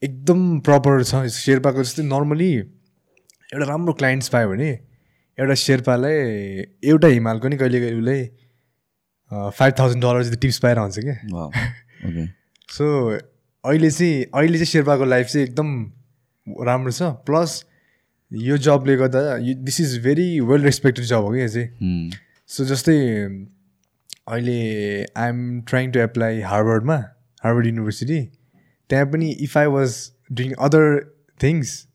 एकदम 0.04 0.60
प्रपर 0.68 1.04
छ। 1.04 1.26
शेर्पाको 1.34 1.84
जस्तै 1.84 2.04
नर्मली 2.04 2.52
एउटा 2.54 3.66
राम्रो 3.66 3.94
क्लाइन्ट्स 4.00 4.30
पायो 4.30 4.50
भने 4.50 4.70
एउटा 5.38 5.56
शेर्पालाई 5.60 6.16
एउटा 6.92 7.08
हिमालको 7.08 7.48
नि 7.48 7.58
कहिले 7.58 7.80
कहिले 7.82 8.00
उसलाई 8.00 8.22
फाइभ 9.60 9.74
थाउजन्ड 9.80 10.04
डलर 10.04 10.24
जति 10.24 10.38
टिप्स 10.38 10.60
पाएर 10.66 10.78
हुन्छ 10.80 11.00
क्या. 11.00 11.16
सो 12.70 12.86
अहिले 13.66 13.90
चाहिँ 13.92 14.24
अहिले 14.24 14.58
चाहिँ 14.58 14.66
शेर्पाको 14.66 15.06
लाइफ 15.06 15.28
चाहिँ 15.28 15.48
एकदम 15.48 15.70
राम्रो 16.68 16.92
छ। 16.92 17.02
प्लस 17.26 17.64
यो 18.32 18.58
जबले 18.68 18.96
गर्दा 18.98 19.22
this 19.64 19.80
is 19.82 19.98
very 20.04 20.28
well 20.52 20.62
respected 20.64 21.06
job 21.06 21.24
हो 21.24 21.32
कि 21.34 21.42
यो 21.42 21.48
चाहिँ। 21.48 22.12
सो 22.50 22.66
जस्तै 22.66 22.98
अहिले 24.28 24.60
आइएम 25.18 25.62
ट्राइङ 25.68 25.92
टु 25.92 26.00
एप्लाई 26.00 26.42
हार्वर्डमा 26.52 26.98
हार्वर्ड 27.44 27.66
युनिभर्सिटी 27.66 28.20
त्यहाँ 28.90 29.06
पनि 29.06 29.32
if 29.32 29.58
I 29.58 29.66
was 29.66 30.12
doing 30.32 30.54
other 30.54 31.14
things 31.44 31.88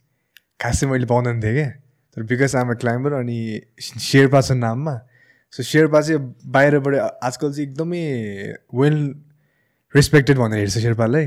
खासै 0.61 0.87
मैले 0.87 1.07
पाउँदैन 1.07 1.43
थिएँ 1.43 1.55
क्या 1.55 1.71
तर 2.17 2.23
बिकज 2.23 2.57
आइम 2.57 2.71
अ 2.71 2.75
क्लाइम्बर 2.75 3.13
अनि 3.13 3.61
शेर्पा 3.81 4.41
छ 4.41 4.53
नाममा 4.53 5.01
सो 5.51 5.63
शेर्पा 5.63 6.01
चाहिँ 6.01 6.35
बाहिरबाट 6.47 6.95
आजकल 7.23 7.53
चाहिँ 7.53 7.69
एकदमै 7.69 8.03
वेल 8.75 9.15
रेस्पेक्टेड 9.97 10.39
भनेर 10.39 10.59
हेर्छ 10.59 10.79
शेर्पालाई 10.79 11.27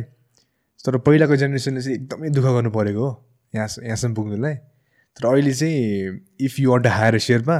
तर 0.85 0.97
पहिलाको 0.97 1.35
जेनेरेसनले 1.35 1.81
चाहिँ 1.81 1.97
एकदमै 1.97 2.29
दुःख 2.29 2.43
गर्नु 2.43 2.69
परेको 2.69 3.09
हो 3.09 3.25
यहाँ 3.55 3.67
यहाँसम्म 3.83 4.13
पुग्नुलाई। 4.13 4.55
तर 5.17 5.25
अहिले 5.25 5.53
चाहिँ 5.53 6.19
if 6.41 6.59
you 6.59 6.71
want 6.71 6.87
hire 6.87 7.17
Sherpa 7.17 7.57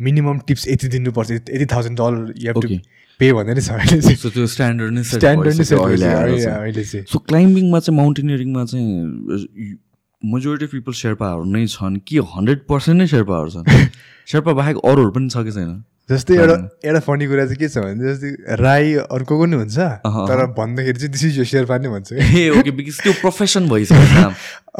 minimum 0.00 0.38
tips 0.46 0.68
यति 0.68 0.88
दिनुपर्छ 0.88 1.30
यति 1.30 1.66
थाउजन्ड 1.66 1.98
डलर 1.98 2.32
यु. 2.38 2.78
पे 3.20 3.32
भनेर 3.32 3.60
छ 3.60 3.70
अहिले 3.78 4.14
सो 4.14 4.30
त्यो 4.30 4.46
स्ट्यान्डर्ड 4.46 4.92
नै 4.94 5.02
स्ट्यान्डर्ड 5.02 5.54
नै 5.54 5.64
अहिले 5.64 5.98
चाहिँ। 5.98 6.58
अहिले 6.58 6.84
चाहिँ 6.84 7.04
सो 7.06 7.18
क्लाइम्बिङमा 7.18 7.78
चाहिँ 7.80 7.96
माउन्टेनियरिङमा 7.96 8.64
चाहिँ 8.64 9.76
मेजोरिटी 10.22 10.64
अफ 10.64 10.70
पिपल 10.70 10.92
शेर्पाहरू 10.92 11.44
नै 11.44 11.66
छन् 11.66 11.96
कि 12.06 12.18
हन्ड्रेड 12.34 12.58
पर्सेन्ट 12.68 12.98
नै 12.98 13.06
शेर्पाहरू 13.06 13.50
छन् 13.50 13.88
शेर्पा 14.32 14.52
बाहेक 14.52 14.76
अरूहरू 14.84 15.10
पनि 15.10 15.28
छ 15.28 15.44
कि 15.44 15.52
छैन 15.52 15.84
जस्तै 16.08 16.34
एउटा 16.34 16.54
एउटा 16.88 17.00
फनी 17.04 17.26
कुरा 17.28 17.44
चाहिँ 17.44 17.58
के 17.60 17.68
छ 17.68 17.78
भने 17.84 18.04
जस्तै 18.08 18.56
राई 18.60 18.94
अर्को 19.16 19.34
पनि 19.40 19.56
हुन्छ 19.60 19.76
तर 20.28 20.44
भन्दाखेरि 20.58 20.98
चाहिँ 20.98 21.12
दिस 21.12 21.24
इज 21.24 21.38
यो 21.38 21.44
शेर्पा 21.52 21.78
नै 21.78 21.88
भन्छ। 21.88 22.12
ए 22.16 22.48
ओके 22.58 22.70
बिकज 22.78 23.00
त्यो 23.02 23.12
प्रोफेसन 23.20 23.68
भइसक्यो 23.68 24.30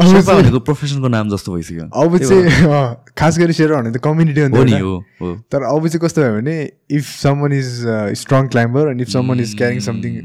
शेर्पा 0.13 0.35
भनेको 0.41 0.61
प्रोफेसनको 0.69 1.09
नाम 1.13 1.29
जस्तो 1.31 1.55
भइसक्यो। 1.55 1.85
अब 2.03 2.17
चाहिँ 2.19 3.13
खास 3.19 3.39
गरी 3.39 3.53
शेर्पा 3.61 3.81
भने 3.81 3.93
त 3.93 4.01
कम्युनिटी 4.09 4.41
हो 4.41 4.65
नि 4.65 4.79
हो 4.81 5.35
तर 5.53 5.69
अब 5.69 5.89
चाहिँ 5.89 6.01
कस्तो 6.07 6.23
भयो 6.23 6.35
भने 6.41 6.57
if 6.97 7.05
someone 7.05 7.53
is 7.53 7.69
strong 8.23 8.49
climber 8.55 8.91
and 8.91 9.01
if 9.01 9.09
someone 9.17 9.41
is 9.41 9.55
carrying 9.59 9.81
something 9.89 10.17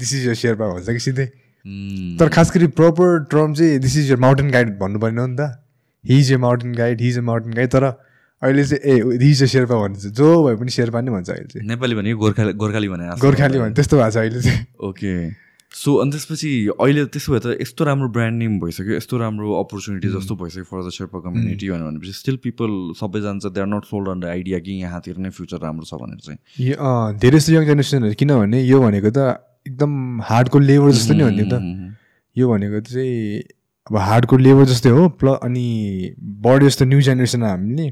this 0.00 0.14
is 0.14 0.26
यो 0.26 0.34
शेर्पा 0.42 0.68
भन्छ 0.74 0.88
कि 0.90 0.98
सिधै? 1.06 1.26
उम्, 1.66 2.18
तर 2.20 2.28
खास 2.36 2.52
गरी 2.54 2.66
प्रपर 2.76 3.24
टर्म 3.32 3.54
चाहिँ 3.54 3.78
this 3.80 3.96
is 3.98 4.10
your 4.10 4.20
mountain 4.26 4.50
guide 4.50 4.78
भन्नु 4.78 4.98
पर्ने 5.00 5.20
हो 5.20 5.26
नि 5.26 5.36
त। 5.40 5.50
He 6.04 6.20
is 6.20 6.32
a 6.32 6.36
mountain 6.44 6.72
guide 6.74 7.00
he 7.00 7.08
is 7.08 7.18
a 7.18 7.20
mountain 7.32 7.52
guide 7.54 7.68
तर 7.70 7.84
अहिले 8.42 8.64
चाहिँ 8.64 8.80
ए 8.80 9.18
रिज 9.20 9.44
शेर्पा 9.52 9.76
भन्छ 9.80 10.16
जो 10.16 10.28
भए 10.44 10.56
पनि 10.56 10.70
शेर्पा 10.72 11.00
नै 11.00 11.10
भन्छ 11.12 11.28
अहिले 11.30 11.48
चाहिँ। 11.52 11.68
नेपाली 11.68 11.94
भनेको 11.94 12.18
गोर्खाली 12.18 12.52
गोर्खाली 12.56 12.88
भने 12.88 13.04
गोर्खाली 13.20 13.58
भने 13.60 13.74
त्यस्तो 13.76 13.96
भएको 13.96 14.10
छ 14.10 14.16
अहिले 14.16 14.40
चाहिँ। 14.40 14.66
ओके। 14.80 15.14
सो 15.70 15.94
अनि 16.02 16.10
त्यसपछि 16.10 16.50
अहिले 16.80 17.04
त्यसो 17.14 17.32
भए 17.32 17.40
त 17.40 17.46
यस्तो 17.60 17.84
राम्रो 17.84 18.08
ब्रान्ड 18.16 18.36
नेम 18.38 18.58
भइसक्यो 18.60 18.96
यस्तो 18.96 19.18
राम्रो 19.18 19.48
अपर्च्युनिटी 19.60 20.08
जस्तो 20.16 20.34
भइसक्यो 20.40 20.64
फर 20.66 20.78
द 20.86 20.90
शेर्पा 20.90 21.18
कम्युनिटी 21.20 21.68
भनेपछि 21.70 22.12
स्टिल 22.16 22.36
पिपल 22.42 22.70
सबै 22.96 23.20
जान्छ 23.22 23.52
they 23.54 23.60
are 23.60 23.68
not 23.70 23.84
sold 23.92 24.08
on 24.08 24.20
the 24.20 24.24
idea 24.32 24.58
कि 24.64 24.72
यहाँतिर 24.82 25.20
नै 25.20 25.30
फ्युचर 25.36 25.60
राम्रो 25.62 25.84
छ 25.84 26.00
भनेर 26.00 26.20
चाहिँ। 26.24 27.20
धेरै 27.20 27.38
जस्तो 27.38 27.52
यङ 27.52 27.64
जेनेरेसनहरू 27.70 28.14
किनभने 28.24 28.62
यो 28.64 28.80
भनेको 28.80 29.10
त 29.14 29.36
एकदम 29.68 29.92
हार्डको 30.26 30.58
लेबर 30.58 30.90
जस्तो 30.90 31.14
नै 31.14 31.22
हो 31.22 31.30
नि 31.30 31.44
त. 31.44 31.54
यो 32.36 32.48
भनेको 32.50 32.80
चाहिँ 32.88 33.44
अब 33.86 33.96
हार्डको 34.08 34.36
लेबर 34.36 34.64
जस्तै 34.72 34.90
हो 34.96 35.08
प्ल 35.20 35.38
अनि 35.44 35.66
बडी 36.18 36.66
जस्तो 36.66 36.84
न्यू 36.88 37.00
जेनेरेसन 37.04 37.42
हामीले। 37.42 37.86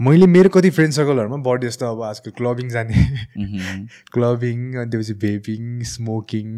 मैले 0.00 0.26
मेरो 0.26 0.48
कति 0.48 0.70
फ्रेन्ड 0.70 0.94
सर्कलहरूमा 0.94 1.36
बडी 1.42 1.66
जस्तो 1.66 1.86
अब 1.86 2.02
आजकल 2.02 2.30
क्लबिङ 2.38 2.68
जाने. 2.70 3.04
क्लबिङ 4.12 4.74
अनि 4.74 4.90
त्यसपछि 4.90 5.14
भेपिङ 5.22 5.82
स्मोकिङ 5.90 6.48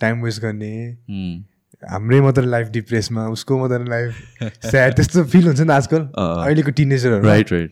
टाइम 0.00 0.22
वेस्ट 0.22 0.42
गर्ने. 0.42 0.72
हाम्रै 1.90 2.20
मात्र 2.20 2.42
लाइफ 2.44 2.68
डिप्रेसमा 2.72 3.26
उसको 3.28 3.58
मात्र 3.58 3.84
लाइफ 3.88 4.62
स्याड 4.70 4.94
त्यस्तो 4.96 5.24
फिल 5.24 5.46
हुन्छ 5.46 5.60
नि 5.60 5.72
आजकल। 5.72 6.08
अहिलेको 6.16 6.70
टिनेजरहरू 6.78 7.26
राइट 7.26 7.52
राइट 7.52 7.70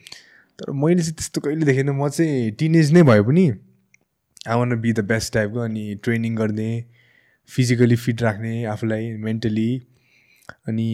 तर 0.59 0.71
मैले 0.83 1.03
चाहिँ 1.03 1.15
त्यस्तो 1.15 1.41
कहिले 1.41 1.67
देखेन 1.67 1.91
म 1.91 2.09
चाहिँ 2.09 2.51
टिनेज 2.59 2.93
नै 2.93 3.03
भए 3.03 3.23
पनि 3.23 3.49
I 4.49 4.57
want 4.59 4.81
be 4.81 4.93
the 4.93 5.05
best 5.07 5.33
टाइपको 5.35 5.61
अनि 5.61 5.95
ट्रेनिङ 6.03 6.37
गर्ने 6.37 6.71
फिजिकली 7.49 7.97
फिट 7.97 8.23
राख्ने 8.23 8.65
आफूलाई 8.73 9.13
मेन्टली 9.25 9.71
अनि 10.69 10.89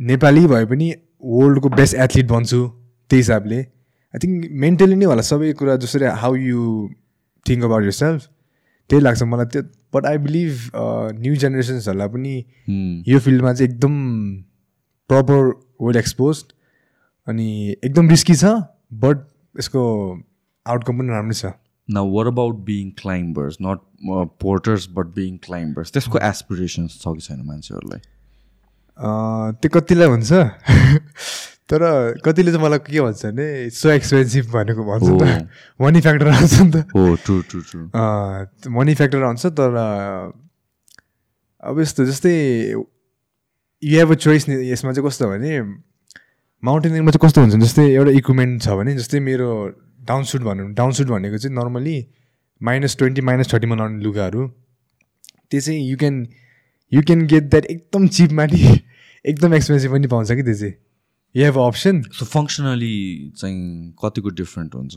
नेपाली 0.00 0.46
भए 0.46 0.64
पनि 0.66 0.94
वर्ल्डको 1.24 1.68
बेस्ट 1.80 1.94
एथलिट 1.96 2.26
बन्छु 2.28 2.60
त्यही 3.10 3.20
हिसाबले 3.20 3.58
आई 3.60 4.18
थिङ्क 4.24 4.50
मेन्टली 4.64 4.96
नै 4.96 5.06
होला 5.12 5.22
सबै 5.30 5.52
कुरा 5.60 5.76
जसरी 5.84 6.04
how 6.22 6.34
you 6.42 6.60
think 7.46 7.64
about 7.64 7.84
yourself 8.00 8.28
त्यही 8.90 9.02
लाग्छ 9.02 9.22
मलाई 9.32 9.46
त्यो 9.54 9.62
बट 9.94 10.06
आई 10.06 10.18
बिलिभ 10.26 10.52
न्यू 11.20 11.34
जेनेरेसन्सहरूलाई 11.42 12.08
पनि 12.16 12.34
Mhm. 12.68 13.02
यो 13.08 13.18
फिल्डमा 13.26 13.52
चाहिँ 13.52 13.70
एकदम 13.70 13.94
प्रपर 15.10 15.50
वेल 15.86 15.96
एक्सपोज 15.96 16.44
अनि 17.28 17.48
एकदम 17.84 18.08
रिस्की 18.10 18.34
छ 18.36 18.54
बट 19.04 19.26
यसको 19.54 19.82
आउटकम 20.66 20.98
पनि 20.98 21.08
राम्रै 21.18 21.38
छ 21.42 21.52
what 22.10 22.26
about 22.28 22.60
being 22.66 22.90
climbers? 23.00 23.56
Not 23.60 23.80
uh, 24.10 24.24
porters, 24.42 24.84
but 24.88 25.08
being 25.16 25.34
climbers. 25.46 25.90
त्यसको 25.92 26.18
एसपिरेसन्स 26.28 26.94
छ 27.02 27.12
कि 27.16 27.20
छैन 27.26 27.42
मान्छेहरूलाई 27.48 28.00
अँ, 28.98 29.52
त्यो 29.60 29.70
कतिलाई 29.74 30.08
हुन्छ 30.08 30.32
तर 31.68 31.80
कतिले 32.24 32.52
चाहिँ 32.52 32.64
मलाई 32.64 32.78
के 32.86 33.00
भन्छ 33.00 33.24
भने 33.26 33.70
सो 33.70 33.90
एक्सपेन्सिभ 33.90 34.50
भनेको 34.52 34.84
भन्छ 34.84 35.08
त। 35.22 35.48
मनी 35.80 36.00
फ्याक्टर 36.00 36.28
आउँछ 36.28 36.60
नि 36.60 36.70
त। 36.70 36.76
हो 36.96 37.04
true 37.24 37.40
true 37.50 37.60
true 37.70 37.80
money 38.70 38.94
factor 38.94 39.22
आउँछ 39.22 39.46
तर 39.60 39.76
अब 41.64 41.80
यस्तो 41.80 42.04
जस्तै 42.04 42.34
यु 43.82 43.96
हेभ 43.98 44.10
अ 44.12 44.14
चोइस 44.14 44.48
नि 44.48 44.54
यसमा 44.70 44.92
चाहिँ 44.92 45.08
कस्तो 45.08 45.28
भने 45.28 45.60
माउन्टेनिङमा 46.62 47.10
चाहिँ 47.10 47.26
कस्तो 47.28 47.40
हुन्छ 47.40 47.56
जस्तै 47.64 47.84
एउटा 47.94 48.10
इक्विपमेन्ट 48.20 48.62
छ 48.62 48.76
भने 48.76 48.94
जस्तै 48.96 49.20
मेरो 49.20 49.48
डाउन 50.08 50.22
सुट 50.28 50.42
भनौँ 50.42 50.72
डाउन 50.74 50.92
सुट 51.00 51.08
भनेको 51.08 51.38
चाहिँ 51.38 51.56
नर्मली 51.56 51.96
माइनस 52.60 52.96
ट्वेन्टी 52.98 53.20
माइनस 53.28 53.52
थर्टीमा 53.52 53.76
लाउने 53.76 54.02
लुगाहरू। 54.04 54.46
त्यो 55.50 55.60
चाहिँ 55.60 55.80
you 55.90 55.96
can 55.96 56.26
you 56.92 57.02
can 57.02 57.26
get 57.26 57.44
that 57.50 57.64
एकदम 57.64 58.06
चिपमा 58.08 58.44
नि 58.52 58.60
एकदम 59.32 59.54
एक्सपेन्सिभ 59.54 59.92
पनि 59.92 60.06
पाउँछ 60.06 60.32
कि 60.32 60.42
त्यो 60.42 60.54
चाहिँ। 60.54 60.74
You 61.34 61.44
have 61.44 61.58
option 61.58 62.02
so 62.14 62.24
functionally 62.24 62.96
चाहिँ 63.36 63.94
कतिको 64.02 64.30
डिफ्रेन्ट 64.40 64.74
हुन्छ? 64.74 64.94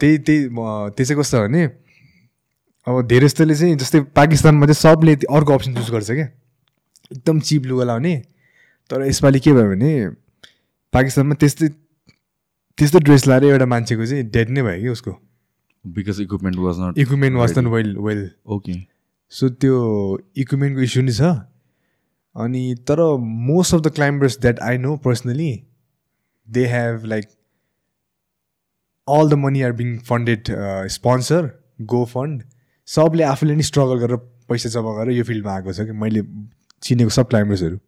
त्यही 0.00 0.18
त्यही 0.18 0.48
त्यो 0.48 1.04
चाहिँ 1.04 1.20
कस्तो 1.20 1.38
भने 1.42 1.62
अब 2.86 3.06
धेरै 3.06 3.26
जस्तोले 3.26 3.54
चाहिँ 3.54 3.76
जस्तै 3.76 4.00
पाकिस्तानमा 4.16 4.66
चाहिँ 4.66 4.80
सबले 4.80 5.14
अर्को 5.30 5.52
अप्सन 5.54 5.74
चुज 5.74 5.90
गर्छ 5.90 6.10
क्या। 6.10 6.28
एकदम 7.12 7.40
चिप 7.40 7.64
लुगा 7.66 7.84
लाउने 7.84 8.14
तर 8.90 9.06
यसपालि 9.06 9.40
के 9.40 9.52
भयो 9.52 9.68
भने 9.70 9.90
पाकिस्तानमा 10.92 11.34
त्यस्तै 11.42 11.68
त्यस्तो 12.78 12.98
ड्रेस 13.06 13.26
लाएर 13.26 13.44
एउटा 13.44 13.66
मान्छेको 13.66 14.06
चाहिँ 14.06 14.24
डेड 14.30 14.50
नै 14.50 14.62
भयो 14.62 14.80
कि 14.82 14.88
उसको। 14.88 15.12
Because 15.84 16.20
equipment 16.20 16.58
was 16.58 16.76
not 16.80 16.98
equipment 16.98 17.36
was 17.36 17.58
न 17.58 17.66
वेल 17.74 17.96
वेल 17.98 18.30
ओके 18.46 18.74
सो 19.32 19.48
त्यो 19.58 19.74
इक्विपमेन्टको 20.36 20.82
इस्यु 20.82 21.02
नै 21.02 21.12
छ। 21.12 21.20
अनि 22.36 22.62
तर 22.88 23.02
most 23.18 23.74
of 23.74 23.80
the 23.80 23.92
climbers 23.94 24.38
that 24.40 24.60
I 24.60 24.78
know 24.78 24.96
personally 25.04 25.50
they 26.52 26.66
have 26.68 27.04
like 27.12 27.28
all 29.08 29.30
the 29.30 29.34
money 29.44 29.62
are 29.62 29.72
being 29.82 29.98
funded 30.08 30.50
sponsor 30.96 31.50
go 31.92 32.04
fund 32.14 32.42
सबले 32.88 33.22
आफूले 33.24 33.54
नि 33.56 33.62
स्ट्रगल 33.62 33.98
गरेर 33.98 34.16
पैसा 34.48 34.68
जम्मा 34.70 34.92
गरेर 34.96 35.16
यो 35.16 35.24
फिल्डमा 35.24 35.52
आएको 35.54 35.72
छ 35.72 35.86
कि? 35.86 35.92
मैले 35.92 36.22
चिनेको 36.82 37.10
सब 37.16 37.28
क्लाइम्बर्सहरू 37.28 37.78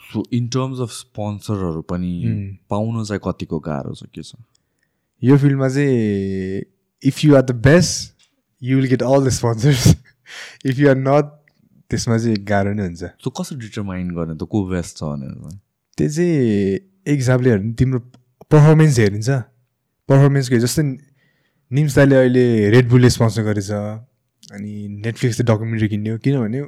सो 0.00 0.22
इन 0.38 0.48
टर्म्स 0.56 0.80
अफ 0.80 0.90
स्पोन्सरहरू 0.92 1.82
पनि 1.92 2.12
पाउनु 2.70 3.04
चाहिँ 3.04 3.20
कतिको 3.24 3.58
गाह्रो 3.68 3.94
छ 3.94 4.02
के 4.14 4.22
छ? 4.22 4.34
यो 5.22 5.36
फिल्डमा 5.38 5.68
चाहिँ 5.68 6.62
if 7.02 7.24
you 7.24 7.36
are 7.36 7.42
the 7.42 7.54
best 7.66 8.28
you 8.62 8.76
will 8.76 8.88
get 8.88 9.02
all 9.02 9.26
the 9.26 9.28
sponsors 9.38 9.86
if 10.66 10.78
you 10.78 10.88
are 10.90 10.96
not 10.96 11.32
त्यसमा 11.90 12.18
चाहिँ 12.18 12.36
गाह्रो 12.50 12.72
नै 12.74 12.82
हुन्छ। 12.82 13.02
सो 13.24 13.30
कसरी 13.30 13.58
डिटरमाइन 13.58 14.10
गर्ने 14.18 14.34
त? 14.34 14.42
को 14.50 14.64
बेस्ट 14.68 14.96
छ 14.98 15.02
भनेर? 15.04 15.58
त्यो 15.98 16.08
चाहिँ 16.08 16.78
एक 17.06 17.18
हिसाबले 17.18 17.50
हेर्नु 17.50 17.72
तिम्रो 17.78 17.98
पर्फर्मेन्स 18.50 18.98
हेरिन्छ। 18.98 19.30
पर्फर्मेन्सको 20.08 20.58
जस्तै 20.64 20.82
निम्स 21.70 21.94
दाले 21.96 22.16
अहिले 22.16 22.44
रेड 22.74 22.86
बुलले 22.90 23.10
स्पोन्सर 23.10 23.42
गरेछ 23.42 23.70
अनि 24.54 24.72
नेटफ्लिक्सले 25.06 25.44
डकुमेन्ट्री 25.46 25.88
किन्यो। 25.88 26.18
किनभने 26.24 26.60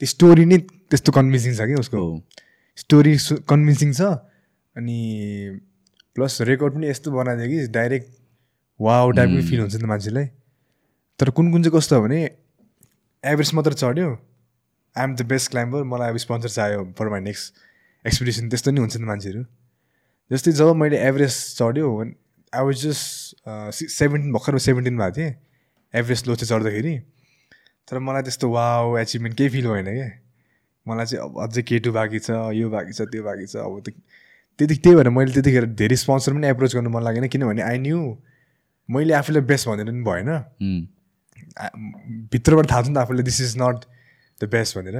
त्यो 0.00 0.06
स्टोरी 0.12 0.44
नै 0.44 0.58
त्यस्तो 0.88 1.10
कन्भिन्सिङ 1.12 1.52
छ 1.58 1.60
कि 1.68 1.74
उसको। 1.84 1.98
स्टोरी 2.78 3.14
कन्भिन्सिङ 3.48 3.90
छ 3.92 4.00
अनि 4.76 4.98
प्लस 6.16 6.40
रेकर्ड 6.48 6.72
पनि 6.74 6.86
यस्तो 6.88 7.08
बनाइदियो 7.12 7.48
कि 7.48 7.58
डाइरेक्ट 7.72 8.08
वाउ 8.80 9.10
टाइपको 9.18 9.40
फिल 9.48 9.60
हुन्छ 9.60 9.74
नि 9.74 9.82
त 9.82 9.84
मान्छेलाई। 9.92 10.26
तर 11.18 11.30
कुन 11.36 11.52
कुन 11.52 11.62
चाहिँ 11.62 11.74
कस्तो 11.76 11.96
हो 11.96 12.02
भने 12.04 12.18
एभरेज 13.24 13.50
मात्र 13.54 13.72
चढ्यो 13.82 14.08
आइएम 14.96 15.14
द 15.16 15.22
बेस्ट 15.28 15.50
क्लाइम्बर 15.50 15.82
मलाई 15.92 16.08
अब 16.10 16.16
स्पोन्सर 16.24 16.48
चाहियो 16.48 16.84
फर 16.98 17.08
माई 17.10 17.20
नेक्स्ट 17.20 17.44
एक्सपिडिसन 18.04 18.48
त्यस्तो 18.48 18.70
नि 18.70 18.80
हुन्छ 18.80 18.96
नि 18.96 19.06
मान्छेहरू। 19.10 19.42
जस्तै 20.30 20.52
जब 20.52 20.74
मैले 20.76 20.98
एभरेज 21.08 21.34
चढ्यो 21.58 21.88
आई 22.52 22.64
वाज 22.64 22.76
जस्ट 22.82 23.02
सेभेन्टिन 23.72 24.32
भर्खर 24.32 24.58
सेभेन्टिन 24.60 24.98
भएको 24.98 25.16
थिएँ 25.16 25.34
एभरेज 25.94 26.22
लो 26.28 26.34
चाहिँ 26.34 26.48
चढ्दाखेरि। 26.50 26.98
तर 27.88 27.98
मलाई 27.98 28.22
त्यस्तो 28.22 28.50
वाउ 28.50 28.96
एचिभमेन्ट 28.98 29.36
केही 29.36 29.50
फिल 29.50 29.66
भएन 29.68 29.84
क्या 29.84 30.08
मलाई 30.86 31.06
चाहिँ 31.06 31.24
अब 31.24 31.42
अझै 31.42 31.62
केटु 31.62 31.92
बाँकी 31.92 32.18
छ 32.18 32.30
यो 32.54 32.68
बाँकी 32.70 32.92
छ 32.92 33.08
त्यो 33.12 33.22
बाँकी 33.22 33.46
छ 33.46 33.56
अब 33.56 33.80
त्यो 33.84 33.94
त्यति 34.58 34.74
त्यही 34.74 34.96
भएर 34.96 35.08
मैले 35.16 35.32
त्यतिखेर 35.32 35.64
धेरै 35.80 35.96
स्पोन्सर 35.96 36.32
पनि 36.32 36.46
एप्रोच 36.48 36.74
गर्नु 36.74 36.90
मन 36.90 37.02
लागेन 37.04 37.28
किनभने 37.28 37.62
आई 37.62 37.78
न्यू 37.78 38.00
मैले 38.88 39.14
आफूलाई 39.14 39.42
बेस्ट 39.48 39.68
भनेर 39.68 39.86
पनि 39.86 40.02
भएन। 40.04 40.28
भित्रबाट 42.32 42.70
थाहा 42.70 42.82
छ 42.82 42.88
नि 42.88 42.94
त 42.94 42.98
आफूलाई 42.98 43.22
this 43.24 43.40
is 43.40 43.54
not 43.62 43.84
the 44.40 44.48
best 44.52 44.78
भनेर। 44.78 44.98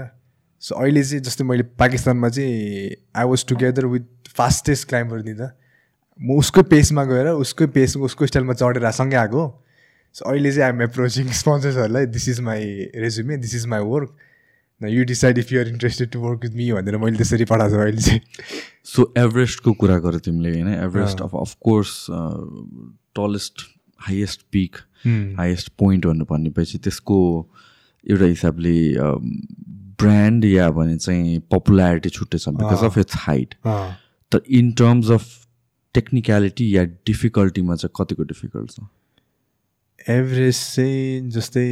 सो 0.63 0.75
अहिले 0.75 1.03
चाहिँ 1.05 1.23
जस्तै 1.25 1.45
मैले 1.45 1.63
पाकिस्तानमा 1.77 2.29
चाहिँ 2.29 2.97
I 3.17 3.25
was 3.29 3.45
together 3.49 3.87
with 3.87 4.07
fastest 4.39 4.89
climber 4.89 5.25
नि 5.25 5.35
त 5.35 5.51
म 6.21 6.39
उसकै 6.39 6.63
पेसमा 6.71 7.05
गएर 7.11 7.27
उसकै 7.43 7.67
पेस 7.75 7.97
उसको 7.97 8.27
स्टाइलमा 8.27 8.55
चढेर 8.63 8.91
सँगै 8.93 9.17
आएको 9.25 9.43
सो 10.15 10.25
अहिले 10.31 10.51
चाहिँ 10.53 10.65
I'm 10.65 10.83
approaching 10.83 11.29
स्पोन्सर्सहरूलाई 11.41 12.07
this 12.15 12.29
is 12.29 12.41
my 12.47 12.65
resume 13.05 13.37
this 13.45 13.55
is 13.55 13.67
my 13.75 13.87
work 13.91 14.17
न 14.81 14.89
you 14.89 15.05
decide 15.05 15.39
if 15.39 15.53
you're 15.53 15.69
interested 15.69 16.11
to 16.11 16.21
work 16.21 16.45
with 16.45 16.55
me 16.57 16.71
भनेर 16.73 16.97
मैले 17.05 17.17
त्यसरी 17.17 17.45
पठाएको 17.51 17.75
छु 17.75 17.81
अहिले 17.83 18.03
चाहिँ। 18.03 18.21
सो 18.85 19.13
एभरेस्टको 19.19 19.73
कुरा 19.83 19.99
गर 20.07 20.19
तिमीले 20.27 20.51
होइन? 20.53 20.69
Everest 20.75 21.21
of 21.23 21.35
of course 21.37 21.95
tallest 23.19 23.67
highest 24.09 24.43
peak 24.53 24.77
highest 25.39 25.69
point 25.79 26.07
भन्नु 26.07 26.25
भनेपछि 26.31 26.79
त्यसको 26.79 27.21
एउटा 28.11 28.25
हिसाबले 28.25 28.77
ब्रान्ड 30.03 30.45
या 30.45 30.71
भने 30.71 30.97
चाहिँ 30.99 31.39
पपुलारिटी 31.55 32.11
छुट्टै 32.19 32.39
छ 32.39 32.55
बिकज 32.61 32.85
अफ 32.85 32.99
इट्स 32.99 33.17
हाइट 33.27 33.55
तर 34.33 34.41
इन 34.49 34.73
टर्म्स 34.73 35.11
अफ 35.11 35.27
टेक्निकलिटी 35.95 36.77
या 36.77 36.85
डिफिकल्टीमा 36.85 37.77
चाहिँ 37.77 37.93
कतिको 38.01 38.23
डिफिकल्ट 38.23 38.71
छ? 38.71 38.81
एभरेज 40.09 40.57
चाहिँ 40.75 41.31
जस्तै 41.31 41.69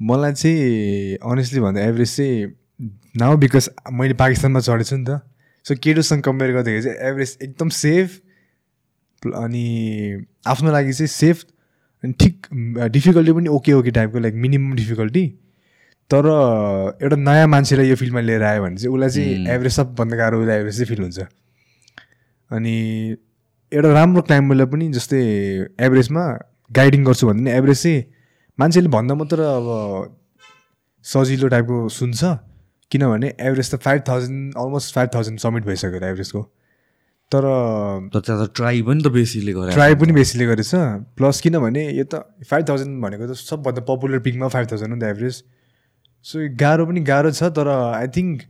मलाई 0.00 0.32
चाहिँ 0.32 1.16
अनेस्टली 1.32 1.60
भन्दा 1.60 1.80
एभरेज 1.80 2.16
चाहिँ 2.16 2.46
नाउ 3.16 3.36
बिकज 3.36 3.70
मैले 3.92 4.14
पाकिस्तानमा 4.14 4.60
चढेको 4.60 4.84
छु 4.84 4.96
नि 4.96 5.04
त 5.08 5.20
सो 5.66 5.74
केटोसँग 5.82 6.22
कम्पेयर 6.22 6.52
गर्दाखेरि 6.52 6.82
चाहिँ 6.82 7.10
एभरेज 7.10 7.38
एकदम 7.42 7.68
सेफ 7.76 8.20
अनि 9.22 9.66
आफ्नो 10.46 10.72
लागि 10.72 10.92
चाहिँ 10.92 11.08
सेफ 11.08 11.44
अनि 12.04 12.12
ठिक 12.20 12.46
डिफिकल्टी 12.92 13.32
पनि 13.32 13.48
ओके 13.48 13.72
ओके 13.72 13.90
टाइपको 13.90 14.18
लाइक 14.18 14.34
मिनिमम 14.44 14.74
डिफिकल्टी 14.76 15.24
तर 16.10 16.26
एउटा 17.02 17.16
नयाँ 17.16 17.46
मान्छेलाई 17.54 17.88
यो 17.88 17.96
फिल्डमा 18.00 18.20
लिएर 18.20 18.42
आयो 18.42 18.62
भने 18.62 18.76
चाहिँ 18.76 18.94
उसलाई 18.94 19.10
चाहिँ 19.10 19.48
एभरेज 19.54 19.72
सबभन्दा 19.72 20.16
गाह्रो 20.16 20.40
उसलाई 20.40 20.56
एभरेज 20.58 20.76
चाहिँ 20.76 20.88
फिल 20.88 21.02
हुन्छ। 21.02 21.18
अनि 22.50 22.74
एउटा 23.72 23.92
राम्रो 23.92 24.22
क्लाइम्बरलाई 24.28 24.66
पनि 24.72 24.88
जस्तै 24.92 25.20
एभरेजमा 25.86 26.24
गाइडिङ 26.78 27.04
गर्छु 27.04 27.26
भने 27.28 27.40
पनि 27.40 27.50
एभरेज 27.58 27.82
चाहिँ 27.82 28.04
मान्छेले 28.58 28.88
भन्दा 28.88 29.14
मात्र 29.14 29.40
अब 29.56 29.66
सजिलो 31.04 31.48
टाइपको 31.48 31.88
सुन्छ। 31.88 32.24
किनभने 32.90 33.28
एभरेज 33.40 33.68
त 33.70 33.76
five 33.84 34.00
thousand 34.08 34.56
almost 34.56 34.94
five 34.94 35.08
thousand 35.14 35.38
summit 35.40 35.64
भइसक्यो 35.64 36.00
एभरेजको 36.08 36.42
तर 37.32 37.44
ट्राई 38.56 38.82
पनि 38.82 39.02
त 39.04 39.12
बेसीले 39.12 39.52
गरे। 39.52 39.72
ट्राई 39.72 39.94
पनि 40.00 40.12
बेसीले 40.12 40.46
गरेछ। 40.46 40.72
प्लस 41.20 41.40
किनभने 41.44 41.82
यो 41.92 42.04
त 42.04 42.24
फाइभ 42.48 42.68
थाउजन्ड 42.68 43.02
भनेको 43.04 43.26
त 43.28 43.36
सबभन्दा 43.36 43.84
पपुलर 43.92 44.18
पिकमा 44.24 44.48
फाइभ 44.56 44.72
थाउजन्ड 44.72 44.92
हो 44.92 44.96
नि 44.96 45.04
त 45.04 45.12
एभरेज 45.12 45.36
सो 46.28 46.44
गाह्रो 46.60 46.86
पनि 46.86 47.00
गाह्रो 47.10 47.30
छ 47.32 47.50
तर 47.58 47.68
आई 47.74 48.08
थिङ्क 48.16 48.42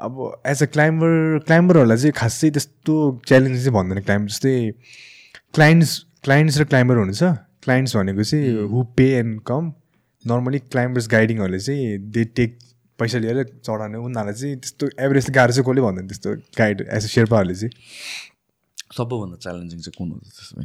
अब 0.00 0.20
एज 0.52 0.62
अ 0.62 0.66
क्लाइम्बर 0.76 1.10
क्लाइम्बरहरूलाई 1.46 1.96
चाहिँ 1.96 2.12
खासै 2.20 2.50
त्यस्तो 2.56 2.94
च्यालेन्ज 3.28 3.58
चाहिँ 3.58 3.74
भन्दैन 3.78 4.02
क्लाइम्ब 4.06 4.28
जस्तै 4.28 4.54
क्लाइन्ट्स 5.54 5.92
क्लाइन्ट्स 6.26 6.58
र 6.60 6.64
क्लाइम्बर 6.70 6.96
हुन्छ। 7.02 7.22
क्लाइन्ट्स 7.66 7.96
भनेको 7.96 8.22
चाहिँ 8.30 8.68
who 8.72 8.82
pay 8.96 9.06
and 9.18 9.40
come 9.50 9.72
normally 10.24 10.58
climbers 10.72 11.08
गाइडिङहरूले 11.10 11.58
चाहिँ 11.66 11.98
दे 12.14 12.24
टेक 12.38 12.58
पैसा 12.98 13.18
लिएर 13.18 13.42
चढाउने 13.66 13.98
उनीहरूलाई 13.98 14.34
चाहिँ 14.40 14.56
त्यस्तो 14.56 14.88
एभरेज 15.06 15.30
गाह्रो 15.38 15.52
चाहिँ 15.52 15.66
कसले 15.68 15.82
भन्दैन 15.86 16.06
त्यस्तो 16.08 16.34
गाइड 16.58 16.80
एज 16.88 17.04
अ 17.04 17.10
शेर्पाहरूले 17.14 17.54
चाहिँ। 17.54 17.72
सबैभन्दा 18.96 19.36
च्यालेन्जिङ 19.44 19.78
चाहिँ 19.86 19.94
कुन 19.98 20.10
हो 20.10 20.18
त 20.18 20.26
त्यसमा? 20.36 20.64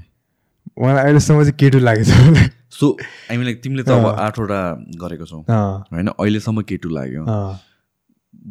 उहाँलाई 0.77 1.03
अहिलेसम्म 1.03 1.39
चाहिँ 1.43 1.57
केटु 1.61 1.80
लागेको 1.80 2.05
छ 2.09 2.49
सो 2.72 2.95
आई 3.31 3.43
लाइक 3.43 3.61
तिमीले 3.64 3.84
त 3.84 3.89
अब 3.89 4.06
आठवटा 4.06 4.61
गरेको 5.02 5.26
छौ। 5.26 5.38
होइन? 5.48 6.07
अहिलेसम्म 6.07 6.61
केटु 6.69 6.89
लाग्यो। 6.89 7.26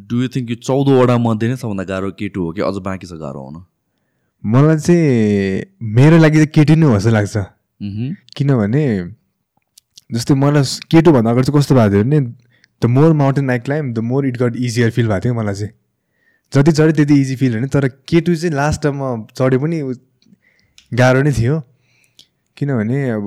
डु 0.08 0.22
यु 0.22 0.28
थिङ्क 0.34 0.50
यो 0.50 0.56
चौधवटा 0.60 1.16
मध्ये 1.18 1.48
नै 1.48 1.56
सबभन्दा 1.56 1.84
गाह्रो 1.90 2.10
केटु 2.18 2.40
हो 2.44 2.52
कि 2.52 2.60
अझ 2.62 2.76
बाँकी 2.84 3.06
छ 3.06 3.18
गाह्रो 3.22 3.40
हुन? 3.44 3.56
मलाई 4.44 4.76
चाहिँ 4.76 5.64
मेरो 5.96 6.18
लागि 6.18 6.36
चाहिँ 6.36 6.52
केटी 6.54 6.74
नै 6.76 6.86
हो 6.86 6.98
जस्तो 6.98 7.10
लाग्छ। 7.10 7.36
मह्म। 7.36 8.14
किनभने 8.36 8.84
जस्तै 10.12 10.34
मलाई 10.34 10.64
केटु 10.92 11.12
भन्दा 11.12 11.30
अगाडि 11.30 11.46
चाहिँ 11.46 11.58
कस्तो 11.58 11.74
भएको 11.74 11.90
थियो 11.94 12.04
भने 12.04 12.20
the 12.82 12.86
more 12.92 13.12
mountain 13.22 13.50
I 13.50 13.58
climb 13.60 13.92
the 13.94 13.98
more 14.10 14.26
it 14.26 14.36
got 14.42 14.56
easier 14.68 14.90
feel 14.90 15.06
भएको 15.08 15.24
थियो 15.24 15.34
मलाई 15.34 15.54
चाहिँ। 15.54 15.72
जति 16.52 16.72
चढ्यो 16.72 16.92
त्यति 16.92 17.14
इजी 17.20 17.36
फिल 17.36 17.52
होइन 17.54 17.66
तर 17.72 17.88
केटु 18.08 18.34
चाहिँ 18.36 18.54
लास्ट 18.54 18.82
टाइममा 18.82 19.08
चढ्यो 19.32 19.58
पनि 19.60 19.82
गाह्रो 20.92 21.22
नै 21.22 21.32
थियो। 21.32 21.56
किनभने 22.56 22.98
अब 23.10 23.26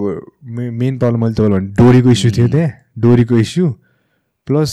मेन 0.79 0.97
प्रब्लम 0.99 1.19
मैले 1.23 1.33
तपाईँलाई 1.33 1.59
भने 1.59 1.73
डोरीको 1.77 2.09
इस्यु 2.11 2.31
थियो 2.37 2.47
त्यहाँ 2.47 2.71
डोरीको 3.03 3.37
इस्यु 3.37 3.69
प्लस 4.47 4.71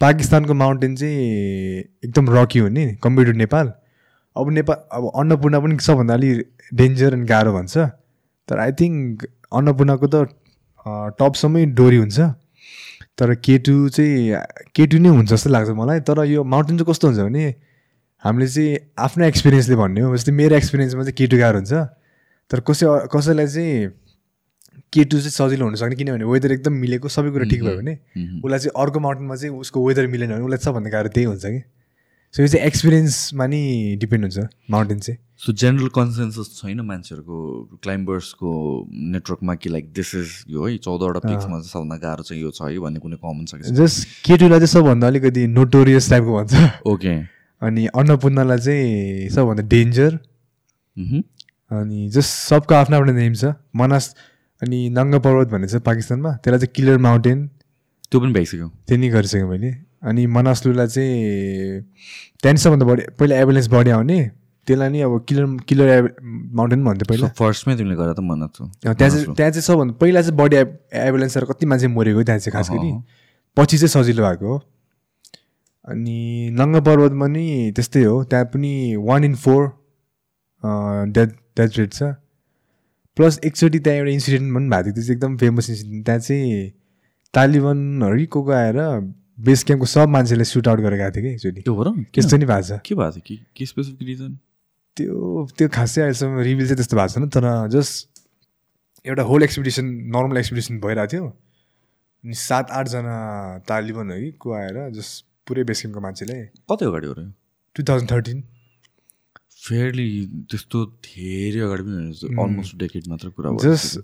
पाकिस्तानको 0.00 0.54
माउन्टेन 0.54 0.96
चाहिँ 0.96 1.18
एकदम 2.04 2.30
रकी 2.36 2.58
हो 2.58 2.68
नि 2.68 2.84
कम्पेयर 3.04 3.32
टु 3.32 3.38
नेपाल। 3.38 3.72
अब 4.36 4.50
नेपाल 4.50 4.76
अब 4.92 5.10
अन्नपूर्ण 5.20 5.60
पनि 5.60 5.78
सबभन्दा 5.86 6.14
अलिक 6.14 6.46
डेन्जर 6.74 7.14
अनि 7.14 7.26
गाह्रो 7.26 7.52
भन्छ। 7.52 7.76
तर 8.48 8.58
आई 8.58 8.72
थिङ्क 8.80 9.26
अन्नपूर्णको 9.52 10.06
त 10.14 10.16
टपसम्मै 11.20 11.64
डोरी 11.76 11.96
हुन्छ। 11.96 12.18
तर 13.18 13.34
केटु 13.44 13.74
चाहिँ 13.92 14.40
केटु 14.74 14.98
नै 14.98 15.08
हुन्छ 15.08 15.28
जस्तो 15.32 15.50
लाग्छ 15.50 15.70
मलाई। 15.76 16.00
तर 16.08 16.24
यो 16.24 16.44
माउन्टेन 16.44 16.76
चाहिँ 16.80 16.88
कस्तो 16.90 17.06
हुन्छ 17.08 17.20
भने 17.20 17.44
हामीले 18.24 18.48
चाहिँ 18.48 18.78
आफ्नो 18.96 19.24
एक्सपिरियन्सले 19.24 19.76
भन्ने 19.76 20.00
हो। 20.00 20.16
जस्तै 20.16 20.32
मेरो 20.32 20.56
एक्सपिरियन्समा 20.56 21.02
चाहिँ 21.04 21.16
केटु 21.20 21.36
गाह्रो 21.38 21.58
हुन्छ। 21.60 21.99
तर 22.50 22.60
कसै 22.66 22.86
कसैलाई 23.14 23.46
चाहिँ 23.46 23.90
केटु 24.92 25.16
चाहिँ 25.18 25.30
सजिलो 25.30 25.64
हुनसक्ने 25.64 25.96
किनभने 25.96 26.24
वेदर 26.24 26.52
एकदम 26.52 26.72
मिलेको 26.84 27.08
सबै 27.08 27.30
कुरा 27.30 27.44
ठिक 27.50 27.62
भयो 27.62 27.76
भने। 27.78 27.94
उसलाई 28.42 28.58
चाहिँ 28.58 28.74
अर्को 28.82 28.98
माउन्टेनमा 29.00 29.36
चाहिँ 29.36 29.54
उसको 29.56 29.86
वेदर 29.86 30.06
मिलेन 30.14 30.30
भने 30.34 30.44
उसलाई 30.44 30.58
सबभन्दा 30.66 30.90
गाह्रो 30.90 31.10
त्यही 31.14 31.26
हुन्छ 31.30 31.46
कि। 31.46 31.62
सो 32.34 32.42
यो 32.42 32.48
चाहिँ 32.48 32.66
एक्सपिरियन्समा 32.66 33.46
नि 33.46 33.62
डिपेन्ड 34.00 34.24
हुन्छ 34.24 34.38
माउन्टेन 34.70 34.98
चाहिँ। 34.98 35.18
सो 35.38 35.52
जेनरल 35.62 35.88
कन्सेन्सस 35.94 36.48
छैन 36.58 36.80
मान्छेहरूको 36.90 37.38
क्लाइम्बर्सको 37.82 38.50
नेटवर्कमा 39.14 39.54
कि 39.54 39.68
लाइक 39.70 39.92
दिस 39.94 40.14
इज 40.14 40.28
यो 40.50 40.66
है 40.66 40.76
चौधवटा 40.78 41.20
पिक्समा 41.20 41.56
चाहिँ 41.58 41.70
सबभन्दा 41.70 41.96
गाह्रो 42.02 42.22
चाहिँ 42.22 42.42
यो 42.42 42.50
छ 42.50 42.62
है 42.62 42.78
भन्ने 42.78 43.00
कुनै 43.00 43.16
कमन 43.24 43.44
छ 43.46 43.62
कि 43.62 43.74
जस्ट 43.78 43.98
केटुलाई 44.26 44.58
चाहिँ 44.58 44.74
सबभन्दा 44.74 45.06
अलिकति 45.06 45.46
नोटोरियस 45.56 46.10
टाइपको 46.10 46.32
भन्छ। 46.36 46.54
ओके 46.86 47.14
अनि 47.62 47.86
अन्नपूर्णलाई 47.94 48.58
चाहिँ 48.58 49.28
सबभन्दा 49.30 49.62
डेन्जर। 49.74 50.18
अनि 51.72 52.08
जस्ट 52.08 52.30
सबको 52.30 52.74
आफ्नो 52.74 52.96
आफ्नो 53.00 53.12
नेम 53.12 53.34
छ। 53.34 53.44
मनास 53.76 54.16
अनि 54.62 54.90
नङ्गा 54.90 55.18
पर्वत 55.18 55.48
भन्ने 55.48 55.68
छ 55.68 55.74
पाकिस्तानमा। 55.74 56.32
त्यसलाई 56.32 56.58
चाहिँ 56.58 56.72
किलर 56.74 56.98
माउन्टेन। 56.98 57.50
त्यो 58.10 58.20
पनि 58.20 58.32
भइसक्यो। 58.32 58.68
त्यो 58.68 58.96
नि 58.96 59.08
गरिसकेँ 59.08 59.44
मैले। 59.44 59.70
अनि 60.02 60.26
मनासलुलाई 60.26 60.86
चाहिँ 60.86 61.14
त्यहाँदेखि 62.42 62.62
सबभन्दा 62.62 62.86
बढी 62.86 63.02
पहिला 63.18 63.36
एभुलेन्स 63.36 63.68
बढी 63.68 63.90
आउने। 63.90 64.30
त्यसलाई 64.66 64.88
नि 64.88 65.00
अब 65.00 65.24
किलर 65.28 65.62
किलर 65.62 65.88
एभ- 65.88 66.10
माउन्टेन 66.52 66.84
भन्थ्यो 66.84 67.06
पहिला। 67.08 67.28
फर्स्टमै 67.28 67.76
तिमीले 67.76 67.96
गरेर 67.96 68.12
त 68.12 68.20
मन 68.20 68.48
छ। 68.54 68.62
अँ, 68.62 68.72
त्यहाँ 68.82 69.10
चाहिँ 69.10 69.24
त्यहाँ 69.24 69.50
चाहिँ 69.50 69.62
सबभन्दा 69.62 69.94
पहिला 69.94 70.22
चाहिँ 70.22 70.36
बढी 70.36 70.56
एभ- 70.56 70.94
एभुलेन्सहरू 70.94 71.46
कति 71.46 71.66
मान्छे 71.66 71.88
मरेको 71.88 72.22
त्यहाँ 72.22 72.38
चाहिँ 72.38 72.52
खास 72.52 72.70
गरी। 72.70 73.02
पछि 73.56 73.78
चाहिँ 73.78 74.04
सजिलो 74.04 74.28
भएको 74.28 74.46
हो। 74.46 74.62
अनि 75.88 76.50
नङ्गा 76.52 76.80
पर्वतमा 76.80 77.26
नि 77.26 77.72
त्यस्तै 77.76 78.04
हो। 78.04 78.24
त्यहाँ 78.24 78.44
पनि 78.44 78.96
one 78.98 79.24
in 79.24 79.34
four 79.34 79.80
death 81.08 81.26
death 81.56 81.78
rate 81.78 81.92
छ 81.92 82.02
प्लस 83.16 83.40
एकचोटि 83.44 83.78
त्यहाँ 83.78 83.98
एउटा 83.98 84.12
इन्सिडेन्ट 84.12 84.54
पनि 84.54 84.68
भएको 84.70 84.84
थियो 84.84 84.94
त्यो 84.94 85.02
चाहिँ 85.02 85.16
एकदम 85.16 85.36
फेमस 85.36 85.70
इन्सिडेन्ट 85.70 86.04
त्यहाँ 86.06 86.20
चाहिँ 86.20 86.70
तालिबानहरू 87.34 88.18
कि 88.18 88.26
को 88.26 88.50
आएर 88.50 88.78
बेस 89.40 89.64
क्याम्पको 89.64 89.86
सब 89.86 90.08
मान्छेलाई 90.08 90.44
सुट 90.44 90.68
आउट 90.68 90.80
गरेर 90.80 90.98
गएको 90.98 91.12
थियो 91.16 91.24
कि 91.24 91.30
एकचोटि। 91.34 91.60
त्यो? 91.62 91.92
त्यस्तो 92.14 92.36
नि 92.36 92.46
भएको 92.46 92.62
छ। 92.68 92.80
के 92.86 92.94
भएको 92.94 93.10
थियो 93.10 93.22
कि 93.26 93.36
के 93.56 93.66
स्पेसिफिक 93.66 94.08
रिजन 94.08 94.38
त्यो 94.96 95.46
त्यो 95.58 95.68
खासै 95.68 96.00
अहिलेसम्म 96.00 96.40
रिभिल 96.48 96.66
चाहिँ 96.66 96.76
त्यस्तो 96.76 96.96
भएको 96.96 97.12
छैन 97.14 97.28
तर 97.28 97.46
जस्ट 97.72 97.94
एउटा 99.06 99.22
होल 99.22 99.42
एक्सपिडिसन 99.42 99.86
नर्मल 100.14 100.36
एक्सपिडिसन 100.38 100.80
भइरहेको 100.80 101.12
थियो। 101.12 101.26
अनि 102.24 102.34
सात 102.36 102.70
आठजना 102.70 103.16
तालिबान 103.68 104.10
है 104.12 104.30
को 104.36 104.52
आएर 104.52 104.90
जस्ट 104.92 105.24
पुरै 105.48 105.64
बेस 105.64 105.80
क्याम्पको 105.80 106.00
मान्छेलाई 106.00 106.42
कति 106.70 106.84
अगाडि 106.84 107.06
हो? 107.06 107.14
टु 107.76 107.82
थाउजन्ड 107.82 108.10
थर्टिन 108.10 108.42
फेयरली 109.66 110.08
त्यस्तो 110.50 110.84
धेरै 111.06 111.60
अगाडि 111.66 111.82
पनि 111.82 112.36
अलमोस्ट 112.42 112.76
डेकेड 112.82 113.08
मात्र 113.08 113.28
कुरा 113.28 113.50
भयो। 113.50 113.62
जस्ट 113.70 113.98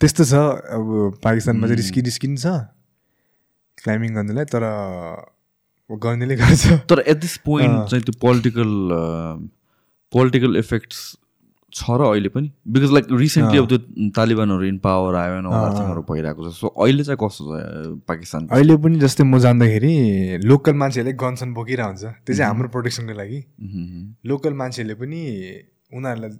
त्यस्तो 0.00 0.24
छ 0.24 0.34
अब 0.76 1.18
पाकिस्तानमा 1.24 1.66
चाहिँ 1.66 1.78
रिस्की 1.82 2.00
रिस्की 2.08 2.28
छ 2.36 2.46
क्लाइम्बिङ 3.78 4.14
गर्नेलाई 4.14 4.44
तर 4.54 4.64
गर्नेले 5.90 6.34
गर्छ। 6.36 6.62
तर 6.90 6.98
एट 7.06 7.16
दिस 7.20 7.36
पोइन्ट। 7.46 7.88
चाहिँ 7.90 8.04
त्यो 8.04 8.14
पोलिटिकल 8.20 8.70
पोलिटिकल 10.12 10.56
इफेक्ट्स 10.56 10.98
छ 11.72 11.96
र 11.96 12.02
अहिले 12.10 12.28
पनि? 12.28 12.50
बिकज 12.66 12.90
लाइक 12.92 13.06
रिसेन्टली 13.12 13.58
अब 13.58 13.66
त्यो 13.68 13.78
तालिबानहरू 14.16 14.64
इन 14.66 14.78
पावर 14.84 15.14
आयो। 15.14 15.40
थिङहरू 15.40 16.02
भइरहेको 16.10 16.50
छ। 16.50 16.54
सो 16.54 16.66
अहिले 16.66 17.04
चाहिँ 17.04 17.18
कस्तो 17.22 17.42
छ 17.46 18.04
पाकिस्तान? 18.08 18.48
अहिले 18.52 18.76
पनि 18.76 18.98
जस्तै 19.00 19.24
म 19.24 19.38
जाँदाखेरि 19.38 19.92
लोकल 20.44 20.74
मान्छेहरूले 20.82 21.16
गन्सन 21.24 21.52
बोकिरहेको 21.54 21.88
हुन्छ 21.88 22.04
त्यो 22.26 22.34
चाहिँ 22.36 22.48
हाम्रो 22.50 22.68
प्रोटेक्सनको 22.74 23.14
लागि। 23.20 23.40
लोकल 24.26 24.52
मान्छेहरूले 24.60 24.96
पनि 25.00 25.20
उनीहरूलाई 25.94 26.30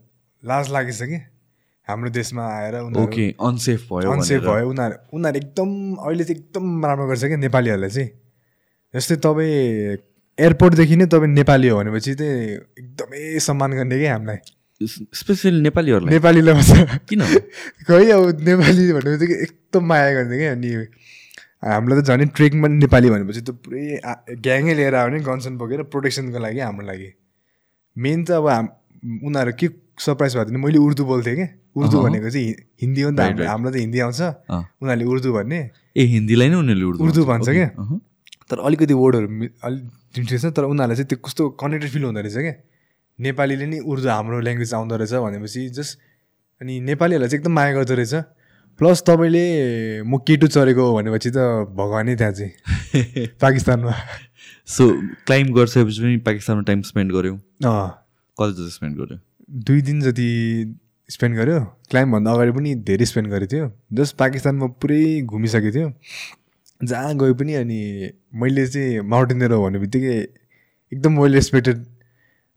लाज 0.43 0.65
लागेछ 0.73 1.03
कि? 1.03 1.19
हाम्रो 1.89 2.11
देशमा 2.11 2.43
आएर 2.47 2.75
ओके 3.03 3.25
अनसेफ 3.41 3.81
भयो 3.93 4.11
अनसेफ। 4.13 4.43
भयो। 4.43 4.69
उनीहरू 4.71 4.97
उनीहरू 5.17 5.39
एकदम 5.39 5.71
अहिले 6.07 6.25
चाहिँ 6.25 6.39
एकदम 6.39 6.65
राम्रो 6.87 7.07
गर्छ 7.09 7.25
क्या 7.25 7.37
नेपालीहरूलाई 7.37 7.91
चाहिँ। 7.91 8.11
जस्तै 8.95 9.17
तपाईँ 9.27 9.97
एयरपोर्टदेखि 10.39 10.97
नै 10.97 11.07
तपाईँ 11.07 11.33
नेपाली 11.35 11.69
हो 11.69 11.79
भनेपछि 11.79 12.15
चाहिँ 12.15 12.39
एकदमै 12.79 13.39
सम्मान 13.43 13.71
गर्ने 13.79 13.99
क्या 13.99 14.13
हामीलाई? 14.15 14.39
स्पेसली 14.83 15.61
नेपालीहरूलाई 15.61 16.15
नेपालीलाई 16.15 16.55
भन्छ 16.55 16.73
किन 17.09 17.23
खै 17.89 18.05
अब 18.11 18.41
नेपाली 18.49 18.93
भनेपछि 18.93 19.27
चाहिँ 19.27 19.43
एकदम 19.47 19.85
माया 19.87 20.13
गर्ने 20.15 20.37
क्या 20.39 20.53
अनि 20.53 20.69
हामीलाई 21.69 22.01
त 22.01 22.05
झन् 22.09 22.33
ट्रेकिङमा 22.37 22.69
नेपाली 22.81 23.11
भनेपछि 23.11 23.41
त 23.41 23.51
पुरै 23.61 24.01
ग्याङै 24.47 24.75
लिएर 24.81 24.95
आउने 25.05 25.21
गन्सन 25.29 25.57
बोकेर 25.61 25.83
प्रोटेक्सनको 25.93 26.39
लागि 26.41 26.61
हाम्रो 26.65 26.87
लागि। 26.87 27.11
मेन 27.97 28.25
त 28.25 28.41
अब 28.41 28.49
हाम 28.49 28.67
उनीहरू 29.29 29.53
के 29.61 29.69
सरप्राइज 30.01 30.37
भएको 30.37 30.51
थियो 30.51 30.61
मैले 30.65 30.79
उर्दू 30.81 31.05
बोल्थेँ 31.05 31.35
क्या। 31.37 31.49
उर्दू। 31.77 31.97
भनेको 32.01 32.31
चाहिँ 32.33 32.49
हिन्दी 32.81 33.01
हो 33.05 33.11
नि 33.13 33.17
त. 33.17 33.45
हामीलाई 33.53 33.73
त 33.73 33.77
हिन्दी 33.85 33.99
आउँछ। 34.01 34.21
उनीहरूले 34.81 35.05
उर्दू 35.13 35.29
भन्ने। 35.37 35.61
ए 35.93 36.03
हिन्दीलाई 36.17 36.49
नै 36.49 36.57
उनीहरूले 36.57 36.87
उर्दू 36.89 37.05
उर्दू 37.05 37.23
भन्छ। 37.29 37.49
क्या? 37.53 37.69
तर 38.49 38.57
अलिकति 38.65 38.95
वर्डहरू 38.97 39.29
अलिक 39.61 40.25
छ 40.41 40.45
तर 40.57 40.65
उनीहरूलाई 40.73 40.97
चाहिँ 40.97 41.09
त्यो 41.13 41.19
कस्तो 41.21 41.43
कनेक्टेड 41.61 41.91
फिल 41.93 42.05
हुँदो 42.09 42.21
रहेछ 42.25 42.37
क्या। 42.41 42.55
नेपालीले 43.21 43.67
नि 43.67 43.79
उर्दू 43.81 44.09
हाम्रो 44.09 44.41
ल्याङ्ग्वेज 44.41 44.75
आउँदो 44.75 44.97
रहेछ 44.97 45.13
भनेपछि 45.25 45.69
जस्ट 45.79 45.99
अनि 46.61 46.81
नेपालीहरूलाई 46.81 47.29
चाहिँ 47.29 47.41
एकदम 47.41 47.53
माया 47.53 47.73
गर्दो 47.75 47.95
रहेछ। 47.95 48.15
प्लस 48.81 49.03
तपाईँले 49.07 49.45
म 50.03 50.19
केटु 50.27 50.47
चरेको 50.47 50.83
हो 50.89 50.97
भनेपछि 50.97 51.31
त 51.31 51.39
भगवानै 51.77 52.17
त्यहाँ 52.17 52.33
चाहिँ 52.33 53.27
पाकिस्तानमा। 53.43 53.95
सो 54.67 54.85
क्लाइम्ब 55.27 55.57
गरिसकेपछि 55.57 56.01
पनि 56.03 56.17
पाकिस्तानमा 56.29 56.63
टाइम 56.69 56.83
स्पेन्ड 56.91 57.13
गऱ्यौ 57.13 57.35
कति 57.65 58.53
जस्तो 58.53 58.69
स्पेन्ड 58.77 58.97
गऱ्यो 58.97 59.19
दुई 59.69 59.83
दिन 59.83 60.01
जति 60.01 60.29
स्पेन्ड 61.11 61.37
गऱ्यो 61.37 61.61
क्लाइम्बभन्दा 61.91 62.33
अगाडि 62.33 62.53
पनि 62.53 62.75
धेरै 62.89 63.05
स्पेन्ड 63.05 63.29
गरेको 63.31 63.53
थियो। 63.53 63.71
जस्ट 63.93 64.17
पाकिस्तानमा 64.17 64.67
पुरै 64.81 65.01
घुमिसकेको 65.23 65.71
थियो। 65.77 65.89
जहाँ 66.81 67.17
गयो 67.19 67.35
पनि 67.35 67.55
अनि 67.55 67.81
मैले 68.35 68.67
चाहिँ 68.67 69.01
माउन्टेनियर 69.15 69.53
हो 69.53 69.63
भन्ने 69.65 69.79
बित्तिकै 69.79 70.15
एकदम 70.93 71.19
वेल 71.19 71.35
रेस्पेक्टेड 71.35 71.85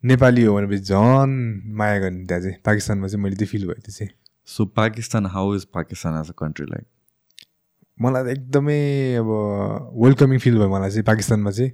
नेपाली 0.03 0.43
हो 0.43 0.55
भनेपछि 0.55 0.83
झन् 0.83 1.35
माया 1.77 1.99
गर्ने 1.99 2.25
त्यहाँ 2.25 2.41
चाहिँ। 2.41 2.57
पाकिस्तानमा 2.65 3.07
चाहिँ 3.07 3.23
मैले 3.23 3.35
त्यो 3.35 3.47
फिल 3.47 3.63
भयो 3.65 3.73
त्यो 3.73 3.91
चाहिँ 3.91 4.09
so 4.47 4.65
Pakistan 4.65 5.25
how 5.25 5.55
is 5.55 5.63
Pakistan 5.73 6.19
as 6.21 6.29
a 6.29 6.33
country 6.37 6.65
like 6.65 6.85
मलाई 8.01 8.31
एकदमै 8.31 8.81
अब 9.15 9.29
वेलकमिङ 10.03 10.39
फिल 10.39 10.57
भयो 10.57 10.69
मलाई 10.69 10.89
चाहिँ 10.89 11.03
पाकिस्तानमा 11.03 11.51
चाहिँ। 11.51 11.71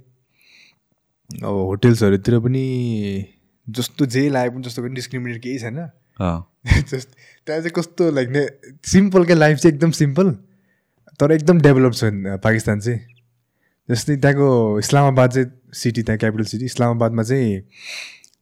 अब 1.44 1.54
होटेल्सहरूतिर 1.70 2.38
पनि 2.38 2.64
जस्तो 3.66 4.06
जे 4.06 4.28
लागे 4.28 4.50
पनि 4.50 4.62
जस्तो 4.62 4.82
पनि 4.82 4.94
डिस्क्रिमिनेट 4.94 5.42
केही 5.42 5.58
छैन। 5.58 5.78
जस्ट 6.90 7.08
त्यहाँ 7.46 7.60
चाहिँ 7.60 7.70
कस्तो 7.76 8.10
लाइक 8.10 8.28
ने 8.28 8.46
सिम्पल 8.86 9.24
क्या 9.24 9.36
लाइफ 9.36 9.58
चाहिँ 9.58 9.74
एकदम 9.74 9.90
सिम्पल 9.98 10.30
तर 11.20 11.32
एकदम 11.32 11.60
डेभलप 11.60 11.92
छ 11.92 12.04
पाकिस्तान 12.44 12.80
चाहिँ। 12.80 13.00
जस्तै 13.88 14.16
त्यहाँको 14.16 14.78
इस्लामाबाद 14.78 15.30
चाहिँ 15.30 15.50
सिटी 15.74 16.02
त्यहाँ 16.02 16.18
क्यापिटल 16.18 16.44
सिटी 16.44 16.64
इस्लामाबादमा 16.64 17.22
चाहिँ 17.22 17.62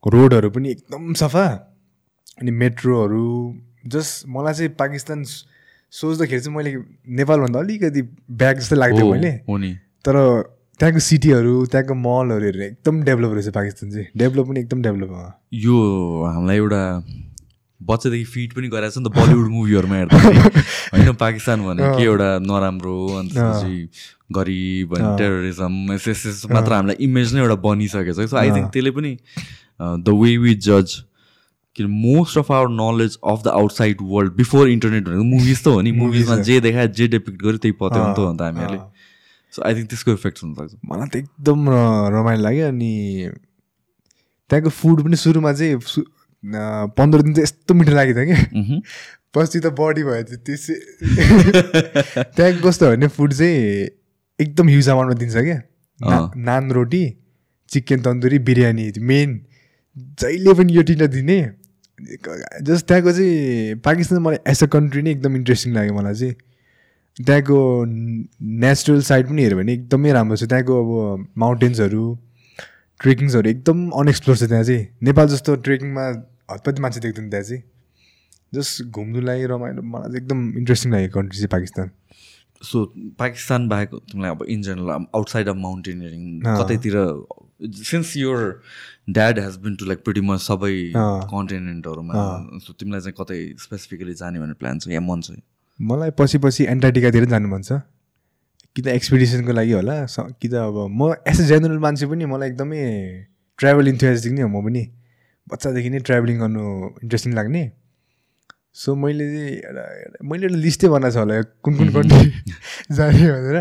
रोडहरू 0.06 0.50
पनि 0.50 0.70
एकदम 0.70 1.12
सफा। 1.14 1.46
अनि 2.40 2.50
मेट्रोहरू 2.50 3.26
जस्ट 3.86 4.28
मलाई 4.28 4.54
चाहिँ 4.54 4.74
पाकिस्तान 4.78 5.24
सोच्दाखेरि 5.92 6.40
चाहिँ 6.40 6.56
मैले 6.56 6.74
नेपालभन्दा 7.18 7.58
अलिकति 7.58 8.02
ब्याग 8.30 8.58
जस्तो 8.58 8.76
लाग्थ्यो 8.76 9.10
मैले। 9.12 9.32
तर 10.04 10.16
त्यहाँको 10.80 11.00
सिटीहरू 11.00 11.54
त्यहाँको 11.66 11.94
मलहरू 11.94 12.44
हेरेर 12.44 12.62
एकदम 12.62 13.02
डेभलप 13.02 13.32
रहेछ 13.34 13.48
पाकिस्तान 13.54 13.90
चाहिँ। 13.90 14.06
डेभलप 14.16 14.46
पनि 14.48 14.60
एकदम 14.60 14.82
डेभलप 14.82 15.10
यो 15.54 15.76
हामीलाई 16.24 16.56
एउटा 16.56 16.82
बच्चादेखि 17.80 18.24
फिट 18.24 18.52
पनि 18.52 18.68
गराएको 18.68 18.94
छ 18.94 18.98
नि 18.98 19.08
त 19.08 19.12
बलिउड 19.18 19.48
मुभीहरूमा 19.50 19.96
हेर्दाखेरि। 19.96 20.38
होइन 20.94 21.12
पाकिस्तान 21.14 21.58
भने 21.66 21.82
के 21.96 22.02
एउटा 22.04 22.30
नराम्रो 22.46 22.96
अनि 23.18 23.28
त्यसपछि 23.30 23.76
गरिब 24.38 24.96
अनि 24.98 25.16
टेरोरिजम 25.18 25.74
यस 25.92 26.08
यस 26.08 26.26
यस 26.26 26.44
मात्र 26.50 26.72
हामीलाई 26.72 26.96
इमेज 27.06 27.34
नै 27.34 27.40
एउटा 27.42 27.54
बनिसकेको 27.66 28.12
छ। 28.12 28.30
सो 28.30 28.36
आई 28.36 28.50
थिङ्क 28.50 28.70
त्यसले 28.72 28.90
पनि 28.90 29.12
द 29.80 30.14
वे 30.22 30.36
वी 30.36 30.54
जज 30.54 30.94
कि 31.76 31.84
most 31.84 32.38
of 32.38 32.52
our 32.52 32.68
knowledge 32.68 33.18
of 33.24 33.42
the 33.44 33.48
outside 33.48 33.96
world 34.02 34.32
before 34.32 34.68
internet 34.68 35.04
भनेको 35.04 35.24
मुभिज 35.24 35.64
त 35.64 35.66
हो 35.68 35.80
नि 35.80 35.92
मुभिजमा 35.92 36.36
जे 36.36 36.60
देखायो 36.60 36.88
जे 36.88 37.08
डेपिक्ट 37.08 37.42
गर्यो 37.42 37.58
त्यही 37.58 37.72
पत्यो 37.72 38.06
नि 38.08 38.14
त 38.14 38.18
हो 38.18 38.32
नि 38.32 38.38
त 38.38 38.42
हामीहरूले 38.42 38.78
सो 39.52 39.62
आई 39.62 39.74
थिङ्क 39.74 39.88
त्यसको 39.90 40.12
इफेक्ट 40.12 40.42
हुनसक्छ 40.42 40.74
मलाई 40.84 41.08
त 41.08 41.16
एकदम 41.16 41.68
रमाइलो 42.16 42.42
लाग्यो 42.42 42.68
अनि 42.68 42.92
त्यहाँको 44.50 44.70
फुड 44.70 45.04
पनि 45.04 45.16
सुरुमा 45.16 45.52
चाहिँ 45.52 46.04
पन्ध्र 46.44 47.22
दिन 47.22 47.34
चाहिँ 47.34 47.42
यस्तो 47.42 47.74
मिठो 47.74 47.92
लागेको 47.92 48.20
थियो 48.20 48.34
कि। 48.34 48.82
पछि 49.34 49.60
त 49.60 49.66
बडी 49.66 50.02
भयो 50.02 50.22
त्यो 50.22 50.38
त्यसै। 50.46 50.74
त्यहाँको 52.36 52.68
कस्तो 52.68 52.86
हो 52.86 52.92
भने 52.92 53.08
फुड 53.08 53.32
चाहिँ 53.32 53.88
एकदम 54.40 54.68
ह्युज 54.68 54.88
अमाउन्टमा 54.88 55.18
दिन्छ 55.18 55.36
क्या। 55.36 55.60
नान 56.36 56.70
रोटी 56.72 57.02
चिकन 57.68 58.00
तन्दुरी 58.00 58.38
बिरयानी 58.38 58.92
मेन। 59.00 59.40
जहिले 60.20 60.54
पनि 60.54 60.72
यो 60.76 60.82
तिनवटा 60.82 61.06
दिने 61.14 61.38
जस्ट 62.62 62.86
त्यहाँको 62.86 63.12
चाहिँ 63.12 63.74
पाकिस्तान 63.84 64.18
मलाई 64.22 64.38
एज 64.52 64.62
अ 64.62 64.66
कन्ट्री 64.72 65.02
नै 65.02 65.10
एकदम 65.10 65.36
इन्ट्रेस्टिङ 65.36 65.74
लाग्यो 65.74 65.94
मलाई 65.94 66.14
चाहिँ। 66.14 66.34
त्यहाँको 67.16 67.58
नेचुरल 67.84 69.00
साइड 69.02 69.28
पनि 69.28 69.42
हेऱ्यो 69.42 69.58
भने 69.58 69.72
एकदमै 69.72 70.12
राम्रो 70.12 70.36
छ। 70.36 70.44
त्यहाँको 70.46 70.74
अब 70.82 71.26
माउन्टेन्सहरू 71.38 72.04
ट्रेकिङ्सहरू 73.00 73.50
एकदम 73.50 73.78
अनएक्सप्लोर 73.90 74.36
छ 74.36 74.42
त्यहाँ 74.44 74.64
चाहिँ। 74.64 74.86
नेपाल 75.02 75.26
जस्तो 75.34 75.56
ट्रेकिङमा 75.66 76.04
हतपति 76.50 76.82
मान्छे 76.82 77.00
देख्दैन 77.00 77.30
त्यहाँ 77.30 77.44
चाहिँ। 77.44 77.62
जस्ट 78.54 78.82
घुम्नुलाई 78.94 79.44
रमाइलो 79.50 79.82
मलाई 79.82 80.08
चाहिँ 80.08 80.22
एकदम 80.22 80.38
इन्ट्रेस्टिङ 80.58 80.92
लाग्यो 80.92 81.10
कन्ट्री 81.14 81.38
चाहिँ 81.38 81.52
पाकिस्तान। 81.52 81.90
सो 82.62 82.84
पाकिस्तान 83.18 83.68
बाहेक 83.68 83.88
तिमीलाई 83.94 84.30
अब 84.30 84.44
in 84.48 84.62
general 84.62 84.90
outside 84.90 85.48
of 85.48 85.56
mountaineering. 85.66 86.22
कतैतिर 86.46 86.94
since 87.82 88.16
your 88.16 88.62
dad 89.08 89.38
has 89.38 89.56
been 89.64 89.76
to 89.76 89.84
like 89.86 89.98
pretty 90.04 90.20
much 90.20 90.40
सबै। 90.40 90.72
कन्टिनेन्टहरूमा 91.32 92.14
सो 92.64 92.72
तिमीलाई 92.80 93.00
चाहिँ 93.00 93.14
कतै 93.20 93.38
स्पेसिफिकली 93.64 94.14
जाने 94.14 94.40
भन्ने 94.40 94.54
प्लान 94.60 94.78
छ 94.78 94.88
या 94.88 95.00
मन 95.00 95.20
छ? 95.20 95.30
मलाई 95.80 96.10
पछि 96.18 96.38
पछि 96.44 96.64
एन्टार्टिकातिर 96.74 97.24
जानु 97.32 97.48
मन 97.48 97.62
छ। 97.62 97.80
कि 98.76 98.82
त 98.82 98.86
एक्सपिडिसनको 98.98 99.52
लागि 99.52 99.72
होला 99.72 99.94
कि 100.40 100.48
त 100.48 100.54
अब 100.68 100.76
म 100.92 101.14
एज 101.26 101.40
अ 101.40 101.44
जेनरल 101.50 101.78
मान्छे 101.84 102.06
पनि 102.06 102.24
मलाई 102.34 102.48
एकदमै 102.50 102.82
ट्राभल 103.58 103.88
इन्थुजियास्टिक 103.88 104.32
नै 104.32 104.42
हो 104.42 104.48
म 104.48 104.62
पनि। 104.66 104.82
बच्चादेखि 105.48 105.90
नै 105.90 105.98
ट्राभलिङ 106.08 106.36
गर्नु 106.38 106.64
इन्ट्रेस्टिङ 107.02 107.32
लाग्ने। 107.34 107.62
सो 108.78 108.94
मैले 108.94 109.24
चाहिँ 109.32 109.54
एउटा- 109.56 110.22
मैले 110.30 110.46
एउटा 110.46 110.58
लिस्टै 110.66 110.88
बनाएको 110.94 111.14
छ 111.14 111.18
होला 111.18 111.40
कुन 111.64 111.72
कुन 111.78 111.88
कन्ट्री 111.96 112.30
जाने 112.94 113.24
भनेर। 113.32 113.58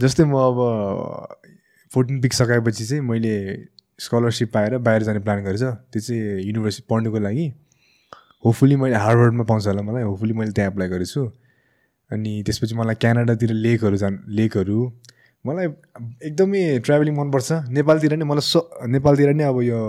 जस्तै 0.00 0.24
म 0.24 0.34
अब 0.48 0.58
फोर्टिन 1.92 2.20
पिक 2.22 2.32
सकाएपछि 2.32 2.84
चाहिँ 2.86 3.02
मैले 3.02 3.34
स्कलरसिप 3.98 4.52
पाएर 4.52 4.78
बाहिर 4.78 5.02
जाने 5.02 5.18
प्लान 5.18 5.44
गरेछ। 5.44 5.62
त्यो 5.62 6.00
चाहिँ 6.00 6.42
युनिभर्सिटी 6.46 6.86
पढ्नुको 6.90 7.18
लागि। 7.18 7.46
होपफुली 8.44 8.76
मैले 8.76 8.96
हार्वर्डमा 8.96 9.44
पाउँछ 9.44 9.66
होला 9.66 9.82
मलाई। 9.82 10.02
होपफुली 10.02 10.32
मैले 10.32 10.52
त्यहाँ 10.52 10.70
एप्लाई 10.70 10.88
गरेछु। 10.88 11.22
अनि 12.10 12.42
त्यसपछि 12.46 12.74
मलाई 12.74 12.94
क्यानाडातिर 12.94 13.50
लेकहरू 13.52 13.96
जान 13.96 14.22
लेकहरू। 14.28 14.78
मलाई 15.46 15.66
एकदमै 16.22 16.78
ट्राभलिङ 16.84 17.14
मनपर्छ। 17.16 17.52
नेपालतिर 17.70 18.16
नै 18.16 18.24
मलाई 18.24 18.44
स 18.44 18.56
नेपालतिर 18.86 19.32
नै 19.34 19.44
अब 19.44 19.58
यो 19.62 19.80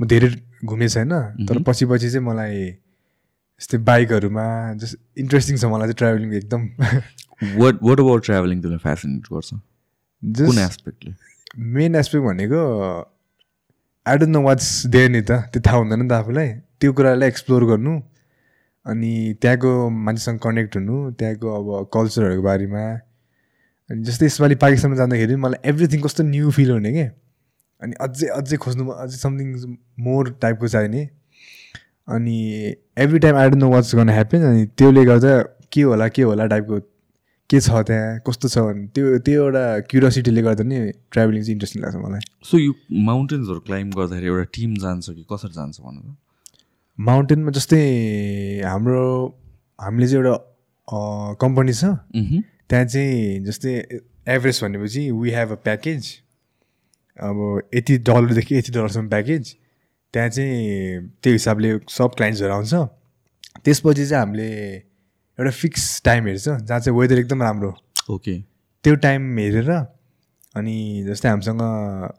म 0.00 0.06
धेरै 0.06 0.28
घुमेको 0.64 0.92
छैन 0.94 1.12
तर 1.46 1.62
पछि 1.62 1.84
पछि 1.86 2.10
चाहिँ 2.10 2.26
मलाई 2.26 2.54
यस्तै 3.60 3.78
बाइकहरूमा 3.86 4.46
जस्ट 4.80 4.94
इन्ट्रेस्टिङ 5.18 5.56
छ 5.56 5.64
मलाई 5.64 5.86
चाहिँ 5.88 5.98
ट्राभलिङ 6.02 6.28
एकदम। 6.34 6.62
What 7.62 7.74
what 7.82 7.98
about 8.00 8.24
travelling 8.24 8.58
fascinate 8.78 9.22
गर्छ? 9.32 9.50
एस्पेक्टले 10.58 11.12
मेन 11.56 11.94
एस्पेक्ट 11.94 12.26
भनेको 12.26 12.62
I 14.06 14.16
don't 14.18 14.32
know 14.32 14.42
what's 14.42 14.86
there 14.86 15.10
नि 15.10 15.20
त 15.22 15.30
त्यो 15.52 15.60
थाहा 15.66 15.76
हुँदैन 15.76 16.02
नि 16.02 16.08
त 16.08 16.12
आफूलाई। 16.12 16.48
त्यो 16.80 16.92
कुरालाई 16.92 17.28
एक्सप्लोर 17.28 17.64
गर्नु 17.64 18.00
अनि 18.86 19.12
त्यहाँको 19.42 19.72
मान्छेसँग 19.90 20.38
कनेक्ट 20.38 20.76
हुनु 20.76 21.10
त्यहाँको 21.18 21.48
अब 21.58 21.88
कल्चरहरूको 21.94 22.42
बारेमा 22.42 22.84
अनि 23.90 24.02
जस्तै 24.04 24.26
यसपालि 24.26 24.54
पाकिस्तानमा 24.64 24.96
जाँदाखेरि 24.96 25.36
मलाई 25.36 25.68
एभ्रिथिङ 25.70 26.00
कस्तो 26.02 26.22
न्यू 26.24 26.50
फिल 26.50 26.70
हुने 26.70 26.92
क्या 26.92 27.08
अनि 27.82 27.94
अझै 28.00 28.26
अझै 28.36 28.56
खोज्नु 28.56 28.90
अझै 28.92 29.16
समथिङ 29.16 29.76
मोर 30.00 30.30
टाइपको 30.42 30.68
चाहिने। 30.68 31.08
अनि 32.08 32.36
every 32.98 33.18
time 33.18 33.36
I 33.36 33.48
don't 33.48 33.62
know 33.62 33.70
what's 33.70 33.94
गर्न 33.94 34.08
ह्याप्पन 34.10 34.44
अनि 34.50 34.66
त्यसले 34.78 35.04
गर्दा 35.04 35.32
के 35.72 35.82
होला 35.82 36.08
के 36.08 36.22
होला 36.22 36.46
टाइपको 36.46 36.78
के 37.50 37.60
छ 37.60 37.68
त्यहाँ? 37.88 38.20
कस्तो 38.26 38.48
छ 38.48 38.58
भने 38.58 38.86
त्यो 38.92 39.18
त्यो 39.24 39.44
एउटा 39.44 39.64
क्युरियोसिटीले 39.88 40.42
गर्दा 40.42 40.64
नै 40.68 40.78
ट्राभलिङ 41.12 41.42
चाहिँ 41.42 41.54
इन्ट्रेस्टिङ 41.56 41.82
लाग्छ 41.82 41.96
मलाई। 41.96 42.20
सो 42.44 42.58
यो 42.58 42.72
माउन्टेन्सहरू 43.08 43.60
क्लाइम्ब 43.68 43.94
गर्दाखेरि 43.98 44.26
एउटा 44.26 44.44
टिम 44.54 44.74
जान्छ 44.84 45.06
कि 45.10 45.24
कसरी 45.32 45.52
जान्छ 45.56 45.80
भन्नु 45.80 46.00
त? 46.00 46.16
माउन्टेनमा 46.98 47.50
जस्तै 47.56 47.82
हाम्रो 48.68 49.04
हामीले 49.78 50.06
चाहिँ 50.08 50.24
एउटा 50.24 50.36
कम्पनी 51.40 51.72
छ। 51.72 51.84
मह्म। 51.84 52.42
त्यहाँ 52.68 52.84
चाहिँ 52.84 53.44
जस्तै 53.44 53.72
एभरेज 54.28 54.60
भनेपछि 54.64 55.02
वी 55.10 55.30
हेभ 55.30 55.52
अ 55.52 55.58
प्याकेज 55.64 56.02
अब 57.16 57.36
यति 57.74 57.94
डलरदेखि 58.08 58.56
यति 58.56 58.72
डलरसम्म 58.72 59.08
प्याकेज 59.08 59.54
त्यहाँ 60.14 60.28
चाहिँ 60.28 61.08
त्यो 61.22 61.32
हिसाबले 61.32 61.70
सब 61.88 62.10
क्लाइन्ट्सहरू 62.16 62.52
आउँछ। 62.52 62.74
त्यसपछि 63.64 64.04
चाहिँ 64.06 64.20
हामीले 64.20 64.50
एउटा 65.38 65.50
फिक्स 65.50 66.02
टाइम 66.04 66.26
हेर्छ 66.26 66.48
जहाँ 66.48 66.80
चाहिँ 66.80 66.98
वेदर 66.98 67.18
एकदम 67.18 67.42
राम्रो 67.42 67.70
ओके। 68.10 68.38
त्यो 68.84 68.94
टाइम 69.04 69.38
हेरेर 69.38 69.70
अनि 69.70 71.04
जस्तै 71.06 71.28
हामीसँग 71.28 71.60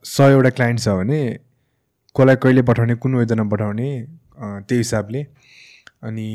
सयवटा 0.06 0.50
क्लाइन्ट 0.58 0.80
छ 0.80 0.90
भने 1.00 1.22
कसलाई 2.16 2.36
कहिले 2.44 2.62
पठाउने 2.70 2.96
कुन 2.96 3.16
वेदरमा 3.16 3.50
पठाउने 3.50 3.90
अँ, 4.00 4.62
त्यो 4.64 4.78
हिसाबले। 4.78 5.22
अनि 6.04 6.28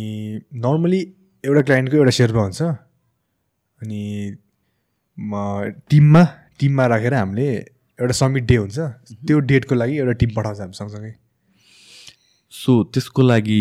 नर्मली 0.65 1.01
एउटा 1.45 1.63
क्लाइन्टको 1.63 1.97
एउटा 1.97 2.11
सेर्पा 2.11 2.41
हुन्छ 2.41 2.63
अनि 2.63 4.03
टिममा 5.91 6.25
टिममा 6.61 6.87
राखेर 6.87 7.15
हामीले 7.15 7.49
एउटा 7.99 8.13
समिट 8.13 8.45
डे 8.45 8.57
हुन्छ। 8.57 8.79
त्यो 9.27 9.39
डेटको 9.51 9.75
लागि 9.75 9.97
एउटा 9.99 10.13
टिम 10.21 10.31
पठाउँछ 10.37 10.61
हामी 10.61 10.73
सँगसँगै। 10.79 11.13
सो 12.53 12.83
त्यसको 12.95 13.23
लागि 13.23 13.61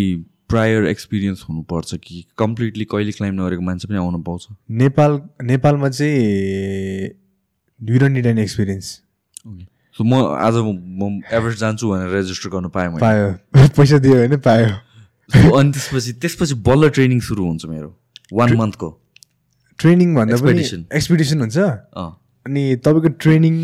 प्रायर 0.53 0.85
एक्सपिरियन्स 0.85 1.45
हुनुपर्छ 1.49 1.95
कि 1.95 2.25
कम्प्लिटली 2.37 2.85
कहिले 2.85 3.11
क्लाइम्ब 3.11 3.41
नगरेको 3.41 3.61
मान्छे 3.61 3.87
पनि 3.87 3.97
आउनु 3.97 4.21
पाउँछ? 4.23 4.47
नेपाल 4.71 5.21
नेपालमा 5.43 5.89
चाहिँ 5.89 7.09
you 7.81 7.99
don't 7.99 8.13
need 8.13 8.25
an 8.25 8.39
experience 8.39 8.99
so 9.95 10.03
म 10.03 10.23
आज 10.37 10.55
म 10.55 11.21
एभरेज 11.31 11.57
जान्छु 11.57 11.89
भनेर 11.89 12.09
रेजिस्टर 12.09 12.49
गर्नु 12.49 12.69
पाएँ 12.69 12.87
मैले। 12.87 12.99
पायो। 12.99 13.67
पैसा 13.77 13.97
दियो 13.97 14.15
भने 14.15 14.37
पायो। 14.37 15.53
अनि 15.57 15.71
त्यसपछि 15.71 16.13
त्यसपछि 16.13 16.55
बल्ल 16.65 16.89
ट्रेनिङ 16.89 17.19
सुरु 17.19 17.45
हुन्छ 17.45 17.65
मेरो। 17.65 17.93
वान 18.33 18.55
मन्थको 18.57 18.89
ट्रेनिङ 19.79 20.15
भन्दा 20.15 20.37
पनि. 20.37 20.63
एक्सपिडिसन 20.93 21.39
हुन्छ। 21.39 21.57
अँ। 21.57 22.09
अनि 22.45 22.75
तपाईँको 22.75 23.09
ट्रेनिङ 23.21 23.55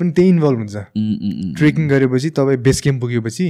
पनि 0.00 0.10
त्यही 0.12 0.28
इन्भल्भ 0.28 0.58
हुन्छ। 0.58 0.76
ट्रेकिङ 1.58 1.88
गरेपछि 1.88 2.30
तपाईँ 2.30 2.58
बेस 2.58 2.80
क्याम्प 2.80 3.00
पुगेपछि 3.00 3.46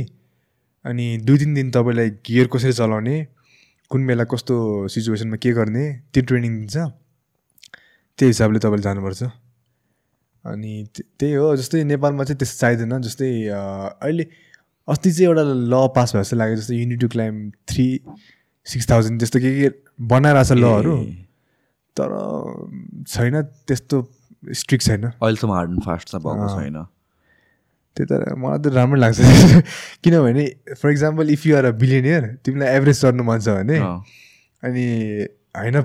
अनि 0.86 1.18
दुई 1.18 1.38
तिन 1.38 1.54
दिन 1.54 1.70
तपाईँलाई 1.70 2.10
गियर 2.10 2.46
कसरी 2.46 2.72
चलाउने 2.72 3.26
कुन 3.90 4.06
बेला 4.06 4.24
कस्तो 4.24 4.88
सिचुएसनमा 4.88 5.36
के 5.36 5.52
गर्ने 5.52 5.92
त्यो 6.14 6.22
ट्रेनिङ 6.22 6.56
दिन्छ। 6.58 6.76
त्यो 8.18 8.28
हिसाबले 8.28 8.58
तपाईँले 8.58 8.82
जानुपर्छ। 8.82 9.22
अनि 10.44 10.86
त्य- 10.94 11.06
त्यही 11.20 11.34
हो 11.34 11.56
जस्तै 11.56 11.84
नेपालमा 11.84 12.24
चाहिँ 12.24 12.38
त्यस्तो 12.38 12.60
चाहिँदैन 12.60 13.02
जस्तै 13.02 13.48
अहिले 14.02 14.26
अस्ति 14.88 15.12
चाहिँ 15.12 15.26
एउटा 15.26 15.42
ल 15.42 15.88
पास 15.96 16.12
भयो 16.14 16.22
जस्तो 16.22 16.36
लाग्यो 16.36 16.56
जस्तै 16.56 16.74
you need 16.76 17.00
to 17.00 17.08
climb 17.08 17.50
three 17.50 18.00
six 18.64 18.90
thousand 18.90 19.20
त्यस्तो 19.20 19.38
के 19.38 19.50
के 19.60 19.74
बनाइरहेछ 20.00 20.52
लहरू 20.52 20.96
तर 21.96 22.10
छैन 23.08 23.42
त्यस्तो 23.42 24.12
स्ट्रिक्ट 24.52 24.84
छैन। 24.84 25.04
अहिलेसम्म 25.04 25.52
हार्ड 25.52 25.70
एन्ड 25.70 25.82
फास्ट 25.82 26.08
चाहिँ 26.08 26.24
भएको। 26.24 26.60
छैन। 26.60 26.86
त्यो 27.96 28.06
त 28.06 28.12
मलाई 28.38 28.58
त 28.58 28.74
राम्रो 28.74 28.98
लाग्छ। 29.00 29.18
किनभने 30.04 30.44
for 30.74 30.90
example 30.90 31.30
if 31.30 31.46
you 31.46 31.56
are 31.56 31.64
a 31.64 31.72
billionaire 31.82 32.22
तिमीलाई 32.44 32.68
एभरेज 32.76 33.00
चढ्नु 33.00 33.22
मन 33.24 33.38
छ 33.40 33.48
भने। 33.58 33.78
अनि 34.62 34.84
होइन 35.56 35.76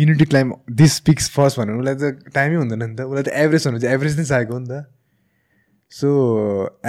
you need to 0.00 0.24
climb 0.24 0.52
this 0.80 0.98
peaks 1.06 1.30
first 1.36 1.58
भन्नु 1.58 1.78
उसलाई 1.80 1.94
त 1.94 2.32
टाइमै 2.34 2.56
हुँदैन 2.56 2.82
नि 2.82 2.94
त। 2.96 3.00
उसलाई 3.08 3.22
त 3.22 3.28
एभरेज 3.44 3.66
भन्नु 3.66 3.80
चाहिँ 3.80 3.94
एभरेज 3.94 4.18
नै 4.18 4.24
चाहिएको 4.24 4.52
हो 4.52 4.60
नि 4.60 4.68
त। 4.68 4.84
सो 5.92 6.08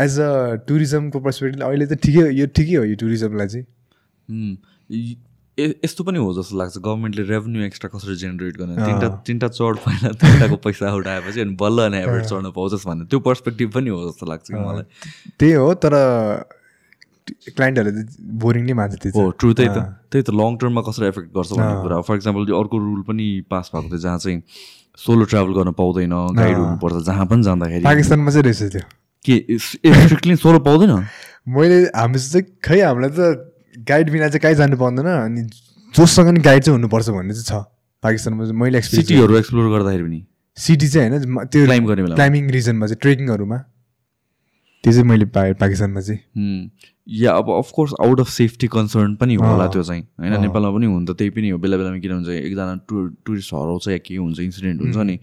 एज 0.03 0.19
अ 0.19 0.31
टुरिज्मको 0.67 1.19
पर्सपेक्टिभ 1.19 1.63
अहिले 1.63 1.85
त 1.87 1.99
ठिकै 2.03 2.23
यो 2.33 2.45
ठिकै 2.57 2.75
हो 2.75 2.83
यो 2.83 2.95
टुरिज्मलाई 2.95 3.47
चाहिँ। 3.47 3.65
यस्तो 5.59 6.03
पनि 6.03 6.17
हो 6.19 6.33
जस्तो 6.33 6.57
लाग्छ। 6.57 6.77
गभर्मेन्टले 6.77 7.23
रेभेन्यू 7.23 7.63
एक्स्ट्रा 7.63 7.89
कसरी 7.89 8.15
जेनेरेट 8.15 8.57
गर्ने। 8.57 8.75
तिनवटा 8.75 9.07
तिनवटा 9.27 9.47
चढ 9.47 9.75
पहिला 9.85 10.09
तिनवटाको 10.21 10.55
पैसा 10.65 10.93
उठाएपछि 10.93 11.39
अनि 11.41 11.55
बल्ल 11.57 11.85
अनि 11.85 11.97
एभरेज 11.97 12.25
चढ्न 12.29 12.51
पाउँछस् 12.53 12.87
भन्ने। 12.87 13.05
त्यो 13.09 13.19
पर्सपेक्टिभ 13.19 13.71
पनि 13.73 13.89
हो 13.89 13.99
जस्तो 14.09 14.25
लाग्छ 14.25 14.45
कि 14.51 14.59
मलाई। 14.59 14.85
त्यही 15.39 15.53
हो 15.53 15.73
तर 15.73 15.93
क्लाइन्टहरूले 17.27 18.03
बोरिङ 18.45 18.63
नै 18.65 18.73
मान्छ 18.73 18.95
त्यो 19.01 19.11
हो। 19.17 19.29
ट्रु 19.33 19.53
त्यही 19.53 19.69
त। 19.69 19.77
त्यही 20.13 20.23
त 20.23 20.29
लङ 20.29 20.57
टर्ममा 20.61 20.81
कसरी 20.85 21.07
एफेक्ट 21.07 21.29
गर्छ 21.33 21.51
भन्ने। 21.57 21.81
कुरा 21.83 22.01
फर 22.05 22.15
इक्जाम्पल 22.15 22.41
यो 22.49 22.59
अर्को 22.59 22.77
रुल 22.77 23.01
पनि 23.09 23.27
पास 23.49 23.71
भएको 23.73 23.89
थियो 23.89 23.99
जहाँ 24.05 24.17
चाहिँ 24.17 24.41
सोलो 24.97 25.25
ट्राभल 25.25 25.53
गर्न 25.57 25.71
पाउँदैन 25.73 26.13
गाइड। 26.37 26.57
हुनुपर्छ 26.57 27.03
जहाँ 27.05 27.25
पनि 27.25 27.43
जाँदाखेरि। 27.43 27.83
पाकिस्तानमा 27.83 28.31
चाहिँ 28.31 28.43
रहेछ 28.43 28.61
त्यो। 28.77 28.85
के 29.25 29.57
स्ट्रिक्टली 29.57 30.35
सोलो 30.37 30.59
पाउँदैन? 30.69 30.93
मैले 31.57 31.77
हामी 31.97 32.19
चाहिँ 32.19 32.45
खै 32.63 32.81
हामीलाई 32.81 33.11
त 33.17 33.56
गाइड 33.89 34.11
बिना 34.11 34.27
चाहिँ 34.27 34.39
कहीँ 34.39 34.55
जानु 34.55 34.77
पाउँदैन 34.77 35.07
अनि 35.07 35.41
जोसँग 35.93 36.29
नि 36.29 36.39
गाइड 36.39 36.63
चाहिँ 36.63 36.77
हुनुपर्छ 36.77 37.09
भन्ने 37.09 37.33
चाहिँ 37.33 37.47
छ। 37.47 37.65
पाकिस्तानमा 38.03 38.43
चाहिँ 38.43 38.59
मैले 38.59 38.81
सिटीहरू 38.81 39.37
एक्सप्लोर 39.37 39.71
गर्दाखेरि 39.71 40.03
पनि? 40.03 40.19
सिटी 40.57 40.87
चाहिँ 40.87 41.09
होइन 41.09 41.47
त्यो 41.47 41.65
Climb 41.65 41.87
गर्ने 41.87 42.01
बेलामा। 42.03 42.15
क्लाइम्बिङ 42.15 42.49
रिजनमा 42.51 42.85
चाहिँ 42.87 42.99
ट्रेकिङहरूमा 43.01 43.57
त्यो 44.83 44.91
चाहिँ 44.93 45.07
मैले 45.07 45.25
पाएँ 45.25 45.53
पाकिस्तानमा 45.53 46.01
चाहिँ। 46.01 46.69
या 47.07 47.31
अब 47.33 47.49
of course 47.49 47.93
out 48.01 48.19
of 48.19 48.29
safety 48.29 48.67
concern 48.67 49.15
पनि 49.15 49.35
होला। 49.35 49.67
त्यो 49.67 49.83
चाहिँ। 49.83 50.03
होइन। 50.19 50.41
नेपालमा 50.41 50.71
पनि 50.71 50.85
हुन 50.85 51.05
त 51.05 51.11
त्यही 51.17 51.29
पनि 51.29 51.49
हो। 51.49 51.57
बेला 51.57 51.77
बेलामा 51.77 51.97
किन 51.97 52.11
हुन्छ 52.11 52.27
एकजना 52.29 52.75
टुर 52.89 53.03
टुरिस्ट 53.25 53.53
हराउँछ 53.53 53.87
या 53.87 53.97
के 53.97 54.15
हुन्छ 54.15 54.39
इन्सिडेन्ट 54.39 54.81
हुन्छ 54.81 54.97
नि। 54.97 55.19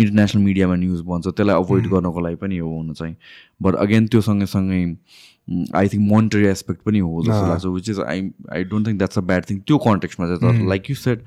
इन्टरनेसनल 0.00 0.42
मिडियामा 0.42 0.74
न्युज 0.76 1.00
भन्छ 1.02 1.26
त्यसलाई 1.26 1.56
अभोइड 1.56 1.84
गर्नको 1.90 2.20
लागि 2.20 2.36
पनि 2.38 2.58
हो 2.58 2.68
हुन 2.70 2.92
चाहिँ। 2.94 3.16
बट 3.62 3.74
अगेन 3.74 4.06
त्यो 4.06 4.20
सँगैसँगै 4.20 4.82
आई 5.48 5.88
थिङ्क 5.88 6.08
मोनिटरी 6.08 6.46
एस्पेक्ट 6.48 6.80
पनि 6.86 6.98
हो 6.98 7.22
जस्तो। 7.24 7.46
लाग्छ 7.48 7.64
which 7.74 7.88
is 7.90 8.00
I 8.00 8.30
I 8.56 8.64
don't 8.64 8.86
think 8.88 8.98
that's 8.98 9.18
a 9.18 9.20
bad 9.30 9.44
thing 9.50 9.58
त्यो 9.66 9.78
कन्टेक्समा 9.86 10.26
चाहिँ 10.26 10.40
तर 10.42 10.68
लाइक 10.68 10.90
यु 10.90 10.96
सेड 10.96 11.22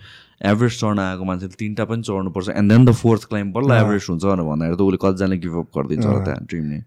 एभरेज 0.45 0.80
चढ्न 0.80 0.99
आएको 0.99 1.23
मान्छेले 1.26 1.56
तिनवटा 1.60 1.85
पनि 1.85 2.02
चढ्नुपर्छ 2.10 2.49
and 2.49 2.72
then 2.72 2.85
the 2.85 2.91
fourth 3.03 3.23
climb 3.30 3.52
बल्ल। 3.53 3.77
एभरेज 3.77 4.06
हुन्छ 4.10 4.23
भनेर 4.23 4.45
भन्दाखेरि 4.49 4.77
त 4.77 4.81
उसले 4.81 4.98
कतिजनाले 5.06 5.38
गिभअप 5.45 5.77
गरिदिन्छ 5.77 6.06
होला। 6.06 6.23
त्यहाँ 6.26 6.45
ड्रिमले 6.49 6.80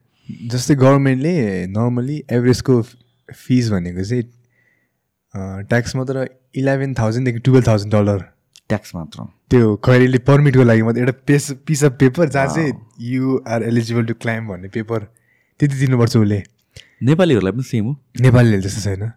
जस्तै 0.50 0.74
गभर्मेन्टले 0.82 1.34
नर्मली 1.78 2.22
एभरेजको 2.32 2.82
फिस 3.28 3.70
भनेको 3.70 4.04
चाहिँ 4.04 4.24
ट्याक्स 5.70 5.96
मात्र 5.96 6.26
इलेभेन 6.60 6.94
थाउजन्डदेखि 6.98 7.38
टुवेल्भ 7.46 7.66
थाउजन्ड 7.66 7.92
डलर 7.94 8.20
ट्याक्स 8.68 8.94
मात्र। 8.94 9.24
त्यो 9.50 9.74
खैरीले 9.84 10.18
पर्मिटको 10.26 10.62
लागि 10.62 10.82
मात्रै 10.82 11.02
एउटा 11.02 11.18
पेस 11.26 11.50
पिस 11.66 11.84
अफ 11.84 11.92
पेपर 12.00 12.28
जहाँ 12.28 12.54
चाहिँ 12.54 12.72
you 13.10 13.38
are 13.46 13.62
eligible 13.64 14.04
to 14.06 14.14
climb 14.22 14.48
भन्ने 14.48 14.68
पेपर 14.74 15.04
त्यति 15.60 15.74
दिनुपर्छ 15.78 16.16
उसले। 16.16 16.42
नेपालीहरूलाई 17.02 17.52
पनि 17.52 17.62
सेम 17.62 17.84
हो। 17.84 17.92
नेपालीहरूले 18.20 18.62
त्यस्तो 18.62 18.80
छैन। 18.80 19.12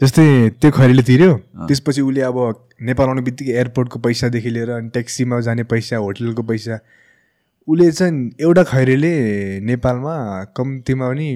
जस्तै 0.00 0.26
त्यो 0.60 0.70
खैरीले 0.70 1.02
तिर्यो 1.02 1.32
त्यसपछि 1.68 2.00
उसले 2.02 2.20
अब 2.28 2.38
नेपाल 2.82 3.08
आउने 3.08 3.22
बित्तिकै 3.22 3.52
एयरपोर्टको 3.52 3.98
पैसादेखि 3.98 4.50
लिएर 4.50 4.70
अनि 4.70 4.88
ट्याक्सीमा 4.90 5.40
जाने 5.46 5.64
पैसा 5.70 5.96
होटलको 5.96 6.42
पैसा 6.42 6.78
उसले 7.68 7.90
चाहिँ 7.92 8.30
एउटा 8.40 8.62
खैरीले 8.70 9.12
नेपालमा 9.60 10.14
कम्तीमा 10.56 11.08
पनि 11.10 11.28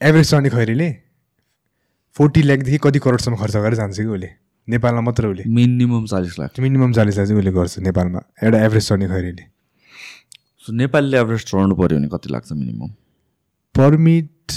एभरेज 0.00 0.30
चढ्ने 0.30 0.50
खैरीले 0.50 0.88
फोर्टी 2.16 2.42
ल्याकदेखि 2.42 2.78
कति 2.84 2.98
करोडसम्म 2.98 3.36
खर्च 3.36 3.56
गरेर 3.56 3.74
जान्छ 3.74 3.96
कि 3.96 4.04
उसले। 4.04 4.28
नेपालमा 4.68 5.00
मात्र 5.00 5.26
उसले। 5.26 5.44
मिनिमम 5.48 6.06
चालिस 6.06 6.38
लाख। 6.38 6.60
मिनिमम 6.60 6.92
चालिस 6.92 7.18
लाख 7.18 7.26
चाहिँ 7.26 7.38
उसले 7.38 7.52
गर्छ 7.52 7.78
नेपालमा। 7.78 8.20
एउटा 8.44 8.58
एभरेज 8.64 8.88
चढ्ने 8.88 9.06
खैरीले। 9.06 9.44
सो 10.66 10.72
नेपालीले 10.72 11.18
एभरेज 11.18 11.44
चढ्नु 11.44 11.74
पऱ्यो 11.74 11.98
भने 11.98 12.08
कति 12.08 12.32
लाग्छ 12.32 12.52
मिनिमम? 12.52 12.90
पर्मिट 13.76 14.52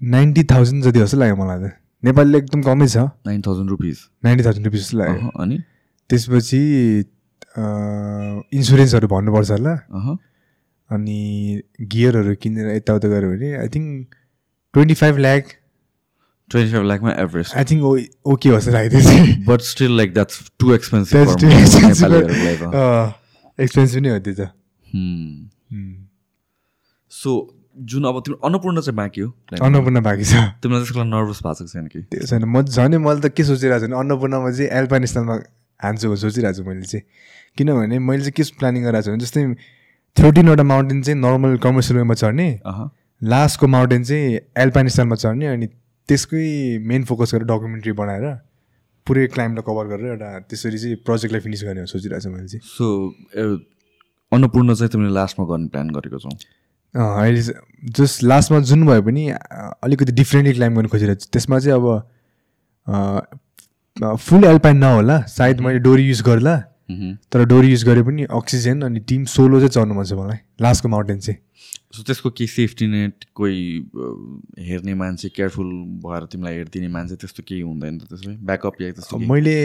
नाइन्टी 0.00 0.42
थाउजन्ड 0.52 0.84
जति 0.84 0.98
जस्तो 0.98 1.16
लाग्यो 1.18 1.36
मलाई 1.36 1.58
त। 1.58 1.72
नेपालीले 2.04 2.38
एकदम 2.38 2.60
कमै 2.62 2.86
छ। 2.88 2.96
Nine 3.26 3.40
thousand 3.46 3.68
rupees 3.70 3.96
ninety 4.24 4.44
thousand 4.44 4.66
rupees 4.66 4.80
जस्तो 4.80 4.98
लाग्यो। 4.98 5.30
अनि? 5.42 5.56
त्यसपछि 6.10 6.60
इन्सुरेन्सहरू 8.58 9.06
भन्नुपर्छ 9.08 9.50
होला। 9.50 9.74
अनि 10.90 11.20
गियरहरू 11.92 12.34
किनेर 12.42 12.66
यताउता 12.76 13.08
गऱ्यो 13.08 13.28
भने 13.30 13.48
I 13.56 13.68
think 13.74 14.14
twenty 14.74 14.94
five 15.00 15.14
lakh 15.18 15.44
twenty 16.50 16.72
five 16.72 16.84
लाखमा 16.86 17.12
Everest 17.22 17.52
I 17.56 17.64
think 17.70 17.82
okay 18.32 18.48
जस्तो 18.50 18.70
लाग्यो 18.72 19.44
but 19.50 19.60
still 19.72 19.92
like 19.96 20.14
that's 20.14 20.50
too 20.60 20.66
expensive 20.74 21.16
expensive 23.58 24.00
नै 24.02 24.10
हो 24.10 24.18
त्यो 24.18 24.34
त। 24.34 24.40
Hmm. 24.88 25.50
Hmm. 25.72 25.94
सो 27.12 27.30
जुन 27.78 28.04
अब 28.04 28.20
तिम्रो 28.26 28.40
अन्नपूर्ण 28.46 28.80
चाहिँ 28.80 28.96
बाँकी 28.96 29.20
हो? 29.20 29.30
अन्नपूर्ण 29.62 30.00
बाँकी 30.02 30.24
छ। 30.24 30.34
तिमीलाई 30.62 30.82
त्यसको 30.82 30.98
लागि 30.98 31.10
नर्भस 31.10 31.40
भएको 31.44 31.66
छैन 31.66 31.86
कि? 31.86 32.00
त्यो 32.10 32.26
छैन। 32.26 32.44
म 32.44 32.62
झन् 32.62 32.98
मैले 32.98 33.20
त 33.20 33.32
के 33.32 33.44
सोचिरहेको 33.44 33.86
छु 33.86 33.86
भने 33.86 33.98
अन्नपूर्णमा 33.98 34.50
चाहिँ 34.50 34.70
एल्पाइन 34.70 35.04
स्थलमा 35.06 35.34
हान्छु 35.80 36.16
सोचिरहेको 36.16 36.58
छु 36.58 36.64
मैले 36.68 36.82
चाहिँ। 36.82 37.04
किनभने 37.56 37.98
मैले 37.98 38.22
चाहिँ 38.22 38.34
के 38.34 38.42
प्लानिङ 38.58 38.82
गरिरहेको 38.84 39.06
छु 39.06 39.10
भने 39.10 39.24
जस्तै 39.24 39.42
थर्टिनवटा 40.16 40.62
माउन्टेन 40.62 41.02
चाहिँ 41.02 41.20
नर्मल 41.20 41.56
कमर्सियल 41.62 41.98
वेमा 41.98 42.14
चढ्ने 42.14 42.48
लास्टको 43.22 43.66
माउन्टेन 43.66 44.04
चाहिँ 44.04 44.40
एल्पाइन 44.58 44.88
स्टाइलमा 44.88 45.16
चढ्ने 45.16 45.46
अनि 45.46 45.66
त्यसकै 46.08 46.78
मेन 46.82 47.04
फोकस 47.04 47.34
गरेर 47.34 47.46
डकुमेन्ट्री 47.46 47.92
बनाएर 47.92 48.26
पुरै 49.06 49.26
क्लाइमलाई 49.32 49.62
कभर 49.66 49.86
गरेर 49.94 50.06
एउटा 50.12 50.28
त्यसरी 50.50 50.78
चाहिँ 50.78 50.96
प्रोजेक्टलाई 51.06 51.40
फिनिस 51.40 51.64
गर्ने 51.64 51.86
सोचिरहेको 51.86 52.22
छु 52.24 52.30
मैले 52.30 52.48
चाहिँ। 52.48 52.62
सो 52.64 52.86
अन्नपूर्ण 54.32 54.74
चाहिँ 54.74 54.90
तिमीले 54.92 55.12
लास्टमा 55.14 55.46
गर्ने 55.46 55.68
प्लान 55.72 55.90
गरेको 55.90 56.18
छौ? 56.18 56.30
अहिले 56.94 57.42
जस्ट 57.96 58.22
लास्टमा 58.24 58.58
जुन 58.70 58.86
भए 58.86 59.00
पनि 59.00 59.28
अलिकति 59.30 60.12
डिफ्रेन्टली 60.12 60.54
क्लाइम 60.54 60.74
गर्नु 60.74 60.88
खोजिरहेको 60.88 61.20
छु 61.20 61.28
त्यसमा 61.32 61.58
चाहिँ 61.58 61.76
अब 61.80 61.86
फुल 63.96 64.44
एल्पाइन 64.44 64.76
नहोला 64.76 65.20
सायद 65.28 65.60
मैले 65.60 65.78
डोरी 65.84 66.04
युज 66.08 66.22
गर्ला। 66.26 66.56
तर 67.32 67.44
डोरी 67.44 67.68
युज 67.70 67.84
गरे 67.84 68.02
पनि 68.02 68.22
अक्सिजन 68.32 68.80
अनि 68.82 69.00
टिम 69.08 69.24
सोलो 69.28 69.56
चाहिँ 69.60 69.70
चढ्नु 69.70 69.94
मन 69.94 70.04
छ 70.04 70.12
मलाई 70.20 70.38
लास्टको 70.62 70.88
माउन्टेन 70.88 71.18
चाहिँ 71.20 71.38
सो 71.94 72.02
त्यसको 72.02 72.30
केही 72.30 72.46
सेफ्टी 72.48 72.86
नेट 72.86 73.24
कोही 73.34 73.60
हेर्ने 74.68 74.94
मान्छे 74.94 75.28
केयरफुल 75.28 75.68
भएर 76.04 76.24
तिमीलाई 76.32 76.54
हेरिदिने 76.54 76.88
मान्छे 76.88 77.14
त्यस्तो 77.16 77.42
केही 77.48 77.60
हुँदैन 77.60 77.98
त 77.98 78.00
त्यसमै 78.08 78.34
ब्याकअप 78.44 78.74
या 78.82 78.90
त्यस्तो 78.92 79.16
केही? 79.16 79.28
मैले 79.30 79.56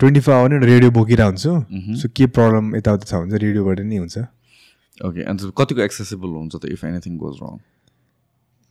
ट्वेन्टी 0.00 0.20
फोर 0.20 0.34
आवर 0.34 0.48
नै 0.52 0.58
रेडियो 0.66 0.90
बोकिरहेको 0.90 1.28
हुन्छु। 1.28 1.52
सो 2.00 2.08
के 2.16 2.26
प्रब्लम 2.36 2.64
यताउता 2.76 3.04
छ 3.04 3.12
भने 3.14 3.30
चाहिँ 3.30 3.42
रेडियोबाट 3.44 3.80
नै 3.80 3.96
हुन्छ 3.96 4.16
ओके 5.02 5.22
अन्त 5.30 5.52
कतिको 5.58 5.80
एक्सेसिबल 5.82 6.28
हुन्छ 6.38 6.54
त 6.56 6.64
इफ 6.72 6.84
एनिथिङ 6.84 7.16
गोज 7.18 7.36
रङ 7.42 7.58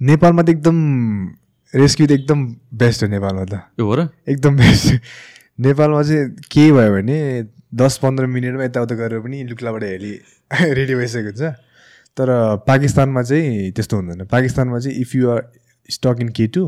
नेपालमा 0.02 0.41
त 0.44 0.49
एकदम 0.49 0.78
रेस्क्यु 1.74 2.08
त 2.08 2.12
एकदम 2.12 2.40
बेस्ट 2.76 3.03
हो 3.03 3.08
नेपालमा 3.10 3.45
त। 3.45 3.53
हो 3.80 3.95
र? 3.95 4.08
एकदम 4.28 4.56
बेस्ट 4.58 4.88
नेपालमा 5.60 6.02
चाहिँ 6.03 6.24
के 6.52 6.66
भयो 6.72 6.91
भने 6.95 7.18
दस 7.76 7.98
पन्ध्र 8.03 8.26
मिनटमा 8.28 8.64
यताउता 8.64 8.95
गरेर 8.95 9.20
पनि 9.24 9.44
लुक्लाबाट 9.52 9.84
हेली 9.84 10.14
रेडी 10.52 10.95
भइसकेको 10.95 11.32
हुन्छ। 11.32 11.44
तर 12.18 12.28
पाकिस्तानमा 12.68 13.22
चाहिँ 13.24 13.72
त्यस्तो 13.72 13.95
हुँदैन। 13.98 14.26
पाकिस्तानमा 14.28 14.80
चाहिँ 14.80 14.95
if 14.99 15.16
you 15.16 15.30
are 15.32 15.41
stuck 15.90 16.18
in 16.22 16.30
K 16.36 16.48
two 16.56 16.64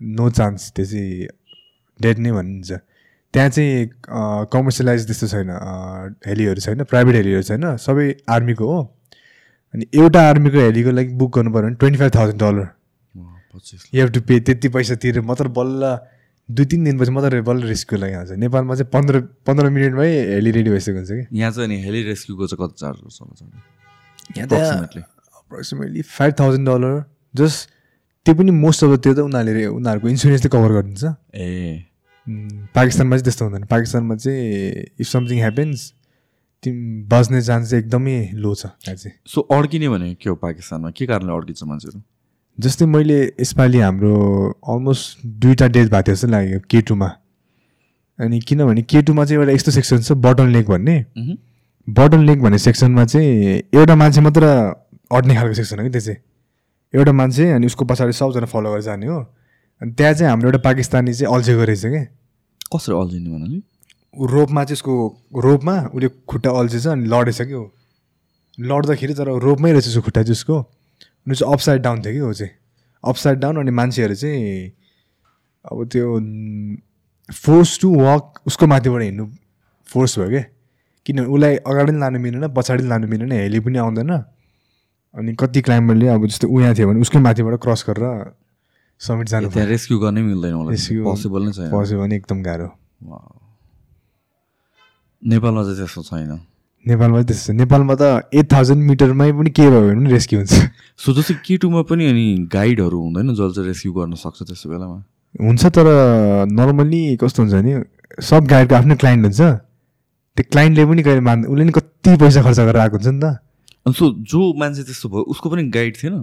no 0.00 0.30
chance 0.30 0.72
त्यो 0.76 0.84
चाहिँ 0.84 1.28
डेड 2.00 2.18
नै 2.24 2.32
भनिन्छ। 2.32 2.70
त्यहाँ 3.34 3.48
चाहिँ 3.48 3.86
कमर्सियलाइज 4.52 5.06
त्यस्तो 5.06 5.26
छैन 5.28 5.50
हेलीहरू 6.26 6.60
छैन 6.60 6.84
प्राइभेट 6.84 7.14
हेलीहरू 7.14 7.42
छैन 7.42 7.76
सबै 7.78 8.06
आर्मीको 8.28 8.64
हो। 8.72 8.80
अनि 9.74 9.84
एउटा 9.94 10.20
आर्मीको 10.28 10.58
हेलीको 10.60 10.90
लागि 10.90 11.10
बुक 11.14 11.30
गर्नु 11.36 11.50
पऱ्यो 11.52 11.62
भने 11.62 11.76
twenty 11.80 11.98
five 11.98 12.12
thousand 12.14 12.40
dollar 12.42 12.66
you 13.94 14.00
have 14.00 14.08
to 14.14 14.20
pay 14.28 14.40
त्यति 14.40 14.68
पैसा 14.74 14.94
तिरेर 15.02 15.22
मात्र 15.22 15.48
बल्ल 15.58 15.82
दुई 16.48 16.64
तिन 16.66 16.84
दिनपछि 16.84 17.10
मात्र 17.10 17.40
बल्ल 17.46 17.62
रेस्क्यु 17.70 17.98
लागि 17.98 18.14
आउँछ। 18.14 18.30
नेपालमा 18.42 18.74
चाहिँ 18.74 18.90
पन्ध्र 18.92 19.20
पन्ध्र 19.46 19.70
मिनटमै 19.70 20.08
हेली 20.34 20.50
रेडी 20.50 20.70
भइसकेको 20.70 20.98
हुन्छ 20.98 21.10
कि? 21.10 21.38
यहाँ 21.38 21.50
चाहिँ 21.50 21.66
अनि 21.68 21.76
हेली 21.82 22.02
रेस्क्युको 22.02 22.46
चाहिँ 22.46 22.66
कति 22.66 22.74
चार्ज 22.80 22.98
गर्छ. 23.04 23.18
Approximately 25.38 26.02
five 26.02 26.34
thousand 26.40 26.68
dollar 26.68 27.04
just 27.34 27.70
त्यो 28.26 28.34
पनि 28.34 28.50
मोस्ट 28.50 28.84
अफ 28.84 28.90
द 28.90 28.98
त्यो 29.02 29.14
त 29.14 29.18
उनीहरूले 29.20 29.66
उनीहरूको 29.66 30.08
इन्सुरेन्सले 30.08 30.48
कभर 30.50 30.70
गरिदिन्छ 30.72 31.04
ए। 31.34 31.86
पाकिस्तानमा 32.74 33.16
चाहिँ 33.16 33.24
त्यस्तो 33.24 33.44
हुँदैन। 33.44 33.64
पाकिस्तानमा 33.70 34.14
चाहिँ 34.16 34.84
इफ 35.00 35.06
समथिङ 35.06 35.38
ह्यापन्स 35.38 35.92
तिमी 36.62 37.02
बज्ने 37.08 37.40
चान्स 37.42 37.70
चाहिँ 37.70 37.84
एकदमै 37.84 38.30
लो 38.34 38.54
छ 38.54 38.66
चाहिँ। 38.84 39.12
सो 39.26 39.40
अड्किने 39.40 39.88
भने 39.88 40.14
के 40.14 40.28
हो 40.30 40.34
पाकिस्तानमा? 40.36 40.90
के 40.90 41.06
कारणले 41.06 41.32
अड्किन्छ 41.32 41.62
मान्छेहरू? 41.64 42.00
जस्तै 42.58 42.86
मैले 42.86 43.18
यसपालि 43.40 43.78
हाम्रो 43.80 44.14
अलमोस्ट 44.68 45.26
दुईवटा 45.26 45.66
डेथ 45.68 45.88
भएको 45.88 46.02
थियो 46.02 46.14
जस्तो 46.14 46.28
लाग्यो 46.28 46.58
के 46.70 46.80
टूमा 46.84 47.08
अनि 48.18 48.40
किनभने 48.40 48.82
के 48.82 49.02
टूमा 49.02 49.24
चाहिँ 49.24 49.40
एउटा 49.40 49.52
यस्तो 49.52 49.70
सेक्सन 49.72 49.98
छ 50.04 50.12
बटन 50.20 50.48
लेक 50.52 50.66
भन्ने। 50.68 50.96
बटन 51.88 52.20
लेक 52.26 52.42
भन्ने 52.42 52.58
सेक्सनमा 52.58 53.04
चाहिँ 53.04 53.62
एउटा 53.74 53.94
मान्छे 53.96 54.20
मात्र 54.20 54.44
अट्ने 55.10 55.34
खालको 55.34 55.54
सेक्सन 55.54 55.78
हो 55.78 55.84
कि 55.84 55.90
त्यो 55.90 56.00
चाहिँ। 56.00 56.20
एउटा 56.94 57.12
मान्छे 57.12 57.50
अनि 57.50 57.66
उसको 57.66 57.84
पछाडि 57.84 58.12
सबजना 58.12 58.46
फलो 58.46 58.70
गरेर 58.70 58.82
जाने 58.82 59.06
हो। 59.06 59.20
अनि 59.80 59.92
त्यहाँ 59.92 60.14
चाहिँ 60.14 60.30
हाम्रो 60.30 60.48
एउटा 60.48 60.58
पाकिस्तानी 60.64 61.14
चाहिँ 61.14 61.34
अल्झेको 61.34 61.64
रहेछ 61.64 61.86
क्या 61.86 62.04
कसरी 62.76 62.94
अल्झिने 62.94 63.30
भन्नाले 63.30 63.58
रोपमा 64.26 64.64
चाहिँ 64.64 64.76
उसको 64.76 64.94
रोपमा 65.40 65.74
उसले 65.94 66.08
खुट्टा 66.28 66.50
अल्झेछ 66.50 66.86
अनि 66.86 67.08
लडेछ 67.08 67.42
कि 67.42 67.54
ऊ 67.54 67.64
लड्दाखेरि 68.60 69.14
तर 69.14 69.28
रोपमै 69.40 69.72
रहेछ 69.72 69.88
उसको 69.88 70.00
खुट्टा 70.00 70.22
चाहिँ 70.22 70.32
उसको। 70.32 70.56
अनि 70.58 71.34
चाहिँ 71.34 71.52
अपसाइड 71.52 71.82
डाउन 71.82 72.02
थियो 72.02 72.12
कि 72.12 72.20
ऊ 72.20 72.32
चाहिँ? 72.32 72.52
अपसाइड 73.04 73.38
डाउन 73.38 73.56
अनि 73.56 73.70
मान्छेहरू 73.70 74.14
चाहिँ 74.14 74.72
अब 75.64 75.88
त्यो 75.92 76.06
फोर्स 77.34 77.80
टु 77.80 77.88
वक 78.00 78.40
उसको 78.46 78.66
माथिबाट 78.66 79.02
हिँड्नु 79.02 79.26
फोर्स 79.88 80.18
भयो 80.18 80.28
क्या 80.28 80.44
किनभने 81.06 81.32
उसलाई 81.34 81.56
अगाडि 81.56 81.92
पनि 81.92 82.00
लानु 82.00 82.18
मिलेन 82.18 82.48
पछाडि 82.54 82.84
लानु 82.88 83.06
मिलेन 83.08 83.32
हेली 83.32 83.60
पनि 83.60 83.78
आउँदैन। 83.78 84.12
अनि 85.14 85.34
कति 85.40 85.60
क्लाइम्बरले 85.62 86.08
अब 86.08 86.26
जस्तो 86.26 86.60
यहाँ 86.60 86.74
थियो 86.74 86.88
भने 86.88 87.00
उसकै 87.00 87.18
माथिबाट 87.18 87.54
क्रस 87.62 87.84
गरेर 87.88 88.32
समिट 89.00 89.26
जानु 89.28 89.48
त्यहाँ 89.50 89.68
रेस्क्यु 89.68 89.98
गर्नै 89.98 90.22
मिल्दैन 90.22 90.54
होला 90.54 90.70
पोसिबल 91.08 91.42
नै 91.48 91.52
छैन। 91.56 91.70
पस्यो 91.72 91.96
भने 92.00 92.14
एकदम 92.20 92.38
गाह्रो. 92.42 92.68
नेपालमा 95.22 95.62
चाहिँ 95.64 95.76
त्यस्तो 95.76 96.02
छैन। 96.08 96.32
नेपालमा 96.86 97.22
त्यस्तो 97.28 97.52
छ 97.52 97.56
नेपालमा 97.56 97.94
त 97.96 98.02
एट 98.32 98.46
थाउजन्ड 98.52 98.82
मिटरमै 98.88 99.30
पनि 99.36 99.50
के 99.56 99.64
भयो 99.72 99.80
भने 99.88 100.10
रेस्क्यु 100.10 100.36
हुन्छ। 100.40 100.52
सो 101.00 101.08
जस्तै 101.16 101.34
केटुमा 101.44 101.82
पनि 101.88 102.04
अनि 102.12 102.26
गाइडहरू 102.52 102.98
हुँदैन 103.00 103.32
जसले 103.36 103.52
चाहिँ 103.56 103.68
रेस्क्यु 103.68 103.92
गर्न 103.92 104.14
सक्छ 104.20 104.38
त्यस्तो 104.48 104.66
बेलामा। 104.68 104.98
हुन्छ 105.44 105.62
तर 105.76 105.86
नर्मल्ली 106.48 107.02
कस्तो 107.20 107.38
हुन्छ 107.42 107.54
भने 107.56 107.72
सब 108.20 108.42
गाइडको 108.52 108.74
आफ्नो 108.80 108.94
क्लाइन्ट 109.00 109.22
हुन्छ। 109.28 109.40
त्यो 110.36 110.44
क्लाइन्टले 110.52 110.84
पनि 110.88 111.02
कहिले 111.04 111.20
मान 111.20 111.38
उसले 111.52 111.64
नि 111.64 111.72
कति 111.72 112.16
पैसा 112.16 112.40
खर्च 112.44 112.58
गरेर 112.68 112.80
आएको 112.84 112.96
हुन्छ 112.96 113.08
नि 113.12 113.20
त। 113.20 113.40
अनि 113.84 113.94
सो 113.96 114.04
जो 114.24 114.40
मान्छे 114.60 114.82
त्यस्तो 114.88 115.08
भयो 115.08 115.22
उसको 115.32 115.46
पनि 115.52 115.62
गाइड 115.72 115.96
थिएन? 116.00 116.16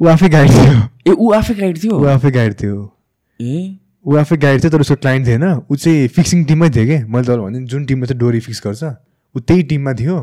ऊ 0.00 0.06
आफै 0.08 0.28
गाइड 0.28 0.50
थियो। 0.50 0.74
ए 1.06 1.12
ऊ 1.12 1.32
आफै 1.32 1.54
गाइड 1.54 1.78
थियो? 1.82 1.98
ऊ 2.00 2.04
आफै 2.08 2.30
गाइड 2.30 2.54
थियो। 2.60 2.76
ए? 3.40 3.76
ऊ 4.06 4.16
आफै 4.16 4.36
गाइड 4.36 4.62
थियो 4.62 4.70
तर 4.70 4.80
उसको 4.80 4.96
क्लाइन्ट 4.96 5.26
थिएन। 5.26 5.44
ऊ 5.44 5.76
चाहिँ 5.76 6.08
फिक्सिङ 6.08 6.44
टिममै 6.44 6.68
थियो 6.70 6.84
कि? 6.86 6.98
मैले 7.04 7.24
तपाईँलाई 7.24 7.46
भने 7.46 7.66
जुन 7.66 7.84
टिममा 7.86 8.06
चाहिँ 8.06 8.18
डोरी 8.20 8.40
फिक्स 8.40 8.60
गर्छ 8.66 8.82
ऊ 9.34 9.40
त्यही 9.40 9.62
टिममा 9.72 9.92
थियो। 10.00 10.16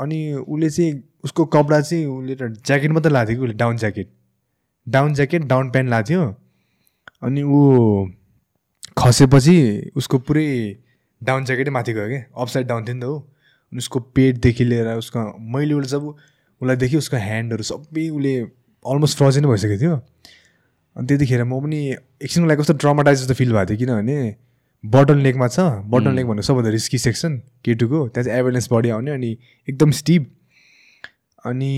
अनि 0.00 0.18
उसले 0.44 0.70
चाहिँ 0.70 0.92
उसको 1.24 1.44
कपडा 1.56 1.80
चाहिँ 1.80 2.04
उसले 2.06 2.34
त 2.34 2.52
ज्याकेट 2.66 2.90
मात्रै 2.92 3.12
लाएको 3.12 3.30
थियो 3.30 3.38
कि 3.38 3.44
उसले? 3.44 3.56
Down 3.56 3.76
jacket 3.76 4.08
down 4.86 5.14
jacket 5.14 5.42
down 5.44 5.70
pant 5.70 5.90
लाएको 5.90 6.08
थियो। 6.08 6.24
अनि 7.22 7.42
ऊ 7.42 7.58
खसेपछि 8.98 9.56
उसको 9.96 10.18
पुरै 10.18 10.48
डाउन 11.22 11.44
ज्याकेटै 11.44 11.70
माथि 11.70 11.92
गयो 11.92 12.08
क्या 12.08 12.22
अपसाइड 12.36 12.66
डाउन 12.66 12.84
थियो 12.84 12.94
नि 12.94 13.00
त 13.00 13.04
ऊ 13.04 13.78
उसको 13.78 14.00
पेटदेखि 14.12 14.64
लिएर 14.64 14.88
उसको 15.00 15.20
मैले 15.38 15.74
उसले 15.74 15.88
जब 15.88 16.14
उसलाई 16.60 16.76
देखेँ 16.76 16.98
उसको 16.98 17.16
ह्यान्डहरू 17.16 17.62
सबै 17.62 18.08
उसले 18.08 18.34
अलमोस्ट 18.84 19.16
फ्रोजन 19.18 19.46
भइसकेको 19.46 19.80
थियो। 19.80 19.96
अनि 20.96 21.06
त्यतिखेर 21.06 21.44
म 21.44 21.60
पनि 21.60 21.80
एकछिनको 22.24 22.48
लागि 22.48 22.60
कस्तो 22.60 22.74
ट्रमाटाइज 22.84 23.18
जस्तो 23.20 23.34
फिल 23.34 23.52
भएको 23.52 23.66
थियो 23.70 23.78
किनभने 23.78 24.18
बटन 24.84 25.18
लेकमा 25.20 25.48
छ 25.48 25.60
बटन 25.92 26.14
लेक 26.16 26.26
भन्नु 26.26 26.42
सबभन्दा 26.42 26.70
रिस्की 26.70 26.98
सेक्सन 26.98 27.36
केटुको 27.64 27.98
त्यहाँ 28.08 28.24
चाहिँ 28.24 28.38
एभरेन्स 28.38 28.68
बडी 28.72 28.90
आउने 28.90 29.10
अनि 29.10 29.30
एकदम 29.68 29.90
स्टिप 30.00 30.30
अनि 31.46 31.72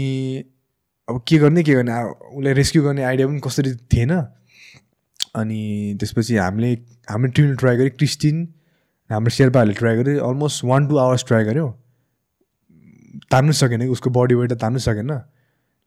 अब 1.09 1.23
के 1.29 1.39
गर्ने 1.39 1.63
के 1.63 1.75
गर्ने? 1.75 1.93
उसलाई 2.39 2.53
रेस्क्यु 2.55 2.83
गर्ने 2.83 3.03
आइडिया 3.03 3.27
पनि 3.27 3.41
कसरी 3.45 3.75
थिएन। 3.93 4.13
अनि 5.35 5.97
त्यसपछि 6.01 6.37
हामीले 6.37 6.73
हाम्रो 7.11 7.31
टिमले 7.33 7.55
ट्राई 7.57 7.77
गऱ्यो 7.77 7.91
क्रिस्टिन 7.99 8.37
हाम्रो 9.11 9.31
शेर्पाहरूले 9.31 9.75
ट्राई 9.75 9.97
गऱ्यो 9.97 10.25
almost 10.29 10.65
one 10.65 10.87
two 10.89 10.97
hours 10.97 11.25
try 11.27 11.45
गऱ्यो। 11.45 11.67
तान्नु 13.30 13.52
सकेन 13.52 13.89
उसको 13.89 14.10
बडी 14.10 14.34
वेट 14.34 14.52
तान्नु 14.62 14.78
सकेन। 14.78 15.10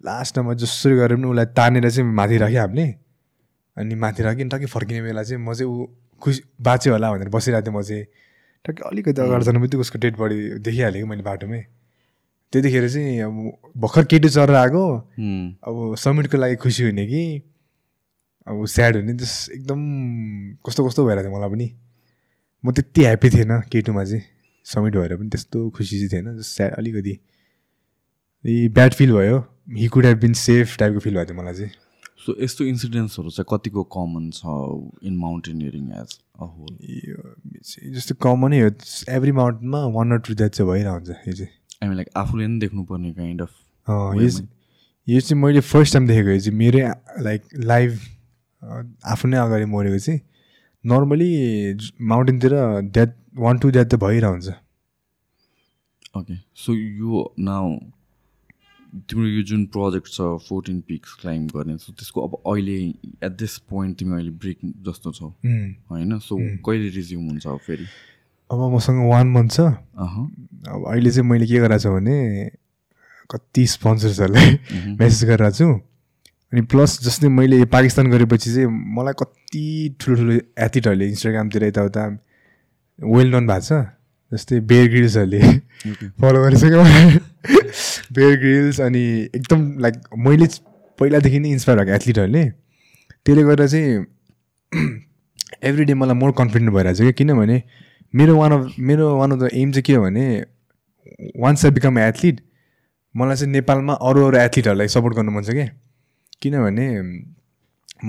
लास्टमा 0.06 0.54
जसरी 0.54 0.96
गरेर 0.96 1.18
पनि 1.18 1.28
उसलाई 1.28 1.46
तानेर 1.58 1.90
चाहिँ 1.90 2.10
माथि 2.14 2.38
राख्यो 2.38 2.62
हामीले। 2.62 2.86
अनि 3.78 3.96
माथि 3.96 4.24
राख्यो 4.24 4.42
अनि 4.46 4.50
टक्कै 4.50 4.68
फर्किने 4.70 5.02
बेला 5.02 5.24
चाहिँ 5.24 5.42
म 5.42 5.54
चाहिँ 5.54 5.72
ऊ 5.72 5.86
खुसी 6.22 6.42
बाँच्यो 6.62 6.94
होला 6.94 7.12
भनेर 7.12 7.30
बसिरहेको 7.30 7.66
थिएँ 7.66 7.76
म 7.76 7.82
चाहिँ। 7.82 8.06
टक्कै 8.66 8.82
अलिकति 8.90 9.22
अगाडि 9.22 9.46
जानु 9.46 9.60
बित्तिकै 9.62 9.82
उसको 9.82 9.98
डेड 10.00 10.16
बडी 10.18 10.38
देखिहालेँ 10.62 11.02
कि 11.02 11.08
मैले 11.10 11.24
बाटोमै। 11.24 11.62
त्यतिखेर 12.54 12.86
चाहिँ 12.90 13.20
अब 13.26 13.36
भर्खर 13.78 14.04
केटी 14.06 14.30
चरेर 14.30 14.56
आएको। 14.56 14.84
अब 15.66 15.76
समिटको 15.98 16.38
लागि 16.38 16.56
खुसी 16.62 16.84
हुने 16.84 17.06
कि? 17.08 17.24
अब 18.48 18.66
स्याड 18.66 18.96
हुने 18.96 19.14
त्यस 19.18 19.34
एकदम 19.58 19.80
कस्तो 20.66 20.82
कस्तो 20.88 21.02
भइरहेको 21.06 21.30
थियो 21.30 21.38
मलाई 21.38 21.50
पनि। 21.50 21.68
म 22.64 22.72
त्यति 22.72 23.02
ह्याप्पी 23.02 23.30
थिएन 23.30 23.52
केटुमा 23.72 24.04
चाहिँ। 24.06 24.24
समिट 24.74 24.96
भएर 24.98 25.16
पनि 25.18 25.30
त्यस्तो 25.30 25.70
खुसी 25.78 25.98
चाहिँ 26.00 26.10
थिएन 26.14 26.38
जस्ट 26.38 26.56
स्याड 26.56 26.74
अलिकति। 26.74 27.18
ब्याड 28.46 28.94
फिल 28.94 29.12
भयो। 29.14 29.38
He 29.78 29.88
could 29.94 30.06
have 30.06 30.20
been 30.20 30.34
safe 30.40 30.78
टाइपको 30.80 31.00
फिल 31.00 31.14
भएको 31.16 31.34
थियो 31.34 31.42
मलाई 31.42 31.54
चाहिँ। 31.54 31.72
सो 32.26 32.36
यस्तो 32.44 32.64
इन्सिडेन्ट्सहरू 32.66 33.30
चाहिँ 33.30 33.46
कतिको 33.52 33.84
कमन 33.96 34.30
छ 34.34 34.42
in 35.08 35.18
mountaineering 35.18 35.90
as 36.02 36.18
a 36.40 36.46
whole 36.46 37.94
जस्तो 37.96 38.16
कमनै 38.24 38.60
हो 38.62 38.70
एभ्री 39.16 39.32
माउन्टमा 39.40 39.86
वान 39.96 40.12
अर 40.12 40.20
टू 40.28 40.34
द्याट 40.34 40.52
चाहिँ 40.52 40.72
भइरहेको 40.72 40.94
हुन्छ 40.96 41.10
यो 41.28 41.34
चाहिँ। 41.34 41.96
लाइक 41.96 42.10
आफूले 42.18 42.46
पनि 42.48 42.60
देख्नुपर्ने 42.60 43.12
काइन्ड 43.14 43.42
अफ 43.42 43.52
यो 43.88 44.30
चाहिँ- 44.30 44.48
यो 45.08 45.20
चाहिँ 45.20 45.42
मैले 45.42 45.60
फर्स्ट 45.74 45.94
टाइम 45.94 46.08
देखेको 46.08 46.30
यो 46.30 46.40
चाहिँ 46.40 46.58
मेरै 46.60 46.88
लाइक 47.22 47.42
लाइभ 47.72 48.00
आफू 49.06 49.28
नै 49.28 49.38
अगाडि 49.38 49.66
मरेको 49.76 50.00
चाहिँ 50.00 50.20
नर्मली 50.84 51.30
माउन्टेनतिर 52.02 52.52
द्याट 52.94 53.16
वान 53.36 53.58
टू 53.58 53.72
द्याट 53.72 53.88
त 53.90 53.96
भइरहेको 54.04 54.32
हुन्छ 54.32 54.50
ओके 56.18 56.36
सो 56.56 56.74
यो 56.74 57.34
नाउ 57.40 57.76
तिम्रो 59.10 59.28
यो 59.28 59.42
जुन 59.44 59.66
प्रोजेक्ट 59.68 60.08
छ 60.08 60.28
फोर्टिन 60.48 60.80
पिक्स 60.88 61.14
क्लाइम्ब 61.22 61.52
गर्ने। 61.56 61.78
सो 61.78 61.94
त्यसको 61.94 62.22
अब 62.28 62.36
अहिले 62.48 62.76
एट 63.28 63.32
दिस 63.40 63.58
पोइन्ट 63.72 63.98
तिमी 64.00 64.14
अहिले 64.16 64.32
ब्रेक 64.44 64.58
जस्तो 64.88 65.12
छौ। 65.12 65.28
होइन? 65.92 66.18
सो 66.20 66.38
कहिले 66.66 66.90
रिज्युम 66.96 67.26
हुन्छ 67.30 67.48
अब 67.48 67.58
फेरि? 67.66 67.86
अब 68.50 68.60
मसँग 68.76 69.10
वान 69.10 69.28
मन्थ 69.32 69.52
छ। 69.52 69.60
अब 69.60 70.86
अहिले 70.88 71.12
चाहिँ 71.12 71.30
मैले 71.30 71.46
के 71.48 71.60
गरिरहेको 71.60 71.84
छु 71.84 71.90
भने 71.92 72.16
कति 73.30 73.66
स्पोन्सर्सहरूलाई 73.68 74.96
मेसेज 74.96 75.24
गरिरहेको 75.30 75.58
छु। 75.58 75.68
अनि 76.54 76.62
प्लस 76.72 77.00
जस्तै 77.04 77.28
मैले 77.28 77.66
पाकिस्तान 77.68 78.12
गरेपछि 78.12 78.54
चाहिँ 78.54 78.68
मलाई 78.96 79.14
कति 79.20 79.66
ठुलो 80.00 80.16
ठुलो 80.16 80.34
एथलिटहरूले 80.34 81.06
इन्स्टाग्रामतिर 81.08 81.64
यताउता। 81.64 82.04
वेल 83.00 83.32
नन 83.36 83.48
भएको 83.48 83.62
छ। 83.62 83.86
जस्तै 84.32 84.60
बेयर 84.70 84.88
ग्रिल्सहरूले 84.90 85.42
फलो 86.22 86.44
गरिसक्यो। 86.44 86.84
बेयर 88.16 88.40
ग्रिल्स 88.40 88.82
अनि 88.82 89.04
एकदम 89.36 89.62
लाइक 89.80 89.96
मैले 90.28 90.48
पहिलादेखि 91.00 91.40
नै 91.40 91.50
इन्सपायर 91.52 91.80
भएको 91.80 91.96
एथलिटहरूले 91.96 92.44
त्यसले 93.26 93.44
गर्दा 93.44 93.68
चाहिँ 93.68 94.06
एभ्री 95.70 95.86
डे 95.86 95.94
मलाई 95.94 96.16
मोर 96.16 96.32
कन्फिडेन्ट 96.38 96.74
भइरहेको 96.74 96.98
छ 96.98 97.06
कि 97.06 97.14
किनभने 97.14 97.62
मेरो 98.14 98.38
वान 98.38 98.52
अफ 98.52 98.76
मेरो 98.80 99.16
वान 99.18 99.32
अफ 99.32 99.40
द 99.40 99.50
एम 99.54 99.72
चाहिँ 99.72 99.84
के 99.84 99.94
हो 99.94 100.04
भने 100.04 100.26
वान्स 101.40 101.66
आई 101.66 101.72
बिकम 101.72 102.00
एथलिट 102.00 102.42
मलाई 103.16 103.36
चाहिँ 103.38 103.52
नेपालमा 103.52 103.94
अरू 104.10 104.26
अरू 104.28 104.38
एथलिटहरूलाई 104.38 104.88
सपोर्ट 104.88 105.16
गर्नु 105.16 105.32
मन 105.32 105.44
छ 105.44 105.50
क्या। 105.52 105.68
किनभने 106.42 106.88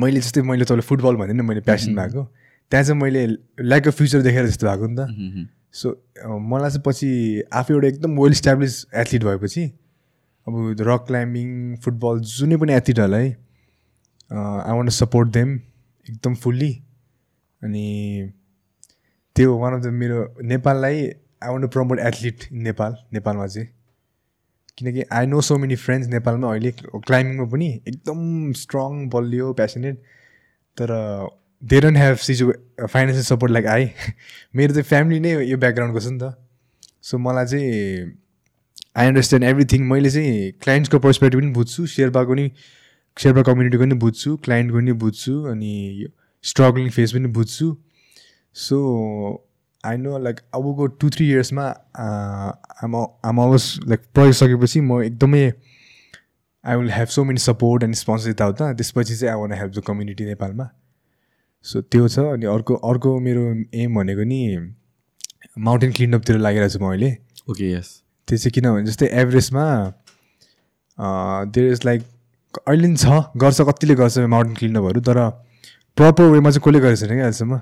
मैले 0.00 0.20
जस्तै 0.20 0.42
मैले 0.42 0.64
तपाईँलाई 0.64 0.86
फुटबल 0.88 1.16
भने 1.16 1.32
नि 1.32 1.42
मैले 1.42 1.60
प्यासन 1.60 1.94
भएको। 1.96 2.22
त्यहाँ 2.72 2.84
चाहिँ 2.84 3.00
मैले 3.00 3.26
ल्याक 3.26 3.88
अफ 3.88 3.96
फ्युचर 3.96 4.22
देखेर 4.22 4.46
जस्तो 4.46 4.66
भएको 4.66 4.86
नि 4.86 4.96
त। 4.96 5.08
सो 5.72 5.90
अ, 5.90 6.28
मलाई 6.52 6.70
चाहिँ 6.70 6.82
पछि 6.86 7.08
आफू 7.52 7.74
एउटा 7.74 7.88
एकदम 7.88 8.18
वेल 8.20 8.32
इस्टाब्लिस 8.32 8.84
एथलिट 8.94 9.24
भएपछि 9.24 9.64
अब 10.46 10.76
रक 10.88 11.04
क्लाइम्बिङ 11.06 11.76
फुटबल 11.84 12.20
जुनै 12.32 12.56
पनि 12.56 12.72
एथलिटहरूलाई 12.72 13.28
आई 14.30 14.76
वान्ट 14.76 14.90
सपोर्ट 14.90 15.28
देम 15.32 15.54
एकदम 16.06 16.34
फुल्ली 16.44 16.72
अनि 17.62 17.86
त्यो 19.36 19.56
वान 19.58 19.74
अफ 19.74 19.80
द 19.82 19.92
मेरो 20.02 20.18
नेपाललाई 20.52 21.00
I 21.06 21.50
want 21.52 21.70
promote 21.72 21.98
athlete 22.00 22.44
in 22.52 22.62
Nepal 22.62 22.96
नेपालमा 23.12 23.46
चाहिँ। 23.46 23.68
किनकि 24.78 25.02
I 25.12 25.26
know 25.26 25.40
so 25.40 25.56
many 25.58 25.76
friends 25.82 26.08
नेपालमा 26.08 26.50
अहिले 26.50 26.70
क्लाइम्बिङमा 26.80 27.44
पनि 27.52 27.68
एकदम 27.88 28.52
स्ट्रङ 28.62 29.08
बलियो 29.10 29.52
प्यासनेट 29.60 30.02
तर 30.76 30.92
दे 31.62 31.80
डोन्ट 31.80 31.96
ह्याभ 31.96 32.16
सिजु 32.16 32.52
फाइनेन्सियल 32.82 33.24
सपोर्ट 33.24 33.52
लाइक 33.52 33.66
आई 33.66 33.90
मेरो 34.56 34.74
चाहिँ 34.74 34.84
फ्यामिली 34.84 35.20
नै 35.20 35.30
यो 35.44 35.56
ब्याकग्राउन्डको 35.58 36.00
छ 36.00 36.12
नि 36.12 36.18
त 36.18 36.34
सो 37.02 37.18
मलाई 37.18 37.46
चाहिँ 37.46 38.12
आई 38.96 39.06
अन्डरस्ट्यान्ड 39.06 39.46
एभ्रिथिङ 39.46 39.82
मैले 39.84 40.10
चाहिँ 40.10 40.52
क्लाइन्ट्सको 40.62 40.98
पर्सपेक्टिभ 40.98 41.40
पनि 41.40 41.52
बुझ्छु 41.52 41.86
शेर्पाको 41.86 42.34
नि 42.34 42.50
शेर्पा 43.16 43.42
कम्युनिटीको 43.42 43.84
पनि 43.84 43.98
बुझ्छु 44.04 44.36
क्लाइन्टको 44.44 44.78
पनि 44.78 44.92
बुझ्छु 45.02 45.34
अनि 45.50 45.72
स्ट्रगलिङ 46.44 46.90
फेज 46.90 47.14
पनि 47.14 47.28
बुझ्छु 47.40 47.76
सो 48.56 48.80
आई 49.84 49.96
नो 49.96 50.18
लाइक 50.20 50.40
अबको 50.54 50.86
टु 51.00 51.10
थ्री 51.10 51.28
इयर्समा 51.30 51.68
आम 52.84 52.96
आम 53.24 53.42
अलवेज 53.42 53.68
लाइक 53.88 54.08
पढिसकेपछि 54.14 54.80
म 54.80 55.02
एकदमै 55.02 55.44
I 56.64 56.76
will 56.76 56.90
have 56.92 57.08
so 57.08 57.24
many 57.24 57.48
support 57.50 57.84
and 57.84 57.94
sponsor 57.96 58.30
यताउता 58.30 58.72
त्यसपछि 58.72 59.16
चाहिँ 59.16 59.34
I 59.34 59.40
want 59.40 59.52
help 59.52 59.72
the 59.72 59.84
community 59.86 60.24
नेपालमा 60.24 60.68
सो 61.66 61.80
त्यो 61.82 62.08
छ 62.08 62.18
अनि 62.32 62.46
अर्को 62.46 62.74
अर्को 62.90 63.18
मेरो 63.20 63.42
एम 63.74 63.94
भनेको 63.94 64.24
नि 64.24 64.40
माउन्टेन 65.58 65.92
क्लिनअपतिर 65.92 66.36
लागिरहेको 66.38 66.72
छु 66.72 66.84
म 66.84 66.88
अहिले। 66.88 67.10
ओके 67.50 67.70
यस 67.72 67.88
त्यो 68.28 68.36
चाहिँ 68.38 68.52
किनभने 68.54 68.86
जस्तै 68.86 69.06
एभरेजमा 69.22 69.64
देयर 71.54 71.72
इज 71.72 71.84
लाइक 71.84 72.02
अहिले 72.66 72.88
नि 72.88 72.96
छ 72.96 73.06
गर्छ 73.36 73.60
कतिले 73.68 73.94
गर्छ 73.94 74.18
माउन्टेन 74.34 74.54
क्लिनअपहरू 74.56 75.00
तर 75.08 75.18
प्रपर 75.96 76.24
वेमा 76.32 76.50
चाहिँ 76.50 76.62
कसले 76.64 76.80
गरेको 76.80 76.96
छैन 77.00 77.08
क्या 77.08 77.24
अहिलेसम्म? 77.24 77.60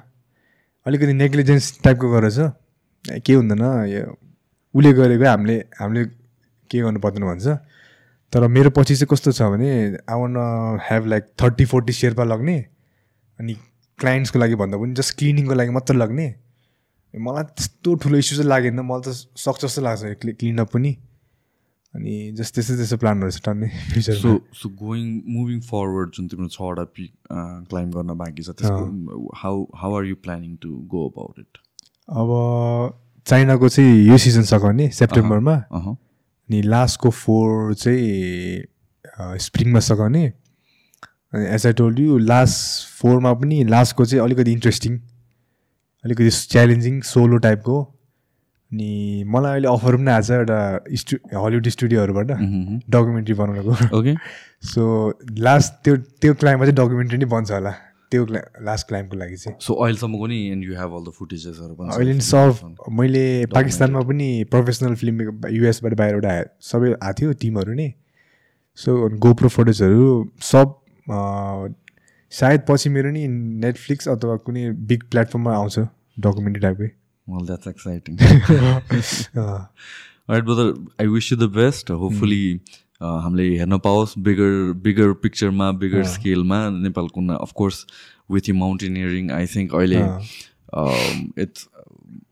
अलिकति 0.86 1.12
नेग्लिजेन्स 1.14 1.64
टाइपको 1.84 2.10
गरेछ। 2.12 2.38
के 3.24 3.32
हुँदैन 3.34 3.62
यो 3.88 4.02
उसले 4.74 4.92
गरेको 4.92 5.24
हामीले 5.24 5.56
हामीले 5.80 6.04
के 6.70 6.78
गर्नु 6.82 7.00
पर्दैन 7.00 7.24
भन्छ। 7.24 7.46
तर 8.32 8.46
मेरो 8.48 8.70
पछि 8.76 8.94
चाहिँ 8.96 9.08
कस्तो 9.10 9.32
छ 9.32 9.42
भने 9.54 9.70
I 10.02 10.16
want 10.20 10.36
have 10.82 11.06
like 11.06 11.24
thirty 11.40 11.64
forty 11.72 11.92
Sherpa 11.92 12.24
लग्ने। 12.24 12.56
अनि 13.38 13.54
क्लाइन्ट्सको 13.98 14.38
लागि 14.38 14.54
भन्दा 14.62 14.78
पनि 14.78 14.94
जस्ट 15.00 15.18
क्लिनिङको 15.18 15.54
लागि 15.54 15.70
मात्र 15.78 15.94
लग्ने। 15.94 16.28
मलाई 17.14 17.44
त्यस्तो 17.54 17.94
ठुलो 18.02 18.16
इस्यु 18.18 18.36
चाहिँ 18.36 18.48
लागेन। 18.50 18.80
मलाई 18.80 19.02
त 19.06 19.14
सक्छ 19.38 19.60
जस्तो 19.64 19.82
लाग्छ 19.82 20.02
क्लिनअप 20.22 20.70
पनि। 20.74 20.92
अनि 21.94 22.14
जस्तो 22.34 22.54
त्यस्तै 22.54 22.76
त्यस्तो 22.76 22.96
प्लानहरू 22.98 23.30
छ 23.30 23.38
टन्नै 23.46 23.68
so 24.02 24.30
so 24.50 24.68
going 24.74 25.06
moving 25.30 25.60
forward 25.70 26.10
जुन 26.14 26.26
तिम्रो 26.28 26.48
छवटा 26.50 26.84
पिक 26.90 27.12
क्लाइम 27.70 27.90
गर्न 27.94 28.10
बाँकी 28.18 28.42
छ 28.42 28.50
त्यसको 28.58 29.30
how 29.42 29.62
how 29.78 29.90
are 29.98 30.04
you 30.04 30.16
planning 30.24 30.56
to 30.62 30.70
go 30.90 31.06
about 31.08 31.38
it 31.38 31.62
अब 32.18 32.28
चाइनाको 33.26 33.68
चाहिँ 33.68 33.92
यो 34.08 34.16
सिजन 34.18 34.42
सघाउने 34.50 34.88
सेप्टेम्बरमा। 34.90 35.54
अनि 35.78 36.62
लास्टको 36.62 37.10
फोर 37.10 37.74
चाहिँ 37.74 39.38
स्प्रिङमा 39.46 39.80
सघाउने 39.80 40.24
as 41.34 41.66
I 41.66 41.72
told 41.78 41.98
you 42.00 42.18
last 42.18 42.86
फोरमा 43.00 43.32
पनि 43.40 43.62
लास्टको 43.70 44.04
चाहिँ 44.04 44.24
अलिकति 44.24 44.52
इन्ट्रेस्टिङ 44.52 44.98
अलिकति 46.04 46.30
च्यालेन्जिङ 46.30 47.00
सोलो 47.10 47.36
टाइपको 47.46 47.80
अनि 48.72 49.24
मलाई 49.28 49.52
अहिले 49.52 49.68
अफर 49.68 49.96
पनि 49.96 50.10
आएको 50.10 50.26
छ 50.26 50.30
एउटा 50.30 50.58
स्टु 51.00 51.16
हलिउड 51.44 51.68
स्टुडियोहरूबाट 51.68 52.26
डकुमेन्ट्री 52.90 53.34
बनाउनको। 53.40 53.98
ओके 53.98 54.14
सो 54.68 54.84
लास्ट 55.38 55.72
त्यो 55.84 55.96
त्यो 55.96 56.34
क्लाइममा 56.34 56.64
चाहिँ 56.64 56.76
डकुमेन्ट्री 56.76 57.18
नै 57.18 57.26
बन्छ 57.34 57.50
होला। 57.50 57.74
त्यो 58.10 58.24
क्ला 58.26 58.40
लास्ट 58.62 58.88
क्लाइमको 58.88 59.16
लागि 59.16 59.36
चाहिँ। 59.36 59.56
सो 59.60 59.74
अहिलेसम्मको 59.74 60.26
नि 60.26 60.38
and 60.48 60.64
you 60.64 60.74
have 60.78 60.92
all 60.94 61.04
the 61.04 61.12
फुटेजेसहरू 61.18 61.74
पनि 61.74 61.88
अहिले 61.94 62.20
सब 62.20 62.74
मैले 63.00 63.24
पाकिस्तानमा 63.54 64.00
पनि 64.10 64.28
प्रोफेसनल 64.50 64.94
फिल्म 65.02 65.16
युएसबाट 65.50 65.94
बाहिरबाट 66.00 66.54
सबै 66.70 66.92
आएको 66.92 67.20
थियो 67.20 67.32
टिमहरू 67.42 67.74
नै। 67.74 67.88
सो 68.78 68.96
गोप्रो 69.26 69.48
फोटोजहरू 69.56 70.08
सब 70.52 70.80
सायद 71.08 72.60
पछि 72.68 72.88
मेरो 72.88 73.10
नि 73.10 73.26
नेटफ्लिक्स 73.60 74.08
अथवा 74.08 74.36
कुनै 74.36 74.70
बिग 74.70 75.02
प्लेटफर्ममा 75.10 75.54
आउँछ 75.54 75.78
डकुमेन्ट्री 76.18 76.62
टाइपकै 76.62 76.90
Well, 77.28 77.44
that's 77.44 77.66
exciting. 77.66 78.18
अँ, 78.20 79.68
All 80.28 80.34
right, 80.34 80.44
brother. 80.44 80.74
I 80.98 81.06
wish 81.06 81.30
you 81.30 81.36
the 81.36 81.48
best. 81.48 81.88
Hopefully, 81.88 82.60
uh, 83.00 83.20
हामीले 83.20 83.46
हेर्न 83.58 83.78
पाओस् 83.78 84.18
बिगर 84.18 84.72
बिगर 84.72 85.12
पिक्चरमा 85.12 85.70
बिगर 85.72 86.04
स्केलमा 86.04 86.58
नेपालको 86.70 87.26
of course 87.36 87.86
with 88.30 88.48
you 88.48 88.54
mountaineering 88.54 89.30
I 89.30 89.46
think 89.46 89.74
अहिले 89.74 90.00
इट्स 91.42 91.68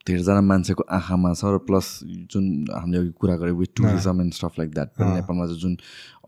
धेरैजना 0.07 0.41
मान्छेको 0.41 0.85
आँखामा 0.91 1.33
छ 1.35 1.45
र 1.45 1.59
प्लस 1.59 1.89
जुन 2.05 2.47
हामीले 2.73 2.99
अघि 2.99 3.11
कुरा 3.21 3.37
गरेँ 3.37 3.53
with 3.53 3.77
tourism 3.77 4.21
and 4.21 4.33
stuff 4.33 4.59
like 4.59 4.71
that 4.71 4.89
नेपालमा 5.01 5.47
चाहिँ 5.47 5.61
जुन 5.61 5.77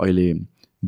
अहिले 0.00 0.32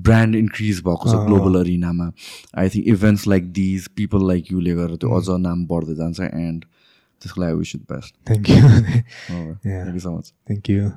ब्रान्ड 0.03 0.37
इन्क्रिज 0.37 0.81
भएको 0.83 1.11
छ 1.11 1.25
global 1.27 1.61
अरिनामा 1.61 2.11
I 2.59 2.69
think 2.69 2.89
events 2.89 3.27
like 3.27 3.53
these 3.53 3.89
people 3.97 4.27
like 4.29 4.53
युले 4.53 4.75
गरेर 4.75 4.97
त्यो 4.97 5.19
अझ 5.19 5.41
नाम 5.41 5.67
बढ्दै 5.67 5.95
जान्छ 5.95 6.21
एन्ड 6.21 6.65
त्यसको 7.21 7.43
लागि 7.43 7.57
wish 7.57 7.77
best 7.93 8.15
thank 8.29 8.51
you 8.51 8.57
thank 8.57 9.95
you 9.95 10.01
so 10.01 10.17
much 10.19 10.33
thank 10.49 10.71
you 10.71 10.91